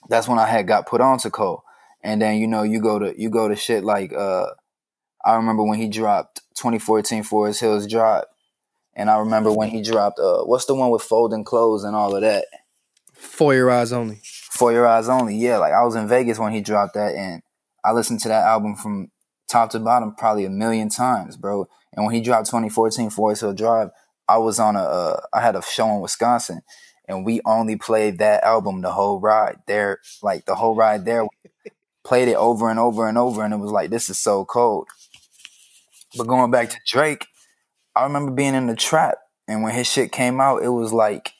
that's 0.08 0.28
when 0.28 0.38
I 0.38 0.46
had 0.46 0.66
got 0.68 0.86
put 0.86 1.00
on 1.00 1.18
to 1.20 1.30
Cole. 1.30 1.64
And 2.02 2.20
then 2.22 2.36
you 2.38 2.46
know 2.46 2.62
you 2.62 2.80
go 2.80 2.98
to 2.98 3.14
you 3.20 3.30
go 3.30 3.48
to 3.48 3.56
shit 3.56 3.84
like 3.84 4.12
uh 4.12 4.46
I 5.24 5.36
remember 5.36 5.64
when 5.64 5.78
he 5.80 5.88
dropped 5.88 6.40
2014 6.56 7.22
Forest 7.24 7.60
Hills 7.60 7.86
Drive, 7.86 8.24
And 8.94 9.10
I 9.10 9.18
remember 9.18 9.52
when 9.52 9.70
he 9.70 9.82
dropped 9.82 10.18
uh 10.18 10.42
what's 10.44 10.66
the 10.66 10.74
one 10.74 10.90
with 10.90 11.02
folding 11.02 11.44
clothes 11.44 11.84
and 11.84 11.96
all 11.96 12.14
of 12.14 12.22
that? 12.22 12.46
For 13.16 13.54
your 13.54 13.70
eyes 13.70 13.92
only. 13.92 14.20
For 14.22 14.72
Your 14.72 14.86
Eyes 14.86 15.08
Only. 15.08 15.36
Yeah, 15.36 15.58
like 15.58 15.74
I 15.74 15.84
was 15.84 15.96
in 15.96 16.08
Vegas 16.08 16.38
when 16.38 16.54
he 16.54 16.62
dropped 16.62 16.94
that 16.94 17.14
and 17.14 17.42
I 17.84 17.92
listened 17.92 18.20
to 18.20 18.28
that 18.28 18.44
album 18.44 18.74
from 18.74 19.10
top 19.48 19.70
to 19.70 19.78
bottom 19.78 20.14
probably 20.14 20.46
a 20.46 20.50
million 20.50 20.88
times, 20.88 21.36
bro. 21.36 21.68
And 21.92 22.06
when 22.06 22.14
he 22.14 22.22
dropped 22.22 22.46
2014 22.46 23.10
Forest 23.10 23.42
Hill 23.42 23.52
Drive, 23.52 23.90
I 24.28 24.38
was 24.38 24.58
on 24.58 24.76
a 24.76 25.20
I 25.32 25.42
had 25.42 25.56
a 25.56 25.62
show 25.62 25.94
in 25.94 26.00
Wisconsin 26.00 26.62
and 27.08 27.24
we 27.24 27.40
only 27.44 27.76
played 27.76 28.18
that 28.18 28.42
album 28.42 28.80
the 28.80 28.92
whole 28.92 29.20
ride 29.20 29.58
there 29.66 30.00
like 30.22 30.44
the 30.46 30.54
whole 30.54 30.74
ride 30.74 31.04
there 31.04 31.26
played 32.04 32.28
it 32.28 32.36
over 32.36 32.70
and 32.70 32.78
over 32.78 33.08
and 33.08 33.18
over 33.18 33.44
and 33.44 33.54
it 33.54 33.58
was 33.58 33.70
like 33.70 33.90
this 33.90 34.08
is 34.10 34.18
so 34.18 34.44
cold 34.44 34.88
but 36.16 36.26
going 36.26 36.50
back 36.50 36.70
to 36.70 36.78
drake 36.86 37.26
i 37.94 38.02
remember 38.04 38.32
being 38.32 38.54
in 38.54 38.66
the 38.66 38.76
trap 38.76 39.16
and 39.48 39.62
when 39.62 39.74
his 39.74 39.86
shit 39.86 40.12
came 40.12 40.40
out 40.40 40.62
it 40.62 40.68
was 40.68 40.92
like 40.92 41.32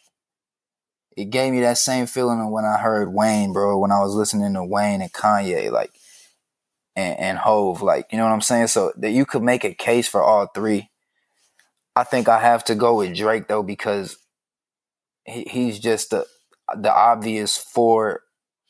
it 1.17 1.31
gave 1.31 1.53
me 1.53 1.61
that 1.61 1.79
same 1.79 2.07
feeling 2.07 2.41
of 2.41 2.51
when 2.51 2.65
i 2.65 2.77
heard 2.79 3.13
wayne 3.13 3.53
bro 3.53 3.79
when 3.79 3.91
i 3.91 3.99
was 3.99 4.15
listening 4.15 4.55
to 4.55 4.65
wayne 4.65 5.01
and 5.01 5.13
kanye 5.13 5.71
like 5.71 5.93
and, 6.95 7.19
and 7.19 7.39
Hov 7.39 7.83
like 7.83 8.07
you 8.11 8.19
know 8.19 8.25
what 8.25 8.33
i'm 8.33 8.41
saying 8.41 8.69
so 8.69 8.93
that 8.97 9.11
you 9.11 9.27
could 9.27 9.43
make 9.43 9.65
a 9.65 9.75
case 9.75 10.09
for 10.09 10.23
all 10.23 10.47
three 10.55 10.91
i 11.95 12.05
think 12.05 12.29
i 12.29 12.41
have 12.41 12.65
to 12.65 12.75
go 12.75 12.97
with 12.97 13.17
drake 13.17 13.49
though 13.49 13.63
because 13.63 14.19
he, 15.25 15.43
he's 15.51 15.79
just 15.79 16.11
the 16.11 16.27
the 16.77 16.93
obvious 16.93 17.57
for 17.57 18.23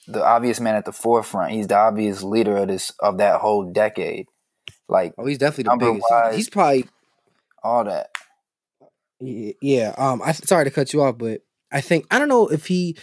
the 0.07 0.24
obvious 0.24 0.61
man 0.61 0.74
at 0.76 0.84
the 0.84 0.92
forefront. 0.92 1.53
He's 1.53 1.66
the 1.66 1.76
obvious 1.76 2.22
leader 2.22 2.57
of 2.57 2.68
this 2.68 2.92
of 3.01 3.18
that 3.18 3.40
whole 3.40 3.70
decade. 3.70 4.26
Like 4.88 5.14
Oh, 5.18 5.26
he's 5.26 5.38
definitely 5.38 5.64
the 5.64 5.92
biggest. 5.92 6.07
Wise- 6.11 6.36
he's 6.36 6.51
probably 6.51 6.86
all 7.62 7.84
that. 7.84 8.11
Yeah. 9.20 9.94
Um. 9.97 10.22
I 10.22 10.32
sorry 10.32 10.64
to 10.64 10.70
cut 10.70 10.92
you 10.92 11.03
off, 11.03 11.18
but 11.18 11.40
I 11.72 11.80
think 11.80 12.06
I 12.10 12.18
don't 12.18 12.28
know 12.28 12.48
if 12.48 12.66
he. 12.66 12.96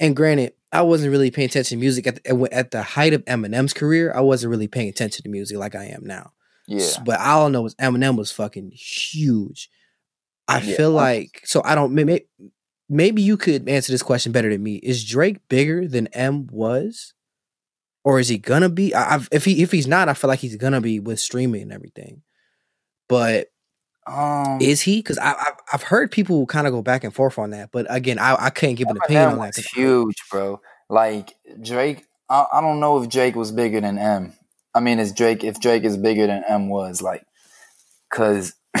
And 0.00 0.16
granted, 0.16 0.54
I 0.72 0.82
wasn't 0.82 1.12
really 1.12 1.30
paying 1.30 1.46
attention 1.46 1.78
to 1.78 1.80
music 1.80 2.06
at 2.06 2.24
the, 2.24 2.48
at 2.50 2.70
the 2.72 2.82
height 2.82 3.12
of 3.12 3.24
Eminem's 3.26 3.72
career. 3.72 4.12
I 4.14 4.20
wasn't 4.20 4.50
really 4.50 4.66
paying 4.68 4.88
attention 4.88 5.22
to 5.22 5.28
music 5.28 5.56
like 5.58 5.74
I 5.74 5.84
am 5.86 6.04
now. 6.04 6.32
Yeah. 6.66 6.86
But 7.04 7.20
all 7.20 7.46
I 7.46 7.50
know 7.50 7.66
is 7.66 7.74
Eminem 7.76 8.16
was 8.16 8.32
fucking 8.32 8.72
huge. 8.72 9.68
I 10.48 10.60
Yeah. 10.60 10.76
feel 10.76 10.90
like 10.90 11.40
so 11.44 11.62
I 11.64 11.74
don't 11.74 11.94
maybe 11.94 12.26
maybe 12.88 13.22
you 13.22 13.36
could 13.36 13.68
answer 13.68 13.92
this 13.92 14.02
question 14.02 14.32
better 14.32 14.50
than 14.50 14.62
me. 14.62 14.76
Is 14.76 15.04
Drake 15.04 15.38
bigger 15.48 15.86
than 15.86 16.08
M 16.08 16.48
was, 16.50 17.14
or 18.04 18.18
is 18.18 18.28
he 18.28 18.38
gonna 18.38 18.68
be? 18.68 18.92
I, 18.94 19.14
I've, 19.14 19.28
if 19.30 19.44
he 19.44 19.62
if 19.62 19.70
he's 19.70 19.86
not, 19.86 20.08
I 20.08 20.14
feel 20.14 20.28
like 20.28 20.40
he's 20.40 20.56
gonna 20.56 20.80
be 20.80 20.98
with 20.98 21.20
streaming 21.20 21.62
and 21.62 21.72
everything. 21.72 22.22
But 23.08 23.51
Um 24.06 24.58
is 24.60 24.80
he? 24.82 24.98
Because 24.98 25.18
I've 25.18 25.36
I've 25.72 25.82
heard 25.82 26.10
people 26.10 26.44
kind 26.46 26.66
of 26.66 26.72
go 26.72 26.82
back 26.82 27.04
and 27.04 27.14
forth 27.14 27.38
on 27.38 27.50
that. 27.50 27.70
But 27.72 27.86
again, 27.88 28.18
I 28.18 28.36
I 28.46 28.50
can't 28.50 28.76
give 28.76 28.88
an 28.88 28.96
opinion 28.96 29.28
on 29.30 29.38
that. 29.38 29.56
huge, 29.56 30.16
bro. 30.30 30.60
Like 30.88 31.34
Drake 31.62 32.06
I, 32.28 32.46
I 32.52 32.60
don't 32.60 32.80
know 32.80 33.00
if 33.02 33.08
Drake 33.08 33.36
was 33.36 33.52
bigger 33.52 33.80
than 33.80 33.98
M. 33.98 34.32
I 34.74 34.80
mean 34.80 34.98
is 34.98 35.12
Drake 35.12 35.44
if 35.44 35.60
Drake 35.60 35.84
is 35.84 35.96
bigger 35.96 36.26
than 36.26 36.42
M 36.48 36.68
was 36.68 37.00
like 37.02 37.24
cause 38.10 38.54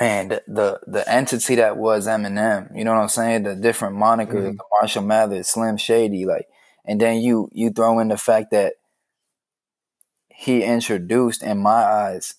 man, 0.00 0.28
the, 0.28 0.42
the 0.48 0.80
the 0.86 1.12
entity 1.12 1.56
that 1.56 1.76
was 1.76 2.06
Eminem, 2.06 2.76
you 2.76 2.84
know 2.84 2.92
what 2.94 3.00
I'm 3.02 3.08
saying? 3.08 3.42
The 3.44 3.54
different 3.54 3.96
monikers, 3.96 4.52
Mhm. 4.52 4.56
the 4.56 4.64
Marshall 4.80 5.02
Mathers, 5.02 5.48
Slim 5.48 5.76
Shady, 5.76 6.24
like, 6.24 6.46
and 6.84 7.00
then 7.00 7.20
you 7.20 7.48
you 7.52 7.70
throw 7.70 7.98
in 8.00 8.08
the 8.08 8.16
fact 8.16 8.50
that 8.50 8.74
he 10.28 10.62
introduced, 10.64 11.42
in 11.42 11.58
my 11.58 11.82
eyes, 11.84 12.34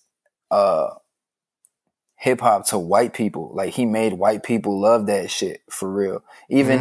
uh, 0.52 0.90
hip 2.16 2.40
hop 2.40 2.66
to 2.68 2.78
white 2.78 3.14
people. 3.14 3.50
Like 3.54 3.74
he 3.74 3.84
made 3.86 4.12
white 4.12 4.44
people 4.44 4.80
love 4.80 5.06
that 5.06 5.30
shit 5.30 5.62
for 5.70 5.90
real. 5.90 6.22
Even 6.48 6.80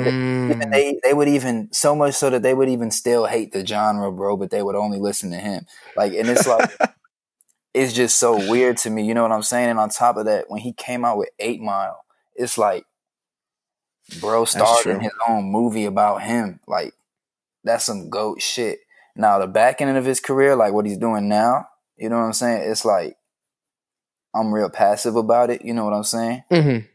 even 0.51 0.69
Mm. 0.69 0.72
they 0.72 0.99
they 1.03 1.13
would 1.13 1.28
even 1.30 1.69
so 1.72 1.95
much 1.95 2.13
so 2.15 2.30
that 2.30 2.43
they 2.43 2.53
would 2.53 2.69
even 2.69 2.91
still 2.91 3.26
hate 3.26 3.51
the 3.53 3.65
genre, 3.65 4.11
bro, 4.11 4.38
but 4.38 4.51
they 4.51 4.61
would 4.61 4.76
only 4.76 4.99
listen 4.99 5.32
to 5.32 5.38
him. 5.38 5.65
Like, 5.95 6.13
and 6.13 6.30
it's 6.30 6.45
like 6.47 6.69
it's 7.74 7.93
just 7.93 8.19
so 8.19 8.38
weird 8.49 8.78
to 8.78 8.89
me. 8.89 9.05
You 9.07 9.13
know 9.13 9.24
what 9.24 9.32
I'm 9.32 9.43
saying? 9.43 9.69
And 9.69 9.80
on 9.80 9.89
top 9.89 10.17
of 10.17 10.26
that, 10.26 10.45
when 10.49 10.61
he 10.61 10.74
came 10.74 11.05
out 11.05 11.17
with 11.17 11.30
Eight 11.39 11.61
Mile, 11.61 12.03
it's 12.36 12.57
like, 12.57 12.86
bro, 14.19 14.45
starred 14.45 14.88
in 14.88 14.99
his 14.99 15.13
own 15.28 15.45
movie 15.45 15.86
about 15.86 16.24
him. 16.24 16.59
Like, 16.67 16.93
that's 17.63 17.86
some 17.86 18.09
goat 18.09 18.41
shit. 18.41 18.80
Now 19.15 19.39
the 19.39 19.47
back 19.47 19.82
end 19.82 19.97
of 19.97 20.05
his 20.05 20.19
career, 20.19 20.55
like 20.55 20.74
what 20.74 20.86
he's 20.86 20.97
doing 20.97 21.30
now, 21.30 21.67
you 21.97 22.09
know 22.09 22.17
what 22.17 22.26
I'm 22.26 22.34
saying? 22.34 22.69
It's 22.69 22.86
like 22.86 23.17
I'm 24.34 24.53
real 24.53 24.69
passive 24.69 25.15
about 25.15 25.49
it. 25.49 25.63
You 25.63 25.73
know 25.73 25.84
what 25.86 25.93
I'm 25.93 26.03
saying? 26.03 26.43
Mhm. 26.51 26.88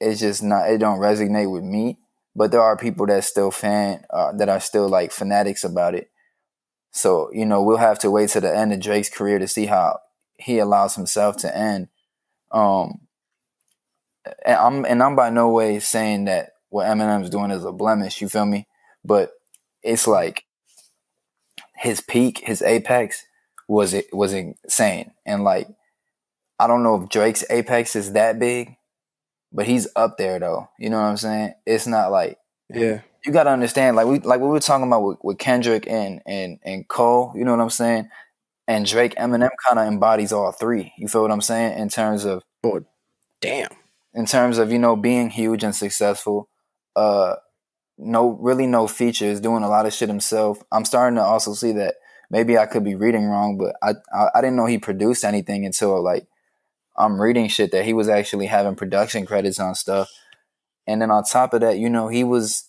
it's 0.00 0.20
just 0.20 0.42
not 0.42 0.68
it 0.70 0.78
don't 0.78 0.98
resonate 0.98 1.50
with 1.50 1.62
me 1.64 1.98
but 2.36 2.50
there 2.50 2.60
are 2.60 2.76
people 2.76 3.06
that 3.06 3.22
still 3.24 3.50
fan 3.50 4.04
uh, 4.10 4.32
that 4.32 4.48
are 4.48 4.60
still 4.60 4.88
like 4.88 5.12
fanatics 5.12 5.62
about 5.64 5.94
it 5.94 6.10
so 6.90 7.30
you 7.32 7.46
know 7.46 7.62
we'll 7.62 7.76
have 7.76 7.98
to 8.00 8.10
wait 8.10 8.28
to 8.30 8.40
the 8.40 8.54
end 8.54 8.72
of 8.72 8.80
drake's 8.80 9.08
career 9.08 9.38
to 9.38 9.46
see 9.48 9.66
how 9.66 9.98
he 10.36 10.58
allows 10.58 10.96
himself 10.96 11.36
to 11.36 11.56
end 11.56 11.88
um 12.50 13.00
and 14.44 14.56
i'm 14.56 14.84
and 14.84 15.02
i'm 15.02 15.14
by 15.16 15.30
no 15.30 15.48
way 15.48 15.78
saying 15.78 16.24
that 16.24 16.50
what 16.70 16.86
eminem's 16.86 17.30
doing 17.30 17.50
is 17.52 17.64
a 17.64 17.72
blemish 17.72 18.20
you 18.20 18.28
feel 18.28 18.46
me 18.46 18.66
but 19.04 19.30
it's 19.82 20.06
like 20.06 20.44
his 21.76 22.00
peak, 22.00 22.38
his 22.44 22.62
apex 22.62 23.24
was 23.68 23.94
it 23.94 24.12
was 24.12 24.32
insane, 24.32 25.12
and 25.26 25.44
like 25.44 25.68
I 26.58 26.66
don't 26.66 26.82
know 26.82 27.02
if 27.02 27.08
Drake's 27.08 27.44
apex 27.50 27.96
is 27.96 28.12
that 28.12 28.38
big, 28.38 28.76
but 29.52 29.66
he's 29.66 29.88
up 29.96 30.18
there 30.18 30.38
though. 30.38 30.68
You 30.78 30.90
know 30.90 31.00
what 31.00 31.08
I'm 31.08 31.16
saying? 31.16 31.54
It's 31.66 31.86
not 31.86 32.10
like 32.10 32.38
yeah. 32.70 33.00
You 33.24 33.32
got 33.32 33.44
to 33.44 33.50
understand, 33.50 33.96
like 33.96 34.06
we 34.06 34.18
like 34.20 34.40
we 34.40 34.48
were 34.48 34.60
talking 34.60 34.86
about 34.86 35.02
with, 35.02 35.18
with 35.22 35.38
Kendrick 35.38 35.86
and 35.88 36.20
and 36.26 36.58
and 36.62 36.86
Cole. 36.86 37.32
You 37.34 37.44
know 37.44 37.52
what 37.52 37.60
I'm 37.60 37.70
saying? 37.70 38.10
And 38.68 38.86
Drake, 38.86 39.14
Eminem 39.16 39.50
kind 39.66 39.78
of 39.78 39.86
embodies 39.86 40.32
all 40.32 40.52
three. 40.52 40.92
You 40.98 41.08
feel 41.08 41.22
what 41.22 41.30
I'm 41.30 41.42
saying? 41.42 41.78
In 41.78 41.88
terms 41.88 42.24
of, 42.24 42.42
oh, 42.64 42.80
damn. 43.40 43.68
In 44.14 44.26
terms 44.26 44.58
of 44.58 44.70
you 44.70 44.78
know 44.78 44.96
being 44.96 45.30
huge 45.30 45.64
and 45.64 45.74
successful, 45.74 46.48
uh, 46.96 47.36
no 47.98 48.30
really 48.40 48.66
no 48.66 48.86
features, 48.86 49.40
doing 49.40 49.62
a 49.62 49.68
lot 49.68 49.86
of 49.86 49.92
shit 49.92 50.08
himself. 50.08 50.62
I'm 50.70 50.84
starting 50.84 51.16
to 51.16 51.22
also 51.22 51.54
see 51.54 51.72
that 51.72 51.96
maybe 52.30 52.58
I 52.58 52.66
could 52.66 52.84
be 52.84 52.94
reading 52.94 53.26
wrong, 53.26 53.56
but 53.58 53.74
I 53.82 53.94
I, 54.14 54.28
I 54.36 54.40
didn't 54.40 54.56
know 54.56 54.66
he 54.66 54.78
produced 54.78 55.24
anything 55.24 55.64
until 55.64 56.02
like 56.02 56.26
I'm 56.96 57.20
reading 57.20 57.48
shit 57.48 57.72
that 57.72 57.84
he 57.84 57.92
was 57.92 58.08
actually 58.08 58.46
having 58.46 58.76
production 58.76 59.26
credits 59.26 59.58
on 59.58 59.74
stuff. 59.74 60.08
And 60.86 61.00
then 61.00 61.10
on 61.10 61.24
top 61.24 61.54
of 61.54 61.60
that, 61.62 61.78
you 61.78 61.90
know, 61.90 62.08
he 62.08 62.24
was 62.24 62.68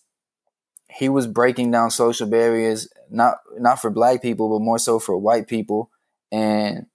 he 0.89 1.09
was 1.09 1.27
breaking 1.27 1.71
down 1.71 1.91
social 1.91 2.27
barriers 2.27 2.87
not 3.09 3.37
not 3.57 3.81
for 3.81 3.89
black 3.89 4.21
people, 4.21 4.49
but 4.49 4.63
more 4.63 4.79
so 4.79 4.99
for 4.99 5.17
white 5.17 5.47
people 5.47 5.91
and 6.31 6.87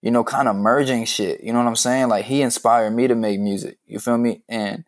you 0.00 0.12
know, 0.12 0.22
kind 0.22 0.46
of 0.46 0.54
merging 0.54 1.04
shit. 1.04 1.42
You 1.42 1.52
know 1.52 1.58
what 1.58 1.66
I'm 1.66 1.76
saying? 1.76 2.08
Like 2.08 2.24
he 2.24 2.42
inspired 2.42 2.92
me 2.92 3.08
to 3.08 3.16
make 3.16 3.40
music. 3.40 3.78
You 3.84 3.98
feel 3.98 4.16
me? 4.16 4.42
And 4.48 4.84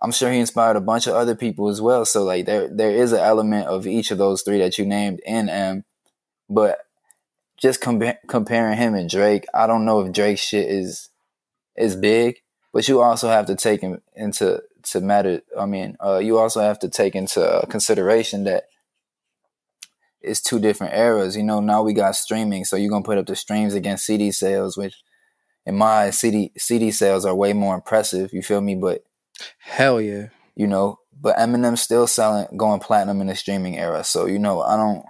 I'm 0.00 0.12
sure 0.12 0.30
he 0.30 0.38
inspired 0.38 0.76
a 0.76 0.80
bunch 0.80 1.06
of 1.06 1.14
other 1.14 1.34
people 1.34 1.68
as 1.68 1.80
well. 1.80 2.04
So 2.04 2.22
like 2.22 2.46
there 2.46 2.68
there 2.68 2.90
is 2.90 3.12
an 3.12 3.20
element 3.20 3.66
of 3.66 3.86
each 3.86 4.10
of 4.10 4.18
those 4.18 4.42
three 4.42 4.58
that 4.58 4.78
you 4.78 4.86
named 4.86 5.20
in 5.26 5.48
M. 5.48 5.84
But 6.48 6.78
just 7.60 7.80
com- 7.80 8.02
comparing 8.26 8.76
him 8.76 8.94
and 8.94 9.08
Drake, 9.08 9.46
I 9.54 9.66
don't 9.66 9.84
know 9.84 10.00
if 10.00 10.12
Drake's 10.12 10.40
shit 10.40 10.68
is 10.68 11.10
is 11.76 11.96
big, 11.96 12.36
but 12.72 12.88
you 12.88 13.00
also 13.00 13.28
have 13.28 13.46
to 13.46 13.54
take 13.54 13.80
him 13.80 14.00
into 14.14 14.62
to 14.84 15.00
matter. 15.00 15.42
I 15.58 15.66
mean, 15.66 15.96
uh, 16.04 16.18
you 16.18 16.38
also 16.38 16.60
have 16.60 16.78
to 16.80 16.88
take 16.88 17.14
into 17.14 17.64
consideration 17.68 18.44
that 18.44 18.64
it's 20.22 20.40
two 20.40 20.58
different 20.58 20.94
eras. 20.94 21.36
You 21.36 21.42
know, 21.42 21.60
now 21.60 21.82
we 21.82 21.92
got 21.92 22.16
streaming, 22.16 22.64
so 22.64 22.76
you're 22.76 22.90
gonna 22.90 23.04
put 23.04 23.18
up 23.18 23.26
the 23.26 23.36
streams 23.36 23.74
against 23.74 24.06
CD 24.06 24.32
sales, 24.32 24.76
which 24.76 24.94
in 25.66 25.76
my 25.76 26.10
CD 26.10 26.52
CD 26.56 26.90
sales 26.90 27.24
are 27.24 27.34
way 27.34 27.52
more 27.52 27.74
impressive. 27.74 28.32
You 28.32 28.42
feel 28.42 28.60
me? 28.60 28.74
But 28.74 29.04
hell 29.58 30.00
yeah, 30.00 30.28
you 30.54 30.66
know. 30.66 30.98
But 31.22 31.36
Eminem's 31.36 31.82
still 31.82 32.06
selling, 32.06 32.46
going 32.56 32.80
platinum 32.80 33.20
in 33.20 33.26
the 33.26 33.36
streaming 33.36 33.78
era. 33.78 34.02
So 34.04 34.24
you 34.24 34.38
know, 34.38 34.62
I 34.62 34.76
don't 34.76 35.04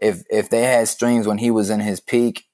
if 0.00 0.22
if 0.30 0.50
they 0.50 0.62
had 0.62 0.88
streams 0.88 1.26
when 1.26 1.38
he 1.38 1.50
was 1.50 1.70
in 1.70 1.80
his 1.80 2.00
peak, 2.00 2.44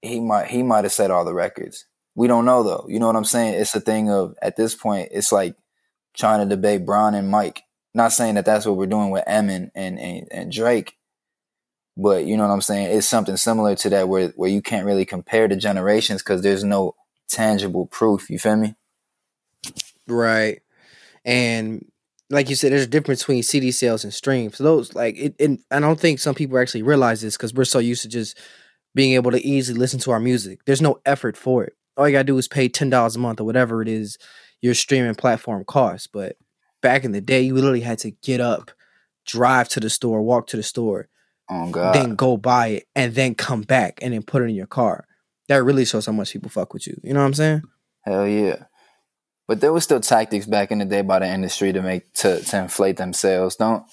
he 0.00 0.20
might 0.20 0.48
he 0.48 0.62
might 0.62 0.84
have 0.84 0.92
set 0.92 1.10
all 1.10 1.24
the 1.24 1.34
records. 1.34 1.86
We 2.14 2.28
don't 2.28 2.44
know 2.44 2.62
though. 2.62 2.86
You 2.88 2.98
know 2.98 3.06
what 3.06 3.16
I'm 3.16 3.24
saying? 3.24 3.54
It's 3.54 3.74
a 3.74 3.80
thing 3.80 4.10
of 4.10 4.34
at 4.42 4.56
this 4.56 4.74
point, 4.74 5.08
it's 5.12 5.32
like 5.32 5.56
trying 6.14 6.40
to 6.40 6.54
debate 6.54 6.84
Bron 6.84 7.14
and 7.14 7.28
Mike. 7.28 7.62
Not 7.94 8.12
saying 8.12 8.36
that 8.36 8.44
that's 8.44 8.66
what 8.66 8.76
we're 8.76 8.86
doing 8.86 9.10
with 9.10 9.24
Emin 9.26 9.70
and, 9.74 9.98
and, 9.98 10.26
and 10.30 10.50
Drake, 10.50 10.96
but 11.96 12.24
you 12.24 12.36
know 12.36 12.46
what 12.46 12.52
I'm 12.52 12.62
saying? 12.62 12.96
It's 12.96 13.06
something 13.06 13.36
similar 13.36 13.74
to 13.76 13.90
that 13.90 14.08
where 14.08 14.28
where 14.28 14.50
you 14.50 14.62
can't 14.62 14.86
really 14.86 15.04
compare 15.04 15.48
the 15.48 15.56
generations 15.56 16.22
because 16.22 16.42
there's 16.42 16.64
no 16.64 16.94
tangible 17.28 17.86
proof. 17.86 18.30
You 18.30 18.38
feel 18.38 18.56
me? 18.56 18.74
Right. 20.06 20.60
And 21.24 21.86
like 22.32 22.48
you 22.48 22.56
said, 22.56 22.72
there's 22.72 22.84
a 22.84 22.88
difference 22.88 23.22
between 23.22 23.42
CD 23.42 23.70
sales 23.70 24.04
and 24.04 24.12
streams. 24.12 24.56
So 24.56 24.64
those 24.64 24.94
like 24.94 25.16
it, 25.16 25.34
it 25.38 25.60
I 25.70 25.80
don't 25.80 26.00
think 26.00 26.18
some 26.18 26.34
people 26.34 26.58
actually 26.58 26.82
realize 26.82 27.20
this 27.20 27.36
because 27.36 27.52
we're 27.52 27.64
so 27.64 27.78
used 27.78 28.02
to 28.02 28.08
just 28.08 28.38
being 28.94 29.12
able 29.12 29.30
to 29.30 29.46
easily 29.46 29.78
listen 29.78 30.00
to 30.00 30.10
our 30.12 30.20
music. 30.20 30.60
There's 30.64 30.82
no 30.82 30.98
effort 31.04 31.36
for 31.36 31.64
it. 31.64 31.74
All 31.96 32.08
you 32.08 32.12
gotta 32.12 32.24
do 32.24 32.38
is 32.38 32.48
pay 32.48 32.68
ten 32.68 32.90
dollars 32.90 33.16
a 33.16 33.18
month 33.18 33.40
or 33.40 33.44
whatever 33.44 33.82
it 33.82 33.88
is 33.88 34.16
your 34.62 34.74
streaming 34.74 35.14
platform 35.14 35.64
costs. 35.64 36.06
But 36.06 36.36
back 36.80 37.04
in 37.04 37.12
the 37.12 37.20
day, 37.20 37.42
you 37.42 37.54
literally 37.54 37.80
had 37.80 37.98
to 38.00 38.10
get 38.10 38.40
up, 38.40 38.70
drive 39.26 39.68
to 39.70 39.80
the 39.80 39.90
store, 39.90 40.22
walk 40.22 40.46
to 40.48 40.56
the 40.56 40.62
store, 40.62 41.08
oh, 41.50 41.70
then 41.92 42.14
go 42.14 42.38
buy 42.38 42.68
it, 42.68 42.84
and 42.94 43.14
then 43.14 43.34
come 43.34 43.62
back 43.62 43.98
and 44.00 44.14
then 44.14 44.22
put 44.22 44.42
it 44.42 44.46
in 44.46 44.54
your 44.54 44.66
car. 44.66 45.06
That 45.48 45.64
really 45.64 45.84
shows 45.84 46.06
how 46.06 46.12
much 46.12 46.32
people 46.32 46.48
fuck 46.48 46.72
with 46.72 46.86
you. 46.86 46.98
You 47.02 47.12
know 47.12 47.20
what 47.20 47.26
I'm 47.26 47.34
saying? 47.34 47.62
Hell 48.06 48.26
yeah. 48.26 48.64
But 49.52 49.60
there 49.60 49.70
was 49.70 49.84
still 49.84 50.00
tactics 50.00 50.46
back 50.46 50.70
in 50.70 50.78
the 50.78 50.86
day 50.86 51.02
by 51.02 51.18
the 51.18 51.28
industry 51.28 51.74
to 51.74 51.82
make 51.82 52.10
to, 52.14 52.40
to 52.40 52.58
inflate 52.58 52.96
themselves. 52.96 53.56
Don't 53.56 53.84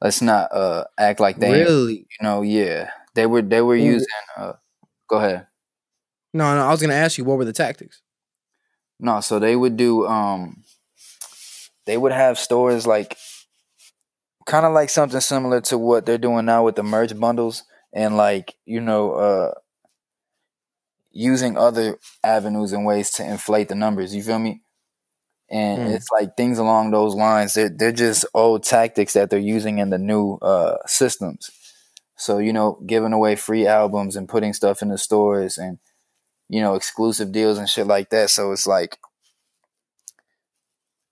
let's 0.00 0.22
not 0.22 0.50
uh 0.50 0.84
act 0.96 1.20
like 1.20 1.36
they 1.36 1.52
really 1.52 2.06
you 2.08 2.22
know, 2.22 2.40
yeah. 2.40 2.88
They 3.14 3.26
were 3.26 3.42
they 3.42 3.60
were 3.60 3.76
using 3.76 4.06
uh 4.38 4.54
go 5.08 5.18
ahead. 5.18 5.48
No, 6.32 6.54
no, 6.54 6.62
I 6.62 6.70
was 6.70 6.80
gonna 6.80 6.94
ask 6.94 7.18
you 7.18 7.24
what 7.24 7.36
were 7.36 7.44
the 7.44 7.52
tactics? 7.52 8.00
No, 8.98 9.20
so 9.20 9.38
they 9.38 9.54
would 9.54 9.76
do 9.76 10.06
um 10.06 10.62
they 11.84 11.98
would 11.98 12.12
have 12.12 12.38
stores 12.38 12.86
like 12.86 13.18
kind 14.46 14.64
of 14.64 14.72
like 14.72 14.88
something 14.88 15.20
similar 15.20 15.60
to 15.60 15.76
what 15.76 16.06
they're 16.06 16.16
doing 16.16 16.46
now 16.46 16.64
with 16.64 16.76
the 16.76 16.82
merge 16.82 17.20
bundles 17.20 17.64
and 17.92 18.16
like, 18.16 18.54
you 18.64 18.80
know, 18.80 19.12
uh 19.12 19.52
using 21.10 21.58
other 21.58 21.98
avenues 22.24 22.72
and 22.72 22.86
ways 22.86 23.10
to 23.10 23.30
inflate 23.30 23.68
the 23.68 23.74
numbers. 23.74 24.14
You 24.14 24.22
feel 24.22 24.38
me? 24.38 24.62
And 25.52 25.82
mm. 25.82 25.94
it's 25.94 26.08
like 26.10 26.34
things 26.34 26.58
along 26.58 26.90
those 26.90 27.14
lines. 27.14 27.52
They're 27.52 27.68
they're 27.68 27.92
just 27.92 28.24
old 28.32 28.64
tactics 28.64 29.12
that 29.12 29.28
they're 29.28 29.38
using 29.38 29.78
in 29.78 29.90
the 29.90 29.98
new 29.98 30.38
uh, 30.40 30.78
systems. 30.86 31.50
So 32.16 32.38
you 32.38 32.52
know, 32.52 32.80
giving 32.86 33.12
away 33.12 33.36
free 33.36 33.66
albums 33.66 34.16
and 34.16 34.28
putting 34.28 34.54
stuff 34.54 34.80
in 34.80 34.88
the 34.88 34.98
stores 34.98 35.58
and 35.58 35.78
you 36.48 36.60
know 36.60 36.74
exclusive 36.74 37.32
deals 37.32 37.58
and 37.58 37.68
shit 37.68 37.86
like 37.86 38.08
that. 38.10 38.30
So 38.30 38.50
it's 38.52 38.66
like 38.66 38.98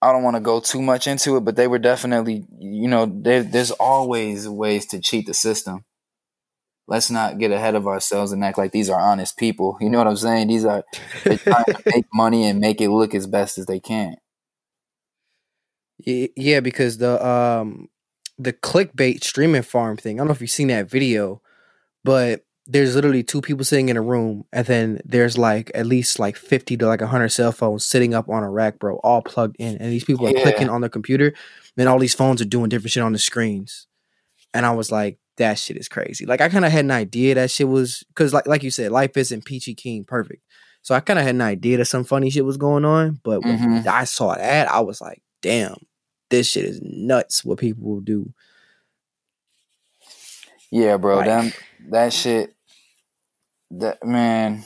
I 0.01 0.11
don't 0.11 0.23
want 0.23 0.37
to 0.37 0.41
go 0.41 0.59
too 0.59 0.81
much 0.81 1.05
into 1.05 1.37
it, 1.37 1.41
but 1.41 1.55
they 1.55 1.67
were 1.67 1.79
definitely 1.79 2.45
you 2.57 2.87
know 2.87 3.05
there, 3.05 3.43
there's 3.43 3.71
always 3.71 4.49
ways 4.49 4.87
to 4.87 4.99
cheat 4.99 5.27
the 5.27 5.35
system. 5.35 5.85
Let's 6.87 7.11
not 7.11 7.37
get 7.37 7.51
ahead 7.51 7.75
of 7.75 7.87
ourselves 7.87 8.31
and 8.31 8.43
act 8.43 8.57
like 8.57 8.71
these 8.71 8.89
are 8.89 8.99
honest 8.99 9.37
people. 9.37 9.77
You 9.79 9.91
know 9.91 9.99
what 9.99 10.07
I'm 10.07 10.17
saying? 10.17 10.47
These 10.47 10.65
are 10.65 10.83
they're 11.23 11.37
trying 11.37 11.65
to 11.65 11.81
make 11.93 12.05
money 12.11 12.47
and 12.47 12.59
make 12.59 12.81
it 12.81 12.89
look 12.89 13.13
as 13.13 13.27
best 13.27 13.59
as 13.59 13.67
they 13.67 13.79
can. 13.79 14.15
Yeah, 16.05 16.59
because 16.59 16.97
the 16.97 17.25
um 17.25 17.89
the 18.37 18.53
clickbait 18.53 19.23
streaming 19.23 19.61
farm 19.61 19.97
thing. 19.97 20.17
I 20.17 20.19
don't 20.19 20.27
know 20.27 20.33
if 20.33 20.41
you've 20.41 20.49
seen 20.49 20.69
that 20.69 20.89
video, 20.89 21.41
but 22.03 22.45
there's 22.67 22.95
literally 22.95 23.23
two 23.23 23.41
people 23.41 23.65
sitting 23.65 23.89
in 23.89 23.97
a 23.97 24.01
room, 24.01 24.45
and 24.53 24.65
then 24.65 25.01
there's 25.03 25.37
like 25.37 25.71
at 25.75 25.85
least 25.85 26.19
like 26.19 26.35
fifty 26.35 26.77
to 26.77 26.87
like 26.87 27.01
hundred 27.01 27.29
cell 27.29 27.51
phones 27.51 27.85
sitting 27.85 28.13
up 28.13 28.29
on 28.29 28.43
a 28.43 28.49
rack, 28.49 28.79
bro, 28.79 28.97
all 28.97 29.21
plugged 29.21 29.55
in, 29.59 29.77
and 29.77 29.91
these 29.91 30.03
people 30.03 30.27
are 30.27 30.31
yeah. 30.31 30.43
clicking 30.43 30.69
on 30.69 30.81
their 30.81 30.89
computer, 30.89 31.33
and 31.77 31.89
all 31.89 31.99
these 31.99 32.15
phones 32.15 32.41
are 32.41 32.45
doing 32.45 32.69
different 32.69 32.91
shit 32.91 33.03
on 33.03 33.13
the 33.13 33.19
screens. 33.19 33.87
And 34.53 34.65
I 34.65 34.71
was 34.71 34.91
like, 34.91 35.17
that 35.37 35.57
shit 35.57 35.77
is 35.77 35.87
crazy. 35.87 36.25
Like 36.25 36.41
I 36.41 36.49
kind 36.49 36.65
of 36.65 36.71
had 36.71 36.85
an 36.85 36.91
idea 36.91 37.35
that 37.35 37.51
shit 37.51 37.67
was 37.67 38.03
because 38.09 38.33
like 38.33 38.47
like 38.47 38.63
you 38.63 38.71
said, 38.71 38.91
life 38.91 39.17
isn't 39.17 39.45
peachy 39.45 39.73
keen 39.73 40.03
perfect. 40.03 40.43
So 40.83 40.95
I 40.95 40.99
kind 40.99 41.19
of 41.19 41.25
had 41.25 41.35
an 41.35 41.41
idea 41.41 41.77
that 41.77 41.85
some 41.85 42.03
funny 42.03 42.29
shit 42.29 42.45
was 42.45 42.57
going 42.57 42.85
on, 42.85 43.19
but 43.23 43.41
mm-hmm. 43.41 43.87
I 43.87 44.03
saw 44.05 44.33
that, 44.33 44.71
I 44.71 44.79
was 44.79 44.99
like, 44.99 45.21
damn, 45.41 45.75
this 46.31 46.49
shit 46.49 46.65
is 46.65 46.81
nuts 46.81 47.45
what 47.45 47.59
people 47.59 47.83
will 47.83 48.01
do. 48.01 48.33
Yeah, 50.71 50.97
bro. 50.97 51.17
Like, 51.17 51.25
that 51.25 51.57
that 51.89 52.13
shit 52.13 52.55
that 53.69 54.03
man 54.03 54.65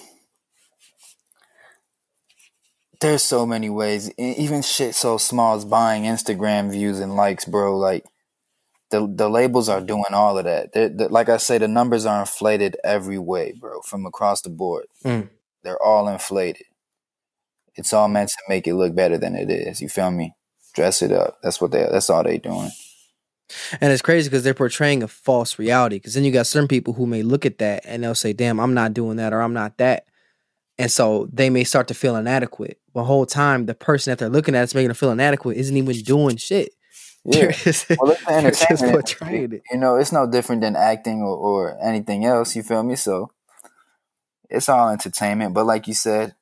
there's 3.02 3.22
so 3.22 3.46
many 3.46 3.70
ways. 3.70 4.10
Even 4.18 4.62
shit 4.62 4.96
so 4.96 5.18
small 5.18 5.56
as 5.56 5.66
buying 5.66 6.04
Instagram 6.04 6.72
views 6.72 7.00
and 7.00 7.16
likes, 7.16 7.46
bro. 7.46 7.78
Like 7.78 8.06
the 8.90 9.12
the 9.14 9.30
labels 9.30 9.70
are 9.70 9.82
doing 9.82 10.14
all 10.14 10.38
of 10.38 10.46
that. 10.46 10.74
They're, 10.74 10.90
they're, 10.90 11.10
like 11.10 11.30
I 11.30 11.38
say, 11.38 11.58
the 11.58 11.68
numbers 11.68 12.06
are 12.06 12.22
inflated 12.22 12.78
every 12.84 13.20
way, 13.20 13.54
bro, 13.60 13.82
from 13.82 14.06
across 14.06 14.42
the 14.42 14.50
board. 14.50 14.86
Mm. 15.04 15.30
They're 15.64 15.82
all 15.82 16.08
inflated. 16.08 16.68
It's 17.76 17.92
all 17.92 18.08
meant 18.08 18.30
to 18.30 18.38
make 18.48 18.68
it 18.68 18.76
look 18.76 18.96
better 18.96 19.18
than 19.18 19.36
it 19.36 19.50
is. 19.50 19.82
You 19.82 19.90
feel 19.90 20.12
me? 20.12 20.34
Dress 20.76 21.02
it 21.02 21.12
up. 21.12 21.40
That's 21.42 21.60
what 21.60 21.72
they. 21.72 21.88
That's 21.90 22.10
all 22.10 22.24
they 22.24 22.38
doing. 22.38 22.70
And 23.80 23.94
it's 23.94 24.02
crazy 24.02 24.30
because 24.30 24.44
they're 24.44 24.54
portraying 24.54 25.04
a 25.04 25.08
false 25.08 25.60
reality. 25.60 25.98
Because 25.98 26.16
then 26.16 26.24
you 26.24 26.32
got 26.32 26.48
certain 26.48 26.68
people 26.68 26.94
who 26.94 27.06
may 27.06 27.22
look 27.24 27.46
at 27.46 27.60
that 27.60 27.84
and 27.86 28.04
they'll 28.04 28.16
say, 28.16 28.34
"Damn, 28.34 28.60
I'm 28.60 28.74
not 28.74 28.94
doing 28.94 29.18
that," 29.18 29.34
or 29.34 29.42
"I'm 29.42 29.54
not 29.54 29.78
that," 29.78 30.06
and 30.78 30.92
so 30.92 31.28
they 31.32 31.50
may 31.50 31.64
start 31.64 31.88
to 31.90 31.94
feel 31.94 32.16
inadequate. 32.16 32.80
The 32.94 33.04
whole 33.04 33.26
time, 33.26 33.66
the 33.66 33.76
person 33.76 34.12
that 34.12 34.20
they're 34.20 34.30
looking 34.30 34.56
at 34.56 34.64
is 34.64 34.76
making 34.76 34.90
them 34.90 34.96
feel 34.96 35.12
inadequate 35.12 35.58
isn't 35.58 35.78
even 35.78 35.98
doing 36.04 36.38
shit. 36.38 36.74
Yeah, 37.24 37.52
well, 38.00 38.16
it's 38.28 38.70
entertainment. 38.72 39.64
You 39.72 39.80
know, 39.80 39.96
it's 39.96 40.12
no 40.12 40.30
different 40.30 40.62
than 40.62 40.76
acting 40.76 41.22
or, 41.22 41.36
or 41.36 41.78
anything 41.84 42.24
else. 42.24 42.56
You 42.56 42.62
feel 42.62 42.84
me? 42.84 42.96
So 42.96 43.32
it's 44.50 44.70
all 44.70 44.90
entertainment. 44.90 45.54
But 45.54 45.66
like 45.66 45.88
you 45.88 45.96
said, 45.96 46.36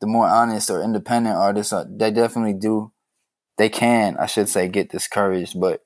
the 0.00 0.06
more 0.06 0.28
honest 0.28 0.68
or 0.68 0.82
independent 0.82 1.36
artists, 1.36 1.72
are, 1.72 1.86
they 1.88 2.10
definitely 2.10 2.52
do 2.52 2.92
they 3.58 3.68
can, 3.68 4.16
I 4.18 4.26
should 4.26 4.48
say, 4.48 4.68
get 4.68 4.90
discouraged, 4.90 5.58
but 5.60 5.82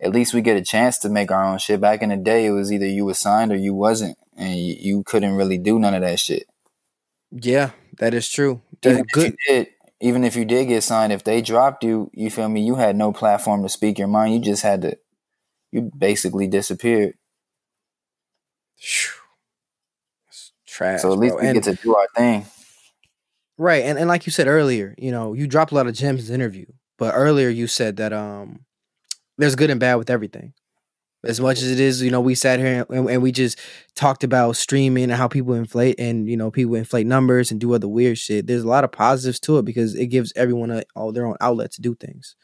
at 0.00 0.12
least 0.12 0.34
we 0.34 0.40
get 0.40 0.56
a 0.56 0.62
chance 0.62 0.98
to 0.98 1.08
make 1.08 1.30
our 1.30 1.44
own 1.44 1.58
shit. 1.58 1.80
Back 1.80 2.02
in 2.02 2.08
the 2.08 2.16
day, 2.16 2.46
it 2.46 2.50
was 2.50 2.72
either 2.72 2.86
you 2.86 3.04
was 3.04 3.18
signed 3.18 3.52
or 3.52 3.56
you 3.56 3.74
wasn't, 3.74 4.16
and 4.36 4.56
you, 4.58 4.76
you 4.78 5.02
couldn't 5.04 5.34
really 5.34 5.58
do 5.58 5.78
none 5.78 5.94
of 5.94 6.02
that 6.02 6.18
shit. 6.18 6.44
Yeah, 7.30 7.70
that 7.98 8.14
is 8.14 8.28
true. 8.28 8.60
Even 8.84 8.96
That 8.96 9.00
if 9.06 9.12
good. 9.12 9.36
you 9.48 9.54
did, 9.54 9.68
even 10.00 10.24
if 10.24 10.34
you 10.34 10.44
did 10.44 10.66
get 10.66 10.82
signed, 10.82 11.12
if 11.12 11.22
they 11.24 11.42
dropped 11.42 11.84
you, 11.84 12.10
you 12.14 12.30
feel 12.30 12.48
me? 12.48 12.62
You 12.62 12.74
had 12.76 12.96
no 12.96 13.12
platform 13.12 13.62
to 13.62 13.68
speak 13.68 13.98
your 13.98 14.08
mind. 14.08 14.34
You 14.34 14.40
just 14.40 14.62
had 14.62 14.82
to. 14.82 14.96
You 15.70 15.90
basically 15.96 16.48
disappeared. 16.48 17.14
It's 20.28 20.52
trash. 20.66 21.02
so 21.02 21.12
at 21.12 21.18
least 21.18 21.34
bro. 21.34 21.42
we 21.42 21.48
And- 21.48 21.54
get 21.62 21.64
to 21.76 21.82
do 21.82 21.94
our 21.94 22.06
thing. 22.16 22.46
Right, 23.58 23.84
and 23.84 23.98
and 23.98 24.08
like 24.08 24.24
you 24.24 24.32
said 24.32 24.46
earlier, 24.46 24.94
you 24.96 25.10
know, 25.12 25.34
you 25.34 25.46
dropped 25.46 25.70
a 25.70 25.74
lot 25.74 25.86
of 25.86 25.92
gems 25.94 26.22
in 26.22 26.26
the 26.28 26.34
interview, 26.34 26.64
but 27.00 27.14
earlier 27.16 27.48
you 27.48 27.66
said 27.66 27.96
that 27.96 28.12
um, 28.12 28.66
there's 29.38 29.56
good 29.56 29.70
and 29.70 29.80
bad 29.80 29.94
with 29.94 30.10
everything. 30.10 30.52
As 31.24 31.40
much 31.40 31.62
as 31.62 31.70
it 31.70 31.80
is, 31.80 32.02
you 32.02 32.10
know, 32.10 32.20
we 32.20 32.34
sat 32.34 32.60
here 32.60 32.86
and, 32.90 33.08
and 33.08 33.22
we 33.22 33.32
just 33.32 33.58
talked 33.94 34.22
about 34.22 34.56
streaming 34.56 35.04
and 35.04 35.12
how 35.12 35.26
people 35.26 35.54
inflate 35.54 35.98
and 35.98 36.28
you 36.28 36.36
know 36.36 36.50
people 36.50 36.74
inflate 36.74 37.06
numbers 37.06 37.50
and 37.50 37.58
do 37.58 37.74
other 37.74 37.88
weird 37.88 38.18
shit. 38.18 38.46
There's 38.46 38.62
a 38.62 38.68
lot 38.68 38.84
of 38.84 38.92
positives 38.92 39.40
to 39.40 39.58
it 39.58 39.64
because 39.64 39.94
it 39.94 40.06
gives 40.06 40.32
everyone 40.36 40.70
a, 40.70 40.82
all 40.94 41.10
their 41.10 41.26
own 41.26 41.36
outlet 41.40 41.72
to 41.72 41.80
do 41.80 41.94
things. 41.94 42.36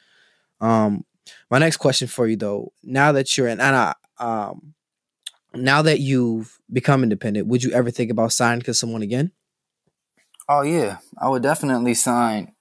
Um, 0.61 1.05
my 1.51 1.59
next 1.59 1.77
question 1.77 2.09
for 2.09 2.27
you 2.27 2.37
though, 2.37 2.73
now 2.83 3.13
that 3.13 3.37
you're 3.37 3.49
in, 3.49 3.61
and 3.61 3.77
I, 3.77 3.95
um, 4.19 4.75
now 5.55 5.83
that 5.83 6.01
you've 6.01 6.59
become 6.73 7.03
independent, 7.03 7.47
would 7.47 7.63
you 7.63 7.73
ever 7.73 7.91
think 7.91 8.11
about 8.11 8.33
signing 8.33 8.63
to 8.63 8.75
someone 8.75 9.03
again? 9.03 9.33
Oh 10.49 10.63
yeah, 10.63 10.99
I 11.19 11.29
would 11.29 11.43
definitely 11.43 11.95
sign. 11.95 12.56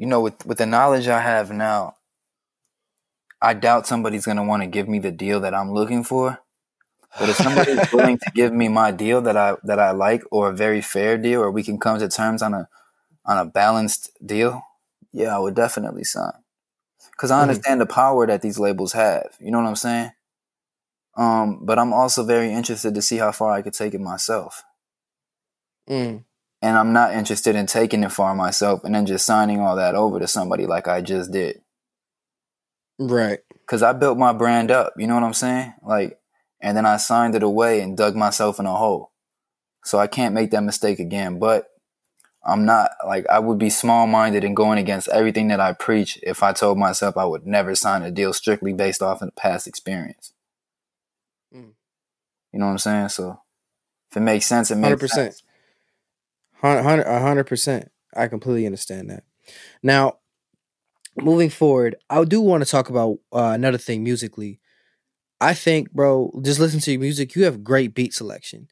You 0.00 0.06
know, 0.06 0.22
with 0.22 0.46
with 0.46 0.56
the 0.56 0.64
knowledge 0.66 1.08
I 1.08 1.20
have 1.20 1.50
now, 1.52 1.96
I 3.42 3.52
doubt 3.52 3.86
somebody's 3.86 4.24
gonna 4.24 4.44
want 4.44 4.62
to 4.62 4.66
give 4.66 4.88
me 4.88 4.98
the 4.98 5.10
deal 5.12 5.40
that 5.40 5.54
I'm 5.54 5.72
looking 5.72 6.04
for. 6.04 6.38
But 7.18 7.30
if 7.30 7.36
somebody's 7.38 7.82
willing 7.92 8.18
to 8.18 8.30
give 8.34 8.52
me 8.52 8.68
my 8.68 8.92
deal 8.92 9.22
that 9.22 9.36
I 9.36 9.56
that 9.64 9.78
I 9.80 9.92
like, 9.92 10.22
or 10.32 10.50
a 10.50 10.54
very 10.56 10.80
fair 10.82 11.18
deal, 11.18 11.42
or 11.42 11.50
we 11.50 11.62
can 11.62 11.78
come 11.78 11.98
to 12.00 12.08
terms 12.08 12.42
on 12.42 12.54
a 12.54 12.68
on 13.26 13.38
a 13.38 13.44
balanced 13.46 14.10
deal, 14.24 14.62
yeah, 15.12 15.36
I 15.36 15.38
would 15.40 15.54
definitely 15.56 16.04
sign. 16.04 16.32
Because 17.12 17.30
I 17.30 17.40
Mhm. 17.40 17.42
understand 17.42 17.80
the 17.80 17.86
power 17.86 18.26
that 18.26 18.42
these 18.42 18.58
labels 18.60 18.92
have. 18.94 19.36
You 19.40 19.50
know 19.52 19.60
what 19.60 19.68
I'm 19.68 19.76
saying? 19.76 20.12
Um, 21.16 21.64
but 21.64 21.78
I'm 21.78 21.92
also 21.92 22.24
very 22.24 22.52
interested 22.52 22.94
to 22.94 23.02
see 23.02 23.18
how 23.18 23.32
far 23.32 23.52
I 23.52 23.62
could 23.62 23.74
take 23.74 23.94
it 23.94 24.00
myself 24.00 24.64
Mm. 25.88 26.24
And 26.62 26.76
I'm 26.76 26.92
not 26.92 27.14
interested 27.14 27.56
in 27.56 27.66
taking 27.66 28.02
it 28.04 28.12
far 28.12 28.34
myself 28.34 28.84
and 28.84 28.94
then 28.94 29.06
just 29.06 29.26
signing 29.26 29.60
all 29.60 29.76
that 29.76 29.94
over 29.94 30.18
to 30.18 30.26
somebody 30.26 30.66
like 30.66 30.88
I 30.88 31.00
just 31.00 31.32
did. 31.32 31.62
Right. 32.98 33.40
Cause 33.66 33.82
I 33.82 33.92
built 33.92 34.18
my 34.18 34.32
brand 34.32 34.70
up, 34.70 34.94
you 34.98 35.06
know 35.06 35.14
what 35.14 35.22
I'm 35.22 35.32
saying? 35.34 35.74
Like, 35.82 36.18
and 36.60 36.76
then 36.76 36.84
I 36.84 36.96
signed 36.98 37.34
it 37.34 37.42
away 37.42 37.80
and 37.80 37.96
dug 37.96 38.14
myself 38.14 38.58
in 38.60 38.66
a 38.66 38.74
hole. 38.74 39.12
So 39.84 39.98
I 39.98 40.06
can't 40.06 40.34
make 40.34 40.50
that 40.50 40.62
mistake 40.62 40.98
again. 40.98 41.38
But 41.38 41.68
I'm 42.44 42.64
not 42.64 42.90
like 43.06 43.26
I 43.30 43.38
would 43.38 43.58
be 43.58 43.70
small 43.70 44.06
minded 44.06 44.44
and 44.44 44.56
going 44.56 44.78
against 44.78 45.08
everything 45.08 45.48
that 45.48 45.60
I 45.60 45.72
preach 45.72 46.18
if 46.22 46.42
I 46.42 46.52
told 46.52 46.78
myself 46.78 47.16
I 47.16 47.24
would 47.24 47.46
never 47.46 47.74
sign 47.74 48.02
a 48.02 48.10
deal 48.10 48.32
strictly 48.32 48.72
based 48.72 49.02
off 49.02 49.22
of 49.22 49.28
the 49.28 49.32
past 49.32 49.66
experience. 49.66 50.32
Mm. 51.54 51.72
You 52.52 52.58
know 52.58 52.66
what 52.66 52.72
I'm 52.72 52.78
saying? 52.78 53.08
So 53.10 53.40
if 54.10 54.16
it 54.16 54.20
makes 54.20 54.46
sense, 54.46 54.70
it 54.70 54.76
makes 54.76 54.84
Hundred 54.88 55.00
percent. 55.00 55.34
sense. 55.34 55.42
Hundred, 56.60 57.06
a 57.06 57.20
hundred 57.20 57.44
percent. 57.44 57.90
I 58.14 58.28
completely 58.28 58.66
understand 58.66 59.10
that. 59.10 59.24
Now, 59.82 60.18
moving 61.16 61.50
forward, 61.50 61.96
I 62.08 62.24
do 62.24 62.40
want 62.40 62.64
to 62.64 62.70
talk 62.70 62.90
about 62.90 63.18
uh, 63.32 63.52
another 63.54 63.78
thing 63.78 64.02
musically. 64.02 64.60
I 65.40 65.54
think, 65.54 65.90
bro, 65.90 66.38
just 66.42 66.60
listen 66.60 66.80
to 66.80 66.90
your 66.90 67.00
music. 67.00 67.34
You 67.34 67.44
have 67.44 67.64
great 67.64 67.94
beat 67.94 68.12
selection. 68.12 68.68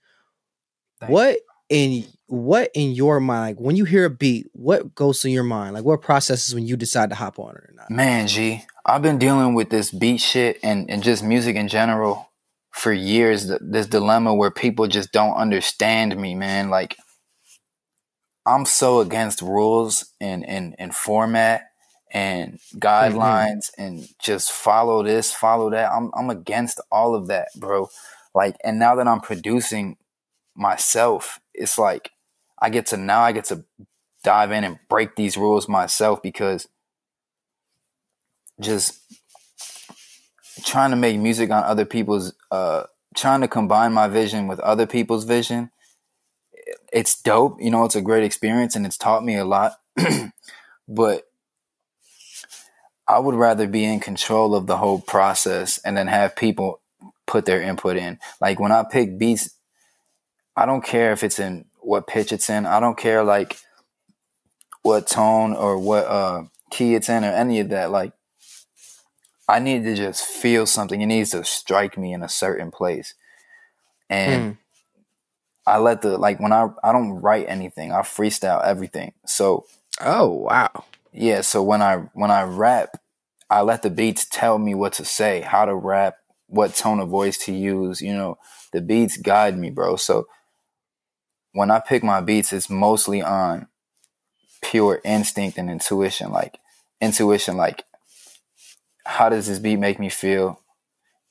Thank 1.01 1.13
what 1.13 1.39
in 1.69 2.05
what 2.27 2.71
in 2.75 2.93
your 2.93 3.21
mind 3.21 3.57
when 3.59 3.77
you 3.77 3.85
hear 3.85 4.05
a 4.05 4.11
beat? 4.11 4.49
What 4.53 4.95
goes 4.95 5.23
through 5.23 5.31
your 5.31 5.45
mind? 5.45 5.75
Like 5.75 5.85
what 5.85 6.03
processes 6.03 6.55
when 6.55 6.67
you 6.67 6.77
decide 6.77 7.11
to 7.11 7.17
hop 7.17 7.39
on 7.39 7.51
it 7.51 7.63
or 7.63 7.73
not? 7.75 7.91
Man, 7.91 8.27
G, 8.27 8.65
I've 8.85 9.03
been 9.03 9.19
dealing 9.19 9.55
with 9.55 9.71
this 9.71 9.91
beat 9.91 10.21
shit 10.21 10.59
and, 10.63 10.91
and 10.91 11.03
just 11.03 11.23
music 11.23 11.57
in 11.57 11.69
general 11.69 12.31
for 12.73 12.93
years. 12.93 13.51
This 13.61 13.87
dilemma 13.87 14.35
where 14.35 14.51
people 14.51 14.87
just 14.89 15.13
don't 15.13 15.35
understand 15.35 16.17
me, 16.17 16.35
man. 16.35 16.69
Like, 16.69 16.97
I'm 18.49 18.65
so 18.65 19.01
against 19.01 19.43
rules 19.43 20.13
and, 20.21 20.49
and, 20.49 20.75
and 20.79 20.95
format 20.95 21.71
and 22.11 22.59
guidelines 22.77 23.71
and 23.77 24.09
just 24.19 24.51
follow 24.51 25.03
this, 25.03 25.33
follow 25.33 25.71
that. 25.71 25.93
I'm, 25.93 26.11
I'm 26.17 26.31
against 26.31 26.81
all 26.91 27.15
of 27.15 27.27
that, 27.29 27.49
bro. 27.57 27.91
Like, 28.35 28.57
and 28.65 28.79
now 28.79 28.95
that 28.95 29.07
I'm 29.07 29.21
producing 29.21 29.99
myself, 30.57 31.41
it's 31.55 31.79
like 31.79 32.11
I 32.61 32.71
get 32.71 32.87
to 32.87 32.97
now 32.97 33.21
I 33.21 33.33
get 33.33 33.45
to 33.47 33.65
dive 34.25 34.51
in 34.51 34.65
and 34.65 34.79
break 34.89 35.17
these 35.17 35.37
rules 35.37 35.69
myself 35.69 36.23
because 36.23 36.67
just 38.61 39.01
trying 40.65 40.91
to 40.91 40.97
make 40.97 41.19
music 41.19 41.51
on 41.51 41.63
other 41.63 41.85
people's 41.85 42.33
uh 42.51 42.85
trying 43.15 43.41
to 43.41 43.49
combine 43.49 43.93
my 43.93 44.09
vision 44.09 44.49
with 44.49 44.59
other 44.61 44.87
people's 44.87 45.25
vision 45.25 45.71
it's 46.93 47.21
dope 47.23 47.61
you 47.61 47.71
know 47.71 47.85
it's 47.85 47.97
a 47.97 48.03
great 48.03 48.25
experience 48.25 48.77
and 48.77 48.87
it's 48.87 48.99
taught 48.99 49.25
me 49.25 49.37
a 49.37 49.45
lot 49.45 49.79
but 50.89 51.29
i 53.07 53.19
would 53.19 53.35
rather 53.35 53.67
be 53.67 53.85
in 53.85 54.01
control 54.01 54.55
of 54.55 54.67
the 54.67 54.77
whole 54.77 55.01
process 55.01 55.79
and 55.85 55.97
then 55.97 56.07
have 56.07 56.37
people 56.37 56.81
put 57.27 57.45
their 57.47 57.63
input 57.63 57.97
in 57.97 58.19
like 58.41 58.59
when 58.59 58.73
i 58.73 58.83
pick 58.83 59.19
beats 59.19 59.55
i 60.57 60.65
don't 60.65 60.85
care 60.85 61.13
if 61.13 61.23
it's 61.23 61.39
in 61.39 61.65
what 61.81 62.07
pitch 62.07 62.33
it's 62.33 62.51
in 62.51 62.67
i 62.67 62.81
don't 62.81 62.99
care 62.99 63.23
like 63.23 63.59
what 64.83 65.07
tone 65.07 65.55
or 65.55 65.79
what 65.79 66.05
uh 66.07 66.43
key 66.71 66.95
it's 66.95 67.09
in 67.09 67.25
or 67.25 67.33
any 67.33 67.61
of 67.61 67.71
that 67.71 67.91
like 67.91 68.13
I 69.49 69.61
need 69.61 69.85
to 69.85 69.95
just 69.95 70.23
feel 70.23 70.67
something. 70.67 71.01
It 71.01 71.07
needs 71.07 71.31
to 71.31 71.43
strike 71.43 71.97
me 71.97 72.13
in 72.13 72.23
a 72.23 72.29
certain 72.29 72.71
place. 72.71 73.15
And 74.11 74.55
Mm. 74.55 74.59
I 75.69 75.79
let 75.79 76.03
the 76.03 76.19
like 76.19 76.41
when 76.41 76.53
I 76.53 76.69
I 76.83 76.93
don't 76.93 77.13
write 77.21 77.47
anything. 77.49 77.93
I 77.93 78.01
freestyle 78.03 78.65
everything. 78.65 79.13
So 79.27 79.67
Oh 80.01 80.29
wow. 80.29 80.85
yeah, 81.13 81.41
so 81.43 81.63
when 81.63 81.83
I 81.83 81.97
when 82.15 82.31
I 82.31 82.43
rap, 82.43 82.97
I 83.51 83.63
let 83.63 83.83
the 83.83 83.91
beats 83.91 84.27
tell 84.31 84.59
me 84.59 84.75
what 84.75 84.95
to 84.95 85.05
say, 85.05 85.41
how 85.43 85.65
to 85.65 85.75
rap, 85.75 86.17
what 86.49 86.75
tone 86.75 87.01
of 87.01 87.09
voice 87.09 87.39
to 87.47 87.53
use, 87.53 88.01
you 88.01 88.13
know. 88.13 88.39
The 88.73 88.81
beats 88.83 89.17
guide 89.17 89.59
me, 89.59 89.71
bro. 89.71 89.97
So 89.97 90.27
when 91.53 91.71
I 91.71 91.81
pick 91.81 92.03
my 92.05 92.21
beats, 92.21 92.53
it's 92.53 92.71
mostly 92.71 93.23
on 93.23 93.69
pure 94.63 95.01
instinct 95.05 95.59
and 95.59 95.71
intuition. 95.71 96.31
Like 96.33 96.59
intuition, 97.01 97.57
like 97.57 97.85
how 99.05 99.29
does 99.29 99.47
this 99.47 99.59
beat 99.59 99.77
make 99.79 99.99
me 99.99 100.09
feel? 100.09 100.61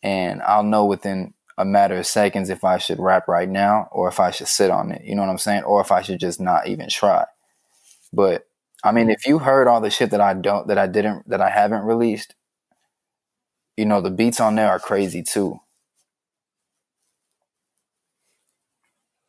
And 0.03 0.41
I'll 0.43 0.63
know 0.63 0.85
within 0.85 1.33
a 1.57 1.65
matter 1.65 1.97
of 1.97 2.05
seconds 2.05 2.49
if 2.49 2.63
I 2.63 2.77
should 2.77 2.99
rap 2.99 3.27
right 3.27 3.49
now 3.49 3.89
or 3.91 4.07
if 4.07 4.19
I 4.19 4.31
should 4.31 4.47
sit 4.47 4.69
on 4.69 4.91
it. 4.91 5.03
You 5.03 5.15
know 5.15 5.21
what 5.21 5.29
I'm 5.29 5.37
saying? 5.37 5.63
Or 5.63 5.81
if 5.81 5.91
I 5.91 6.01
should 6.01 6.19
just 6.19 6.39
not 6.39 6.67
even 6.67 6.87
try. 6.89 7.25
But 8.13 8.47
I 8.83 8.91
mean, 8.91 9.09
if 9.09 9.25
you 9.25 9.39
heard 9.39 9.67
all 9.67 9.81
the 9.81 9.89
shit 9.89 10.11
that 10.11 10.21
I 10.21 10.33
don't, 10.33 10.67
that 10.67 10.77
I 10.77 10.87
didn't, 10.87 11.27
that 11.29 11.41
I 11.41 11.49
haven't 11.49 11.83
released, 11.83 12.35
you 13.75 13.85
know, 13.85 14.01
the 14.01 14.11
beats 14.11 14.39
on 14.39 14.55
there 14.55 14.69
are 14.69 14.79
crazy 14.79 15.23
too. 15.23 15.59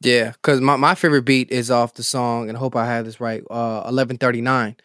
Yeah, 0.00 0.32
because 0.32 0.60
my, 0.60 0.76
my 0.76 0.94
favorite 0.94 1.24
beat 1.24 1.50
is 1.50 1.70
off 1.72 1.94
the 1.94 2.04
song, 2.04 2.48
and 2.48 2.56
I 2.56 2.60
hope 2.60 2.76
I 2.76 2.86
have 2.86 3.04
this 3.04 3.20
right. 3.20 3.42
Uh, 3.50 3.82
eleven 3.88 4.16
thirty 4.16 4.40
nine. 4.40 4.76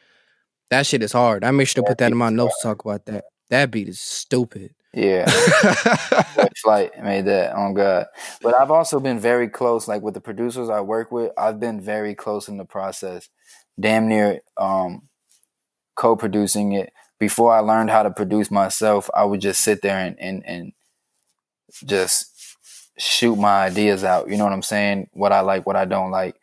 That 0.72 0.88
shit 0.88 1.04
is 1.04 1.12
hard. 1.12 1.44
I 1.44 1.52
make 1.52 1.68
sure 1.68 1.84
to 1.84 1.88
put 1.88 2.00
that 2.00 2.12
in 2.12 2.18
my 2.18 2.30
notes 2.30 2.58
to 2.62 2.70
talk 2.70 2.84
about 2.84 3.06
that. 3.06 3.26
That 3.50 3.70
beat 3.70 3.90
is 3.90 4.00
stupid. 4.00 4.74
Yeah. 4.94 5.26
Flight 6.62 7.04
made 7.04 7.26
that 7.26 7.54
on 7.54 7.74
God. 7.74 8.06
But 8.42 8.54
I've 8.54 8.72
also 8.72 9.00
been 9.00 9.20
very 9.20 9.50
close, 9.50 9.88
like 9.88 10.02
with 10.04 10.14
the 10.14 10.22
producers 10.22 10.70
I 10.70 10.82
work 10.82 11.12
with, 11.12 11.32
I've 11.38 11.60
been 11.60 11.82
very 11.82 12.14
close 12.16 12.48
in 12.48 12.58
the 12.58 12.66
process. 12.66 13.30
Damn 13.80 14.08
near 14.08 14.42
um 14.58 15.10
co-producing 15.96 16.74
it. 16.74 16.94
Before 17.20 17.54
I 17.54 17.60
learned 17.60 17.90
how 17.90 18.04
to 18.04 18.12
produce 18.12 18.52
myself, 18.52 19.10
I 19.14 19.26
would 19.26 19.42
just 19.42 19.64
sit 19.64 19.82
there 19.82 19.98
and 19.98 20.20
and, 20.20 20.46
and 20.46 20.74
just 21.86 22.58
shoot 22.98 23.36
my 23.36 23.66
ideas 23.66 24.04
out. 24.04 24.30
You 24.30 24.38
know 24.38 24.44
what 24.44 24.54
I'm 24.54 24.62
saying? 24.62 25.10
What 25.14 25.32
I 25.32 25.42
like, 25.42 25.66
what 25.66 25.76
I 25.76 25.86
don't 25.86 26.12
like. 26.12 26.36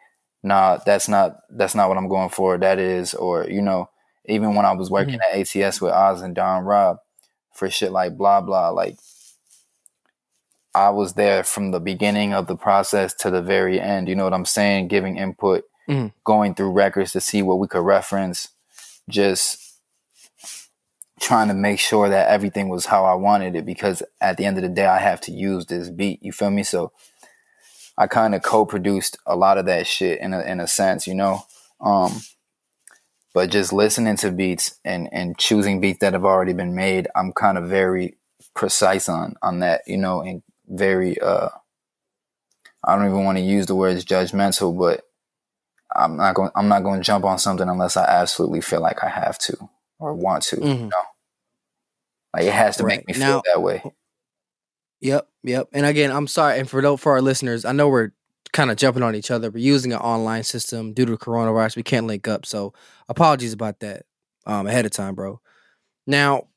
Nah, 0.43 0.78
that's 0.85 1.09
not 1.09 1.36
that's 1.51 1.74
not 1.74 1.89
what 1.89 1.98
I'm 1.98 2.09
going 2.09 2.31
for. 2.31 2.59
That 2.59 2.78
is, 2.78 3.14
or 3.14 3.48
you 3.48 3.62
know, 3.62 3.90
even 4.24 4.55
when 4.55 4.64
I 4.66 4.72
was 4.72 4.90
working 4.90 5.20
at 5.32 5.39
ATS 5.39 5.81
with 5.81 5.93
Oz 5.93 6.22
and 6.22 6.35
Don 6.35 6.64
Rob 6.64 6.98
for 7.52 7.68
shit 7.70 7.93
like 7.93 8.16
blah 8.16 8.40
blah, 8.40 8.70
like 8.70 8.97
I 10.74 10.90
was 10.90 11.14
there 11.14 11.43
from 11.43 11.72
the 11.72 11.81
beginning 11.81 12.32
of 12.32 12.47
the 12.47 12.56
process 12.56 13.12
to 13.14 13.31
the 13.31 13.43
very 13.43 13.81
end. 13.81 14.09
You 14.09 14.14
know 14.14 14.24
what 14.24 14.35
I'm 14.35 14.44
saying? 14.47 14.89
Giving 14.89 15.16
input, 15.16 15.64
Mhm. 15.89 16.12
going 16.24 16.55
through 16.55 16.70
records 16.72 17.12
to 17.12 17.20
see 17.20 17.43
what 17.43 17.59
we 17.59 17.66
could 17.66 17.82
reference, 17.85 18.48
just 19.09 19.59
trying 21.18 21.48
to 21.48 21.55
make 21.55 21.78
sure 21.78 22.09
that 22.09 22.28
everything 22.28 22.68
was 22.68 22.86
how 22.86 23.05
I 23.05 23.14
wanted 23.14 23.55
it 23.55 23.66
because 23.66 24.02
at 24.20 24.36
the 24.36 24.44
end 24.47 24.56
of 24.56 24.62
the 24.62 24.68
day 24.70 24.86
I 24.86 24.98
have 24.98 25.20
to 25.22 25.32
use 25.32 25.66
this 25.66 25.90
beat. 25.90 26.22
You 26.22 26.32
feel 26.32 26.51
me? 26.51 26.62
So 26.62 26.93
I 27.98 28.06
kind 28.06 28.35
of 28.35 28.43
co-produced 28.43 29.18
a 29.27 29.36
lot 29.36 29.59
of 29.59 29.66
that 29.66 29.86
shit 29.86 30.20
in 30.20 30.32
a 30.32 30.40
in 30.43 30.60
a 30.60 30.66
sense, 30.66 31.06
you 31.06 31.14
know. 31.14 31.44
Um, 31.81 32.22
but 33.32 33.51
just 33.51 33.73
listening 33.73 34.16
to 34.16 34.31
beats 34.31 34.78
and 34.85 35.09
and 35.12 35.39
choosing 35.39 35.81
beats 35.81 36.01
that 36.01 36.12
have 36.12 36.24
already 36.24 36.52
been 36.52 36.74
made, 36.74 37.09
I'm 37.15 37.32
kind 37.32 37.59
of 37.59 37.69
very 37.69 38.16
precise 38.55 39.09
on 39.09 39.35
on 39.43 39.61
that, 39.61 39.82
you 39.86 39.97
know, 39.97 40.23
and 40.23 40.43
very 40.69 41.20
uh 41.20 41.48
I 42.85 42.97
don't 42.97 43.07
even 43.07 43.24
want 43.24 43.39
to 43.39 43.44
use 43.44 43.66
the 43.66 43.74
words 43.74 44.05
judgmental, 44.05 44.77
but 44.77 45.05
I'm 45.94 46.16
not 46.16 46.35
going 46.35 46.51
I'm 46.55 46.69
not 46.69 46.82
going 46.82 47.01
to 47.01 47.05
jump 47.05 47.24
on 47.24 47.39
something 47.39 47.69
unless 47.69 47.97
I 47.97 48.05
absolutely 48.05 48.61
feel 48.61 48.81
like 48.81 49.05
I 49.05 49.09
have 49.09 49.39
to 49.40 49.69
or 49.98 50.15
want 50.15 50.44
to, 50.44 50.57
mm-hmm. 50.57 50.85
you 50.85 50.89
know. 50.89 51.02
Like 52.35 52.44
it 52.44 52.52
has 52.52 52.77
to 52.77 52.85
right. 52.85 52.98
make 52.98 53.09
me 53.09 53.15
feel 53.15 53.23
now, 53.23 53.43
that 53.52 53.61
way. 53.61 53.82
Yep, 55.01 55.28
yep. 55.43 55.69
And 55.73 55.85
again, 55.85 56.11
I'm 56.11 56.27
sorry 56.27 56.59
and 56.59 56.70
for 56.70 56.97
for 56.97 57.12
our 57.12 57.23
listeners, 57.23 57.65
I 57.65 57.73
know 57.73 57.89
we're 57.89 58.12
kind 58.52 58.70
of 58.70 58.77
jumping 58.77 59.02
on 59.02 59.14
each 59.14 59.31
other. 59.31 59.51
We're 59.51 59.59
using 59.59 59.93
an 59.93 59.98
online 59.98 60.44
system 60.44 60.93
due 60.93 61.06
to 61.06 61.16
coronavirus. 61.16 61.77
We 61.77 61.82
can't 61.82 62.06
link 62.06 62.28
up, 62.28 62.47
so 62.47 62.72
apologies 63.09 63.52
about 63.52 63.81
that 63.81 64.06
um, 64.47 64.66
ahead 64.66 64.86
of 64.86 64.93
time, 64.93 65.14
bro. 65.14 65.40
Now, 66.06 66.48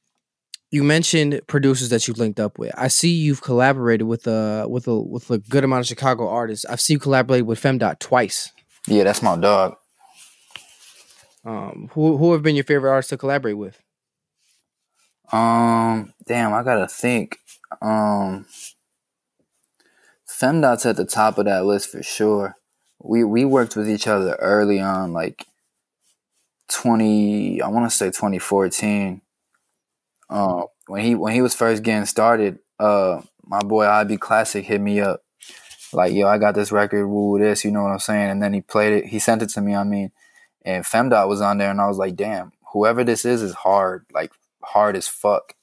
you 0.72 0.84
mentioned 0.84 1.40
producers 1.46 1.90
that 1.90 2.08
you've 2.08 2.18
linked 2.18 2.40
up 2.40 2.58
with. 2.58 2.74
I 2.76 2.88
see 2.88 3.10
you've 3.10 3.44
collaborated 3.44 4.08
with 4.08 4.26
a 4.26 4.66
with 4.68 4.88
a 4.88 5.00
with 5.00 5.30
a 5.30 5.38
good 5.38 5.64
amount 5.64 5.82
of 5.82 5.88
Chicago 5.88 6.28
artists. 6.28 6.66
I've 6.66 6.82
seen 6.82 6.96
you 6.96 7.00
collaborate 7.00 7.46
with 7.46 7.62
Femdot 7.62 8.00
twice. 8.00 8.52
Yeah, 8.88 9.04
that's 9.04 9.22
my 9.22 9.38
dog. 9.38 9.76
Um, 11.46 11.90
who 11.94 12.18
who 12.18 12.34
have 12.34 12.42
been 12.42 12.56
your 12.56 12.64
favorite 12.64 12.90
artists 12.90 13.10
to 13.12 13.18
collaborate 13.18 13.58
with? 13.58 13.80
Um, 15.32 16.14
damn, 16.26 16.54
I 16.54 16.64
gotta 16.64 16.88
think. 16.88 17.40
Um, 17.82 18.46
Femdot's 20.44 20.86
at 20.86 20.98
the 20.98 21.06
top 21.06 21.38
of 21.38 21.46
that 21.46 21.66
list 21.66 21.90
for 21.90 22.04
sure. 22.04 22.58
We 23.00 23.24
we 23.24 23.46
worked 23.46 23.78
with 23.78 23.90
each 23.90 24.08
other 24.08 24.36
early 24.36 24.82
on, 24.82 25.14
like 25.14 25.48
twenty. 26.70 27.62
I 27.62 27.70
want 27.70 27.90
to 27.90 27.96
say 27.96 28.12
twenty 28.12 28.40
fourteen. 28.40 29.22
Uh, 30.30 30.64
when 30.88 31.02
he 31.02 31.16
when 31.16 31.34
he 31.34 31.42
was 31.42 31.56
first 31.56 31.84
getting 31.84 32.06
started, 32.06 32.60
uh, 32.80 33.22
my 33.46 33.60
boy 33.60 33.86
IB 33.86 34.18
Classic 34.18 34.66
hit 34.66 34.82
me 34.82 35.00
up, 35.00 35.22
like, 35.94 36.14
"Yo, 36.14 36.28
I 36.28 36.38
got 36.38 36.56
this 36.56 36.74
record, 36.74 37.08
woo 37.08 37.40
this," 37.40 37.64
you 37.64 37.72
know 37.72 37.84
what 37.84 37.92
I'm 37.92 38.00
saying? 38.00 38.30
And 38.30 38.44
then 38.44 38.54
he 38.54 38.60
played 38.60 38.94
it. 38.94 39.06
He 39.06 39.20
sent 39.20 39.42
it 39.42 39.50
to 39.52 39.62
me. 39.62 39.76
I 39.76 39.86
mean, 39.86 40.12
and 40.64 40.84
Femdot 40.84 41.30
was 41.30 41.40
on 41.40 41.58
there, 41.58 41.72
and 41.72 41.80
I 41.80 41.88
was 41.88 41.98
like, 41.98 42.18
"Damn, 42.18 42.52
whoever 42.74 43.06
this 43.06 43.24
is 43.24 43.42
is 43.42 43.54
hard, 43.54 44.06
like 44.14 44.34
hard 44.62 44.98
as 44.98 45.08
fuck." 45.08 45.56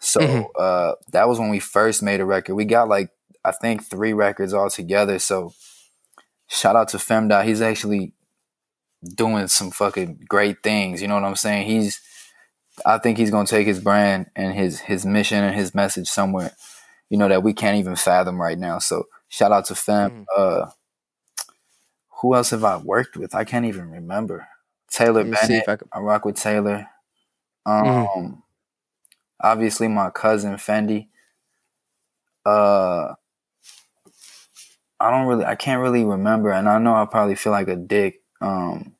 So 0.00 0.20
mm-hmm. 0.20 0.42
uh, 0.58 0.94
that 1.12 1.28
was 1.28 1.38
when 1.38 1.50
we 1.50 1.60
first 1.60 2.02
made 2.02 2.20
a 2.20 2.24
record. 2.24 2.54
We 2.54 2.64
got 2.64 2.88
like 2.88 3.10
I 3.44 3.52
think 3.52 3.84
three 3.84 4.12
records 4.12 4.52
all 4.52 4.70
together. 4.70 5.18
So 5.18 5.54
shout 6.48 6.76
out 6.76 6.88
to 6.90 6.98
Femdot. 6.98 7.44
He's 7.44 7.62
actually 7.62 8.12
doing 9.02 9.48
some 9.48 9.70
fucking 9.70 10.24
great 10.28 10.62
things. 10.62 11.00
You 11.00 11.08
know 11.08 11.14
what 11.14 11.24
I'm 11.24 11.36
saying? 11.36 11.66
He's 11.66 12.00
I 12.84 12.98
think 12.98 13.18
he's 13.18 13.30
gonna 13.30 13.46
take 13.46 13.66
his 13.66 13.80
brand 13.80 14.26
and 14.36 14.54
his 14.54 14.80
his 14.80 15.04
mission 15.04 15.42
and 15.44 15.54
his 15.54 15.74
message 15.74 16.08
somewhere, 16.08 16.52
you 17.08 17.18
know, 17.18 17.28
that 17.28 17.42
we 17.42 17.52
can't 17.52 17.78
even 17.78 17.96
fathom 17.96 18.40
right 18.40 18.58
now. 18.58 18.78
So 18.78 19.04
shout 19.28 19.52
out 19.52 19.66
to 19.66 19.74
Fem. 19.74 20.10
Mm. 20.10 20.24
Uh 20.36 20.70
who 22.20 22.34
else 22.34 22.50
have 22.50 22.64
I 22.64 22.76
worked 22.76 23.16
with? 23.16 23.34
I 23.34 23.44
can't 23.44 23.64
even 23.64 23.90
remember. 23.90 24.46
Taylor 24.90 25.24
Bennett. 25.24 25.66
I, 25.66 25.78
I, 25.92 26.00
rock 26.00 26.24
with 26.24 26.36
Taylor. 26.36 26.86
Um 27.64 27.84
mm. 27.84 28.42
obviously 29.40 29.88
my 29.88 30.10
cousin 30.10 30.54
Fendi. 30.54 31.08
Uh 32.44 33.14
I 35.00 35.10
don't 35.10 35.26
really 35.26 35.44
I 35.44 35.54
can't 35.54 35.82
really 35.82 36.04
remember 36.04 36.50
and 36.50 36.68
I 36.68 36.78
know 36.78 36.94
I 36.94 37.06
probably 37.06 37.34
feel 37.34 37.52
like 37.52 37.68
a 37.68 37.76
dick. 37.76 38.22
Um 38.40 38.94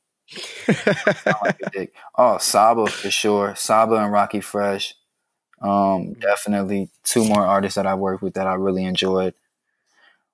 like 1.27 1.60
a 1.62 1.70
dick. 1.70 1.94
Oh, 2.16 2.39
Saba 2.39 2.86
for 2.86 3.10
sure. 3.10 3.55
Saba 3.56 3.97
and 3.97 4.12
Rockie 4.12 4.40
Fresh. 4.43 4.94
Um, 5.62 6.14
definitely 6.14 6.90
two 7.05 7.24
more 7.24 7.47
artists 7.47 7.77
that 7.77 7.86
I 7.86 7.94
worked 7.94 8.22
with 8.22 8.35
that 8.35 8.47
I 8.47 8.55
really 8.55 8.85
enjoyed. 8.85 9.35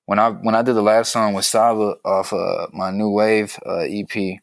When 0.06 0.18
I 0.18 0.30
when 0.30 0.54
I 0.54 0.62
did 0.62 0.74
the 0.74 0.82
last 0.82 1.12
song 1.12 1.34
with 1.34 1.44
Saba 1.44 1.96
off 2.04 2.32
uh, 2.32 2.68
my 2.72 2.90
new 2.90 3.10
wave 3.10 3.58
uh, 3.66 3.84
EP, 3.88 4.40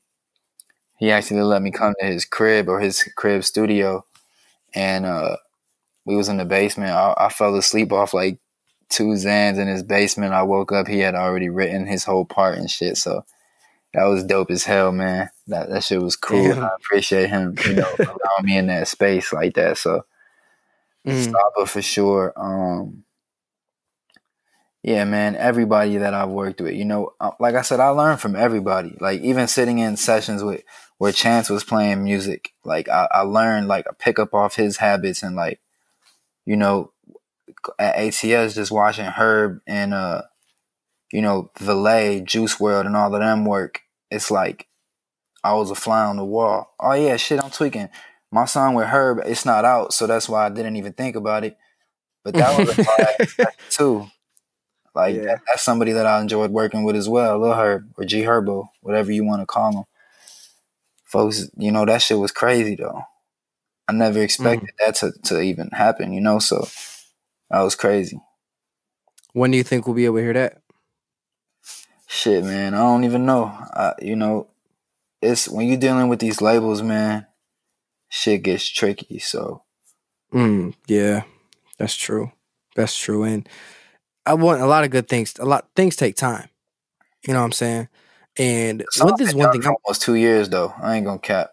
he 0.97 1.11
actually 1.11 1.41
let 1.41 1.61
me 1.61 1.71
come 1.71 1.93
to 1.99 2.05
his 2.05 2.25
crib 2.25 2.69
or 2.69 2.79
his 2.79 3.03
crib 3.15 3.43
studio, 3.43 4.05
and 4.75 5.05
uh, 5.05 5.37
we 6.05 6.15
was 6.15 6.29
in 6.29 6.37
the 6.37 6.45
basement. 6.45 6.91
I, 6.91 7.13
I 7.17 7.29
fell 7.29 7.55
asleep 7.55 7.91
off 7.93 8.13
like 8.13 8.39
two 8.93 9.09
Xans 9.09 9.57
in 9.57 9.67
his 9.67 9.83
basement. 9.83 10.33
I 10.33 10.43
woke 10.43 10.71
up, 10.71 10.87
he 10.87 10.99
had 10.99 11.15
already 11.15 11.49
written 11.49 11.85
his 11.85 12.03
whole 12.03 12.25
part 12.25 12.57
and 12.57 12.69
shit. 12.69 12.97
So 12.97 13.25
that 13.93 14.05
was 14.05 14.23
dope 14.23 14.51
as 14.51 14.63
hell, 14.63 14.91
man. 14.91 15.29
That 15.47 15.69
that 15.69 15.83
shit 15.83 16.01
was 16.01 16.15
cool. 16.15 16.53
I 16.53 16.69
appreciate 16.75 17.29
him, 17.29 17.55
you 17.65 17.75
know, 17.75 17.89
allowing 17.99 18.43
me 18.43 18.57
in 18.57 18.67
that 18.67 18.87
space 18.87 19.31
like 19.31 19.55
that. 19.55 19.77
So 19.77 20.05
mm. 21.05 21.23
Saba 21.23 21.65
for 21.65 21.81
sure. 21.81 22.33
Um 22.35 23.03
yeah, 24.83 25.05
man, 25.05 25.37
everybody 25.37 25.97
that 25.97 26.13
I've 26.13 26.29
worked 26.29 26.59
with, 26.59 26.73
you 26.73 26.83
know, 26.83 27.13
uh, 27.21 27.31
like 27.39 27.55
I 27.55 27.61
said, 27.61 27.79
I 27.79 27.87
learned 27.89 28.19
from 28.19 28.35
everybody. 28.35 28.97
Like 28.99 29.21
even 29.21 29.47
sitting 29.47 29.79
in 29.79 29.95
sessions 29.95 30.43
with 30.43 30.61
where 30.97 31.13
Chance 31.13 31.49
was 31.49 31.63
playing 31.63 32.03
music, 32.03 32.53
like 32.65 32.89
I, 32.89 33.07
I 33.09 33.21
learned 33.21 33.69
like 33.69 33.85
a 33.89 33.93
pick 33.93 34.19
up 34.19 34.33
off 34.33 34.57
his 34.57 34.77
habits 34.77 35.23
and 35.23 35.37
like, 35.37 35.61
you 36.45 36.57
know, 36.57 36.91
at 37.79 37.95
ATS 37.95 38.55
just 38.55 38.71
watching 38.71 39.05
Herb 39.05 39.59
and 39.67 39.93
uh, 39.93 40.23
you 41.11 41.21
know, 41.21 41.51
Valee, 41.59 42.23
Juice 42.23 42.57
WRLD, 42.57 42.87
and 42.87 42.95
all 42.95 43.13
of 43.13 43.21
them 43.21 43.45
work 43.45 43.83
it's 44.13 44.31
like 44.31 44.67
I 45.43 45.53
was 45.53 45.71
a 45.71 45.75
fly 45.75 46.05
on 46.05 46.17
the 46.17 46.25
wall. 46.25 46.73
Oh 46.79 46.93
yeah, 46.93 47.17
shit, 47.17 47.39
I'm 47.39 47.49
tweaking. 47.49 47.89
My 48.31 48.45
song 48.45 48.75
with 48.75 48.87
Herb, 48.87 49.21
it's 49.25 49.45
not 49.45 49.65
out, 49.65 49.93
so 49.93 50.07
that's 50.07 50.29
why 50.29 50.45
I 50.45 50.49
didn't 50.49 50.77
even 50.77 50.93
think 50.93 51.15
about 51.15 51.43
it. 51.43 51.57
But 52.23 52.35
that 52.35 52.57
was 52.57 52.79
a 52.79 53.47
too. 53.69 54.07
Like 54.95 55.15
yeah. 55.15 55.23
that, 55.23 55.41
that's 55.47 55.63
somebody 55.63 55.91
that 55.93 56.05
I 56.05 56.21
enjoyed 56.21 56.51
working 56.51 56.83
with 56.83 56.95
as 56.95 57.09
well, 57.09 57.39
Lil 57.39 57.53
Herb 57.53 57.91
or 57.97 58.05
G 58.05 58.21
Herbo, 58.21 58.67
whatever 58.81 59.11
you 59.11 59.25
want 59.25 59.41
to 59.41 59.45
call 59.45 59.75
him. 59.75 59.83
Folks, 61.03 61.49
you 61.57 61.71
know 61.71 61.85
that 61.85 62.01
shit 62.01 62.19
was 62.19 62.31
crazy 62.31 62.75
though. 62.75 63.01
I 63.87 63.91
never 63.91 64.21
expected 64.21 64.69
mm. 64.69 64.85
that 64.85 64.95
to, 64.95 65.11
to 65.29 65.41
even 65.41 65.69
happen, 65.69 66.13
you 66.13 66.21
know. 66.21 66.39
So 66.39 66.67
that 67.53 67.61
was 67.61 67.75
crazy. 67.75 68.19
When 69.33 69.51
do 69.51 69.57
you 69.57 69.63
think 69.63 69.85
we'll 69.85 69.95
be 69.95 70.05
able 70.05 70.17
to 70.17 70.23
hear 70.23 70.33
that? 70.33 70.61
Shit, 72.07 72.43
man, 72.43 72.73
I 72.73 72.79
don't 72.79 73.03
even 73.03 73.27
know. 73.27 73.45
I, 73.45 73.93
you 74.01 74.15
know, 74.15 74.47
it's 75.21 75.47
when 75.47 75.67
you're 75.67 75.77
dealing 75.77 76.09
with 76.09 76.19
these 76.19 76.41
labels, 76.41 76.81
man. 76.81 77.27
Shit 78.09 78.41
gets 78.41 78.67
tricky. 78.67 79.19
So, 79.19 79.63
mm, 80.33 80.73
yeah, 80.87 81.23
that's 81.77 81.95
true. 81.95 82.31
That's 82.75 82.97
true. 82.97 83.23
And 83.23 83.47
I 84.25 84.33
want 84.33 84.61
a 84.61 84.65
lot 84.65 84.83
of 84.83 84.89
good 84.89 85.07
things. 85.07 85.35
A 85.39 85.45
lot 85.45 85.67
things 85.75 85.95
take 85.95 86.15
time. 86.15 86.49
You 87.27 87.33
know 87.33 87.39
what 87.39 87.45
I'm 87.45 87.51
saying? 87.51 87.87
And 88.35 88.83
what 88.99 89.21
is 89.21 89.35
one 89.35 89.51
thing? 89.51 89.63
Almost 89.85 90.01
two 90.01 90.15
years 90.15 90.49
though. 90.49 90.73
I 90.81 90.95
ain't 90.95 91.05
gonna 91.05 91.19
cap. 91.19 91.51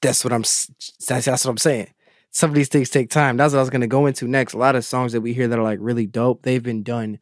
That's 0.00 0.24
what 0.24 0.32
I'm. 0.32 0.42
That's, 0.42 1.24
that's 1.24 1.44
what 1.44 1.50
I'm 1.50 1.58
saying. 1.58 1.88
Some 2.32 2.50
of 2.50 2.56
these 2.56 2.68
things 2.68 2.90
take 2.90 3.10
time. 3.10 3.36
That's 3.36 3.52
what 3.52 3.60
I 3.60 3.62
was 3.62 3.70
gonna 3.70 3.86
go 3.86 4.06
into 4.06 4.26
next. 4.26 4.54
A 4.54 4.58
lot 4.58 4.74
of 4.74 4.84
songs 4.84 5.12
that 5.12 5.20
we 5.20 5.32
hear 5.32 5.48
that 5.48 5.58
are 5.58 5.62
like 5.62 5.78
really 5.80 6.06
dope. 6.06 6.42
They've 6.42 6.62
been 6.62 6.82
done 6.82 7.18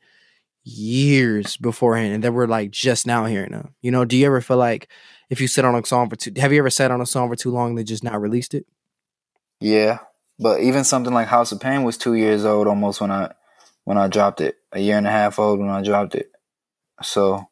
years 0.64 1.56
beforehand 1.56 2.14
and 2.14 2.22
then 2.22 2.34
we're 2.34 2.46
like 2.46 2.70
just 2.70 3.06
now 3.06 3.24
hearing 3.24 3.52
them. 3.52 3.74
You 3.80 3.90
know, 3.90 4.04
do 4.04 4.16
you 4.16 4.26
ever 4.26 4.40
feel 4.40 4.56
like 4.56 4.88
if 5.28 5.40
you 5.40 5.48
sit 5.48 5.64
on 5.64 5.74
a 5.74 5.84
song 5.84 6.10
for 6.10 6.16
too 6.16 6.32
have 6.36 6.52
you 6.52 6.58
ever 6.58 6.70
sat 6.70 6.90
on 6.90 7.00
a 7.00 7.06
song 7.06 7.28
for 7.28 7.36
too 7.36 7.50
long 7.50 7.78
and 7.78 7.86
just 7.86 8.04
not 8.04 8.20
released 8.20 8.54
it? 8.54 8.66
Yeah. 9.60 9.98
But 10.38 10.60
even 10.60 10.84
something 10.84 11.12
like 11.12 11.28
House 11.28 11.52
of 11.52 11.60
Pain 11.60 11.82
was 11.82 11.98
two 11.98 12.14
years 12.14 12.44
old 12.44 12.66
almost 12.66 13.00
when 13.00 13.10
I 13.10 13.32
when 13.84 13.98
I 13.98 14.08
dropped 14.08 14.40
it. 14.40 14.56
A 14.72 14.80
year 14.80 14.96
and 14.96 15.06
a 15.06 15.10
half 15.10 15.38
old 15.38 15.58
when 15.58 15.68
I 15.68 15.82
dropped 15.82 16.14
it. 16.14 16.30
So 17.02 17.46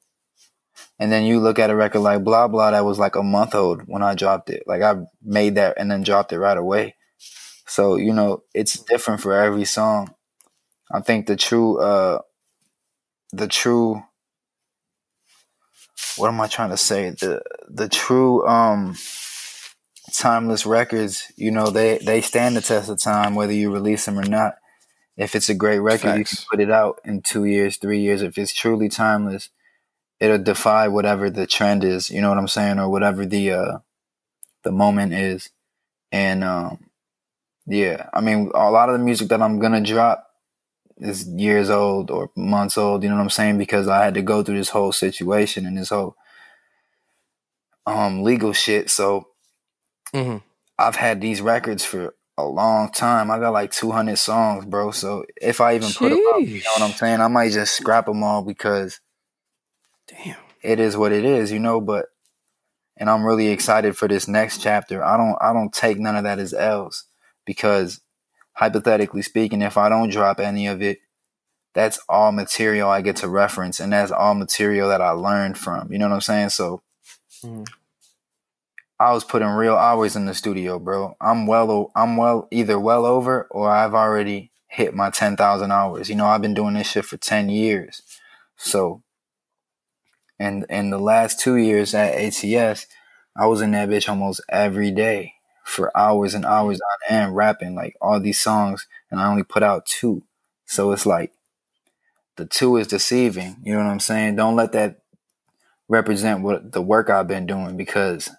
and 0.99 1.11
then 1.11 1.25
you 1.25 1.41
look 1.41 1.59
at 1.59 1.71
a 1.71 1.77
record 1.77 2.01
like 2.01 2.25
Blah 2.25 2.49
Blah 2.49 2.73
that 2.73 2.85
was 2.85 2.99
like 2.99 3.17
a 3.17 3.23
month 3.23 3.55
old 3.55 3.83
when 3.87 4.03
I 4.03 4.15
dropped 4.15 4.51
it. 4.51 4.65
Like 4.67 4.83
I 4.83 4.97
made 5.23 5.57
that 5.57 5.75
and 5.79 5.91
then 5.91 6.03
dropped 6.03 6.33
it 6.33 6.39
right 6.39 6.57
away. 6.57 6.97
So, 7.69 7.97
you 7.97 8.13
know, 8.15 8.43
it's 8.55 8.79
different 8.79 9.21
for 9.21 9.35
every 9.35 9.65
song. 9.65 10.15
I 10.91 11.01
think 11.01 11.27
the 11.27 11.37
true 11.37 11.81
uh 11.81 12.21
the 13.33 13.47
true 13.47 14.03
what 16.17 16.29
am 16.29 16.41
I 16.41 16.47
trying 16.47 16.71
to 16.71 16.77
say? 16.77 17.11
The 17.11 17.43
the 17.69 17.89
true 17.89 18.47
um 18.47 18.97
timeless 20.13 20.65
records, 20.65 21.31
you 21.37 21.51
know, 21.51 21.71
they 21.71 21.99
they 21.99 22.23
stand 22.23 22.57
the 22.57 22.63
test 22.63 22.89
of 22.89 23.01
time 23.01 23.35
whether 23.35 23.53
you 23.53 23.73
release 23.73 24.07
them 24.07 24.19
or 24.19 24.25
not. 24.25 24.55
If 25.17 25.35
it's 25.35 25.49
a 25.49 25.55
great 25.55 25.81
record, 25.81 26.13
Facts. 26.13 26.19
you 26.19 26.25
can 26.25 26.45
put 26.51 26.61
it 26.61 26.71
out 26.71 27.01
in 27.05 27.23
2 27.23 27.45
years, 27.45 27.77
3 27.77 28.01
years. 28.01 28.23
If 28.23 28.39
it's 28.39 28.55
truly 28.55 28.89
timeless, 28.89 29.51
it'll 30.21 30.39
defy 30.39 30.89
whatever 30.89 31.29
the 31.29 31.47
trend 31.47 31.85
is, 31.85 32.09
you 32.09 32.23
know 32.23 32.29
what 32.31 32.39
I'm 32.39 32.49
saying, 32.49 32.79
or 32.79 32.89
whatever 32.89 33.27
the 33.27 33.53
uh 33.53 33.79
the 34.63 34.73
moment 34.73 35.13
is. 35.13 35.51
And 36.13 36.43
um 36.43 36.88
Yeah, 37.69 38.09
I 38.15 38.23
mean, 38.23 38.51
a 38.55 38.71
lot 38.71 38.89
of 38.89 38.99
the 38.99 39.05
music 39.05 39.29
that 39.29 39.43
I'm 39.43 39.59
gonna 39.59 39.83
drop 39.83 40.25
is 40.97 41.29
years 41.29 41.69
old 41.69 42.11
or 42.11 42.31
months 42.35 42.79
old. 42.79 43.03
You 43.03 43.11
know 43.11 43.17
what 43.17 43.23
I'm 43.23 43.31
saying? 43.31 43.59
Because 43.59 43.89
I 43.89 44.05
had 44.05 44.15
to 44.15 44.23
go 44.23 44.43
through 44.43 44.57
this 44.57 44.71
whole 44.71 44.91
situation 44.93 45.67
and 45.67 45.77
this 45.77 45.91
whole 45.91 46.17
um 47.87 48.23
legal 48.23 48.53
shit. 48.53 48.89
So 48.91 49.29
Mhm. 50.15 50.43
I've 50.79 50.97
had 50.97 51.21
these 51.21 51.41
records 51.43 51.85
for 51.85 52.15
a 52.39 52.45
long 52.45 52.91
time. 52.91 53.31
I 53.31 53.39
got 53.39 53.53
like 53.53 53.71
200 53.71 54.17
songs, 54.17 54.65
bro. 54.65 54.91
So 54.93 55.25
if 55.41 55.61
I 55.61 55.75
even 55.75 55.93
put 55.93 56.11
them 56.11 56.21
up, 56.35 56.41
you 56.47 56.63
know 56.65 56.73
what 56.73 56.83
I'm 56.83 56.97
saying? 56.97 57.21
I 57.21 57.29
might 57.29 57.53
just 57.53 57.77
scrap 57.77 58.07
them 58.07 58.23
all 58.23 58.43
because 58.43 59.01
Damn. 60.07 60.37
it 60.63 60.81
is 60.81 60.97
what 60.97 61.13
it 61.13 61.25
is, 61.25 61.53
you 61.53 61.59
know. 61.59 61.81
But 61.83 62.07
and 62.97 63.11
I'm 63.11 63.25
really 63.25 63.49
excited 63.49 63.97
for 63.97 64.09
this 64.09 64.27
next 64.27 64.63
chapter. 64.63 65.05
I 65.05 65.17
don't 65.19 65.37
I 65.41 65.53
don't 65.53 65.73
take 65.73 65.99
none 65.99 66.17
of 66.17 66.25
that 66.25 66.39
as 66.39 66.55
L's 66.55 67.05
because 67.49 68.03
hypothetically 68.55 69.23
speaking, 69.23 69.63
if 69.63 69.79
I 69.79 69.91
don't 69.91 70.11
drop 70.11 70.41
any 70.41 70.69
of 70.69 70.83
it, 70.83 71.01
that's 71.75 72.01
all 72.09 72.33
material 72.33 72.91
I 72.91 73.03
get 73.03 73.17
to 73.17 73.29
reference, 73.29 73.81
and 73.81 73.93
that's 73.93 74.13
all 74.13 74.35
material 74.35 74.89
that 74.91 75.03
I 75.03 75.11
learned 75.11 75.59
from. 75.59 75.93
You 75.93 75.99
know 75.99 76.09
what 76.09 76.15
I'm 76.17 76.21
saying? 76.23 76.51
So 76.51 76.83
Mhm. 77.45 77.73
I 79.01 79.13
was 79.13 79.25
putting 79.25 79.49
real 79.49 79.77
hours 79.77 80.17
in 80.17 80.27
the 80.27 80.35
studio, 80.35 80.79
bro. 80.79 81.17
I'm 81.21 81.47
well, 81.47 81.93
I'm 81.97 82.17
well, 82.17 82.49
either 82.51 82.81
well 82.81 83.07
over 83.07 83.49
or 83.51 83.71
I've 83.71 83.95
already 83.95 84.53
hit 84.69 84.95
my 84.95 85.11
ten 85.11 85.37
thousand 85.37 85.73
hours. 85.73 86.09
You 86.11 86.17
know, 86.17 86.27
I've 86.27 86.43
been 86.43 86.55
doing 86.55 86.75
this 86.75 86.91
shit 86.91 87.05
for 87.07 87.19
ten 87.19 87.51
years. 87.51 88.03
So, 88.57 89.03
and 90.41 90.67
in 90.71 90.91
the 90.91 90.99
last 90.99 91.41
two 91.41 91.57
years 91.57 91.95
at 91.95 92.15
ATS, 92.15 92.87
I 93.37 93.47
was 93.47 93.63
in 93.63 93.73
that 93.73 93.89
bitch 93.91 94.09
almost 94.09 94.43
every 94.51 94.91
day 94.93 95.35
for 95.69 95.97
hours 95.97 96.35
and 96.35 96.45
mm-hmm. 96.45 96.53
hours 96.53 96.81
on 96.81 97.17
end, 97.17 97.37
rapping 97.37 97.75
like 97.75 97.97
all 98.01 98.21
these 98.21 98.41
songs, 98.41 98.87
and 99.11 99.21
I 99.21 99.29
only 99.29 99.45
put 99.45 99.63
out 99.63 99.87
two. 99.87 100.23
So 100.67 100.93
it's 100.93 101.07
like 101.07 101.33
the 102.37 102.47
two 102.47 102.77
is 102.77 102.87
deceiving. 102.87 103.57
You 103.63 103.75
know 103.75 103.81
what 103.81 103.91
I'm 103.91 104.01
saying? 104.01 104.37
Don't 104.37 104.57
let 104.57 104.73
that 104.73 105.01
represent 105.89 106.43
what 106.43 106.73
the 106.73 106.83
work 106.83 107.11
I've 107.11 107.29
been 107.29 107.47
doing 107.47 107.77
because 107.77 108.31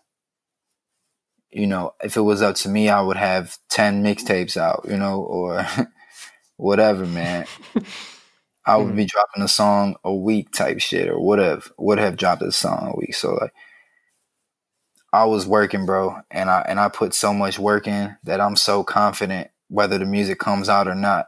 you 1.52 1.66
know, 1.66 1.94
if 2.04 2.16
it 2.16 2.22
was 2.22 2.42
up 2.42 2.56
to 2.58 2.70
me, 2.70 2.90
I 2.90 3.02
would 3.02 3.18
have 3.18 3.58
10 3.70 4.04
mixtapes 4.04 4.56
out, 4.56 4.86
you 4.88 4.98
know, 4.98 5.22
or 5.22 5.66
whatever, 6.58 7.06
man. 7.06 7.46
I 8.66 8.78
would 8.78 8.88
mm-hmm. 8.88 8.98
be 8.98 9.06
dropping 9.06 9.42
a 9.42 9.48
song 9.48 9.96
a 10.04 10.14
week 10.14 10.52
type 10.52 10.80
shit 10.80 11.08
or 11.08 11.20
whatever. 11.20 11.64
Would 11.80 11.98
have 11.98 12.18
dropped 12.18 12.44
a 12.44 12.52
song 12.52 12.92
a 12.94 12.98
week. 12.98 13.16
So 13.16 13.34
like 13.34 13.54
I 15.12 15.26
was 15.26 15.48
working, 15.48 15.86
bro, 15.86 16.18
and 16.30 16.50
I 16.50 16.62
and 16.68 16.80
I 16.80 16.90
put 16.90 17.14
so 17.14 17.34
much 17.34 17.58
work 17.58 17.88
in 17.88 18.16
that 18.24 18.40
I'm 18.40 18.56
so 18.56 18.84
confident 18.84 19.50
whether 19.68 19.98
the 19.98 20.06
music 20.06 20.40
comes 20.40 20.70
out 20.70 20.88
or 20.88 20.96
not. 20.96 21.28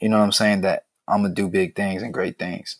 You 0.00 0.08
know 0.08 0.18
what 0.18 0.24
I'm 0.24 0.32
saying? 0.32 0.62
That 0.62 0.84
I'm 1.08 1.22
gonna 1.22 1.34
do 1.34 1.48
big 1.48 1.74
things 1.74 2.02
and 2.02 2.12
great 2.12 2.38
things. 2.38 2.76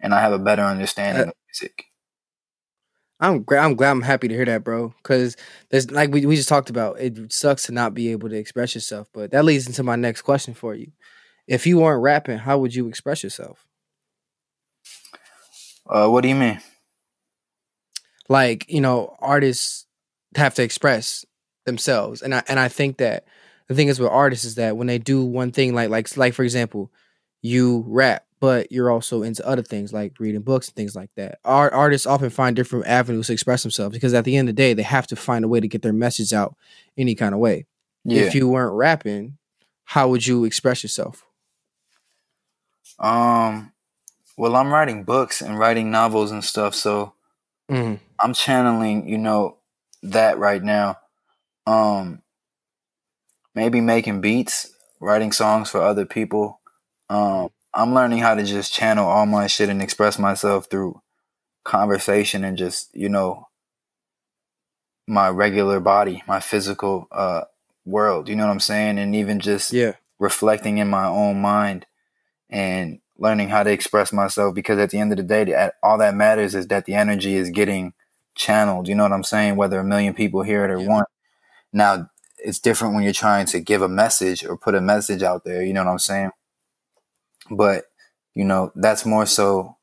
And 0.00 0.14
I 0.14 0.20
have 0.20 0.32
a 0.32 0.38
better 0.38 0.62
understanding 0.62 1.24
Uh, 1.24 1.28
of 1.28 1.34
music. 1.48 1.86
I'm 3.20 3.42
glad. 3.42 3.64
I'm 3.64 3.74
glad. 3.74 3.90
I'm 3.90 4.02
happy 4.02 4.28
to 4.28 4.34
hear 4.34 4.44
that, 4.44 4.62
bro. 4.64 4.94
Because 5.02 5.36
there's 5.70 5.90
like 5.90 6.10
we, 6.12 6.24
we 6.26 6.36
just 6.36 6.48
talked 6.48 6.70
about. 6.70 7.00
It 7.00 7.32
sucks 7.32 7.64
to 7.64 7.72
not 7.72 7.94
be 7.94 8.10
able 8.12 8.28
to 8.28 8.36
express 8.36 8.74
yourself, 8.74 9.08
but 9.12 9.30
that 9.32 9.44
leads 9.44 9.66
into 9.66 9.82
my 9.82 9.96
next 9.96 10.22
question 10.22 10.54
for 10.54 10.74
you. 10.74 10.92
If 11.46 11.66
you 11.66 11.78
weren't 11.78 12.02
rapping, 12.02 12.38
how 12.38 12.58
would 12.58 12.74
you 12.74 12.86
express 12.86 13.22
yourself? 13.24 13.66
Uh, 15.86 16.08
what 16.08 16.20
do 16.20 16.28
you 16.28 16.34
mean? 16.34 16.60
Like 18.28 18.68
you 18.68 18.80
know, 18.80 19.16
artists 19.20 19.86
have 20.36 20.54
to 20.54 20.62
express 20.62 21.24
themselves, 21.66 22.22
and 22.22 22.34
I 22.34 22.42
and 22.48 22.58
I 22.58 22.68
think 22.68 22.98
that 22.98 23.24
the 23.68 23.74
thing 23.74 23.88
is 23.88 24.00
with 24.00 24.10
artists 24.10 24.44
is 24.44 24.54
that 24.56 24.76
when 24.76 24.86
they 24.86 24.98
do 24.98 25.24
one 25.24 25.52
thing, 25.52 25.74
like 25.74 25.90
like 25.90 26.16
like 26.16 26.34
for 26.34 26.42
example, 26.42 26.90
you 27.42 27.84
rap, 27.86 28.24
but 28.40 28.70
you're 28.72 28.90
also 28.90 29.22
into 29.22 29.46
other 29.46 29.62
things 29.62 29.92
like 29.92 30.18
reading 30.18 30.42
books 30.42 30.68
and 30.68 30.76
things 30.76 30.94
like 30.96 31.10
that. 31.16 31.38
Art 31.44 31.72
artists 31.72 32.06
often 32.06 32.30
find 32.30 32.56
different 32.56 32.86
avenues 32.86 33.26
to 33.26 33.32
express 33.32 33.62
themselves 33.62 33.94
because 33.94 34.14
at 34.14 34.24
the 34.24 34.36
end 34.36 34.48
of 34.48 34.56
the 34.56 34.62
day, 34.62 34.74
they 34.74 34.82
have 34.82 35.06
to 35.08 35.16
find 35.16 35.44
a 35.44 35.48
way 35.48 35.60
to 35.60 35.68
get 35.68 35.82
their 35.82 35.92
message 35.92 36.32
out 36.32 36.56
any 36.96 37.14
kind 37.14 37.34
of 37.34 37.40
way. 37.40 37.66
Yeah. 38.04 38.22
If 38.22 38.34
you 38.34 38.48
weren't 38.48 38.74
rapping, 38.74 39.38
how 39.84 40.08
would 40.08 40.26
you 40.26 40.44
express 40.44 40.82
yourself? 40.82 41.24
Um, 42.98 43.72
well, 44.36 44.56
I'm 44.56 44.72
writing 44.72 45.04
books 45.04 45.42
and 45.42 45.58
writing 45.58 45.90
novels 45.90 46.30
and 46.30 46.44
stuff, 46.44 46.74
so 46.74 47.12
Mm, 47.70 48.00
I'm 48.20 48.34
channeling, 48.34 49.08
you 49.08 49.18
know, 49.18 49.58
that 50.02 50.38
right 50.38 50.62
now. 50.62 50.98
Um, 51.66 52.22
maybe 53.54 53.80
making 53.80 54.20
beats, 54.20 54.72
writing 55.00 55.32
songs 55.32 55.70
for 55.70 55.82
other 55.82 56.06
people. 56.06 56.60
Um, 57.10 57.50
I'm 57.74 57.94
learning 57.94 58.18
how 58.20 58.34
to 58.34 58.44
just 58.44 58.72
channel 58.72 59.06
all 59.08 59.26
my 59.26 59.46
shit 59.46 59.68
and 59.68 59.82
express 59.82 60.18
myself 60.18 60.68
through 60.70 61.00
conversation 61.64 62.44
and 62.44 62.56
just, 62.56 62.94
you 62.94 63.08
know, 63.08 63.48
my 65.06 65.28
regular 65.28 65.80
body, 65.80 66.22
my 66.26 66.40
physical 66.40 67.08
uh 67.10 67.42
world. 67.84 68.28
You 68.28 68.36
know 68.36 68.46
what 68.46 68.52
I'm 68.52 68.60
saying? 68.60 68.98
And 68.98 69.14
even 69.14 69.40
just 69.40 69.72
yeah, 69.72 69.94
reflecting 70.18 70.78
in 70.78 70.88
my 70.88 71.06
own 71.06 71.40
mind 71.40 71.86
and 72.50 73.00
learning 73.18 73.48
how 73.48 73.62
to 73.62 73.70
express 73.70 74.12
myself 74.12 74.54
because 74.54 74.78
at 74.78 74.90
the 74.90 74.98
end 74.98 75.12
of 75.12 75.18
the 75.18 75.24
day 75.24 75.70
all 75.82 75.98
that 75.98 76.14
matters 76.14 76.54
is 76.54 76.68
that 76.68 76.84
the 76.86 76.94
energy 76.94 77.34
is 77.36 77.50
getting 77.50 77.92
channeled. 78.36 78.88
You 78.88 78.94
know 78.94 79.02
what 79.04 79.12
i'm 79.12 79.24
saying? 79.24 79.56
Whether 79.56 79.78
a 79.80 79.84
million 79.84 80.14
people 80.14 80.42
hear 80.42 80.64
it 80.64 80.70
or 80.70 80.80
Yeah. 80.80 80.88
one. 80.88 81.04
Now 81.72 82.10
it's 82.38 82.60
different 82.60 82.94
when 82.94 83.04
you're 83.04 83.12
trying 83.12 83.46
to 83.46 83.60
give 83.60 83.82
a 83.82 83.88
message 83.88 84.44
or 84.44 84.56
put 84.56 84.74
a 84.74 84.80
message 84.80 85.22
out 85.22 85.44
there 85.44 85.62
you 85.62 85.72
know 85.74 85.84
what 85.84 85.90
i'm 85.92 85.98
saying? 85.98 86.30
But 87.50 87.84
you 88.34 88.44
know 88.44 88.72
that's 88.76 89.04
more 89.06 89.26
so 89.26 89.76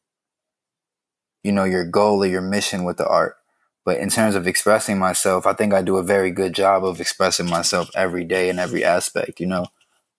you 1.43 1.51
know 1.51 1.63
your 1.63 1.85
goal 1.85 2.23
or 2.23 2.27
your 2.27 2.41
mission 2.41 2.83
with 2.83 2.97
the 2.97 3.07
art. 3.07 3.35
But 3.85 3.99
in 3.99 4.09
terms 4.09 4.35
of 4.35 4.47
expressing 4.47 4.97
myself 4.97 5.45
i 5.45 5.53
think 5.53 5.73
i 5.73 5.81
do 5.83 5.97
a 5.97 6.03
very 6.03 6.31
good 6.31 6.53
job 6.53 6.83
of 6.85 6.99
expressing 7.01 7.47
myself 7.49 7.89
every 7.95 8.23
day 8.25 8.49
in 8.49 8.59
every 8.59 8.83
aspect 8.83 9.39
you 9.39 9.45
know? 9.47 9.65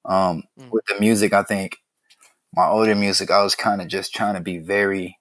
Um, 0.05 0.45
Mm. 0.59 0.71
with 0.71 0.85
the 0.89 1.01
music 1.01 1.33
i 1.33 1.43
think 1.43 1.79
my 2.55 2.67
older 2.69 2.95
music 2.95 3.31
i 3.31 3.43
was 3.43 3.55
kind 3.55 3.81
of 3.81 3.89
just 3.89 4.15
trying 4.15 4.35
to 4.35 4.41
be 4.41 4.59
very 4.59 5.19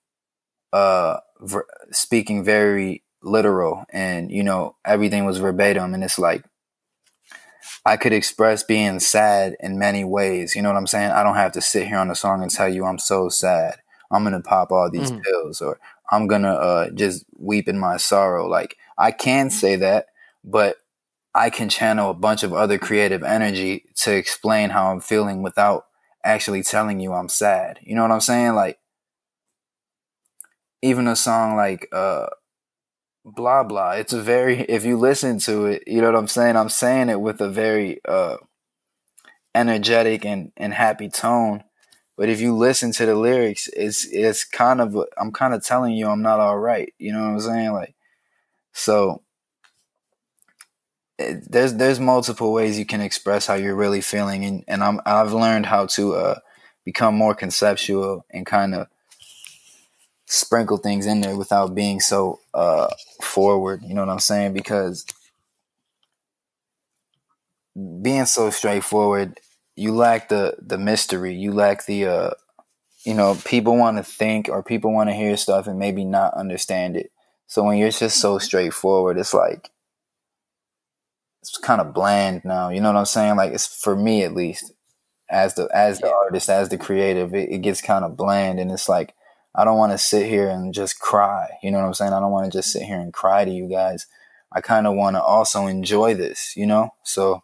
uh 0.73 1.17
ver- 1.41 1.67
speaking 1.91 2.43
very 2.43 3.03
literal 3.23 3.85
and 3.91 4.31
you 4.31 4.43
know 4.43 4.75
everything 4.85 5.25
was 5.25 5.37
verbatim 5.39 5.93
and 5.93 6.03
it's 6.03 6.19
like 6.19 6.43
i 7.85 7.97
could 7.97 8.13
express 8.13 8.63
being 8.63 8.99
sad 8.99 9.55
in 9.59 9.77
many 9.79 10.03
ways 10.03 10.55
you 10.55 10.61
know 10.61 10.69
what 10.69 10.77
i'm 10.77 10.87
saying? 10.87 11.11
I 11.11 11.23
don't 11.23 11.35
have 11.35 11.51
to 11.53 11.61
sit 11.61 11.87
here 11.87 11.97
on 11.97 12.07
the 12.07 12.15
song 12.15 12.41
and 12.41 12.51
tell 12.51 12.69
you 12.69 12.85
i'm 12.85 12.99
so 12.99 13.29
sad. 13.29 13.77
I'm 14.11 14.23
gonna 14.23 14.41
pop 14.41 14.71
all 14.71 14.89
these 14.89 15.11
Mhm. 15.11 15.23
pills 15.23 15.61
or 15.61 15.79
i'm 16.11 16.27
gonna 16.27 16.53
uh 16.53 16.89
just 16.91 17.25
weep 17.37 17.67
in 17.67 17.79
my 17.79 17.97
sorrow. 17.97 18.47
Like 18.47 18.77
i 18.97 19.11
can 19.11 19.49
say 19.49 19.75
that 19.77 20.07
but 20.43 20.77
i 21.33 21.49
can 21.49 21.69
channel 21.69 22.11
a 22.11 22.13
bunch 22.13 22.43
of 22.43 22.53
other 22.53 22.77
creative 22.77 23.23
energy 23.23 23.85
to 23.95 24.13
explain 24.15 24.69
how 24.69 24.91
i'm 24.91 25.01
feeling 25.01 25.41
without 25.41 25.85
actually 26.25 26.63
telling 26.63 26.99
you 26.99 27.13
i'm 27.13 27.29
sad. 27.29 27.79
You 27.83 27.95
know 27.95 28.01
what 28.01 28.11
i'm 28.11 28.21
saying? 28.21 28.55
Like 28.55 28.79
even 30.81 31.07
a 31.07 31.15
song 31.15 31.55
like 31.55 31.87
uh 31.91 32.27
blah 33.25 33.63
blah 33.63 33.91
it's 33.91 34.13
a 34.13 34.21
very 34.21 34.61
if 34.61 34.85
you 34.85 34.97
listen 34.97 35.39
to 35.39 35.65
it 35.65 35.83
you 35.87 36.01
know 36.01 36.11
what 36.11 36.19
i'm 36.19 36.27
saying? 36.27 36.55
I'm 36.57 36.69
saying 36.69 37.09
it 37.09 37.21
with 37.21 37.41
a 37.41 37.49
very 37.49 38.01
uh 38.05 38.37
energetic 39.55 40.25
and 40.25 40.51
and 40.57 40.73
happy 40.73 41.09
tone. 41.09 41.63
But 42.17 42.29
if 42.29 42.39
you 42.41 42.55
listen 42.55 42.91
to 42.93 43.05
the 43.05 43.15
lyrics 43.15 43.69
it's 43.73 44.07
it's 44.11 44.43
kind 44.45 44.81
of 44.81 44.97
I'm 45.17 45.31
kind 45.31 45.53
of 45.53 45.63
telling 45.63 45.93
you 45.93 46.07
i'm 46.07 46.21
not 46.21 46.39
all 46.39 46.57
right. 46.59 46.93
You 46.99 47.13
know 47.13 47.21
what 47.21 47.29
i'm 47.29 47.39
saying? 47.41 47.73
Like 47.73 47.95
so 48.73 49.21
there's 51.17 51.75
there's 51.75 51.99
multiple 51.99 52.51
ways 52.51 52.77
you 52.77 52.85
can 52.85 53.01
express 53.01 53.47
how 53.47 53.53
you're 53.53 53.75
really 53.75 54.01
feeling 54.01 54.43
and, 54.45 54.63
and 54.67 54.83
I'm 54.83 54.99
I've 55.05 55.33
learned 55.33 55.65
how 55.65 55.85
to 55.87 56.13
uh 56.15 56.39
become 56.83 57.15
more 57.15 57.33
conceptual 57.33 58.25
and 58.29 58.45
kind 58.45 58.75
of 58.75 58.87
sprinkle 60.27 60.77
things 60.77 61.05
in 61.05 61.21
there 61.21 61.35
without 61.35 61.73
being 61.75 61.99
so 61.99 62.39
uh 62.53 62.87
forward 63.21 63.81
you 63.83 63.93
know 63.93 64.01
what 64.01 64.11
i'm 64.11 64.19
saying? 64.19 64.53
Because 64.53 65.05
being 68.01 68.25
so 68.25 68.49
straightforward 68.49 69.39
you 69.75 69.93
lack 69.93 70.29
the 70.29 70.55
the 70.59 70.77
mystery. 70.77 71.33
You 71.33 71.51
lack 71.51 71.85
the 71.85 72.05
uh 72.05 72.29
you 73.03 73.13
know 73.13 73.37
people 73.45 73.77
want 73.77 73.97
to 73.97 74.03
think 74.03 74.49
or 74.49 74.63
people 74.63 74.93
want 74.93 75.09
to 75.09 75.15
hear 75.15 75.37
stuff 75.37 75.67
and 75.67 75.79
maybe 75.79 76.05
not 76.05 76.33
understand 76.33 76.97
it. 76.97 77.11
So 77.47 77.63
when 77.63 77.77
you're 77.77 77.91
just 77.91 78.19
so 78.19 78.37
straightforward 78.37 79.17
it's 79.17 79.33
like 79.33 79.69
it's 81.49 81.57
kind 81.57 81.81
of 81.81 81.93
bland 81.93 82.41
now. 82.43 82.69
You 82.69 82.81
know 82.81 82.91
what 82.91 82.99
I'm 82.99 83.05
saying? 83.05 83.35
Like 83.35 83.53
it's 83.53 83.67
for 83.67 83.95
me 83.95 84.23
at 84.23 84.33
least, 84.33 84.73
as 85.29 85.53
the 85.55 85.69
as 85.73 85.99
the 85.99 86.07
yeah. 86.07 86.13
artist, 86.13 86.49
as 86.49 86.69
the 86.69 86.77
creative, 86.77 87.33
it, 87.33 87.51
it 87.51 87.57
gets 87.59 87.81
kind 87.81 88.03
of 88.03 88.17
bland, 88.17 88.59
and 88.59 88.71
it's 88.71 88.89
like 88.89 89.13
I 89.53 89.63
don't 89.63 89.77
want 89.77 89.91
to 89.91 89.97
sit 89.97 90.27
here 90.27 90.49
and 90.49 90.73
just 90.73 90.99
cry. 90.99 91.47
You 91.61 91.71
know 91.71 91.79
what 91.79 91.85
I'm 91.85 91.93
saying? 91.93 92.13
I 92.13 92.19
don't 92.19 92.31
want 92.31 92.51
to 92.51 92.57
just 92.57 92.71
sit 92.71 92.83
here 92.83 92.99
and 92.99 93.13
cry 93.13 93.45
to 93.45 93.51
you 93.51 93.69
guys. 93.69 94.07
I 94.51 94.61
kind 94.61 94.87
of 94.87 94.95
want 94.95 95.15
to 95.15 95.21
also 95.21 95.67
enjoy 95.67 96.15
this. 96.15 96.55
You 96.55 96.65
know, 96.65 96.89
so. 97.03 97.43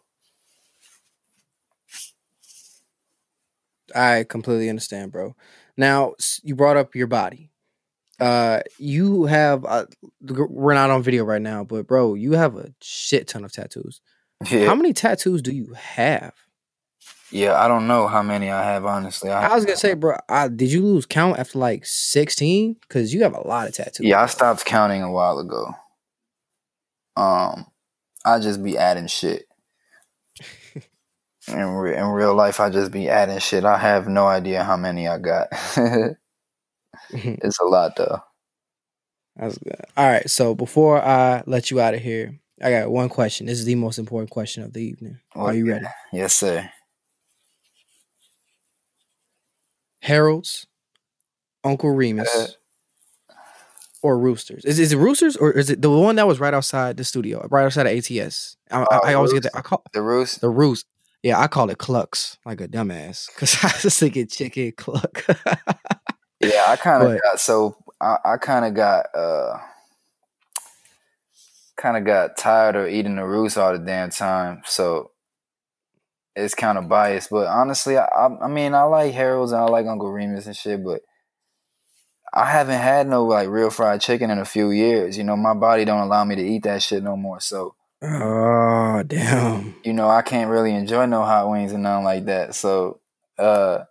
I 3.94 4.24
completely 4.26 4.70
understand, 4.70 5.12
bro. 5.12 5.36
Now 5.76 6.14
you 6.42 6.56
brought 6.56 6.78
up 6.78 6.94
your 6.94 7.06
body. 7.06 7.51
Uh, 8.22 8.60
you 8.78 9.24
have 9.24 9.64
uh, 9.64 9.84
we're 10.20 10.74
not 10.74 10.90
on 10.90 11.02
video 11.02 11.24
right 11.24 11.42
now, 11.42 11.64
but 11.64 11.88
bro, 11.88 12.14
you 12.14 12.32
have 12.32 12.56
a 12.56 12.72
shit 12.80 13.26
ton 13.26 13.44
of 13.44 13.50
tattoos. 13.50 14.00
Yeah. 14.48 14.66
How 14.66 14.76
many 14.76 14.92
tattoos 14.92 15.42
do 15.42 15.52
you 15.52 15.74
have? 15.74 16.32
Yeah, 17.32 17.60
I 17.60 17.66
don't 17.66 17.88
know 17.88 18.06
how 18.06 18.22
many 18.22 18.48
I 18.48 18.62
have. 18.62 18.84
Honestly, 18.84 19.28
I, 19.28 19.48
I 19.48 19.54
was 19.56 19.64
gonna 19.64 19.76
say, 19.76 19.94
bro, 19.94 20.18
I, 20.28 20.46
did 20.46 20.70
you 20.70 20.82
lose 20.82 21.04
count 21.04 21.40
after 21.40 21.58
like 21.58 21.84
sixteen? 21.84 22.76
Because 22.82 23.12
you 23.12 23.24
have 23.24 23.34
a 23.34 23.40
lot 23.40 23.66
of 23.66 23.74
tattoos. 23.74 24.06
Yeah, 24.06 24.22
I 24.22 24.26
stopped 24.26 24.64
counting 24.64 25.02
a 25.02 25.10
while 25.10 25.40
ago. 25.40 25.74
Um, 27.16 27.66
I 28.24 28.38
just 28.38 28.62
be 28.62 28.78
adding 28.78 29.08
shit. 29.08 29.46
in, 31.48 31.66
re- 31.66 31.96
in 31.96 32.06
real 32.06 32.36
life, 32.36 32.60
I 32.60 32.70
just 32.70 32.92
be 32.92 33.08
adding 33.08 33.40
shit. 33.40 33.64
I 33.64 33.78
have 33.78 34.06
no 34.06 34.28
idea 34.28 34.62
how 34.62 34.76
many 34.76 35.08
I 35.08 35.18
got. 35.18 35.48
it's 37.42 37.60
a 37.60 37.64
lot 37.64 37.96
though. 37.96 38.22
That's 39.36 39.58
good. 39.58 39.80
All 39.96 40.10
right, 40.10 40.28
so 40.28 40.54
before 40.54 41.00
I 41.02 41.42
let 41.46 41.70
you 41.70 41.80
out 41.80 41.94
of 41.94 42.00
here, 42.00 42.38
I 42.62 42.70
got 42.70 42.90
one 42.90 43.08
question. 43.08 43.46
This 43.46 43.58
is 43.58 43.64
the 43.64 43.74
most 43.74 43.98
important 43.98 44.30
question 44.30 44.62
of 44.62 44.72
the 44.72 44.82
evening. 44.82 45.18
Are 45.34 45.54
you 45.54 45.68
ready? 45.68 45.86
Yes, 46.12 46.34
sir. 46.34 46.70
Harold's, 50.00 50.66
Uncle 51.64 51.90
Remus, 51.90 52.28
uh, 52.28 52.48
or 54.02 54.18
Roosters? 54.18 54.64
Is, 54.64 54.78
is 54.78 54.92
it 54.92 54.98
Roosters 54.98 55.36
or 55.36 55.52
is 55.52 55.70
it 55.70 55.80
the 55.80 55.90
one 55.90 56.16
that 56.16 56.26
was 56.26 56.40
right 56.40 56.52
outside 56.52 56.96
the 56.96 57.04
studio, 57.04 57.46
right 57.50 57.64
outside 57.64 57.86
of 57.86 57.96
ATS? 57.96 58.56
I, 58.70 58.82
I, 58.82 59.00
I 59.10 59.14
always 59.14 59.32
get 59.32 59.44
that. 59.44 59.56
I 59.56 59.60
call 59.60 59.82
the 59.92 60.02
Roost. 60.02 60.40
The 60.40 60.50
Roost. 60.50 60.86
Yeah, 61.22 61.38
I 61.38 61.46
call 61.46 61.70
it 61.70 61.78
Clucks 61.78 62.36
like 62.44 62.60
a 62.60 62.66
dumbass 62.66 63.28
because 63.32 63.56
I 63.62 63.72
was 63.84 63.96
thinking 63.96 64.26
chicken 64.26 64.72
cluck. 64.76 65.24
yeah, 66.42 66.64
I 66.68 66.76
kind 66.76 67.02
of 67.02 67.20
got 67.20 67.40
so 67.40 67.76
I, 68.00 68.16
I 68.24 68.36
kind 68.36 68.64
of 68.64 68.74
got 68.74 69.06
uh 69.14 69.58
kind 71.76 71.96
of 71.96 72.04
got 72.04 72.36
tired 72.36 72.76
of 72.76 72.88
eating 72.88 73.16
the 73.16 73.24
Roost 73.24 73.58
all 73.58 73.72
the 73.72 73.78
damn 73.78 74.10
time. 74.10 74.62
So 74.64 75.10
it's 76.34 76.54
kind 76.54 76.78
of 76.78 76.88
biased, 76.88 77.30
but 77.30 77.46
honestly, 77.46 77.98
I, 77.98 78.28
I 78.40 78.48
mean, 78.48 78.74
I 78.74 78.84
like 78.84 79.12
Harold's 79.12 79.52
and 79.52 79.60
I 79.60 79.64
like 79.64 79.86
Uncle 79.86 80.10
Remus 80.10 80.46
and 80.46 80.56
shit, 80.56 80.82
but 80.82 81.02
I 82.32 82.46
haven't 82.46 82.80
had 82.80 83.06
no 83.06 83.24
like 83.24 83.48
real 83.48 83.70
fried 83.70 84.00
chicken 84.00 84.30
in 84.30 84.38
a 84.38 84.44
few 84.44 84.70
years. 84.70 85.18
You 85.18 85.24
know, 85.24 85.36
my 85.36 85.54
body 85.54 85.84
don't 85.84 86.00
allow 86.00 86.24
me 86.24 86.36
to 86.36 86.42
eat 86.42 86.62
that 86.62 86.82
shit 86.82 87.02
no 87.02 87.16
more. 87.16 87.40
So, 87.40 87.74
oh 88.00 89.02
damn, 89.06 89.74
you 89.84 89.92
know, 89.92 90.08
I 90.08 90.22
can't 90.22 90.50
really 90.50 90.74
enjoy 90.74 91.06
no 91.06 91.22
hot 91.24 91.50
wings 91.50 91.72
and 91.72 91.82
nothing 91.82 92.04
like 92.04 92.24
that. 92.26 92.54
So, 92.54 93.00
uh, 93.38 93.84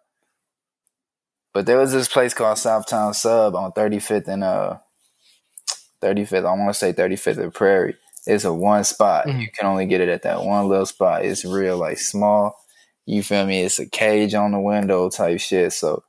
but 1.53 1.65
there 1.65 1.78
was 1.78 1.91
this 1.91 2.07
place 2.07 2.34
called 2.34 2.57
Southtown 2.57 3.14
Sub 3.14 3.56
on 3.56 3.72
35th 3.72 4.28
and 4.28 4.44
uh 4.44 4.78
35th. 6.02 6.45
I 6.45 6.57
want 6.57 6.69
to 6.69 6.73
say 6.73 6.94
35th 6.94 7.38
and 7.38 7.53
Prairie. 7.53 7.95
It's 8.26 8.44
a 8.44 8.53
one 8.53 8.84
spot. 8.84 9.28
Mm-hmm. 9.28 9.40
You 9.40 9.48
can 9.52 9.68
only 9.68 9.86
get 9.86 10.02
it 10.02 10.10
at 10.10 10.23
that 10.23 10.44
one 10.44 10.68
little 10.68 10.86
spot. 10.86 11.26
It's 11.26 11.45
real 11.45 11.78
like 11.78 11.98
small. 11.98 12.56
You 13.06 13.23
feel 13.23 13.45
me? 13.45 13.61
It's 13.61 13.80
a 13.80 13.90
cage 13.90 14.34
on 14.34 14.52
the 14.52 14.60
window 14.60 15.10
type 15.10 15.40
shit. 15.40 15.73
So 15.73 16.03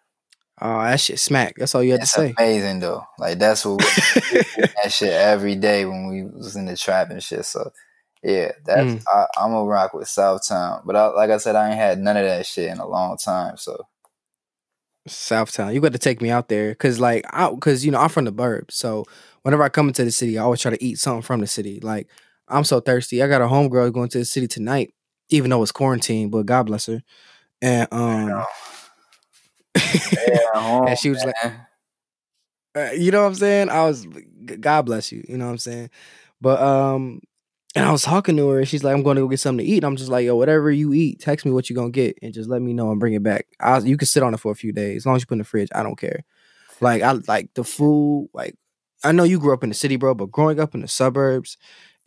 Oh, 0.64 0.82
that 0.82 1.01
shit 1.01 1.19
smack. 1.19 1.56
That's 1.56 1.74
all 1.74 1.82
you 1.82 1.93
had 1.93 2.02
to 2.02 2.06
say. 2.06 2.35
Amazing 2.39 2.78
though. 2.78 3.05
Like 3.19 3.39
that's 3.40 3.64
what 3.64 3.78
that 3.81 4.93
shit 4.93 5.12
every 5.12 5.56
day 5.56 5.85
when 5.85 6.06
we 6.06 6.23
was 6.23 6.55
in 6.55 6.66
the 6.66 6.77
trap 6.77 7.10
and 7.10 7.20
shit. 7.20 7.44
So 7.47 7.73
yeah, 8.23 8.52
that's 8.64 8.93
mm. 8.93 9.02
I, 9.12 9.44
am 9.44 9.55
a 9.55 9.64
rock 9.64 9.93
with 9.93 10.06
Southtown. 10.06 10.82
But 10.85 10.94
I, 10.94 11.06
like 11.09 11.31
I 11.31 11.39
said, 11.39 11.56
I 11.56 11.70
ain't 11.70 11.78
had 11.78 11.98
none 11.98 12.16
of 12.16 12.24
that 12.24 12.47
shit 12.47 12.70
in 12.70 12.78
a 12.78 12.86
long 12.86 13.16
time. 13.16 13.56
So 13.56 13.89
Southtown, 15.09 15.74
you 15.74 15.81
got 15.81 15.93
to 15.93 15.99
take 15.99 16.23
me 16.23 16.31
out 16.31 16.49
there 16.49 16.70
because 16.70 17.01
like 17.01 17.24
I 17.31 17.51
because 17.51 17.85
you 17.85 17.91
know 17.91 17.99
I'm 17.99 18.09
from 18.09 18.24
the 18.24 18.33
burbs. 18.33 18.73
So 18.73 19.05
whenever 19.43 19.62
I 19.62 19.69
come 19.69 19.89
into 19.89 20.05
the 20.05 20.12
city, 20.12 20.39
I 20.39 20.43
always 20.43 20.61
try 20.61 20.70
to 20.70 20.85
eat 20.85 20.99
something 20.99 21.23
from 21.23 21.41
the 21.41 21.47
city. 21.47 21.81
Like 21.81 22.09
I'm 22.49 22.65
so 22.65 22.81
thirsty. 22.81 23.23
I 23.23 23.29
got 23.29 23.43
a 23.43 23.47
homegirl 23.47 23.93
going 23.93 24.09
to 24.11 24.19
the 24.19 24.24
city 24.24 24.47
tonight, 24.47 24.95
even 25.31 25.51
though 25.51 25.62
it's 25.62 25.73
quarantine. 25.73 26.31
But 26.31 26.47
God 26.47 26.65
bless 26.66 26.87
her. 26.87 27.03
And 27.61 27.89
um, 27.93 28.45
yeah, 29.77 30.85
and 30.89 30.99
she 30.99 31.11
was 31.11 31.24
like, 31.24 31.35
uh, 32.77 32.91
you 32.97 33.11
know 33.11 33.23
what 33.23 33.29
I'm 33.29 33.35
saying? 33.35 33.69
I 33.70 33.85
was, 33.85 34.07
God 34.61 34.83
bless 34.83 35.12
you. 35.12 35.24
You 35.29 35.37
know 35.37 35.47
what 35.47 35.53
I'm 35.53 35.59
saying? 35.59 35.91
But 36.41 36.61
um, 36.61 37.20
and 37.74 37.85
I 37.85 37.93
was 37.93 38.03
talking 38.03 38.36
to 38.36 38.49
her, 38.51 38.59
and 38.59 38.69
she's 38.69 38.85
like, 38.85 38.94
"I'm 38.94 39.03
going 39.03 39.16
to 39.16 39.23
go 39.23 39.28
get 39.28 39.40
something 39.40 39.65
to 39.65 39.70
eat." 39.70 39.78
And 39.78 39.86
I'm 39.86 39.97
just 39.97 40.11
like, 40.11 40.24
"Yo, 40.24 40.36
whatever 40.36 40.70
you 40.70 40.93
eat, 40.93 41.20
text 41.20 41.47
me 41.47 41.53
what 41.53 41.70
you're 41.70 41.77
gonna 41.77 41.90
get, 41.90 42.19
and 42.23 42.35
just 42.35 42.51
let 42.51 42.62
me 42.62 42.73
know 42.73 42.90
and 42.90 43.01
bring 43.01 43.15
it 43.15 43.23
back. 43.23 43.47
I, 43.61 43.78
you 43.78 43.97
can 43.97 44.07
sit 44.07 44.23
on 44.23 44.35
it 44.35 44.40
for 44.40 44.53
a 44.53 44.57
few 44.57 44.73
days, 44.73 44.99
as 44.99 45.07
long 45.07 45.16
as 45.16 45.23
you 45.23 45.27
put 45.27 45.35
in 45.35 45.39
the 45.39 45.44
fridge. 45.44 45.70
I 45.74 45.82
don't 45.82 45.99
care. 45.99 46.24
Like 46.81 47.03
I 47.03 47.12
like 47.28 47.55
the 47.55 47.65
food. 47.65 48.28
Like 48.35 48.57
I 49.05 49.12
know 49.12 49.24
you 49.24 49.39
grew 49.39 49.55
up 49.55 49.62
in 49.62 49.70
the 49.70 49.74
city, 49.74 49.97
bro, 49.97 50.15
but 50.15 50.31
growing 50.31 50.61
up 50.61 50.74
in 50.74 50.81
the 50.81 50.89
suburbs 50.89 51.57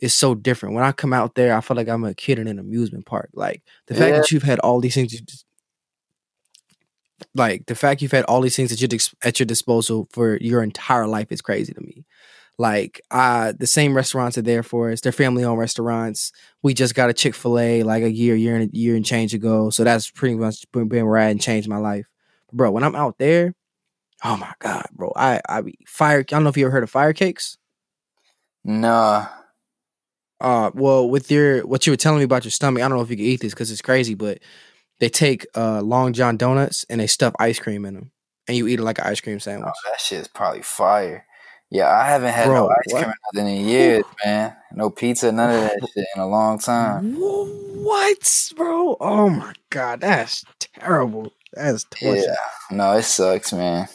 is 0.00 0.14
so 0.14 0.34
different. 0.34 0.74
When 0.74 0.84
I 0.84 0.92
come 0.92 1.12
out 1.12 1.34
there, 1.34 1.56
I 1.56 1.60
feel 1.60 1.76
like 1.76 1.88
I'm 1.88 2.04
a 2.04 2.14
kid 2.14 2.38
in 2.38 2.48
an 2.48 2.58
amusement 2.58 3.06
park. 3.06 3.30
Like 3.32 3.62
the 3.86 3.94
fact 3.94 4.10
yeah. 4.10 4.18
that 4.18 4.30
you've 4.30 4.42
had 4.42 4.58
all 4.60 4.80
these 4.80 4.94
things, 4.94 5.12
just, 5.12 5.46
like 7.34 7.66
the 7.66 7.74
fact 7.74 8.02
you've 8.02 8.12
had 8.12 8.24
all 8.24 8.40
these 8.40 8.56
things 8.56 8.72
at 8.72 8.80
your 8.80 9.00
at 9.24 9.40
your 9.40 9.46
disposal 9.46 10.06
for 10.10 10.36
your 10.36 10.62
entire 10.62 11.06
life 11.06 11.32
is 11.32 11.40
crazy 11.40 11.72
to 11.72 11.80
me. 11.80 12.04
Like 12.58 13.02
uh 13.10 13.52
the 13.58 13.66
same 13.66 13.94
restaurants 13.94 14.38
are 14.38 14.42
there 14.42 14.62
for 14.62 14.90
us. 14.90 15.00
They're 15.00 15.12
family 15.12 15.44
owned 15.44 15.58
restaurants. 15.58 16.32
We 16.62 16.72
just 16.74 16.94
got 16.94 17.10
a 17.10 17.14
Chick 17.14 17.34
fil 17.34 17.58
A 17.58 17.82
like 17.82 18.02
a 18.02 18.10
year, 18.10 18.34
year 18.34 18.56
and 18.56 18.70
a 18.72 18.76
year 18.76 18.96
and 18.96 19.04
change 19.04 19.34
ago. 19.34 19.70
So 19.70 19.84
that's 19.84 20.10
pretty 20.10 20.36
much 20.36 20.64
been 20.72 20.88
where 20.88 21.18
I 21.18 21.26
and 21.28 21.40
changed 21.40 21.68
my 21.68 21.76
life. 21.76 22.06
Bro, 22.52 22.70
when 22.70 22.84
I'm 22.84 22.96
out 22.96 23.18
there, 23.18 23.54
Oh 24.24 24.36
my 24.36 24.52
god, 24.60 24.86
bro! 24.92 25.12
I 25.14 25.40
I 25.48 25.60
be 25.60 25.78
fire. 25.86 26.20
I 26.20 26.22
don't 26.22 26.42
know 26.42 26.48
if 26.48 26.56
you 26.56 26.64
ever 26.64 26.72
heard 26.72 26.82
of 26.82 26.90
fire 26.90 27.12
cakes. 27.12 27.58
Nah. 28.64 29.26
Uh, 30.40 30.70
well, 30.74 31.08
with 31.08 31.30
your 31.30 31.66
what 31.66 31.86
you 31.86 31.92
were 31.92 31.96
telling 31.96 32.18
me 32.18 32.24
about 32.24 32.44
your 32.44 32.50
stomach, 32.50 32.82
I 32.82 32.88
don't 32.88 32.96
know 32.96 33.04
if 33.04 33.10
you 33.10 33.16
can 33.16 33.24
eat 33.24 33.40
this 33.40 33.52
because 33.52 33.70
it's 33.70 33.82
crazy, 33.82 34.14
but 34.14 34.38
they 35.00 35.08
take 35.08 35.46
uh 35.54 35.82
Long 35.82 36.12
John 36.12 36.36
donuts 36.36 36.84
and 36.88 37.00
they 37.00 37.06
stuff 37.06 37.34
ice 37.38 37.58
cream 37.58 37.84
in 37.84 37.94
them, 37.94 38.10
and 38.48 38.56
you 38.56 38.66
eat 38.68 38.80
it 38.80 38.84
like 38.84 38.98
an 38.98 39.06
ice 39.06 39.20
cream 39.20 39.38
sandwich. 39.38 39.68
Oh, 39.68 39.90
that 39.90 40.00
shit's 40.00 40.28
probably 40.28 40.62
fire. 40.62 41.25
Yeah, 41.70 41.90
I 41.90 42.08
haven't 42.08 42.32
had 42.32 42.46
bro, 42.46 42.54
no 42.54 42.68
ice 42.68 42.92
what? 42.92 43.16
cream 43.32 43.46
in 43.46 43.66
years, 43.66 44.04
man. 44.24 44.56
No 44.72 44.90
pizza, 44.90 45.32
none 45.32 45.50
of 45.50 45.60
that 45.62 45.88
shit 45.92 46.06
in 46.14 46.22
a 46.22 46.28
long 46.28 46.58
time. 46.58 47.14
What, 47.16 48.52
bro? 48.56 48.96
Oh 49.00 49.28
my 49.28 49.52
god, 49.70 50.00
that's 50.00 50.44
terrible. 50.60 51.32
That's 51.52 51.84
torture. 51.84 52.20
Yeah, 52.20 52.36
no, 52.70 52.92
it 52.92 53.02
sucks, 53.02 53.52
man. 53.52 53.88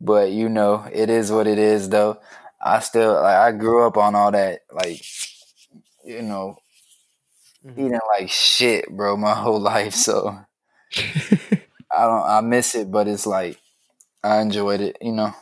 But 0.00 0.30
you 0.30 0.48
know, 0.48 0.88
it 0.90 1.10
is 1.10 1.30
what 1.30 1.46
it 1.46 1.58
is 1.58 1.88
though. 1.90 2.18
I 2.60 2.80
still 2.80 3.14
like 3.14 3.36
I 3.36 3.52
grew 3.52 3.86
up 3.86 3.96
on 3.96 4.14
all 4.14 4.30
that 4.30 4.60
like 4.72 5.04
you 6.04 6.22
know 6.22 6.56
mm-hmm. 7.64 7.80
eating 7.80 8.00
like 8.18 8.30
shit, 8.30 8.88
bro, 8.88 9.16
my 9.16 9.34
whole 9.42 9.60
life. 9.60 9.94
So 9.94 10.38
I 10.96 12.06
don't 12.06 12.22
I 12.22 12.40
miss 12.40 12.74
it, 12.74 12.90
but 12.90 13.06
it's 13.06 13.26
like 13.26 13.60
I 14.22 14.40
enjoyed 14.40 14.80
it, 14.80 14.96
you 15.02 15.12
know. 15.12 15.34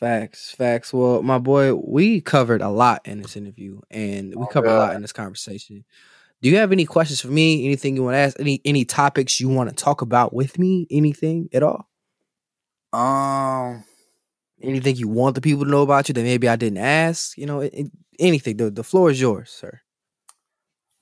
Facts, 0.00 0.50
facts. 0.52 0.94
Well, 0.94 1.22
my 1.22 1.38
boy, 1.38 1.74
we 1.74 2.22
covered 2.22 2.62
a 2.62 2.70
lot 2.70 3.02
in 3.06 3.20
this 3.20 3.36
interview 3.36 3.80
and 3.90 4.34
we 4.34 4.44
oh, 4.44 4.46
covered 4.46 4.68
God. 4.68 4.76
a 4.76 4.78
lot 4.78 4.94
in 4.96 5.02
this 5.02 5.12
conversation. 5.12 5.84
Do 6.40 6.48
you 6.48 6.56
have 6.56 6.72
any 6.72 6.86
questions 6.86 7.20
for 7.20 7.28
me? 7.28 7.66
Anything 7.66 7.96
you 7.96 8.04
want 8.04 8.14
to 8.14 8.18
ask? 8.18 8.40
Any 8.40 8.62
any 8.64 8.86
topics 8.86 9.40
you 9.40 9.50
want 9.50 9.68
to 9.68 9.76
talk 9.76 10.00
about 10.00 10.32
with 10.32 10.58
me? 10.58 10.86
Anything 10.90 11.50
at 11.52 11.62
all? 11.62 11.86
Um, 12.94 13.84
anything 14.62 14.96
you 14.96 15.06
want 15.06 15.34
the 15.34 15.42
people 15.42 15.64
to 15.66 15.70
know 15.70 15.82
about 15.82 16.08
you 16.08 16.14
that 16.14 16.22
maybe 16.22 16.48
I 16.48 16.56
didn't 16.56 16.78
ask? 16.78 17.36
You 17.36 17.44
know, 17.44 17.68
anything. 18.18 18.56
The 18.56 18.70
the 18.70 18.82
floor 18.82 19.10
is 19.10 19.20
yours, 19.20 19.50
sir. 19.50 19.80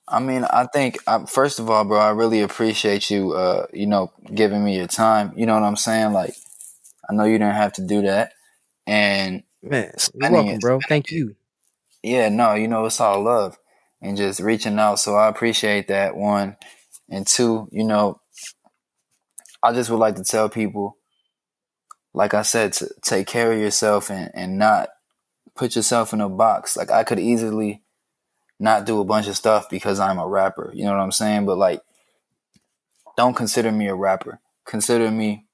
I 0.09 0.19
mean, 0.19 0.43
I 0.43 0.65
think 0.73 0.97
uh, 1.07 1.25
first 1.25 1.59
of 1.59 1.69
all, 1.69 1.85
bro, 1.85 1.99
I 1.99 2.09
really 2.09 2.41
appreciate 2.41 3.09
you. 3.09 3.31
Uh, 3.31 3.65
you 3.71 3.87
know, 3.87 4.11
giving 4.33 4.61
me 4.61 4.75
your 4.75 4.87
time. 4.87 5.31
You 5.37 5.45
know 5.45 5.53
what 5.53 5.63
I'm 5.63 5.77
saying? 5.77 6.11
Like, 6.11 6.33
I 7.09 7.13
know 7.13 7.23
you 7.23 7.37
didn't 7.37 7.55
have 7.55 7.73
to 7.73 7.85
do 7.85 8.01
that, 8.01 8.33
and 8.89 9.43
man, 9.63 9.93
you're 10.13 10.29
welcome, 10.29 10.59
bro. 10.59 10.79
Thank 10.89 11.11
you. 11.11 11.35
Yeah, 12.03 12.29
no, 12.29 12.55
you 12.55 12.67
know, 12.67 12.85
it's 12.85 13.01
all 13.01 13.23
love 13.23 13.57
and 14.01 14.17
just 14.17 14.39
reaching 14.39 14.79
out. 14.79 14.99
So 14.99 15.15
I 15.15 15.27
appreciate 15.29 15.89
that 15.89 16.15
one, 16.15 16.57
and 17.09 17.27
two, 17.27 17.69
you 17.71 17.85
know, 17.85 18.21
I 19.63 19.73
just 19.73 19.89
would 19.89 19.99
like 19.99 20.15
to 20.15 20.23
tell 20.23 20.49
people 20.49 20.97
like 22.13 22.33
I 22.33 22.41
said, 22.41 22.73
to 22.73 22.89
take 23.01 23.27
care 23.27 23.51
of 23.51 23.59
yourself 23.59 24.09
and, 24.09 24.31
and 24.33 24.57
not 24.57 24.89
put 25.55 25.75
yourself 25.75 26.13
in 26.13 26.21
a 26.21 26.29
box. 26.29 26.75
Like 26.77 26.91
I 26.91 27.03
could 27.03 27.19
easily 27.19 27.83
not 28.59 28.85
do 28.85 28.99
a 28.99 29.05
bunch 29.05 29.27
of 29.27 29.37
stuff 29.37 29.69
because 29.69 29.99
I'm 29.99 30.19
a 30.19 30.27
rapper. 30.27 30.71
You 30.73 30.85
know 30.85 30.91
what 30.91 31.01
I'm 31.01 31.11
saying? 31.11 31.45
But 31.45 31.57
like, 31.57 31.81
don't 33.17 33.35
consider 33.35 33.71
me 33.71 33.87
a 33.87 33.95
rapper. 33.95 34.39
Consider 34.65 35.11
me. 35.11 35.45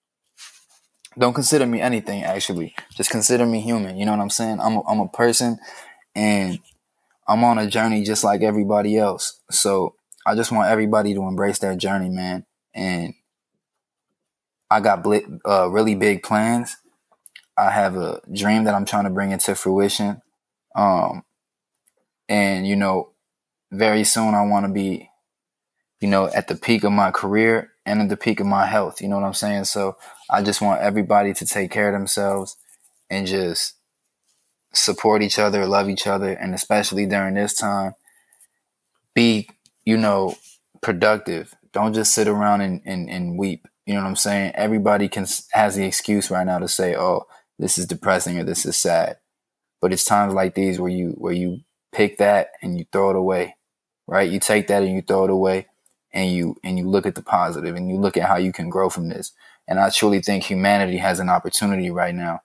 Don't 1.18 1.34
consider 1.34 1.66
me 1.66 1.82
anything. 1.82 2.24
Actually, 2.24 2.76
just 2.96 3.10
consider 3.10 3.46
me 3.46 3.62
human. 3.62 3.98
You 3.98 4.06
know 4.06 4.12
what 4.12 4.22
I'm 4.22 4.30
saying? 4.30 4.60
I'm 4.60 4.78
a, 4.78 4.82
I'm 4.88 5.00
a 5.00 5.08
person, 5.08 5.60
and 6.16 6.60
I'm 7.28 7.44
on 7.44 7.58
a 7.58 7.68
journey 7.68 8.04
just 8.04 8.24
like 8.24 8.42
everybody 8.42 8.98
else. 8.98 9.40
So 9.52 9.96
I 10.26 10.36
just 10.36 10.52
want 10.52 10.70
everybody 10.70 11.14
to 11.14 11.24
embrace 11.28 11.60
that 11.60 11.78
journey, 11.78 12.10
man, 12.10 12.46
and 12.74 13.14
I 14.70 14.82
got 14.82 15.04
bl- 15.04 15.40
uh, 15.46 15.70
really 15.70 15.96
big 15.96 16.24
plans. 16.24 16.78
I 17.58 17.72
have 17.72 17.96
a 17.96 18.22
dream 18.34 18.66
that 18.66 18.76
I'm 18.76 18.86
trying 18.86 19.06
to 19.06 19.10
bring 19.10 19.32
into 19.32 19.56
fruition. 19.56 20.22
Um, 20.76 21.24
and 22.28 22.68
you 22.68 22.76
know, 22.76 23.12
very 23.72 24.04
soon 24.04 24.34
I 24.34 24.46
want 24.46 24.66
to 24.66 24.72
be, 24.72 25.10
you 26.02 26.10
know, 26.10 26.28
at 26.28 26.48
the 26.48 26.56
peak 26.56 26.84
of 26.84 26.92
my 26.92 27.12
career 27.12 27.72
and 27.86 28.02
at 28.02 28.10
the 28.10 28.18
peak 28.18 28.40
of 28.40 28.48
my 28.48 28.66
health. 28.66 29.02
You 29.02 29.08
know 29.08 29.18
what 29.18 29.26
I'm 29.26 29.34
saying? 29.34 29.66
So 29.66 29.98
I 30.30 30.42
just 30.42 30.62
want 30.62 30.82
everybody 30.82 31.34
to 31.34 31.46
take 31.46 31.72
care 31.72 31.90
of 31.90 31.94
themselves 31.94 32.58
and 33.10 33.28
just 33.28 33.76
support 34.74 35.22
each 35.22 35.40
other, 35.40 35.66
love 35.66 35.90
each 35.90 36.08
other, 36.08 36.32
and 36.32 36.54
especially 36.54 37.06
during 37.06 37.36
this 37.36 37.54
time, 37.54 37.94
be, 39.14 39.50
you 39.86 39.98
know, 39.98 40.36
productive. 40.82 41.54
Don't 41.72 41.94
just 41.94 42.14
sit 42.14 42.28
around 42.28 42.62
and, 42.62 42.82
and, 42.86 43.10
and 43.10 43.38
weep. 43.38 43.68
You 43.86 43.94
know 43.94 44.02
what 44.02 44.08
I'm 44.08 44.16
saying? 44.16 44.54
Everybody 44.56 45.08
can 45.08 45.28
has 45.54 45.76
the 45.76 45.86
excuse 45.86 46.32
right 46.32 46.46
now 46.46 46.58
to 46.58 46.68
say, 46.68 46.96
"Oh, 46.96 47.28
this 47.60 47.78
is 47.78 47.86
depressing 47.86 48.40
or 48.40 48.44
this 48.44 48.66
is 48.66 48.78
sad." 48.78 49.18
But 49.80 49.94
it's 49.94 50.04
times 50.06 50.34
like 50.34 50.56
these 50.56 50.80
where 50.80 50.90
you 50.90 51.10
where 51.20 51.34
you 51.34 51.60
pick 51.92 52.18
that 52.18 52.50
and 52.64 52.80
you 52.80 52.86
throw 52.92 53.12
it 53.12 53.16
away. 53.16 53.56
Right? 54.08 54.30
You 54.30 54.40
take 54.40 54.68
that 54.68 54.82
and 54.82 54.96
you 54.96 55.04
throw 55.04 55.26
it 55.26 55.30
away 55.30 55.68
and 56.16 56.32
you 56.32 56.56
and 56.64 56.80
you 56.80 56.90
look 56.90 57.06
at 57.06 57.14
the 57.14 57.22
positive 57.22 57.76
and 57.76 57.90
you 57.90 57.98
look 57.98 58.18
at 58.18 58.28
how 58.28 58.38
you 58.38 58.52
can 58.52 58.70
grow 58.70 58.90
from 58.90 59.10
this. 59.10 59.34
And 59.68 59.80
I 59.80 59.90
truly 59.90 60.22
think 60.22 60.44
humanity 60.44 60.98
has 60.98 61.20
an 61.20 61.30
opportunity 61.30 61.92
right 61.92 62.16
now 62.16 62.42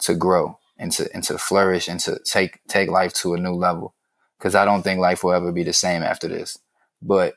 to 0.00 0.14
grow 0.14 0.58
and 0.78 0.92
to 0.92 1.12
and 1.12 1.22
to 1.24 1.36
flourish 1.36 1.88
and 1.88 2.00
to 2.00 2.18
take 2.24 2.60
take 2.68 2.88
life 2.88 3.12
to 3.14 3.34
a 3.34 3.38
new 3.38 3.52
level. 3.52 3.94
Because 4.38 4.54
I 4.54 4.64
don't 4.64 4.82
think 4.82 5.00
life 5.00 5.22
will 5.22 5.32
ever 5.32 5.52
be 5.52 5.64
the 5.64 5.74
same 5.74 6.02
after 6.02 6.26
this. 6.28 6.56
But 7.02 7.34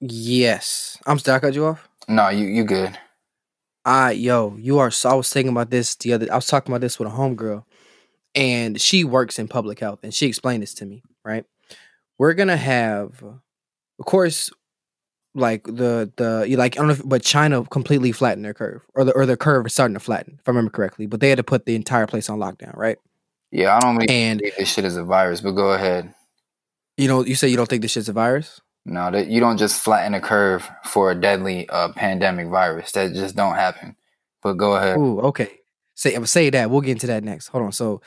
yes, 0.00 0.98
I'm 1.06 1.18
still 1.18 1.34
I 1.34 1.40
cut 1.40 1.54
you 1.54 1.66
off. 1.66 1.88
No, 2.06 2.28
you 2.28 2.46
you 2.46 2.62
good. 2.62 2.96
I 3.84 4.12
yo, 4.12 4.56
you 4.56 4.78
are. 4.78 4.90
So 4.90 5.10
I 5.10 5.14
was 5.14 5.32
thinking 5.32 5.52
about 5.52 5.70
this 5.70 5.94
the 5.96 6.12
other. 6.12 6.30
I 6.30 6.36
was 6.36 6.46
talking 6.46 6.72
about 6.72 6.80
this 6.80 6.98
with 6.98 7.08
a 7.08 7.12
homegirl, 7.12 7.64
and 8.34 8.80
she 8.80 9.04
works 9.04 9.38
in 9.38 9.48
public 9.48 9.80
health, 9.80 10.00
and 10.02 10.12
she 10.12 10.26
explained 10.26 10.62
this 10.62 10.74
to 10.74 10.86
me. 10.86 11.02
Right, 11.24 11.44
we're 12.18 12.34
gonna 12.34 12.56
have, 12.56 13.24
of 13.98 14.06
course, 14.06 14.50
like 15.34 15.64
the 15.64 16.10
the 16.16 16.46
like 16.56 16.76
I 16.76 16.78
don't 16.78 16.88
know, 16.88 16.94
if, 16.94 17.02
but 17.04 17.22
China 17.22 17.64
completely 17.64 18.12
flattened 18.12 18.44
their 18.44 18.54
curve, 18.54 18.82
or 18.94 19.04
the 19.04 19.12
or 19.12 19.26
their 19.26 19.36
curve 19.36 19.66
is 19.66 19.74
starting 19.74 19.94
to 19.94 20.00
flatten, 20.00 20.36
if 20.40 20.48
I 20.48 20.50
remember 20.50 20.70
correctly. 20.70 21.06
But 21.06 21.20
they 21.20 21.28
had 21.28 21.38
to 21.38 21.44
put 21.44 21.66
the 21.66 21.74
entire 21.74 22.06
place 22.06 22.28
on 22.30 22.38
lockdown, 22.38 22.76
right? 22.76 22.98
Yeah, 23.50 23.76
I 23.76 23.80
don't 23.80 23.96
really 23.96 24.08
And 24.08 24.40
think 24.40 24.56
this 24.56 24.72
shit 24.72 24.84
is 24.84 24.96
a 24.96 25.04
virus, 25.04 25.40
but 25.40 25.52
go 25.52 25.72
ahead. 25.72 26.12
you 26.96 27.08
know, 27.08 27.24
you 27.24 27.34
say 27.34 27.48
you 27.48 27.56
don't 27.56 27.68
think 27.68 27.82
this 27.82 27.92
shit's 27.92 28.08
a 28.08 28.12
virus. 28.12 28.60
No, 28.84 29.10
that 29.10 29.26
you 29.28 29.40
don't 29.40 29.58
just 29.58 29.80
flatten 29.82 30.14
a 30.14 30.20
curve 30.20 30.68
for 30.84 31.10
a 31.10 31.14
deadly 31.14 31.68
uh, 31.68 31.88
pandemic 31.92 32.48
virus. 32.48 32.92
That 32.92 33.12
just 33.14 33.36
don't 33.36 33.54
happen. 33.54 33.96
But 34.42 34.54
go 34.54 34.76
ahead. 34.76 34.96
Ooh, 34.98 35.20
okay. 35.22 35.58
Say 35.94 36.14
I'm 36.14 36.26
say 36.26 36.50
that. 36.50 36.70
We'll 36.70 36.80
get 36.82 36.92
into 36.92 37.06
that 37.08 37.24
next. 37.24 37.48
Hold 37.48 37.64
on. 37.64 37.72
So 37.72 38.00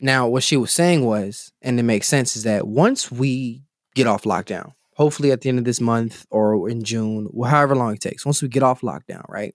now 0.00 0.26
what 0.28 0.42
she 0.42 0.56
was 0.56 0.72
saying 0.72 1.04
was, 1.04 1.52
and 1.62 1.78
it 1.78 1.82
makes 1.82 2.08
sense, 2.08 2.36
is 2.36 2.44
that 2.44 2.66
once 2.66 3.10
we 3.12 3.64
get 3.94 4.06
off 4.06 4.22
lockdown, 4.24 4.72
hopefully 4.94 5.32
at 5.32 5.40
the 5.40 5.48
end 5.48 5.58
of 5.58 5.64
this 5.64 5.80
month 5.80 6.26
or 6.30 6.68
in 6.68 6.82
June, 6.82 7.28
however 7.44 7.74
long 7.74 7.94
it 7.94 8.00
takes, 8.00 8.24
once 8.24 8.42
we 8.42 8.48
get 8.48 8.62
off 8.62 8.80
lockdown, 8.80 9.28
right? 9.28 9.54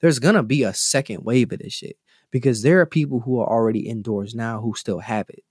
There's 0.00 0.18
gonna 0.18 0.42
be 0.42 0.62
a 0.62 0.74
second 0.74 1.24
wave 1.24 1.52
of 1.52 1.60
this 1.60 1.72
shit. 1.72 1.96
Because 2.30 2.62
there 2.62 2.80
are 2.80 2.86
people 2.86 3.18
who 3.18 3.40
are 3.40 3.48
already 3.48 3.80
indoors 3.80 4.36
now 4.36 4.60
who 4.60 4.74
still 4.76 5.00
have 5.00 5.28
it. 5.30 5.42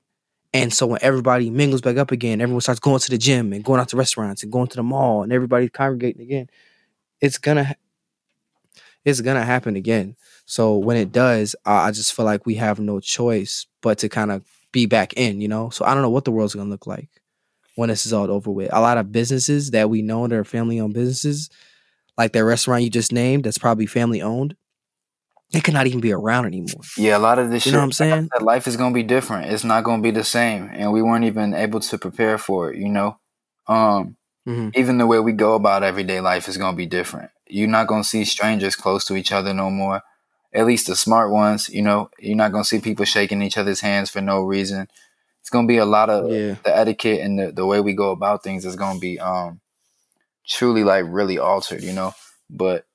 And 0.53 0.73
so 0.73 0.87
when 0.87 0.99
everybody 1.03 1.49
mingles 1.49 1.81
back 1.81 1.97
up 1.97 2.11
again, 2.11 2.41
everyone 2.41 2.61
starts 2.61 2.79
going 2.79 2.99
to 2.99 3.11
the 3.11 3.17
gym 3.17 3.53
and 3.53 3.63
going 3.63 3.79
out 3.79 3.89
to 3.89 3.97
restaurants 3.97 4.43
and 4.43 4.51
going 4.51 4.67
to 4.67 4.77
the 4.77 4.83
mall 4.83 5.21
and 5.21 5.31
everybody's 5.31 5.69
congregating 5.71 6.21
again, 6.21 6.49
it's 7.21 7.37
gonna 7.37 7.75
it's 9.05 9.21
gonna 9.21 9.43
happen 9.43 9.75
again. 9.75 10.15
So 10.45 10.77
when 10.77 10.97
it 10.97 11.11
does, 11.11 11.55
I 11.65 11.91
just 11.91 12.13
feel 12.13 12.25
like 12.25 12.45
we 12.45 12.55
have 12.55 12.79
no 12.79 12.99
choice 12.99 13.67
but 13.81 13.99
to 13.99 14.09
kind 14.09 14.31
of 14.31 14.43
be 14.71 14.85
back 14.85 15.13
in, 15.13 15.41
you 15.41 15.47
know. 15.47 15.69
So 15.69 15.85
I 15.85 15.93
don't 15.93 16.01
know 16.01 16.09
what 16.09 16.25
the 16.25 16.31
world's 16.31 16.55
gonna 16.55 16.69
look 16.69 16.87
like 16.87 17.09
when 17.79 17.89
this 17.89 18.05
is 18.05 18.13
all 18.13 18.29
over 18.29 18.51
with. 18.51 18.69
A 18.73 18.81
lot 18.81 18.97
of 18.97 19.11
businesses 19.11 19.71
that 19.71 19.89
we 19.89 20.01
know 20.01 20.27
that 20.27 20.35
are 20.35 20.43
family 20.43 20.79
owned 20.79 20.93
businesses, 20.93 21.49
like 22.17 22.33
that 22.33 22.43
restaurant 22.43 22.83
you 22.83 22.89
just 22.89 23.11
named, 23.13 23.45
that's 23.45 23.57
probably 23.57 23.85
family 23.85 24.21
owned, 24.21 24.55
they 25.51 25.61
cannot 25.61 25.87
even 25.87 26.01
be 26.01 26.11
around 26.11 26.45
anymore. 26.45 26.81
Yeah, 26.97 27.17
a 27.17 27.19
lot 27.19 27.39
of 27.39 27.49
this 27.49 27.65
You 27.65 27.71
shit. 27.71 27.73
know 27.73 27.79
what 27.79 27.85
I'm 27.85 27.91
saying? 27.93 28.29
that 28.33 28.43
life 28.43 28.67
is 28.67 28.77
gonna 28.77 28.93
be 28.93 29.03
different. 29.03 29.51
It's 29.51 29.63
not 29.63 29.83
gonna 29.83 30.01
be 30.03 30.11
the 30.11 30.23
same, 30.23 30.69
and 30.71 30.91
we 30.91 31.01
weren't 31.01 31.25
even 31.25 31.53
able 31.53 31.79
to 31.79 31.97
prepare 31.97 32.37
for 32.37 32.71
it. 32.71 32.77
You 32.77 32.89
know, 32.89 33.17
um, 33.67 34.17
hmm 34.45 34.69
even 34.75 34.99
the 34.99 35.07
way 35.07 35.19
we 35.19 35.31
go 35.31 35.55
about 35.55 35.81
everyday 35.83 36.19
life 36.21 36.47
is 36.47 36.57
gonna 36.57 36.77
be 36.77 36.85
different. 36.85 37.31
You're 37.47 37.67
not 37.67 37.87
gonna 37.87 38.03
see 38.03 38.25
strangers 38.25 38.75
close 38.75 39.05
to 39.05 39.15
each 39.15 39.31
other 39.31 39.53
no 39.53 39.69
more. 39.71 40.03
At 40.53 40.65
least 40.67 40.87
the 40.87 40.95
smart 40.95 41.31
ones. 41.31 41.69
You 41.69 41.81
know, 41.81 42.09
you're 42.19 42.35
not 42.35 42.51
gonna 42.51 42.63
see 42.65 42.79
people 42.79 43.05
shaking 43.05 43.41
each 43.41 43.57
other's 43.57 43.79
hands 43.81 44.09
for 44.11 44.21
no 44.21 44.41
reason. 44.41 44.87
It's 45.49 45.53
gonna 45.55 45.65
be 45.65 45.77
a 45.79 45.85
lot 45.85 46.11
of 46.11 46.29
Yeah. 46.31 46.57
the 46.63 46.77
etiquette 46.77 47.21
and 47.21 47.39
the, 47.39 47.51
the 47.51 47.65
way 47.65 47.81
we 47.81 47.93
go 47.93 48.11
about 48.11 48.43
things 48.43 48.65
is 48.65 48.75
gonna 48.75 48.99
be 48.99 49.19
um 49.19 49.61
truly 50.47 50.83
like 50.83 51.05
really 51.07 51.39
altered. 51.39 51.81
You 51.81 51.91
know, 51.91 52.13
but 52.51 52.85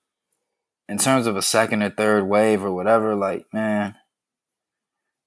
in 0.88 0.98
terms 0.98 1.26
of 1.26 1.36
a 1.36 1.42
second 1.42 1.82
or 1.82 1.90
third 1.90 2.28
wave 2.28 2.62
or 2.62 2.72
whatever, 2.72 3.16
like 3.16 3.44
man, 3.52 3.96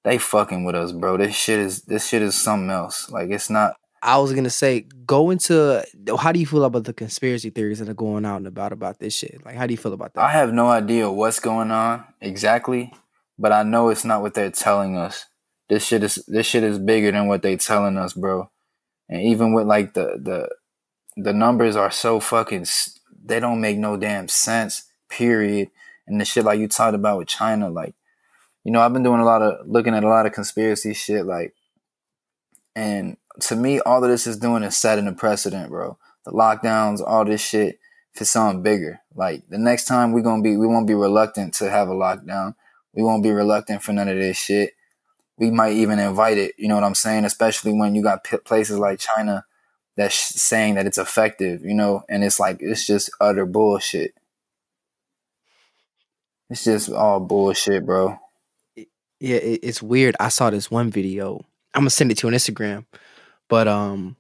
they 0.06 0.18
fucking 0.18 0.64
with 0.64 0.74
us, 0.76 0.94
bro. 0.94 1.18
This 1.18 1.36
shit 1.36 1.60
is 1.60 1.82
this 1.82 2.08
shit 2.08 2.22
is 2.22 2.34
something 2.41 2.70
else. 2.70 3.10
Like 3.12 3.30
it's 3.30 3.49
not. 3.49 3.76
I 4.02 4.20
was 4.20 4.32
gonna 4.32 4.49
say, 4.49 4.86
go 5.06 5.30
into 5.30 5.84
how 6.18 6.32
do 6.32 6.40
you 6.40 6.45
feel 6.45 6.64
about 6.64 6.86
the 6.86 6.94
conspiracy 6.94 7.49
theories 7.49 7.80
that 7.80 7.90
are 7.90 7.94
going 7.94 8.24
out 8.24 8.38
and 8.38 8.48
about 8.48 8.72
about 8.72 8.99
this 8.99 9.14
shit? 9.14 9.41
Like, 9.44 9.56
how 9.56 9.68
do 9.68 9.74
you 9.74 9.78
feel 9.78 9.91
about 9.91 10.14
that? 10.14 10.22
I 10.24 10.32
have 10.32 10.54
no 10.54 10.68
idea 10.70 11.12
what's 11.12 11.41
going 11.41 11.72
on 11.72 12.06
exactly, 12.22 12.94
but 13.38 13.52
I 13.52 13.64
know 13.64 13.90
it's 13.90 14.06
not 14.06 14.22
what 14.22 14.34
they're 14.34 14.49
telling 14.49 14.95
us. 14.95 15.26
This 15.69 15.85
shit 15.85 16.03
is 16.03 16.15
this 16.27 16.45
shit 16.45 16.64
is 16.64 16.80
bigger 16.80 17.11
than 17.11 17.27
what 17.27 17.41
they 17.41 17.57
telling 17.57 17.98
us, 17.98 18.14
bro. 18.14 18.49
And 19.10 19.22
even 19.22 19.53
with 19.53 19.68
like 19.68 19.94
the 19.94 20.19
the 20.22 20.49
the 21.22 21.34
numbers 21.34 21.76
are 21.76 21.91
so 21.91 22.19
fucking 22.19 22.65
they 23.23 23.39
don't 23.39 23.61
make 23.61 23.77
no 23.77 23.98
damn 23.98 24.27
sense. 24.27 24.84
Period. 25.10 25.69
And 26.07 26.22
the 26.22 26.26
shit 26.26 26.45
like 26.45 26.60
you 26.60 26.68
talked 26.68 26.95
about 26.95 27.18
with 27.18 27.27
China, 27.27 27.69
like 27.69 27.95
you 28.64 28.72
know, 28.72 28.81
I've 28.81 28.91
been 28.91 29.03
doing 29.03 29.22
a 29.22 29.26
lot 29.26 29.41
of 29.41 29.65
looking 29.65 29.94
at 29.94 30.03
a 30.03 30.10
lot 30.10 30.26
of 30.26 30.34
conspiracy 30.34 30.94
shit, 30.94 31.26
like, 31.26 31.53
and 32.76 33.15
to 33.39 33.56
me, 33.56 33.80
all 33.80 34.03
of 34.03 34.10
this 34.10 34.27
is 34.27 34.38
doing 34.38 34.61
is 34.64 34.77
setting 34.77 35.07
a 35.07 35.14
precedent, 35.14 35.69
bro. 35.69 35.98
The 36.26 36.31
lockdowns, 36.31 37.02
all 37.02 37.23
this 37.23 37.39
shit 37.39 37.80
for 38.14 38.26
something 38.26 38.64
bigger. 38.64 38.99
Like 39.15 39.48
the 39.48 39.57
next 39.57 39.85
time 39.85 40.11
we 40.11 40.22
gonna 40.22 40.41
be, 40.41 40.57
we 40.57 40.68
won't 40.68 40.88
be 40.88 40.95
reluctant 40.95 41.53
to 41.56 41.69
have 41.69 41.88
a 41.88 41.94
lockdown. 41.94 42.56
We 42.94 43.03
won't 43.03 43.23
be 43.23 43.31
reluctant 43.31 43.84
for 43.84 43.94
none 43.94 44.10
of 44.10 44.18
this 44.18 44.38
shit. 44.38 44.73
We 45.38 45.51
might 45.51 45.73
even 45.73 45.99
invite 45.99 46.38
it. 46.38 46.55
You 46.57 46.68
know 46.68 46.76
what 46.76 46.84
I'm 46.84 46.95
saying? 46.95 47.26
Especially 47.26 47.73
when 47.73 47.95
you 47.95 48.03
got 48.03 48.23
p- 48.23 48.38
places 48.38 48.80
like 48.80 48.99
China 48.99 49.45
that's 49.95 50.15
saying 50.41 50.76
that 50.76 50.88
it's 50.88 50.97
effective. 50.97 51.64
You 51.64 51.73
know, 51.76 52.03
and 52.09 52.23
it's 52.23 52.39
like 52.39 52.57
it's 52.59 52.85
just 52.88 53.09
utter 53.22 53.45
bullshit. 53.45 54.14
It's 56.49 56.64
just 56.64 56.89
all 56.91 57.19
bullshit, 57.19 57.85
bro. 57.85 58.18
yeah, 59.19 59.38
it, 59.38 59.59
it's 59.64 59.81
weird. 59.81 60.15
I 60.19 60.30
saw 60.30 60.49
this 60.49 60.72
one 60.72 60.89
video. 60.91 61.45
I'm 61.73 61.81
gonna 61.81 61.89
send 61.89 62.11
it 62.11 62.18
to 62.19 62.27
you 62.27 62.34
on 62.34 62.38
Instagram, 62.38 62.85
but 63.49 63.68
um, 63.68 64.15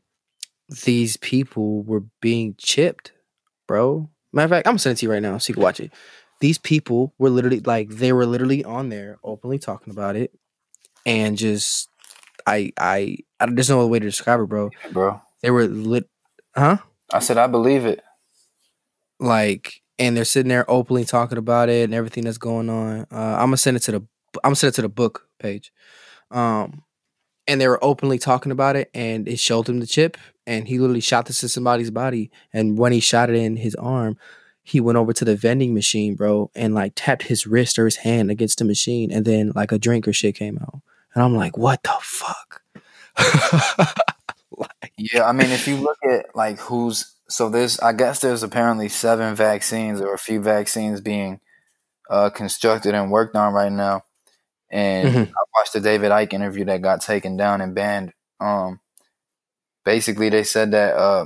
these 0.85 1.17
people 1.17 1.83
were 1.83 2.03
being 2.21 2.55
chipped, 2.57 3.13
bro. 3.67 4.09
Matter 4.33 4.45
of 4.45 4.49
fact, 4.51 4.67
I'm 4.67 4.71
gonna 4.71 4.79
send 4.79 4.97
it 4.97 4.99
to 4.99 5.05
you 5.05 5.11
right 5.11 5.21
now 5.21 5.37
so 5.37 5.49
you 5.49 5.53
can 5.55 5.63
watch 5.63 5.79
it. 5.79 5.91
These 6.39 6.57
people 6.57 7.13
were 7.17 7.29
literally 7.29 7.61
like 7.61 7.89
they 7.89 8.13
were 8.13 8.25
literally 8.25 8.63
on 8.63 8.89
there 8.89 9.17
openly 9.23 9.57
talking 9.59 9.91
about 9.91 10.15
it, 10.15 10.37
and 11.07 11.35
just 11.37 11.89
I 12.45 12.71
I, 12.77 13.17
I 13.39 13.47
there's 13.47 13.69
no 13.71 13.79
other 13.79 13.87
way 13.89 13.97
to 13.99 14.05
describe 14.05 14.39
it, 14.39 14.45
bro. 14.47 14.69
Bro, 14.91 15.19
They 15.41 15.49
were 15.49 15.65
lit, 15.65 16.07
huh? 16.55 16.77
I 17.11 17.19
said 17.19 17.37
I 17.39 17.47
believe 17.47 17.85
it. 17.85 18.03
like 19.19 19.81
and 19.99 20.15
they're 20.15 20.25
sitting 20.25 20.49
there 20.49 20.69
openly 20.69 21.05
talking 21.05 21.37
about 21.39 21.69
it 21.69 21.85
and 21.85 21.93
everything 21.93 22.25
that's 22.25 22.37
going 22.37 22.69
on. 22.69 23.07
Uh, 23.11 23.15
I'm 23.39 23.47
gonna 23.47 23.57
send 23.57 23.77
it 23.77 23.81
to 23.83 23.91
the 23.93 23.99
I'm 24.43 24.49
gonna 24.49 24.55
send 24.55 24.73
it 24.73 24.75
to 24.75 24.81
the 24.83 24.89
book 24.89 25.27
page. 25.39 25.71
Um, 26.29 26.83
and 27.47 27.61
they 27.61 27.67
were 27.67 27.81
openly 27.83 28.19
talking 28.19 28.51
about 28.51 28.75
it, 28.75 28.89
and 28.93 29.25
it 29.27 29.39
showed 29.39 29.69
him 29.69 29.79
the 29.79 29.87
chip, 29.87 30.17
and 30.45 30.67
he 30.67 30.77
literally 30.79 30.99
shot 30.99 31.25
this 31.27 31.41
in 31.41 31.47
somebody's 31.49 31.89
body. 31.89 32.29
And 32.51 32.77
when 32.77 32.91
he 32.91 32.99
shot 32.99 33.29
it 33.29 33.37
in 33.37 33.55
his 33.55 33.73
arm, 33.75 34.17
he 34.63 34.81
went 34.81 34.97
over 34.97 35.13
to 35.13 35.23
the 35.23 35.37
vending 35.37 35.73
machine, 35.73 36.15
bro, 36.15 36.51
and 36.53 36.75
like 36.75 36.91
tapped 36.95 37.23
his 37.23 37.47
wrist 37.47 37.79
or 37.79 37.85
his 37.85 37.95
hand 37.97 38.29
against 38.29 38.59
the 38.59 38.65
machine, 38.65 39.11
and 39.11 39.23
then 39.25 39.53
like 39.55 39.71
a 39.71 39.79
drink 39.79 40.07
or 40.09 40.13
shit 40.13 40.35
came 40.35 40.57
out. 40.59 40.81
And 41.17 41.23
I'm 41.23 41.35
like, 41.35 41.57
what 41.57 41.81
the 41.81 41.97
fuck? 41.99 42.61
like, 44.55 44.93
Yeah, 44.97 45.25
I 45.27 45.31
mean, 45.31 45.49
if 45.49 45.67
you 45.67 45.77
look 45.77 45.97
at 46.07 46.35
like 46.35 46.59
who's 46.59 47.11
so 47.27 47.49
there's, 47.49 47.79
I 47.79 47.91
guess 47.93 48.19
there's 48.19 48.43
apparently 48.43 48.87
seven 48.87 49.33
vaccines 49.33 49.99
or 49.99 50.13
a 50.13 50.19
few 50.19 50.39
vaccines 50.43 51.01
being 51.01 51.39
uh, 52.07 52.29
constructed 52.29 52.93
and 52.93 53.09
worked 53.09 53.35
on 53.35 53.51
right 53.51 53.71
now. 53.71 54.03
And 54.69 55.07
Mhm. 55.09 55.27
I 55.29 55.43
watched 55.57 55.73
the 55.73 55.79
David 55.79 56.11
Icke 56.11 56.33
interview 56.33 56.65
that 56.65 56.83
got 56.83 57.01
taken 57.01 57.35
down 57.35 57.61
and 57.61 57.73
banned. 57.73 58.13
Um, 58.39 58.79
basically, 59.85 60.29
they 60.29 60.43
said 60.43 60.69
that 60.69 60.95
uh, 60.95 61.25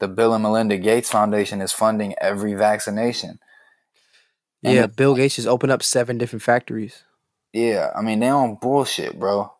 the 0.00 0.08
Bill 0.08 0.34
and 0.34 0.42
Melinda 0.42 0.76
Gates 0.76 1.08
Foundation 1.08 1.60
is 1.60 1.70
funding 1.70 2.16
every 2.20 2.54
vaccination. 2.54 3.38
And 4.64 4.74
yeah, 4.74 4.86
Bill 4.86 5.14
Gates 5.14 5.36
just 5.36 5.46
opened 5.46 5.70
up 5.70 5.84
seven 5.84 6.18
different 6.18 6.42
factories. 6.42 7.04
Yeah, 7.52 7.90
I 7.96 8.02
mean 8.02 8.20
they 8.20 8.28
on 8.28 8.56
bullshit, 8.56 9.18
bro. 9.18 9.52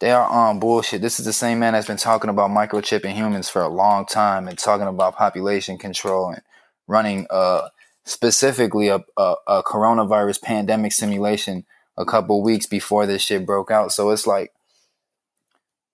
They 0.00 0.10
are 0.10 0.28
on 0.28 0.60
bullshit. 0.60 1.00
This 1.00 1.18
is 1.18 1.24
the 1.24 1.32
same 1.32 1.58
man 1.58 1.72
that's 1.72 1.86
been 1.86 1.96
talking 1.96 2.30
about 2.30 2.50
microchipping 2.50 3.14
humans 3.14 3.48
for 3.48 3.62
a 3.62 3.68
long 3.68 4.04
time 4.06 4.46
and 4.46 4.58
talking 4.58 4.86
about 4.86 5.16
population 5.16 5.78
control 5.78 6.30
and 6.30 6.42
running 6.86 7.26
uh 7.30 7.68
specifically 8.04 8.88
a, 8.88 9.04
a, 9.16 9.34
a 9.48 9.62
coronavirus 9.64 10.40
pandemic 10.42 10.92
simulation 10.92 11.64
a 11.96 12.04
couple 12.04 12.42
weeks 12.42 12.66
before 12.66 13.06
this 13.06 13.22
shit 13.22 13.44
broke 13.44 13.70
out. 13.70 13.90
So 13.92 14.10
it's 14.10 14.26
like 14.26 14.52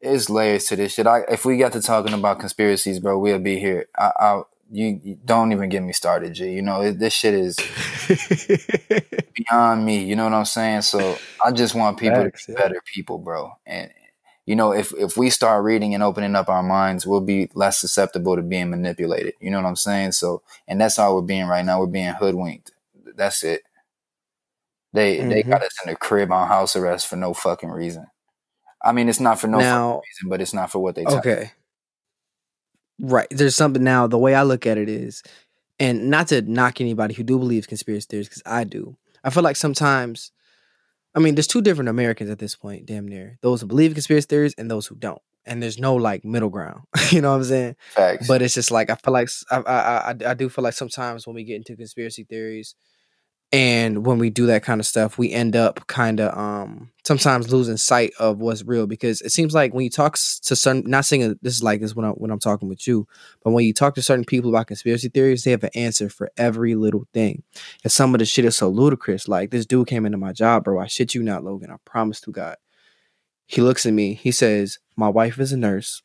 it's 0.00 0.28
layers 0.28 0.64
to 0.64 0.76
this 0.76 0.94
shit. 0.94 1.06
I, 1.06 1.20
if 1.30 1.44
we 1.44 1.56
got 1.56 1.72
to 1.72 1.80
talking 1.80 2.12
about 2.12 2.40
conspiracies, 2.40 2.98
bro, 2.98 3.18
we'll 3.18 3.38
be 3.38 3.58
here. 3.58 3.86
I, 3.96 4.42
you, 4.72 5.00
you, 5.04 5.18
don't 5.22 5.52
even 5.52 5.68
get 5.68 5.82
me 5.82 5.92
started, 5.92 6.32
G. 6.32 6.50
You 6.50 6.62
know 6.62 6.80
it, 6.80 6.98
this 6.98 7.12
shit 7.12 7.34
is 7.34 7.58
beyond 9.34 9.84
me. 9.84 10.02
You 10.02 10.16
know 10.16 10.24
what 10.24 10.32
I'm 10.32 10.46
saying? 10.46 10.82
So 10.82 11.18
I 11.44 11.52
just 11.52 11.74
want 11.74 11.98
people 11.98 12.24
to 12.24 12.32
be 12.46 12.54
better 12.54 12.80
people, 12.94 13.18
bro. 13.18 13.52
And 13.66 13.90
you 14.46 14.56
know, 14.56 14.72
if 14.72 14.94
if 14.94 15.18
we 15.18 15.28
start 15.28 15.62
reading 15.62 15.92
and 15.92 16.02
opening 16.02 16.34
up 16.34 16.48
our 16.48 16.62
minds, 16.62 17.06
we'll 17.06 17.20
be 17.20 17.50
less 17.54 17.78
susceptible 17.78 18.34
to 18.34 18.42
being 18.42 18.70
manipulated. 18.70 19.34
You 19.40 19.50
know 19.50 19.58
what 19.58 19.68
I'm 19.68 19.76
saying? 19.76 20.12
So, 20.12 20.42
and 20.66 20.80
that's 20.80 20.98
all 20.98 21.16
we're 21.16 21.22
being 21.22 21.46
right 21.46 21.64
now. 21.64 21.78
We're 21.78 21.86
being 21.86 22.14
hoodwinked. 22.14 22.72
That's 23.14 23.44
it. 23.44 23.62
They 24.94 25.18
mm-hmm. 25.18 25.28
they 25.28 25.42
got 25.42 25.62
us 25.62 25.76
in 25.84 25.90
the 25.90 25.96
crib 25.96 26.32
on 26.32 26.48
house 26.48 26.76
arrest 26.76 27.08
for 27.08 27.16
no 27.16 27.34
fucking 27.34 27.70
reason. 27.70 28.06
I 28.82 28.92
mean, 28.92 29.10
it's 29.10 29.20
not 29.20 29.38
for 29.38 29.48
no 29.48 29.58
now, 29.58 30.00
reason, 30.00 30.30
but 30.30 30.40
it's 30.40 30.54
not 30.54 30.72
for 30.72 30.78
what 30.78 30.94
they. 30.94 31.04
Okay. 31.04 31.52
Right. 32.98 33.26
There's 33.30 33.56
something 33.56 33.82
now. 33.82 34.06
The 34.06 34.18
way 34.18 34.34
I 34.34 34.42
look 34.42 34.66
at 34.66 34.78
it 34.78 34.88
is, 34.88 35.22
and 35.78 36.10
not 36.10 36.28
to 36.28 36.42
knock 36.42 36.80
anybody 36.80 37.14
who 37.14 37.22
do 37.22 37.38
believe 37.38 37.68
conspiracy 37.68 38.06
theories, 38.08 38.28
because 38.28 38.42
I 38.46 38.64
do. 38.64 38.96
I 39.24 39.30
feel 39.30 39.42
like 39.42 39.56
sometimes, 39.56 40.32
I 41.14 41.20
mean, 41.20 41.34
there's 41.34 41.46
two 41.46 41.62
different 41.62 41.88
Americans 41.88 42.30
at 42.30 42.38
this 42.38 42.54
point, 42.56 42.86
damn 42.86 43.06
near. 43.06 43.38
Those 43.42 43.60
who 43.60 43.66
believe 43.66 43.90
in 43.90 43.94
conspiracy 43.94 44.26
theories 44.26 44.54
and 44.58 44.70
those 44.70 44.86
who 44.86 44.94
don't. 44.94 45.22
And 45.44 45.60
there's 45.62 45.78
no 45.78 45.96
like 45.96 46.24
middle 46.24 46.50
ground. 46.50 46.82
you 47.10 47.20
know 47.20 47.30
what 47.30 47.38
I'm 47.38 47.44
saying? 47.44 47.76
Facts. 47.90 48.28
But 48.28 48.42
it's 48.42 48.54
just 48.54 48.70
like 48.70 48.90
I 48.90 48.94
feel 48.94 49.12
like 49.12 49.28
I, 49.50 49.56
I 49.56 50.10
I 50.10 50.14
I 50.30 50.34
do 50.34 50.48
feel 50.48 50.62
like 50.62 50.74
sometimes 50.74 51.26
when 51.26 51.34
we 51.34 51.42
get 51.42 51.56
into 51.56 51.74
conspiracy 51.76 52.22
theories, 52.22 52.76
and 53.52 54.06
when 54.06 54.18
we 54.18 54.30
do 54.30 54.46
that 54.46 54.62
kind 54.62 54.80
of 54.80 54.86
stuff 54.86 55.18
we 55.18 55.30
end 55.30 55.54
up 55.54 55.86
kind 55.86 56.20
of 56.20 56.36
um 56.36 56.90
sometimes 57.04 57.52
losing 57.52 57.76
sight 57.76 58.12
of 58.18 58.38
what's 58.38 58.64
real 58.64 58.86
because 58.86 59.20
it 59.20 59.30
seems 59.30 59.54
like 59.54 59.74
when 59.74 59.84
you 59.84 59.90
talk 59.90 60.14
to 60.14 60.56
certain 60.56 60.82
not 60.86 61.04
saying 61.04 61.38
this 61.42 61.54
is 61.54 61.62
like 61.62 61.80
this 61.80 61.94
when, 61.94 62.06
I, 62.06 62.10
when 62.10 62.30
i'm 62.30 62.38
talking 62.38 62.68
with 62.68 62.86
you 62.86 63.06
but 63.44 63.50
when 63.50 63.64
you 63.64 63.74
talk 63.74 63.94
to 63.96 64.02
certain 64.02 64.24
people 64.24 64.50
about 64.50 64.68
conspiracy 64.68 65.08
theories 65.08 65.44
they 65.44 65.50
have 65.50 65.64
an 65.64 65.70
answer 65.74 66.08
for 66.08 66.30
every 66.36 66.74
little 66.74 67.06
thing. 67.12 67.42
And 67.84 67.92
some 67.92 68.14
of 68.14 68.18
the 68.18 68.24
shit 68.24 68.44
is 68.44 68.56
so 68.56 68.68
ludicrous 68.68 69.28
like 69.28 69.50
this 69.50 69.66
dude 69.66 69.88
came 69.88 70.06
into 70.06 70.18
my 70.18 70.32
job 70.32 70.64
bro 70.64 70.80
i 70.80 70.86
shit 70.86 71.14
you 71.14 71.22
not 71.22 71.44
logan 71.44 71.70
i 71.70 71.76
promise 71.84 72.20
to 72.22 72.32
god. 72.32 72.56
He 73.46 73.60
looks 73.60 73.84
at 73.84 73.92
me 73.92 74.14
he 74.14 74.32
says 74.32 74.78
my 74.96 75.08
wife 75.08 75.38
is 75.38 75.52
a 75.52 75.56
nurse 75.56 76.02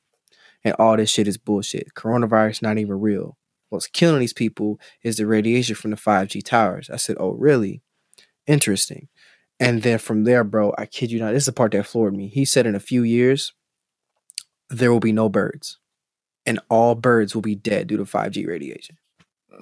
and 0.63 0.75
all 0.79 0.97
this 0.97 1.09
shit 1.09 1.27
is 1.27 1.37
bullshit. 1.37 1.93
Coronavirus 1.95 2.61
not 2.61 2.77
even 2.77 2.99
real 2.99 3.37
what's 3.69 3.87
killing 3.87 4.19
these 4.19 4.33
people 4.33 4.79
is 5.03 5.17
the 5.17 5.27
radiation 5.27 5.75
from 5.75 5.91
the 5.91 5.97
5G 5.97 6.43
towers. 6.43 6.89
I 6.89 6.97
said, 6.97 7.17
Oh, 7.19 7.31
really? 7.31 7.81
Interesting. 8.45 9.09
And 9.59 9.81
then 9.81 9.97
from 9.97 10.23
there, 10.23 10.43
bro, 10.43 10.73
I 10.77 10.85
kid 10.85 11.11
you 11.11 11.19
not, 11.19 11.33
this 11.33 11.43
is 11.43 11.47
the 11.47 11.53
part 11.53 11.71
that 11.71 11.85
floored 11.85 12.15
me. 12.15 12.27
He 12.27 12.45
said 12.45 12.65
in 12.65 12.75
a 12.75 12.79
few 12.79 13.03
years, 13.03 13.53
there 14.69 14.91
will 14.91 14.99
be 14.99 15.11
no 15.11 15.29
birds, 15.29 15.79
and 16.45 16.59
all 16.69 16.95
birds 16.95 17.33
will 17.33 17.41
be 17.41 17.55
dead 17.55 17.87
due 17.87 17.97
to 17.97 18.03
5G 18.03 18.47
radiation. 18.47 18.97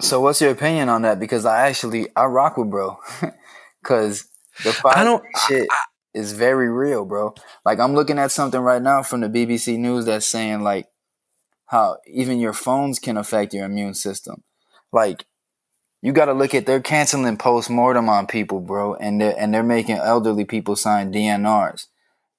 So, 0.00 0.20
what's 0.20 0.40
your 0.40 0.50
opinion 0.50 0.88
on 0.88 1.02
that? 1.02 1.18
Because 1.18 1.46
I 1.46 1.68
actually 1.68 2.08
I 2.16 2.24
rock 2.24 2.56
with 2.56 2.70
bro, 2.70 2.98
because 3.82 4.28
the 4.62 4.70
5G 4.70 5.22
shit 5.48 5.68
I, 5.70 5.76
is 6.12 6.32
very 6.32 6.70
real, 6.70 7.04
bro. 7.04 7.34
Like 7.64 7.78
I'm 7.78 7.94
looking 7.94 8.18
at 8.18 8.32
something 8.32 8.60
right 8.60 8.82
now 8.82 9.02
from 9.02 9.20
the 9.20 9.28
BBC 9.28 9.78
News 9.78 10.04
that's 10.04 10.26
saying 10.26 10.62
like 10.62 10.86
how 11.66 11.98
even 12.06 12.38
your 12.38 12.52
phones 12.52 12.98
can 12.98 13.16
affect 13.16 13.52
your 13.52 13.64
immune 13.64 13.94
system. 13.94 14.42
Like 14.92 15.26
you 16.02 16.12
got 16.12 16.26
to 16.26 16.32
look 16.32 16.54
at 16.54 16.66
they're 16.66 16.80
canceling 16.80 17.36
post 17.36 17.68
mortem 17.68 18.08
on 18.08 18.26
people, 18.26 18.60
bro, 18.60 18.94
and 18.94 19.20
they're 19.20 19.38
and 19.38 19.52
they're 19.52 19.62
making 19.62 19.96
elderly 19.96 20.44
people 20.44 20.76
sign 20.76 21.12
DNRs, 21.12 21.86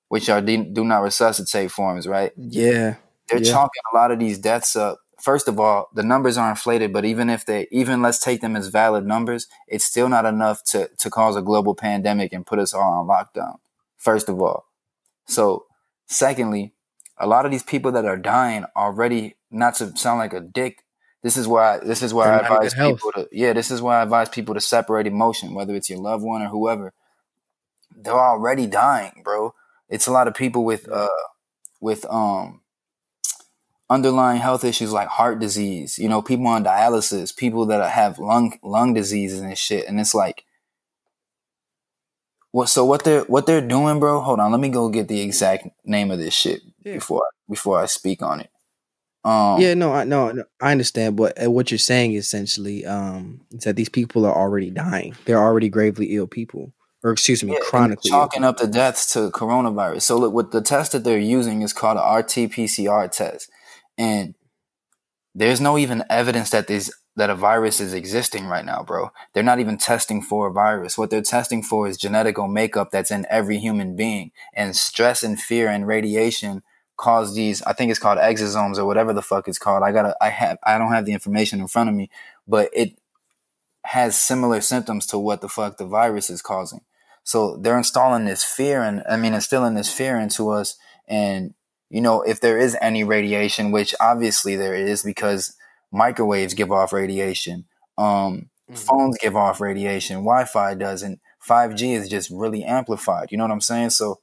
which 0.08 0.30
are 0.30 0.42
de- 0.42 0.64
do 0.64 0.86
not 0.86 1.04
resuscitate 1.04 1.72
forms, 1.72 2.08
right? 2.08 2.32
Yeah, 2.38 2.96
they're 3.28 3.44
yeah. 3.44 3.52
chalking 3.52 3.82
a 3.92 3.96
lot 3.96 4.12
of 4.12 4.20
these 4.20 4.38
deaths 4.38 4.76
up. 4.76 5.00
First 5.20 5.48
of 5.48 5.60
all, 5.60 5.90
the 5.94 6.04
numbers 6.04 6.38
are 6.38 6.50
inflated, 6.50 6.94
but 6.94 7.04
even 7.04 7.30
if 7.30 7.46
they 7.46 7.68
even 7.72 8.02
let's 8.02 8.20
take 8.20 8.40
them 8.42 8.56
as 8.56 8.68
valid 8.68 9.06
numbers, 9.06 9.48
it's 9.68 9.84
still 9.84 10.08
not 10.08 10.26
enough 10.26 10.64
to 10.66 10.90
to 11.00 11.10
cause 11.10 11.36
a 11.36 11.42
global 11.42 11.76
pandemic 11.76 12.32
and 12.32 12.46
put 12.46 12.60
us 12.60 12.74
all 12.74 12.94
on 12.94 13.08
lockdown. 13.08 13.58
First 13.98 14.30
of 14.30 14.40
all, 14.42 14.68
so 15.26 15.66
secondly, 16.06 16.74
a 17.20 17.28
lot 17.28 17.46
of 17.46 17.52
these 17.52 17.64
people 17.64 17.92
that 17.94 18.06
are 18.06 18.18
dying 18.18 18.66
already, 18.76 19.36
not 19.52 19.76
to 19.76 19.96
sound 19.98 20.20
like 20.20 20.34
a 20.34 20.42
dick, 20.42 20.84
this 21.24 21.36
is 21.36 21.48
why 21.48 21.80
this 21.80 22.04
is 22.04 22.14
why 22.14 22.30
I 22.30 22.40
advise 22.40 22.74
people 22.74 23.12
to 23.14 23.28
yeah, 23.32 23.54
this 23.54 23.72
is 23.72 23.82
why 23.82 24.00
I 24.00 24.04
advise 24.04 24.30
people 24.30 24.54
to 24.54 24.62
separate 24.62 25.08
emotion, 25.08 25.54
whether 25.54 25.76
it's 25.76 25.90
your 25.90 26.00
loved 26.00 26.24
one 26.24 26.42
or 26.42 26.50
whoever. 26.50 26.94
They're 27.96 28.14
already 28.14 28.68
dying, 28.68 29.22
bro. 29.24 29.54
It's 29.90 30.08
a 30.08 30.12
lot 30.12 30.28
of 30.28 30.36
people 30.36 30.64
with 30.64 30.88
uh 30.90 31.08
with 31.82 32.06
um 32.06 32.62
underlying 33.90 34.40
health 34.40 34.64
issues 34.64 34.92
like 34.92 35.08
heart 35.08 35.40
disease, 35.40 35.98
you 35.98 36.08
know, 36.10 36.22
people 36.22 36.48
on 36.48 36.64
dialysis, 36.64 37.36
people 37.36 37.66
that 37.66 37.90
have 37.90 38.20
lung 38.20 38.58
lung 38.64 38.94
diseases 38.94 39.40
and 39.40 39.58
shit. 39.58 39.88
And 39.88 40.00
it's 40.00 40.16
like 40.16 40.46
what 42.58 42.70
so 42.70 42.84
what 42.84 43.04
they're 43.04 43.22
what 43.26 43.46
they're 43.46 43.62
doing, 43.62 44.00
bro? 44.00 44.20
Hold 44.20 44.40
on, 44.40 44.52
let 44.52 44.60
me 44.60 44.70
go 44.70 44.90
get 44.90 45.08
the 45.08 45.22
exact 45.22 45.68
name 45.86 46.10
of 46.10 46.18
this 46.18 46.34
shit 46.34 46.64
yeah. 46.84 46.96
before 46.96 47.24
before 47.48 47.80
I 47.80 47.86
speak 47.86 48.24
on 48.24 48.40
it. 48.40 48.50
Um, 49.24 49.62
yeah, 49.62 49.76
no, 49.76 49.94
I 49.94 50.06
no, 50.06 50.44
I 50.60 50.72
understand, 50.72 51.18
but 51.18 51.40
uh, 51.40 51.52
what 51.52 51.70
you're 51.70 51.78
saying 51.78 52.14
essentially 52.14 52.84
um, 52.84 53.42
is 53.52 53.66
that 53.66 53.76
these 53.76 53.90
people 53.90 54.26
are 54.26 54.36
already 54.36 54.72
dying. 54.72 55.16
They're 55.26 55.38
already 55.38 55.70
gravely 55.70 56.16
ill 56.16 56.26
people, 56.26 56.74
or 57.04 57.12
excuse 57.12 57.44
me, 57.44 57.54
yeah, 57.54 57.60
chronically 57.62 58.10
chalking 58.10 58.44
up 58.44 58.58
the 58.58 58.66
deaths 58.66 59.14
to 59.14 59.30
coronavirus. 59.30 60.02
So 60.02 60.18
look, 60.18 60.34
what 60.34 60.50
the 60.50 60.62
test 60.62 60.94
that 60.94 61.04
they're 61.04 61.20
using 61.20 61.62
is 61.62 61.74
called 61.74 61.98
a 61.98 62.18
RT-PCR 62.18 63.12
test, 63.12 63.52
and 64.00 64.34
there's 65.36 65.62
no 65.62 65.78
even 65.78 66.04
evidence 66.10 66.50
that 66.50 66.66
these 66.66 66.92
that 67.18 67.32
a 67.32 67.36
virus 67.36 67.80
is 67.82 67.94
existing 67.94 68.46
right 68.46 68.64
now, 68.64 68.84
bro. 68.84 69.10
They're 69.34 69.42
not 69.42 69.60
even 69.60 69.78
testing 69.80 70.22
for 70.22 70.48
a 70.48 70.54
virus. 70.54 71.00
What 71.00 71.10
they're 71.10 71.22
testing 71.24 71.64
for 71.64 71.88
is 71.88 71.98
genetical 71.98 72.50
makeup 72.50 72.92
that's 72.92 73.10
in 73.10 73.26
every 73.28 73.58
human 73.58 73.96
being. 73.96 74.32
And 74.54 74.76
stress 74.76 75.24
and 75.24 75.42
fear 75.42 75.68
and 75.68 75.88
radiation 75.88 76.62
cause 76.96 77.36
these, 77.36 77.64
I 77.64 77.74
think 77.74 77.90
it's 77.90 78.00
called 78.00 78.20
exosomes 78.20 78.78
or 78.78 78.86
whatever 78.86 79.14
the 79.14 79.24
fuck 79.24 79.48
it's 79.48 79.58
called. 79.58 79.82
I 79.84 79.92
gotta, 79.92 80.16
I 80.22 80.30
have, 80.30 80.60
I 80.64 80.78
don't 80.78 80.92
have 80.92 81.06
the 81.06 81.14
information 81.14 81.60
in 81.60 81.68
front 81.68 81.90
of 81.90 81.96
me, 81.96 82.12
but 82.48 82.70
it 82.72 83.00
has 83.84 84.16
similar 84.16 84.62
symptoms 84.62 85.08
to 85.08 85.18
what 85.18 85.42
the 85.42 85.50
fuck 85.50 85.78
the 85.78 85.88
virus 85.88 86.30
is 86.30 86.44
causing. 86.44 86.82
So 87.24 87.58
they're 87.58 87.78
installing 87.80 88.26
this 88.26 88.44
fear 88.44 88.84
and, 88.84 89.04
I 89.10 89.18
mean, 89.18 89.34
instilling 89.34 89.74
this 89.74 89.92
fear 89.92 90.20
into 90.20 90.50
us. 90.50 90.78
And, 91.08 91.56
you 91.90 92.02
know, 92.02 92.22
if 92.22 92.42
there 92.42 92.60
is 92.60 92.78
any 92.80 93.04
radiation, 93.04 93.72
which 93.72 93.96
obviously 94.00 94.56
there 94.56 94.76
is 94.76 95.02
because 95.02 95.56
microwaves 95.92 96.54
give 96.54 96.72
off 96.72 96.94
radiation. 96.94 97.66
Um, 97.98 98.50
mm-hmm. 98.70 98.76
Phones 98.76 99.18
give 99.20 99.36
off 99.36 99.62
radiation. 99.62 100.18
Wi 100.18 100.46
Fi 100.46 100.76
doesn't. 100.76 101.20
5G 101.48 101.96
is 101.96 102.10
just 102.10 102.30
really 102.30 102.64
amplified. 102.64 103.32
You 103.32 103.38
know 103.38 103.46
what 103.46 103.52
I'm 103.52 103.62
saying? 103.62 103.92
So 103.92 104.20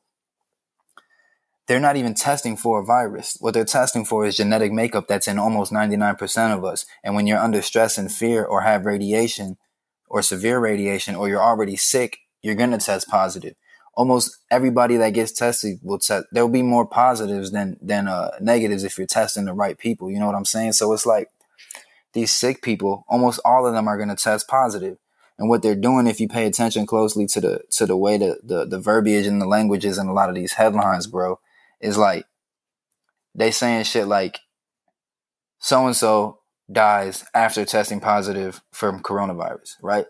they're 1.66 1.80
not 1.80 1.96
even 1.96 2.14
testing 2.14 2.56
for 2.56 2.80
a 2.80 2.84
virus. 2.84 3.36
What 3.40 3.54
they're 3.54 3.64
testing 3.64 4.04
for 4.04 4.26
is 4.26 4.36
genetic 4.36 4.72
makeup 4.72 5.06
that's 5.08 5.28
in 5.28 5.38
almost 5.38 5.72
99% 5.72 6.56
of 6.56 6.64
us. 6.64 6.84
And 7.02 7.14
when 7.14 7.26
you're 7.26 7.38
under 7.38 7.62
stress 7.62 7.96
and 7.96 8.12
fear 8.12 8.44
or 8.44 8.60
have 8.60 8.84
radiation 8.84 9.56
or 10.08 10.20
severe 10.20 10.58
radiation 10.58 11.14
or 11.14 11.28
you're 11.28 11.42
already 11.42 11.76
sick, 11.76 12.18
you're 12.42 12.54
going 12.54 12.72
to 12.72 12.78
test 12.78 13.08
positive. 13.08 13.54
Almost 13.94 14.36
everybody 14.50 14.96
that 14.96 15.10
gets 15.10 15.32
tested 15.32 15.78
will 15.82 15.98
test. 15.98 16.26
There'll 16.32 16.48
be 16.48 16.62
more 16.62 16.84
positives 16.84 17.52
than 17.52 17.78
than 17.80 18.08
uh, 18.08 18.32
negatives 18.40 18.82
if 18.82 18.98
you're 18.98 19.06
testing 19.06 19.44
the 19.44 19.52
right 19.52 19.78
people. 19.78 20.10
You 20.10 20.18
know 20.18 20.26
what 20.26 20.34
I'm 20.34 20.44
saying? 20.44 20.72
So 20.72 20.92
it's 20.92 21.06
like 21.06 21.28
these 22.14 22.30
sick 22.30 22.62
people, 22.62 23.04
almost 23.08 23.40
all 23.44 23.66
of 23.66 23.74
them 23.74 23.86
are 23.88 23.96
going 23.96 24.08
to 24.08 24.16
test 24.16 24.48
positive. 24.48 24.96
And 25.38 25.48
what 25.48 25.62
they're 25.62 25.74
doing, 25.74 26.06
if 26.06 26.20
you 26.20 26.28
pay 26.28 26.46
attention 26.46 26.86
closely 26.86 27.26
to 27.26 27.40
the 27.40 27.60
to 27.72 27.86
the 27.86 27.96
way 27.96 28.18
the, 28.18 28.38
the 28.42 28.64
the 28.64 28.78
verbiage 28.78 29.26
and 29.26 29.42
the 29.42 29.46
languages 29.46 29.98
in 29.98 30.06
a 30.06 30.12
lot 30.12 30.28
of 30.28 30.34
these 30.34 30.54
headlines, 30.54 31.08
bro, 31.08 31.40
is 31.80 31.98
like 31.98 32.24
they 33.34 33.50
saying 33.50 33.84
shit 33.84 34.06
like 34.06 34.38
so 35.58 35.86
and 35.86 35.96
so 35.96 36.38
dies 36.70 37.24
after 37.34 37.64
testing 37.64 38.00
positive 38.00 38.62
from 38.70 39.02
coronavirus, 39.02 39.76
right? 39.82 40.06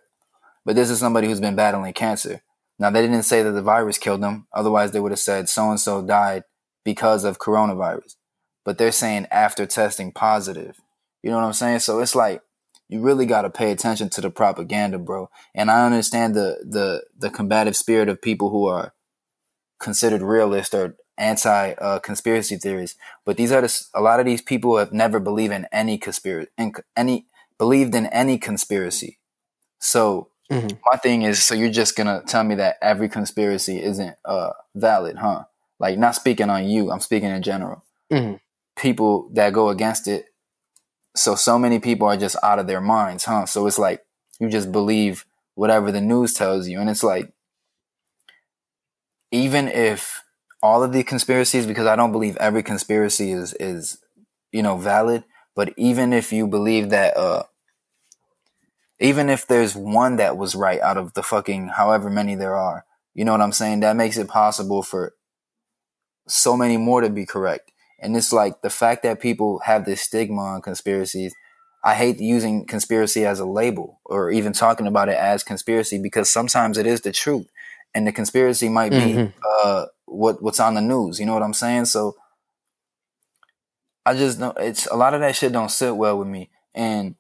But 0.65 0.77
this 0.77 0.91
is 0.91 0.99
somebody 0.99 1.27
who's 1.27 1.41
been 1.41 1.57
battling 1.57 1.93
cancer. 1.95 2.43
Now 2.79 2.91
they 2.91 3.03
didn't 3.03 3.23
say 3.23 3.43
that 3.43 3.53
the 3.53 3.63
virus 3.63 3.99
killed 3.99 4.23
them, 4.23 4.47
otherwise 4.53 4.93
they 4.93 5.01
would 5.01 5.13
have 5.13 5.19
said 5.19 5.49
so 5.49 5.71
and 5.71 5.81
so 5.81 6.03
died 6.03 6.45
because 6.85 7.25
of 7.25 7.39
coronavirus. 7.39 8.17
But 8.65 8.79
they're 8.79 8.93
saying 8.93 9.27
after 9.31 9.65
testing 9.67 10.13
positive. 10.13 10.81
You 11.25 11.31
know 11.31 11.39
what 11.39 11.47
I'm 11.47 11.55
saying? 11.55 11.79
So 11.79 12.01
it's 12.01 12.15
like 12.15 12.43
you 12.87 13.01
really 13.01 13.25
got 13.25 13.43
to 13.43 13.51
pay 13.51 13.71
attention 13.71 14.11
to 14.11 14.21
the 14.21 14.29
propaganda, 14.29 14.99
bro. 14.99 15.31
And 15.55 15.71
I 15.71 15.87
understand 15.87 16.35
the 16.35 16.59
the 16.63 17.03
the 17.19 17.31
combative 17.31 17.77
spirit 17.77 18.11
of 18.11 18.21
people 18.21 18.51
who 18.51 18.67
are 18.67 18.93
considered 19.81 20.21
realist 20.21 20.75
or 20.75 20.97
anti 21.17 21.73
uh, 21.73 21.99
conspiracy 22.01 22.57
theories, 22.57 22.97
but 23.25 23.39
these 23.39 23.53
are 23.53 23.63
the, 23.63 23.87
a 23.95 24.03
lot 24.03 24.21
of 24.21 24.27
these 24.27 24.43
people 24.43 24.77
have 24.77 24.93
never 24.93 25.19
believed 25.19 25.55
in 25.55 25.67
any 25.73 25.97
conspiracy, 25.97 26.51
in 26.59 26.75
any 26.95 27.25
believed 27.57 27.95
in 27.95 28.05
any 28.09 28.37
conspiracy. 28.37 29.19
So 29.79 30.29
mm-hmm. 30.53 30.77
my 30.85 30.99
thing 30.99 31.23
is, 31.23 31.43
so 31.43 31.55
you're 31.55 31.71
just 31.71 31.97
gonna 31.97 32.23
tell 32.27 32.45
me 32.45 32.57
that 32.57 32.77
every 32.83 33.09
conspiracy 33.09 33.83
isn't 33.83 34.15
uh, 34.27 34.51
valid, 34.75 35.17
huh? 35.17 35.45
Like 35.79 35.97
not 35.97 36.17
speaking 36.17 36.51
on 36.51 36.69
you, 36.69 36.91
I'm 36.91 37.01
speaking 37.01 37.31
in 37.31 37.43
general. 37.43 37.83
Mm-hmm. 38.13 38.35
People 38.77 39.31
that 39.33 39.55
go 39.55 39.71
against 39.71 40.07
it. 40.07 40.27
So 41.17 41.35
so 41.35 41.59
many 41.59 41.79
people 41.79 42.07
are 42.09 42.17
just 42.17 42.37
out 42.43 42.59
of 42.59 42.67
their 42.67 42.81
minds, 42.81 43.25
huh? 43.25 43.47
So 43.47 43.67
it's 43.67 43.79
like 43.79 44.05
you 44.41 44.49
just 44.49 44.73
believe 44.73 45.25
whatever 45.55 45.93
the 45.93 46.01
news 46.01 46.35
tells 46.35 46.69
you, 46.69 46.81
and 46.81 46.91
it's 46.91 47.05
like 47.05 47.33
even 49.31 49.69
if 49.69 50.23
all 50.63 50.83
of 50.83 50.93
the 50.93 51.03
conspiracies, 51.05 51.67
because 51.67 51.87
I 51.87 51.97
don't 51.97 52.13
believe 52.13 52.37
every 52.39 52.63
conspiracy 52.63 53.33
is 53.33 53.53
is 53.55 53.99
you 54.53 54.63
know 54.63 54.77
valid, 54.77 55.25
but 55.55 55.73
even 55.77 56.13
if 56.13 56.33
you 56.33 56.47
believe 56.47 56.91
that, 56.91 57.17
uh, 57.17 57.45
even 59.01 59.29
if 59.29 59.47
there's 59.47 59.75
one 59.77 60.17
that 60.17 60.37
was 60.37 60.55
right 60.55 60.81
out 60.81 60.97
of 60.97 61.15
the 61.15 61.23
fucking 61.23 61.69
however 61.69 62.09
many 62.11 62.35
there 62.35 62.57
are, 62.57 62.85
you 63.15 63.25
know 63.25 63.33
what 63.33 63.41
I'm 63.41 63.53
saying? 63.53 63.81
That 63.81 63.97
makes 63.97 64.17
it 64.17 64.29
possible 64.29 64.83
for 64.83 65.15
so 66.27 66.57
many 66.57 66.77
more 66.77 67.01
to 67.01 67.11
be 67.11 67.27
correct. 67.27 67.71
And 68.05 68.17
it's 68.17 68.33
like 68.33 68.63
the 68.63 68.71
fact 68.71 69.03
that 69.03 69.21
people 69.21 69.61
have 69.65 69.85
this 69.85 70.03
stigma 70.03 70.43
on 70.43 70.63
conspiracies. 70.63 71.35
I 71.83 71.95
hate 71.95 72.21
using 72.21 72.67
conspiracy 72.67 73.27
as 73.27 73.41
a 73.41 73.45
label 73.45 74.01
or 74.05 74.31
even 74.31 74.53
talking 74.53 74.87
about 74.87 75.09
it 75.09 75.17
as 75.17 75.43
conspiracy 75.43 75.99
because 75.99 76.31
sometimes 76.31 76.79
it 76.79 76.87
is 76.87 77.01
the 77.01 77.13
truth 77.13 77.47
and 77.95 78.07
the 78.07 78.13
conspiracy 78.13 78.69
might 78.69 78.91
be 78.91 78.97
mm-hmm. 78.97 79.39
uh, 79.65 79.87
what 80.07 80.43
what's 80.43 80.61
on 80.61 80.75
the 80.75 80.81
news. 80.81 81.21
You 81.21 81.27
know 81.27 81.35
what 81.35 81.43
I'm 81.43 81.55
saying? 81.55 81.87
So 81.87 82.17
I 84.05 84.15
just 84.15 84.39
don't. 84.39 84.57
It's 84.59 84.87
a 84.87 84.97
lot 84.97 85.15
of 85.15 85.21
that 85.21 85.37
shit 85.37 85.53
don't 85.53 85.71
sit 85.71 85.97
well 85.97 86.19
with 86.19 86.29
me, 86.29 86.51
and 86.75 87.15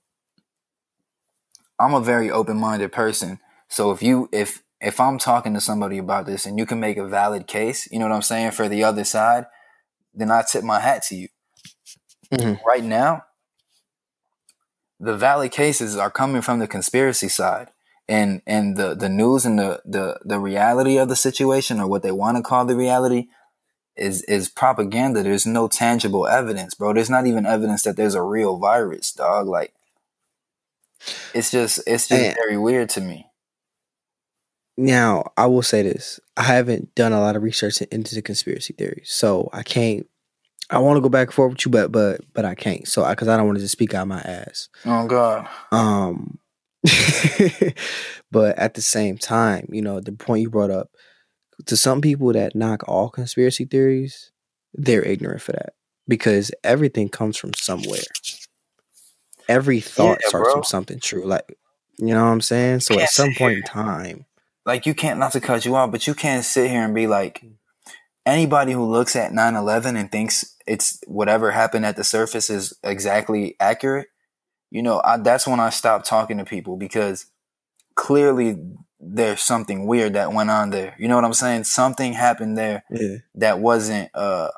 I'm 1.78 1.94
a 1.94 2.00
very 2.00 2.30
open 2.30 2.58
minded 2.58 2.92
person. 2.92 3.38
So 3.68 3.92
if 3.92 4.02
you 4.02 4.28
if 4.32 4.62
if 4.80 5.00
I'm 5.00 5.18
talking 5.18 5.54
to 5.54 5.60
somebody 5.60 5.98
about 5.98 6.26
this 6.26 6.44
and 6.44 6.58
you 6.58 6.66
can 6.66 6.80
make 6.80 6.98
a 6.98 7.06
valid 7.06 7.46
case, 7.46 7.88
you 7.90 7.98
know 7.98 8.06
what 8.06 8.14
I'm 8.14 8.22
saying 8.22 8.50
for 8.50 8.68
the 8.68 8.84
other 8.84 9.04
side, 9.04 9.46
then 10.14 10.30
I 10.30 10.42
tip 10.42 10.64
my 10.64 10.80
hat 10.80 11.02
to 11.08 11.16
you. 11.16 11.28
Mm-hmm. 12.32 12.66
Right 12.66 12.84
now, 12.84 13.24
the 14.98 15.16
valid 15.16 15.52
cases 15.52 15.96
are 15.96 16.10
coming 16.10 16.42
from 16.42 16.58
the 16.58 16.66
conspiracy 16.66 17.28
side 17.28 17.68
and 18.08 18.42
and 18.46 18.76
the 18.76 18.94
the 18.94 19.08
news 19.08 19.46
and 19.46 19.58
the 19.58 19.80
the 19.84 20.18
the 20.24 20.38
reality 20.38 20.98
of 20.98 21.08
the 21.08 21.16
situation 21.16 21.80
or 21.80 21.86
what 21.86 22.02
they 22.02 22.12
want 22.12 22.36
to 22.36 22.42
call 22.42 22.64
the 22.64 22.76
reality 22.76 23.28
is 23.96 24.22
is 24.22 24.48
propaganda. 24.48 25.22
There's 25.22 25.46
no 25.46 25.68
tangible 25.68 26.26
evidence, 26.26 26.74
bro. 26.74 26.92
There's 26.92 27.10
not 27.10 27.26
even 27.26 27.46
evidence 27.46 27.82
that 27.84 27.96
there's 27.96 28.14
a 28.14 28.22
real 28.22 28.58
virus, 28.58 29.12
dog. 29.12 29.46
Like 29.46 29.72
it's 31.32 31.50
just 31.50 31.80
it's 31.86 32.08
just 32.08 32.22
and 32.22 32.34
very 32.34 32.58
weird 32.58 32.90
to 32.90 33.00
me. 33.00 33.26
Now, 34.76 35.32
I 35.36 35.46
will 35.46 35.62
say 35.62 35.82
this. 35.82 36.18
I 36.36 36.42
haven't 36.42 36.94
done 36.94 37.12
a 37.12 37.20
lot 37.20 37.36
of 37.36 37.42
research 37.42 37.80
into 37.82 38.14
the 38.14 38.22
conspiracy 38.22 38.74
theories. 38.76 39.10
So 39.10 39.48
I 39.52 39.62
can't 39.62 40.06
I 40.70 40.78
want 40.78 40.96
to 40.96 41.02
go 41.02 41.08
back 41.08 41.28
and 41.28 41.34
forth 41.34 41.52
with 41.52 41.66
you, 41.66 41.70
but 41.70 41.92
but 41.92 42.20
but 42.32 42.44
I 42.44 42.54
can't. 42.54 42.86
So 42.88 43.06
because 43.08 43.28
I, 43.28 43.34
I, 43.34 43.36
don't 43.36 43.46
want 43.46 43.58
to 43.58 43.64
just 43.64 43.72
speak 43.72 43.94
out 43.94 44.08
my 44.08 44.20
ass. 44.20 44.68
Oh 44.86 45.06
God. 45.06 45.48
Um, 45.72 46.38
but 48.30 48.58
at 48.58 48.74
the 48.74 48.82
same 48.82 49.18
time, 49.18 49.68
you 49.70 49.82
know, 49.82 50.00
the 50.00 50.12
point 50.12 50.42
you 50.42 50.50
brought 50.50 50.70
up, 50.70 50.90
to 51.66 51.76
some 51.76 52.00
people 52.00 52.32
that 52.32 52.54
knock 52.54 52.82
all 52.88 53.10
conspiracy 53.10 53.64
theories, 53.64 54.32
they're 54.72 55.04
ignorant 55.04 55.42
for 55.42 55.52
that 55.52 55.74
because 56.08 56.50
everything 56.62 57.08
comes 57.08 57.36
from 57.36 57.54
somewhere. 57.54 58.00
Every 59.48 59.80
thought 59.80 60.18
yeah, 60.22 60.28
starts 60.28 60.46
bro. 60.46 60.54
from 60.54 60.64
something 60.64 60.98
true. 60.98 61.26
Like, 61.26 61.56
you 61.98 62.14
know 62.14 62.24
what 62.24 62.30
I'm 62.30 62.40
saying? 62.40 62.80
So 62.80 62.98
at 62.98 63.10
some 63.10 63.34
point 63.34 63.58
in 63.58 63.62
time, 63.62 64.24
like 64.66 64.86
you 64.86 64.94
can't 64.94 65.18
not 65.18 65.32
to 65.32 65.40
cut 65.40 65.64
you 65.64 65.76
off, 65.76 65.90
but 65.90 66.06
you 66.06 66.14
can't 66.14 66.44
sit 66.44 66.70
here 66.70 66.84
and 66.84 66.94
be 66.94 67.06
like 67.06 67.44
anybody 68.26 68.72
who 68.72 68.84
looks 68.84 69.16
at 69.16 69.32
9/11 69.32 69.98
and 69.98 70.10
thinks 70.10 70.56
it's 70.66 71.00
whatever 71.06 71.50
happened 71.50 71.84
at 71.84 71.96
the 71.96 72.04
surface 72.04 72.48
is 72.50 72.72
exactly 72.82 73.56
accurate 73.60 74.08
you 74.74 74.82
know, 74.82 75.00
I, 75.04 75.18
that's 75.18 75.46
when 75.46 75.60
I 75.60 75.70
stopped 75.70 76.04
talking 76.04 76.38
to 76.38 76.44
people 76.44 76.76
because 76.76 77.26
clearly 77.94 78.56
there's 78.98 79.40
something 79.40 79.86
weird 79.86 80.14
that 80.14 80.32
went 80.32 80.50
on 80.50 80.70
there. 80.70 80.96
You 80.98 81.06
know 81.06 81.14
what 81.14 81.24
I'm 81.24 81.32
saying? 81.32 81.62
Something 81.62 82.12
happened 82.12 82.58
there 82.58 82.82
yeah. 82.90 83.18
that 83.36 83.60
wasn't 83.60 84.10
uh 84.14 84.48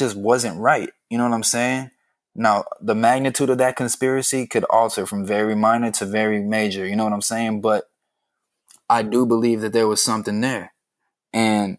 just 0.00 0.16
wasn't 0.16 0.58
right. 0.58 0.90
You 1.10 1.18
know 1.18 1.28
what 1.28 1.34
I'm 1.34 1.44
saying? 1.44 1.92
Now, 2.34 2.64
the 2.80 2.96
magnitude 2.96 3.50
of 3.50 3.58
that 3.58 3.76
conspiracy 3.76 4.48
could 4.48 4.64
alter 4.68 5.06
from 5.06 5.24
very 5.24 5.54
minor 5.54 5.92
to 5.92 6.04
very 6.04 6.42
major. 6.42 6.84
You 6.84 6.96
know 6.96 7.04
what 7.04 7.12
I'm 7.12 7.22
saying? 7.22 7.60
But 7.60 7.87
I 8.88 9.02
do 9.02 9.26
believe 9.26 9.60
that 9.60 9.72
there 9.72 9.88
was 9.88 10.02
something 10.02 10.40
there. 10.40 10.72
And 11.32 11.78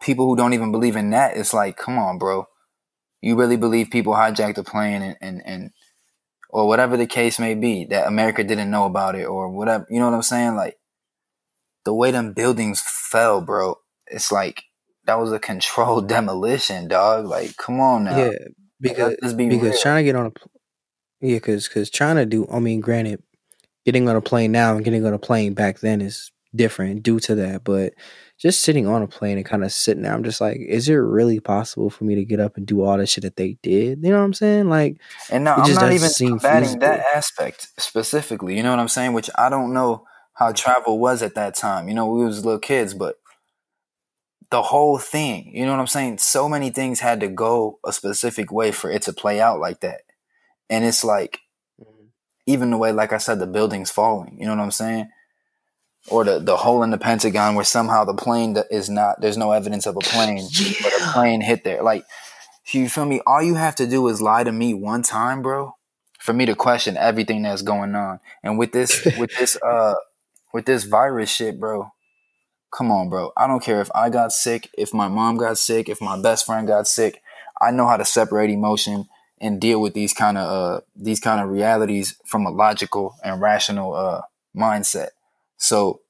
people 0.00 0.26
who 0.26 0.36
don't 0.36 0.54
even 0.54 0.72
believe 0.72 0.96
in 0.96 1.10
that, 1.10 1.36
it's 1.36 1.54
like, 1.54 1.76
come 1.76 1.98
on, 1.98 2.18
bro. 2.18 2.46
You 3.20 3.36
really 3.36 3.56
believe 3.56 3.90
people 3.90 4.14
hijacked 4.14 4.56
the 4.56 4.64
plane 4.64 5.02
and, 5.02 5.16
and, 5.20 5.42
and 5.46 5.70
or 6.50 6.68
whatever 6.68 6.96
the 6.96 7.06
case 7.06 7.38
may 7.38 7.54
be 7.54 7.84
that 7.86 8.06
America 8.06 8.44
didn't 8.44 8.70
know 8.70 8.84
about 8.84 9.16
it 9.16 9.24
or 9.24 9.48
whatever. 9.48 9.86
You 9.90 9.98
know 9.98 10.06
what 10.06 10.14
I'm 10.14 10.22
saying? 10.22 10.54
Like 10.54 10.78
the 11.84 11.94
way 11.94 12.10
them 12.10 12.32
buildings 12.32 12.80
fell, 12.80 13.40
bro. 13.40 13.76
It's 14.06 14.30
like 14.30 14.64
that 15.06 15.18
was 15.18 15.32
a 15.32 15.38
controlled 15.38 16.08
demolition, 16.08 16.88
dog. 16.88 17.26
Like, 17.26 17.56
come 17.56 17.80
on 17.80 18.04
now. 18.04 18.16
Yeah, 18.16 18.38
because 18.80 19.34
be 19.34 19.48
because 19.48 19.70
real. 19.70 19.80
trying 19.80 20.04
to 20.04 20.04
get 20.04 20.16
on 20.16 20.26
a 20.26 20.32
yeah, 21.20 21.36
because 21.36 21.66
because 21.68 21.90
trying 21.90 22.16
to 22.16 22.26
do. 22.26 22.46
I 22.50 22.58
mean, 22.58 22.80
granted, 22.80 23.22
getting 23.84 24.08
on 24.08 24.16
a 24.16 24.20
plane 24.20 24.52
now 24.52 24.74
and 24.74 24.84
getting 24.84 25.04
on 25.04 25.12
a 25.12 25.18
plane 25.18 25.54
back 25.54 25.80
then 25.80 26.00
is 26.00 26.32
different 26.54 27.02
due 27.02 27.18
to 27.18 27.34
that, 27.34 27.64
but 27.64 27.92
just 28.38 28.62
sitting 28.62 28.86
on 28.86 29.02
a 29.02 29.06
plane 29.06 29.36
and 29.36 29.46
kind 29.46 29.64
of 29.64 29.72
sitting 29.72 30.02
there, 30.02 30.12
I'm 30.12 30.24
just 30.24 30.40
like, 30.40 30.56
is 30.58 30.88
it 30.88 30.94
really 30.94 31.40
possible 31.40 31.90
for 31.90 32.04
me 32.04 32.14
to 32.14 32.24
get 32.24 32.40
up 32.40 32.56
and 32.56 32.66
do 32.66 32.82
all 32.82 32.96
the 32.96 33.06
shit 33.06 33.22
that 33.22 33.36
they 33.36 33.58
did? 33.62 34.02
You 34.02 34.10
know 34.10 34.18
what 34.18 34.24
I'm 34.24 34.34
saying? 34.34 34.68
Like, 34.68 35.00
and 35.30 35.44
now 35.44 35.56
I'm 35.56 35.74
not 35.74 35.92
even 35.92 36.10
combating 36.16 36.78
that 36.78 37.04
aspect 37.14 37.68
specifically. 37.78 38.56
You 38.56 38.62
know 38.62 38.70
what 38.70 38.78
I'm 38.78 38.88
saying? 38.88 39.12
Which 39.12 39.30
I 39.36 39.48
don't 39.48 39.72
know 39.72 40.04
how 40.32 40.52
travel 40.52 40.98
was 40.98 41.22
at 41.22 41.34
that 41.34 41.54
time. 41.54 41.88
You 41.88 41.94
know, 41.94 42.06
we 42.06 42.24
was 42.24 42.44
little 42.44 42.58
kids, 42.58 42.94
but 42.94 43.16
the 44.50 44.62
whole 44.62 44.98
thing, 44.98 45.50
you 45.54 45.64
know 45.64 45.72
what 45.72 45.80
I'm 45.80 45.86
saying? 45.86 46.18
So 46.18 46.48
many 46.48 46.70
things 46.70 47.00
had 47.00 47.20
to 47.20 47.28
go 47.28 47.78
a 47.84 47.92
specific 47.92 48.50
way 48.52 48.72
for 48.72 48.90
it 48.90 49.02
to 49.02 49.12
play 49.12 49.40
out 49.40 49.60
like 49.60 49.80
that. 49.80 50.02
And 50.70 50.84
it's 50.84 51.04
like. 51.04 51.40
Even 52.46 52.70
the 52.70 52.78
way, 52.78 52.92
like 52.92 53.12
I 53.12 53.18
said, 53.18 53.38
the 53.38 53.46
building's 53.46 53.90
falling. 53.90 54.36
You 54.38 54.46
know 54.46 54.56
what 54.56 54.62
I'm 54.62 54.70
saying? 54.70 55.08
or 56.08 56.24
the, 56.24 56.38
the 56.38 56.56
hole 56.56 56.82
in 56.82 56.90
the 56.90 56.98
Pentagon 56.98 57.54
where 57.54 57.64
somehow 57.64 58.04
the 58.04 58.14
plane 58.14 58.56
is 58.70 58.90
not, 58.90 59.20
there's 59.20 59.36
no 59.36 59.52
evidence 59.52 59.86
of 59.86 59.96
a 59.96 60.00
plane, 60.00 60.46
yeah. 60.50 60.72
but 60.82 60.92
a 60.92 61.12
plane 61.12 61.40
hit 61.40 61.64
there. 61.64 61.82
Like, 61.82 62.04
you 62.72 62.88
feel 62.88 63.04
me? 63.04 63.20
All 63.26 63.42
you 63.42 63.54
have 63.54 63.74
to 63.76 63.86
do 63.86 64.06
is 64.08 64.20
lie 64.20 64.44
to 64.44 64.52
me 64.52 64.74
one 64.74 65.02
time, 65.02 65.42
bro, 65.42 65.74
for 66.18 66.32
me 66.32 66.46
to 66.46 66.54
question 66.54 66.96
everything 66.96 67.42
that's 67.42 67.62
going 67.62 67.94
on. 67.94 68.20
And 68.42 68.58
with 68.58 68.72
this, 68.72 69.04
with 69.18 69.30
this, 69.38 69.56
uh, 69.66 69.94
with 70.52 70.66
this 70.66 70.84
virus 70.84 71.30
shit, 71.30 71.60
bro, 71.60 71.92
come 72.72 72.90
on, 72.90 73.08
bro. 73.08 73.32
I 73.36 73.46
don't 73.46 73.62
care 73.62 73.80
if 73.80 73.90
I 73.94 74.10
got 74.10 74.32
sick, 74.32 74.70
if 74.76 74.92
my 74.92 75.08
mom 75.08 75.36
got 75.36 75.58
sick, 75.58 75.88
if 75.88 76.00
my 76.00 76.20
best 76.20 76.46
friend 76.46 76.66
got 76.66 76.86
sick. 76.86 77.22
I 77.60 77.70
know 77.70 77.86
how 77.86 77.96
to 77.96 78.04
separate 78.04 78.50
emotion 78.50 79.08
and 79.44 79.60
deal 79.60 79.80
with 79.80 79.94
these 79.94 80.14
kind 80.14 80.38
of, 80.38 80.44
uh, 80.48 80.80
these 80.96 81.20
kind 81.20 81.40
of 81.40 81.50
realities 81.50 82.16
from 82.24 82.46
a 82.46 82.50
logical 82.50 83.14
and 83.22 83.40
rational, 83.40 83.94
uh, 83.94 84.22
mindset. 84.56 85.08
So 85.56 86.00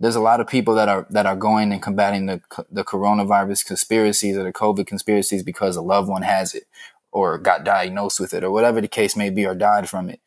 there's 0.00 0.16
a 0.16 0.20
lot 0.20 0.40
of 0.40 0.48
people 0.48 0.74
that 0.74 0.88
are 0.88 1.06
that 1.10 1.26
are 1.26 1.36
going 1.36 1.72
and 1.72 1.80
combating 1.80 2.26
the 2.26 2.40
the 2.70 2.84
coronavirus 2.84 3.64
conspiracies 3.64 4.36
or 4.36 4.42
the 4.42 4.52
COVID 4.52 4.86
conspiracies 4.86 5.44
because 5.44 5.76
a 5.76 5.82
loved 5.82 6.08
one 6.08 6.22
has 6.22 6.54
it 6.54 6.64
or 7.12 7.38
got 7.38 7.62
diagnosed 7.62 8.18
with 8.18 8.34
it 8.34 8.42
or 8.42 8.50
whatever 8.50 8.80
the 8.80 8.88
case 8.88 9.16
may 9.16 9.30
be 9.30 9.46
or 9.46 9.54
died 9.54 9.88
from 9.88 10.10
it. 10.10 10.20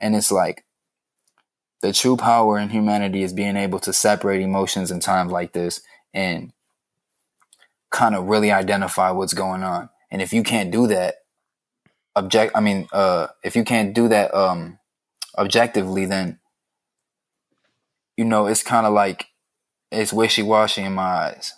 And 0.00 0.14
it's 0.14 0.30
like 0.30 0.64
the 1.80 1.92
true 1.92 2.16
power 2.16 2.58
in 2.58 2.68
humanity 2.68 3.22
is 3.22 3.32
being 3.32 3.56
able 3.56 3.78
to 3.80 3.92
separate 3.92 4.42
emotions 4.42 4.90
in 4.90 5.00
times 5.00 5.32
like 5.32 5.52
this 5.52 5.80
and 6.12 6.52
kind 7.90 8.14
of 8.14 8.26
really 8.26 8.50
identify 8.50 9.10
what's 9.10 9.34
going 9.34 9.62
on. 9.62 9.88
And 10.10 10.20
if 10.20 10.32
you 10.32 10.42
can't 10.42 10.70
do 10.70 10.86
that, 10.88 11.16
object 12.16 12.52
I 12.54 12.60
mean, 12.60 12.88
uh 12.92 13.28
if 13.42 13.56
you 13.56 13.64
can't 13.64 13.94
do 13.94 14.08
that 14.08 14.34
um 14.34 14.78
objectively, 15.36 16.06
then 16.06 16.38
you 18.16 18.24
know, 18.24 18.46
it's 18.46 18.62
kind 18.62 18.86
of 18.86 18.92
like 18.92 19.26
it's 19.90 20.12
wishy 20.12 20.42
washy 20.42 20.82
in 20.82 20.94
my 20.94 21.02
eyes. 21.02 21.54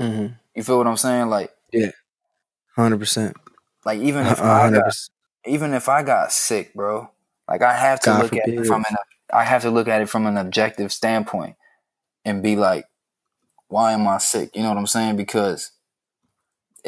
Mm-hmm. 0.00 0.34
You 0.54 0.62
feel 0.62 0.78
what 0.78 0.86
I'm 0.86 0.96
saying? 0.96 1.28
Like, 1.28 1.52
yeah, 1.72 1.90
hundred 2.76 2.98
percent. 2.98 3.36
Like 3.84 4.00
even 4.00 4.26
if 4.26 4.40
I 4.40 4.70
got, 4.70 4.94
even 5.46 5.74
if 5.74 5.88
I 5.88 6.02
got 6.02 6.32
sick, 6.32 6.74
bro, 6.74 7.10
like 7.48 7.62
I 7.62 7.74
have 7.74 8.00
to 8.00 8.10
God 8.10 8.22
look 8.22 8.28
forbid. 8.30 8.42
at 8.42 8.64
it 8.64 8.66
from 8.66 8.84
an 8.88 8.96
I 9.32 9.44
have 9.44 9.62
to 9.62 9.70
look 9.70 9.88
at 9.88 10.00
it 10.00 10.08
from 10.08 10.26
an 10.26 10.36
objective 10.36 10.92
standpoint 10.92 11.56
and 12.24 12.42
be 12.42 12.56
like, 12.56 12.86
why 13.68 13.92
am 13.92 14.06
I 14.08 14.18
sick? 14.18 14.54
You 14.56 14.62
know 14.62 14.70
what 14.70 14.78
I'm 14.78 14.86
saying? 14.86 15.16
Because 15.16 15.72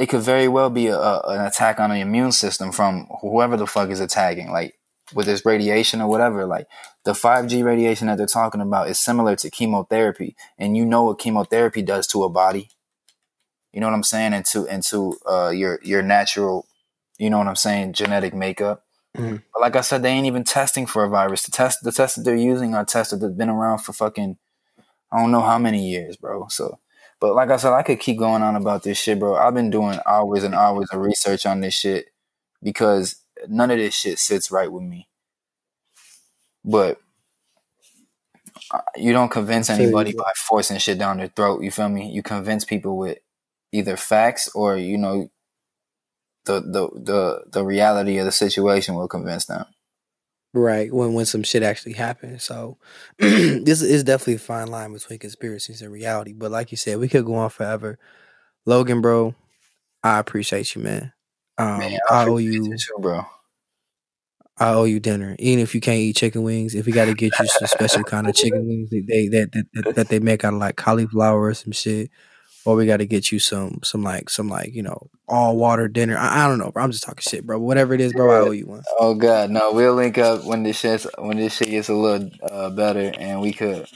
it 0.00 0.08
could 0.08 0.22
very 0.22 0.48
well 0.48 0.70
be 0.70 0.86
a, 0.86 0.96
a, 0.96 1.20
an 1.28 1.46
attack 1.46 1.78
on 1.78 1.90
the 1.90 2.00
immune 2.00 2.32
system 2.32 2.72
from 2.72 3.06
whoever 3.20 3.58
the 3.58 3.66
fuck 3.66 3.90
is 3.90 4.00
attacking, 4.00 4.50
like 4.50 4.78
with 5.12 5.26
this 5.26 5.44
radiation 5.44 6.00
or 6.00 6.08
whatever. 6.08 6.46
Like 6.46 6.68
the 7.04 7.12
5G 7.12 7.62
radiation 7.62 8.06
that 8.06 8.16
they're 8.16 8.26
talking 8.26 8.62
about 8.62 8.88
is 8.88 8.98
similar 8.98 9.36
to 9.36 9.50
chemotherapy, 9.50 10.36
and 10.58 10.74
you 10.74 10.86
know 10.86 11.04
what 11.04 11.18
chemotherapy 11.18 11.82
does 11.82 12.06
to 12.08 12.24
a 12.24 12.30
body. 12.30 12.70
You 13.72 13.80
know 13.80 13.88
what 13.88 13.94
I'm 13.94 14.02
saying? 14.02 14.32
Into 14.32 14.64
into 14.64 15.18
uh, 15.28 15.50
your 15.50 15.78
your 15.82 16.00
natural, 16.00 16.66
you 17.18 17.28
know 17.28 17.36
what 17.36 17.46
I'm 17.46 17.56
saying, 17.56 17.92
genetic 17.92 18.32
makeup. 18.32 18.86
Mm-hmm. 19.16 19.36
But 19.52 19.60
like 19.60 19.76
I 19.76 19.82
said, 19.82 20.02
they 20.02 20.10
ain't 20.10 20.26
even 20.26 20.44
testing 20.44 20.86
for 20.86 21.04
a 21.04 21.10
virus. 21.10 21.42
The 21.42 21.50
test, 21.50 21.82
the 21.82 21.92
tests 21.92 22.16
that 22.16 22.22
they're 22.22 22.36
using 22.36 22.74
are 22.74 22.86
tests 22.86 23.12
that 23.12 23.22
have 23.22 23.36
been 23.36 23.50
around 23.50 23.80
for 23.80 23.92
fucking, 23.92 24.38
I 25.12 25.18
don't 25.18 25.32
know 25.32 25.40
how 25.40 25.58
many 25.58 25.90
years, 25.90 26.16
bro. 26.16 26.46
So, 26.48 26.78
but 27.20 27.34
like 27.34 27.50
I 27.50 27.56
said, 27.58 27.72
I 27.72 27.82
could 27.82 28.00
keep 28.00 28.18
going 28.18 28.42
on 28.42 28.56
about 28.56 28.82
this 28.82 28.98
shit, 28.98 29.18
bro. 29.18 29.36
I've 29.36 29.54
been 29.54 29.70
doing 29.70 29.98
hours 30.06 30.42
and 30.42 30.54
hours 30.54 30.88
of 30.90 31.00
research 31.00 31.44
on 31.46 31.60
this 31.60 31.74
shit 31.74 32.10
because 32.62 33.16
none 33.48 33.70
of 33.70 33.78
this 33.78 33.94
shit 33.94 34.18
sits 34.18 34.50
right 34.50 34.72
with 34.72 34.82
me. 34.82 35.08
But 36.64 36.98
uh, 38.72 38.80
you 38.96 39.12
don't 39.12 39.30
convince 39.30 39.70
anybody 39.70 40.12
by 40.12 40.32
forcing 40.36 40.78
shit 40.78 40.98
down 40.98 41.18
their 41.18 41.28
throat. 41.28 41.62
You 41.62 41.70
feel 41.70 41.88
me? 41.88 42.10
You 42.10 42.22
convince 42.22 42.64
people 42.64 42.96
with 42.96 43.18
either 43.72 43.96
facts 43.96 44.48
or 44.54 44.76
you 44.76 44.98
know 44.98 45.30
the 46.44 46.60
the 46.60 46.88
the 46.94 47.44
the 47.50 47.64
reality 47.64 48.18
of 48.18 48.24
the 48.24 48.32
situation 48.32 48.94
will 48.94 49.08
convince 49.08 49.46
them. 49.46 49.66
Right 50.52 50.92
when 50.92 51.14
when 51.14 51.26
some 51.26 51.44
shit 51.44 51.62
actually 51.62 51.92
happens. 51.92 52.42
So 52.42 52.78
this 53.18 53.82
is 53.82 54.02
definitely 54.02 54.34
a 54.34 54.38
fine 54.38 54.66
line 54.66 54.92
between 54.92 55.20
conspiracies 55.20 55.80
and 55.80 55.92
reality. 55.92 56.32
But 56.32 56.50
like 56.50 56.72
you 56.72 56.76
said, 56.76 56.98
we 56.98 57.08
could 57.08 57.24
go 57.24 57.36
on 57.36 57.50
forever. 57.50 57.98
Logan, 58.66 59.00
bro, 59.00 59.34
I 60.02 60.18
appreciate 60.18 60.74
you, 60.74 60.82
man. 60.82 61.12
Um, 61.56 61.78
man 61.78 61.98
I, 62.08 62.24
I 62.24 62.28
owe 62.28 62.38
you, 62.38 62.64
you 62.64 62.76
too, 62.76 62.96
bro. 62.98 63.24
I 64.58 64.70
owe 64.70 64.84
you 64.84 65.00
dinner. 65.00 65.36
Even 65.38 65.60
if 65.60 65.74
you 65.74 65.80
can't 65.80 65.98
eat 65.98 66.16
chicken 66.16 66.42
wings, 66.42 66.74
if 66.74 66.84
we 66.84 66.92
got 66.92 67.06
to 67.06 67.14
get 67.14 67.32
you 67.38 67.46
some 67.46 67.66
special 67.66 68.04
kind 68.04 68.28
of 68.28 68.34
chicken 68.34 68.66
wings 68.66 68.90
that 68.90 69.06
they 69.06 69.28
that, 69.28 69.52
that, 69.52 69.94
that 69.94 70.08
they 70.08 70.18
make 70.18 70.44
out 70.44 70.52
of 70.52 70.60
like 70.60 70.76
cauliflower 70.76 71.42
or 71.42 71.54
some 71.54 71.72
shit, 71.72 72.10
or 72.64 72.76
we 72.76 72.86
got 72.86 72.98
to 72.98 73.06
get 73.06 73.32
you 73.32 73.38
some 73.38 73.80
some 73.82 74.02
like 74.02 74.28
some 74.30 74.48
like 74.48 74.74
you 74.74 74.82
know 74.82 75.08
all 75.28 75.56
water 75.56 75.88
dinner. 75.88 76.16
I, 76.16 76.44
I, 76.44 76.48
don't 76.48 76.58
know, 76.58 76.70
bro. 76.70 76.82
I'm 76.82 76.90
just 76.90 77.04
talking 77.04 77.22
shit, 77.22 77.46
bro. 77.46 77.58
Whatever 77.58 77.94
it 77.94 78.00
is, 78.00 78.12
bro, 78.12 78.30
I 78.30 78.48
owe 78.48 78.50
you 78.50 78.66
one. 78.66 78.82
Oh 78.98 79.14
God, 79.14 79.50
no, 79.50 79.72
we'll 79.72 79.94
link 79.94 80.18
up 80.18 80.44
when 80.44 80.62
this 80.62 80.78
shit 80.78 81.06
when 81.18 81.38
this 81.38 81.56
shit 81.56 81.70
gets 81.70 81.88
a 81.88 81.94
little 81.94 82.30
uh, 82.42 82.70
better, 82.70 83.12
and 83.18 83.40
we 83.40 83.52
could 83.52 83.86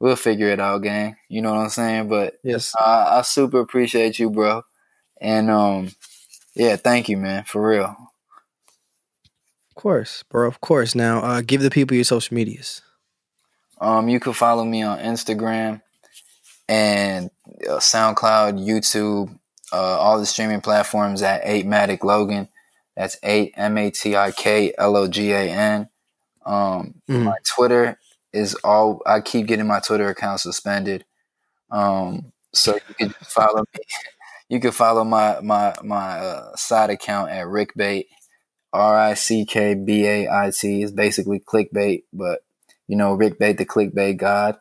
we'll 0.00 0.16
figure 0.16 0.48
it 0.48 0.60
out, 0.60 0.82
gang. 0.82 1.16
You 1.28 1.42
know 1.42 1.52
what 1.54 1.60
I'm 1.60 1.70
saying? 1.70 2.08
But 2.08 2.34
yes, 2.42 2.74
uh, 2.78 3.18
I 3.18 3.22
super 3.22 3.60
appreciate 3.60 4.18
you, 4.18 4.30
bro. 4.30 4.62
And 5.20 5.50
um, 5.50 5.90
yeah, 6.54 6.76
thank 6.76 7.08
you, 7.08 7.16
man, 7.16 7.44
for 7.44 7.66
real. 7.66 7.96
Of 9.70 9.74
course, 9.74 10.24
bro. 10.24 10.46
Of 10.46 10.60
course. 10.60 10.94
Now, 10.94 11.20
uh, 11.20 11.40
give 11.40 11.62
the 11.62 11.70
people 11.70 11.94
your 11.94 12.04
social 12.04 12.34
medias. 12.34 12.82
Um, 13.80 14.08
you 14.08 14.18
can 14.18 14.32
follow 14.32 14.64
me 14.64 14.82
on 14.82 14.98
Instagram 14.98 15.82
and 16.68 17.30
uh, 17.68 17.78
SoundCloud, 17.78 18.64
YouTube, 18.64 19.36
uh, 19.72 19.76
all 19.76 20.18
the 20.18 20.26
streaming 20.26 20.60
platforms 20.60 21.22
at 21.22 21.44
8matik 21.44 22.02
Logan. 22.02 22.48
That's 22.96 23.16
8 23.22 23.54
M 23.56 23.78
A 23.78 23.90
T 23.90 24.16
I 24.16 24.32
K 24.32 24.72
L 24.76 24.96
O 24.96 25.08
G 25.08 25.32
A 25.32 25.48
N. 25.50 25.88
Um, 26.44 26.94
mm. 27.08 27.22
My 27.22 27.36
Twitter 27.54 27.98
is 28.32 28.54
all, 28.64 29.02
I 29.06 29.20
keep 29.20 29.46
getting 29.46 29.66
my 29.66 29.80
Twitter 29.80 30.08
account 30.08 30.40
suspended. 30.40 31.04
Um, 31.70 32.32
so 32.52 32.74
you 32.74 32.94
can 32.94 33.10
follow 33.22 33.64
me. 33.74 33.80
You 34.48 34.60
can 34.60 34.72
follow 34.72 35.04
my 35.04 35.40
my 35.40 35.74
my 35.84 36.18
uh, 36.18 36.56
side 36.56 36.90
account 36.90 37.30
at 37.30 37.46
Rickbait, 37.46 38.06
R 38.72 38.98
I 38.98 39.14
C 39.14 39.44
K 39.44 39.74
B 39.74 40.06
A 40.06 40.28
I 40.28 40.50
T. 40.50 40.82
It's 40.82 40.92
basically 40.92 41.40
clickbait, 41.40 42.04
but 42.12 42.40
you 42.86 42.96
know 42.96 43.16
Rickbait, 43.16 43.58
the 43.58 43.66
clickbait 43.66 44.16
god. 44.16 44.56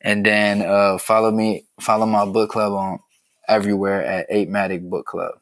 And 0.00 0.24
then 0.24 0.62
uh, 0.62 0.98
follow 0.98 1.30
me, 1.30 1.66
follow 1.80 2.06
my 2.06 2.24
book 2.26 2.50
club 2.50 2.72
on 2.72 3.00
everywhere 3.48 4.04
at 4.04 4.30
8matik 4.30 4.88
Book 4.88 5.06
Club. 5.06 5.32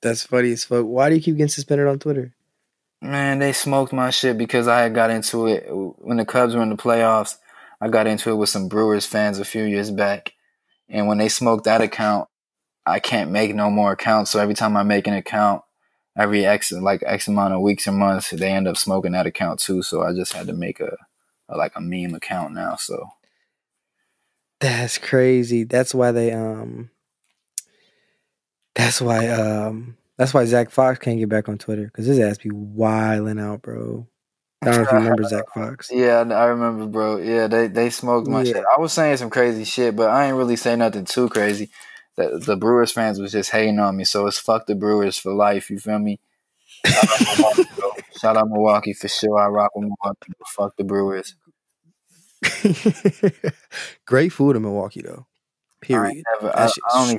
That's 0.00 0.24
funny 0.24 0.52
as 0.52 0.64
fuck. 0.64 0.84
Why 0.84 1.08
do 1.08 1.14
you 1.14 1.22
keep 1.22 1.36
getting 1.36 1.48
suspended 1.48 1.86
on 1.86 1.98
Twitter? 1.98 2.34
Man, 3.00 3.38
they 3.38 3.52
smoked 3.52 3.92
my 3.92 4.10
shit 4.10 4.36
because 4.36 4.68
I 4.68 4.80
had 4.80 4.94
got 4.94 5.10
into 5.10 5.46
it 5.46 5.66
when 5.68 6.18
the 6.18 6.24
Cubs 6.24 6.54
were 6.54 6.62
in 6.62 6.70
the 6.70 6.76
playoffs. 6.76 7.36
I 7.80 7.88
got 7.88 8.06
into 8.06 8.30
it 8.30 8.36
with 8.36 8.48
some 8.48 8.68
Brewers 8.68 9.06
fans 9.06 9.38
a 9.38 9.44
few 9.44 9.64
years 9.64 9.90
back. 9.90 10.34
And 10.88 11.06
when 11.08 11.18
they 11.18 11.28
smoked 11.28 11.64
that 11.64 11.80
account, 11.80 12.28
I 12.84 13.00
can't 13.00 13.30
make 13.30 13.54
no 13.54 13.70
more 13.70 13.92
accounts. 13.92 14.30
So 14.30 14.40
every 14.40 14.54
time 14.54 14.76
I 14.76 14.82
make 14.82 15.06
an 15.06 15.14
account, 15.14 15.62
every 16.16 16.44
X 16.44 16.72
like 16.72 17.02
X 17.06 17.28
amount 17.28 17.54
of 17.54 17.60
weeks 17.60 17.86
or 17.86 17.92
months, 17.92 18.30
they 18.30 18.50
end 18.50 18.68
up 18.68 18.76
smoking 18.76 19.12
that 19.12 19.26
account 19.26 19.60
too. 19.60 19.82
So 19.82 20.02
I 20.02 20.12
just 20.12 20.32
had 20.32 20.46
to 20.48 20.52
make 20.52 20.80
a 20.80 20.96
like 21.56 21.72
a 21.76 21.80
meme 21.80 22.14
account 22.14 22.54
now. 22.54 22.76
So 22.76 23.08
that's 24.60 24.98
crazy. 24.98 25.64
That's 25.64 25.94
why 25.94 26.12
they 26.12 26.32
um. 26.32 26.90
That's 28.74 29.00
why 29.00 29.28
um. 29.28 29.96
That's 30.16 30.34
why 30.34 30.44
Zach 30.44 30.70
Fox 30.70 30.98
can't 30.98 31.18
get 31.18 31.28
back 31.28 31.48
on 31.48 31.58
Twitter 31.58 31.84
because 31.84 32.06
his 32.06 32.18
ass 32.18 32.38
be 32.38 32.50
wilding 32.50 33.40
out, 33.40 33.62
bro. 33.62 34.06
I 34.62 34.66
don't 34.66 34.76
know 34.76 34.82
if 34.82 34.92
you 34.92 34.98
remember 34.98 35.24
Zach 35.24 35.44
Fox. 35.54 35.90
Yeah, 35.90 36.20
I 36.20 36.44
remember, 36.44 36.86
bro. 36.86 37.16
Yeah, 37.16 37.48
they 37.48 37.66
they 37.66 37.90
smoked 37.90 38.28
my 38.28 38.42
yeah. 38.42 38.52
shit. 38.52 38.64
I 38.76 38.80
was 38.80 38.92
saying 38.92 39.16
some 39.16 39.30
crazy 39.30 39.64
shit, 39.64 39.96
but 39.96 40.10
I 40.10 40.26
ain't 40.26 40.36
really 40.36 40.56
saying 40.56 40.78
nothing 40.78 41.04
too 41.04 41.28
crazy. 41.28 41.70
The, 42.16 42.40
the 42.44 42.56
Brewers 42.56 42.92
fans 42.92 43.18
was 43.18 43.32
just 43.32 43.50
hating 43.50 43.78
on 43.78 43.96
me, 43.96 44.04
so 44.04 44.26
it's 44.26 44.38
fuck 44.38 44.66
the 44.66 44.74
Brewers 44.74 45.18
for 45.18 45.32
life. 45.32 45.70
You 45.70 45.78
feel 45.78 45.98
me? 45.98 46.20
Shout 48.20 48.36
out 48.36 48.48
Milwaukee 48.48 48.92
for 48.92 49.08
sure. 49.08 49.38
I 49.38 49.48
rock 49.48 49.74
with 49.74 49.88
Milwaukee. 49.88 50.32
Fuck 50.56 50.76
the 50.76 50.84
Brewers. 50.84 51.34
Great 54.06 54.32
food 54.32 54.56
in 54.56 54.62
Milwaukee, 54.62 55.02
though. 55.02 55.26
Period. 55.80 56.22
I, 56.26 56.34
never, 56.34 56.56
I, 56.56 56.66
I 56.66 56.70
only 56.94 57.18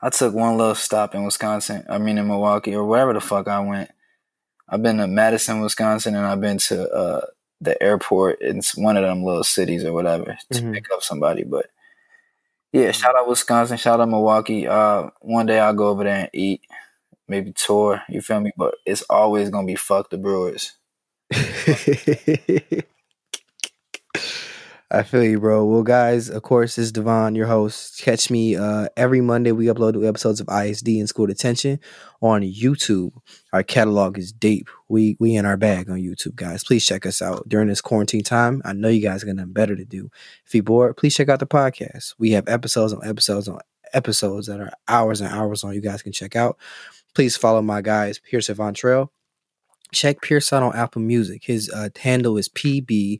I 0.00 0.10
took 0.10 0.34
one 0.34 0.56
little 0.56 0.74
stop 0.74 1.14
in 1.14 1.24
Wisconsin. 1.24 1.84
I 1.88 1.98
mean, 1.98 2.18
in 2.18 2.26
Milwaukee 2.26 2.74
or 2.74 2.84
wherever 2.84 3.12
the 3.12 3.20
fuck 3.20 3.48
I 3.48 3.60
went. 3.60 3.90
I've 4.68 4.82
been 4.82 4.98
to 4.98 5.06
Madison, 5.06 5.60
Wisconsin, 5.60 6.14
and 6.16 6.26
I've 6.26 6.40
been 6.40 6.58
to 6.58 6.88
uh, 6.90 7.26
the 7.60 7.80
airport 7.82 8.42
in 8.42 8.60
one 8.76 8.96
of 8.96 9.02
them 9.02 9.24
little 9.24 9.44
cities 9.44 9.84
or 9.84 9.92
whatever 9.92 10.36
to 10.52 10.60
mm-hmm. 10.60 10.72
pick 10.72 10.90
up 10.92 11.02
somebody. 11.02 11.44
But 11.44 11.66
yeah, 12.72 12.90
shout 12.90 13.16
out 13.16 13.28
Wisconsin, 13.28 13.76
shout 13.76 14.00
out 14.00 14.08
Milwaukee. 14.08 14.66
Uh, 14.66 15.10
one 15.20 15.46
day 15.46 15.60
I'll 15.60 15.72
go 15.72 15.88
over 15.88 16.04
there 16.04 16.16
and 16.16 16.30
eat, 16.32 16.62
maybe 17.28 17.52
tour. 17.52 18.02
You 18.08 18.20
feel 18.20 18.40
me? 18.40 18.52
But 18.56 18.74
it's 18.84 19.02
always 19.02 19.50
gonna 19.50 19.66
be 19.66 19.76
fuck 19.76 20.10
the 20.10 20.18
Brewers. 20.18 20.72
I 24.88 25.02
feel 25.02 25.24
you, 25.24 25.40
bro. 25.40 25.64
Well, 25.64 25.82
guys, 25.82 26.30
of 26.30 26.42
course, 26.42 26.78
is 26.78 26.92
Devon, 26.92 27.34
your 27.34 27.48
host. 27.48 28.00
Catch 28.00 28.30
me 28.30 28.54
uh, 28.54 28.86
every 28.96 29.20
Monday. 29.20 29.50
We 29.50 29.66
upload 29.66 29.94
new 29.94 30.06
episodes 30.06 30.40
of 30.40 30.48
ISD 30.48 30.88
In 30.88 31.08
School 31.08 31.26
Detention 31.26 31.80
on 32.22 32.42
YouTube. 32.42 33.10
Our 33.52 33.64
catalog 33.64 34.16
is 34.16 34.30
deep. 34.30 34.68
We 34.88 35.16
we 35.18 35.34
in 35.34 35.44
our 35.44 35.56
bag 35.56 35.90
on 35.90 35.98
YouTube, 35.98 36.36
guys. 36.36 36.62
Please 36.62 36.86
check 36.86 37.04
us 37.04 37.20
out 37.20 37.48
during 37.48 37.66
this 37.66 37.80
quarantine 37.80 38.22
time. 38.22 38.62
I 38.64 38.74
know 38.74 38.88
you 38.88 39.02
guys 39.02 39.24
are 39.24 39.26
gonna 39.26 39.46
better 39.46 39.74
to 39.74 39.84
do. 39.84 40.08
If 40.46 40.54
you're 40.54 40.62
bored, 40.62 40.96
please 40.96 41.16
check 41.16 41.28
out 41.28 41.40
the 41.40 41.48
podcast. 41.48 42.14
We 42.18 42.30
have 42.32 42.48
episodes 42.48 42.92
on 42.92 43.04
episodes 43.04 43.48
on 43.48 43.58
episodes 43.92 44.46
that 44.46 44.60
are 44.60 44.70
hours 44.86 45.20
and 45.20 45.32
hours 45.32 45.64
on. 45.64 45.74
You 45.74 45.80
guys 45.80 46.02
can 46.02 46.12
check 46.12 46.36
out. 46.36 46.58
Please 47.12 47.36
follow 47.36 47.60
my 47.60 47.80
guys, 47.82 48.20
Pierce 48.20 48.48
Trail. 48.74 49.10
Check 49.92 50.22
Pierce 50.22 50.52
out 50.52 50.62
on 50.62 50.76
Apple 50.76 51.02
Music. 51.02 51.42
His 51.44 51.70
uh, 51.70 51.88
handle 51.98 52.38
is 52.38 52.48
PB 52.48 53.18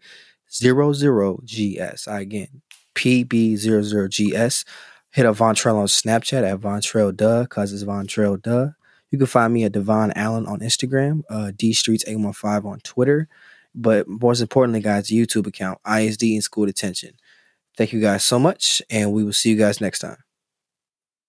00GS. 0.51 2.09
I 2.09 2.21
again, 2.21 2.63
PB00GS. 2.95 4.65
Hit 5.11 5.27
up 5.27 5.37
Vontrell 5.37 5.77
on 5.77 5.87
Snapchat 5.87 6.51
at 6.51 6.61
Vontrell 6.61 7.17
Duh, 7.17 7.47
cause 7.47 7.73
it's 7.73 7.85
Vontrell 7.85 8.41
Duh. 8.41 8.71
You 9.11 9.19
can 9.19 9.27
find 9.27 9.53
me 9.53 9.65
at 9.65 9.73
Devon 9.73 10.13
Allen 10.15 10.47
on 10.47 10.61
Instagram, 10.61 11.23
uh, 11.31 11.53
D 11.57 11.73
Streets 11.73 12.05
815 12.07 12.71
on 12.71 12.81
Twitter. 12.81 13.29
But 13.75 14.09
most 14.09 14.41
importantly, 14.41 14.81
guys, 14.81 15.09
YouTube 15.09 15.47
account, 15.47 15.79
ISD 15.87 16.23
In 16.25 16.43
School 16.43 16.67
Detention. 16.67 17.13
Thank 17.77 17.93
you 17.93 18.01
guys 18.01 18.25
so 18.25 18.39
much, 18.39 18.83
and 18.91 19.13
we 19.13 19.23
will 19.23 19.35
see 19.35 19.51
you 19.51 19.57
guys 19.57 19.81
next 19.81 19.99
time. 20.01 20.26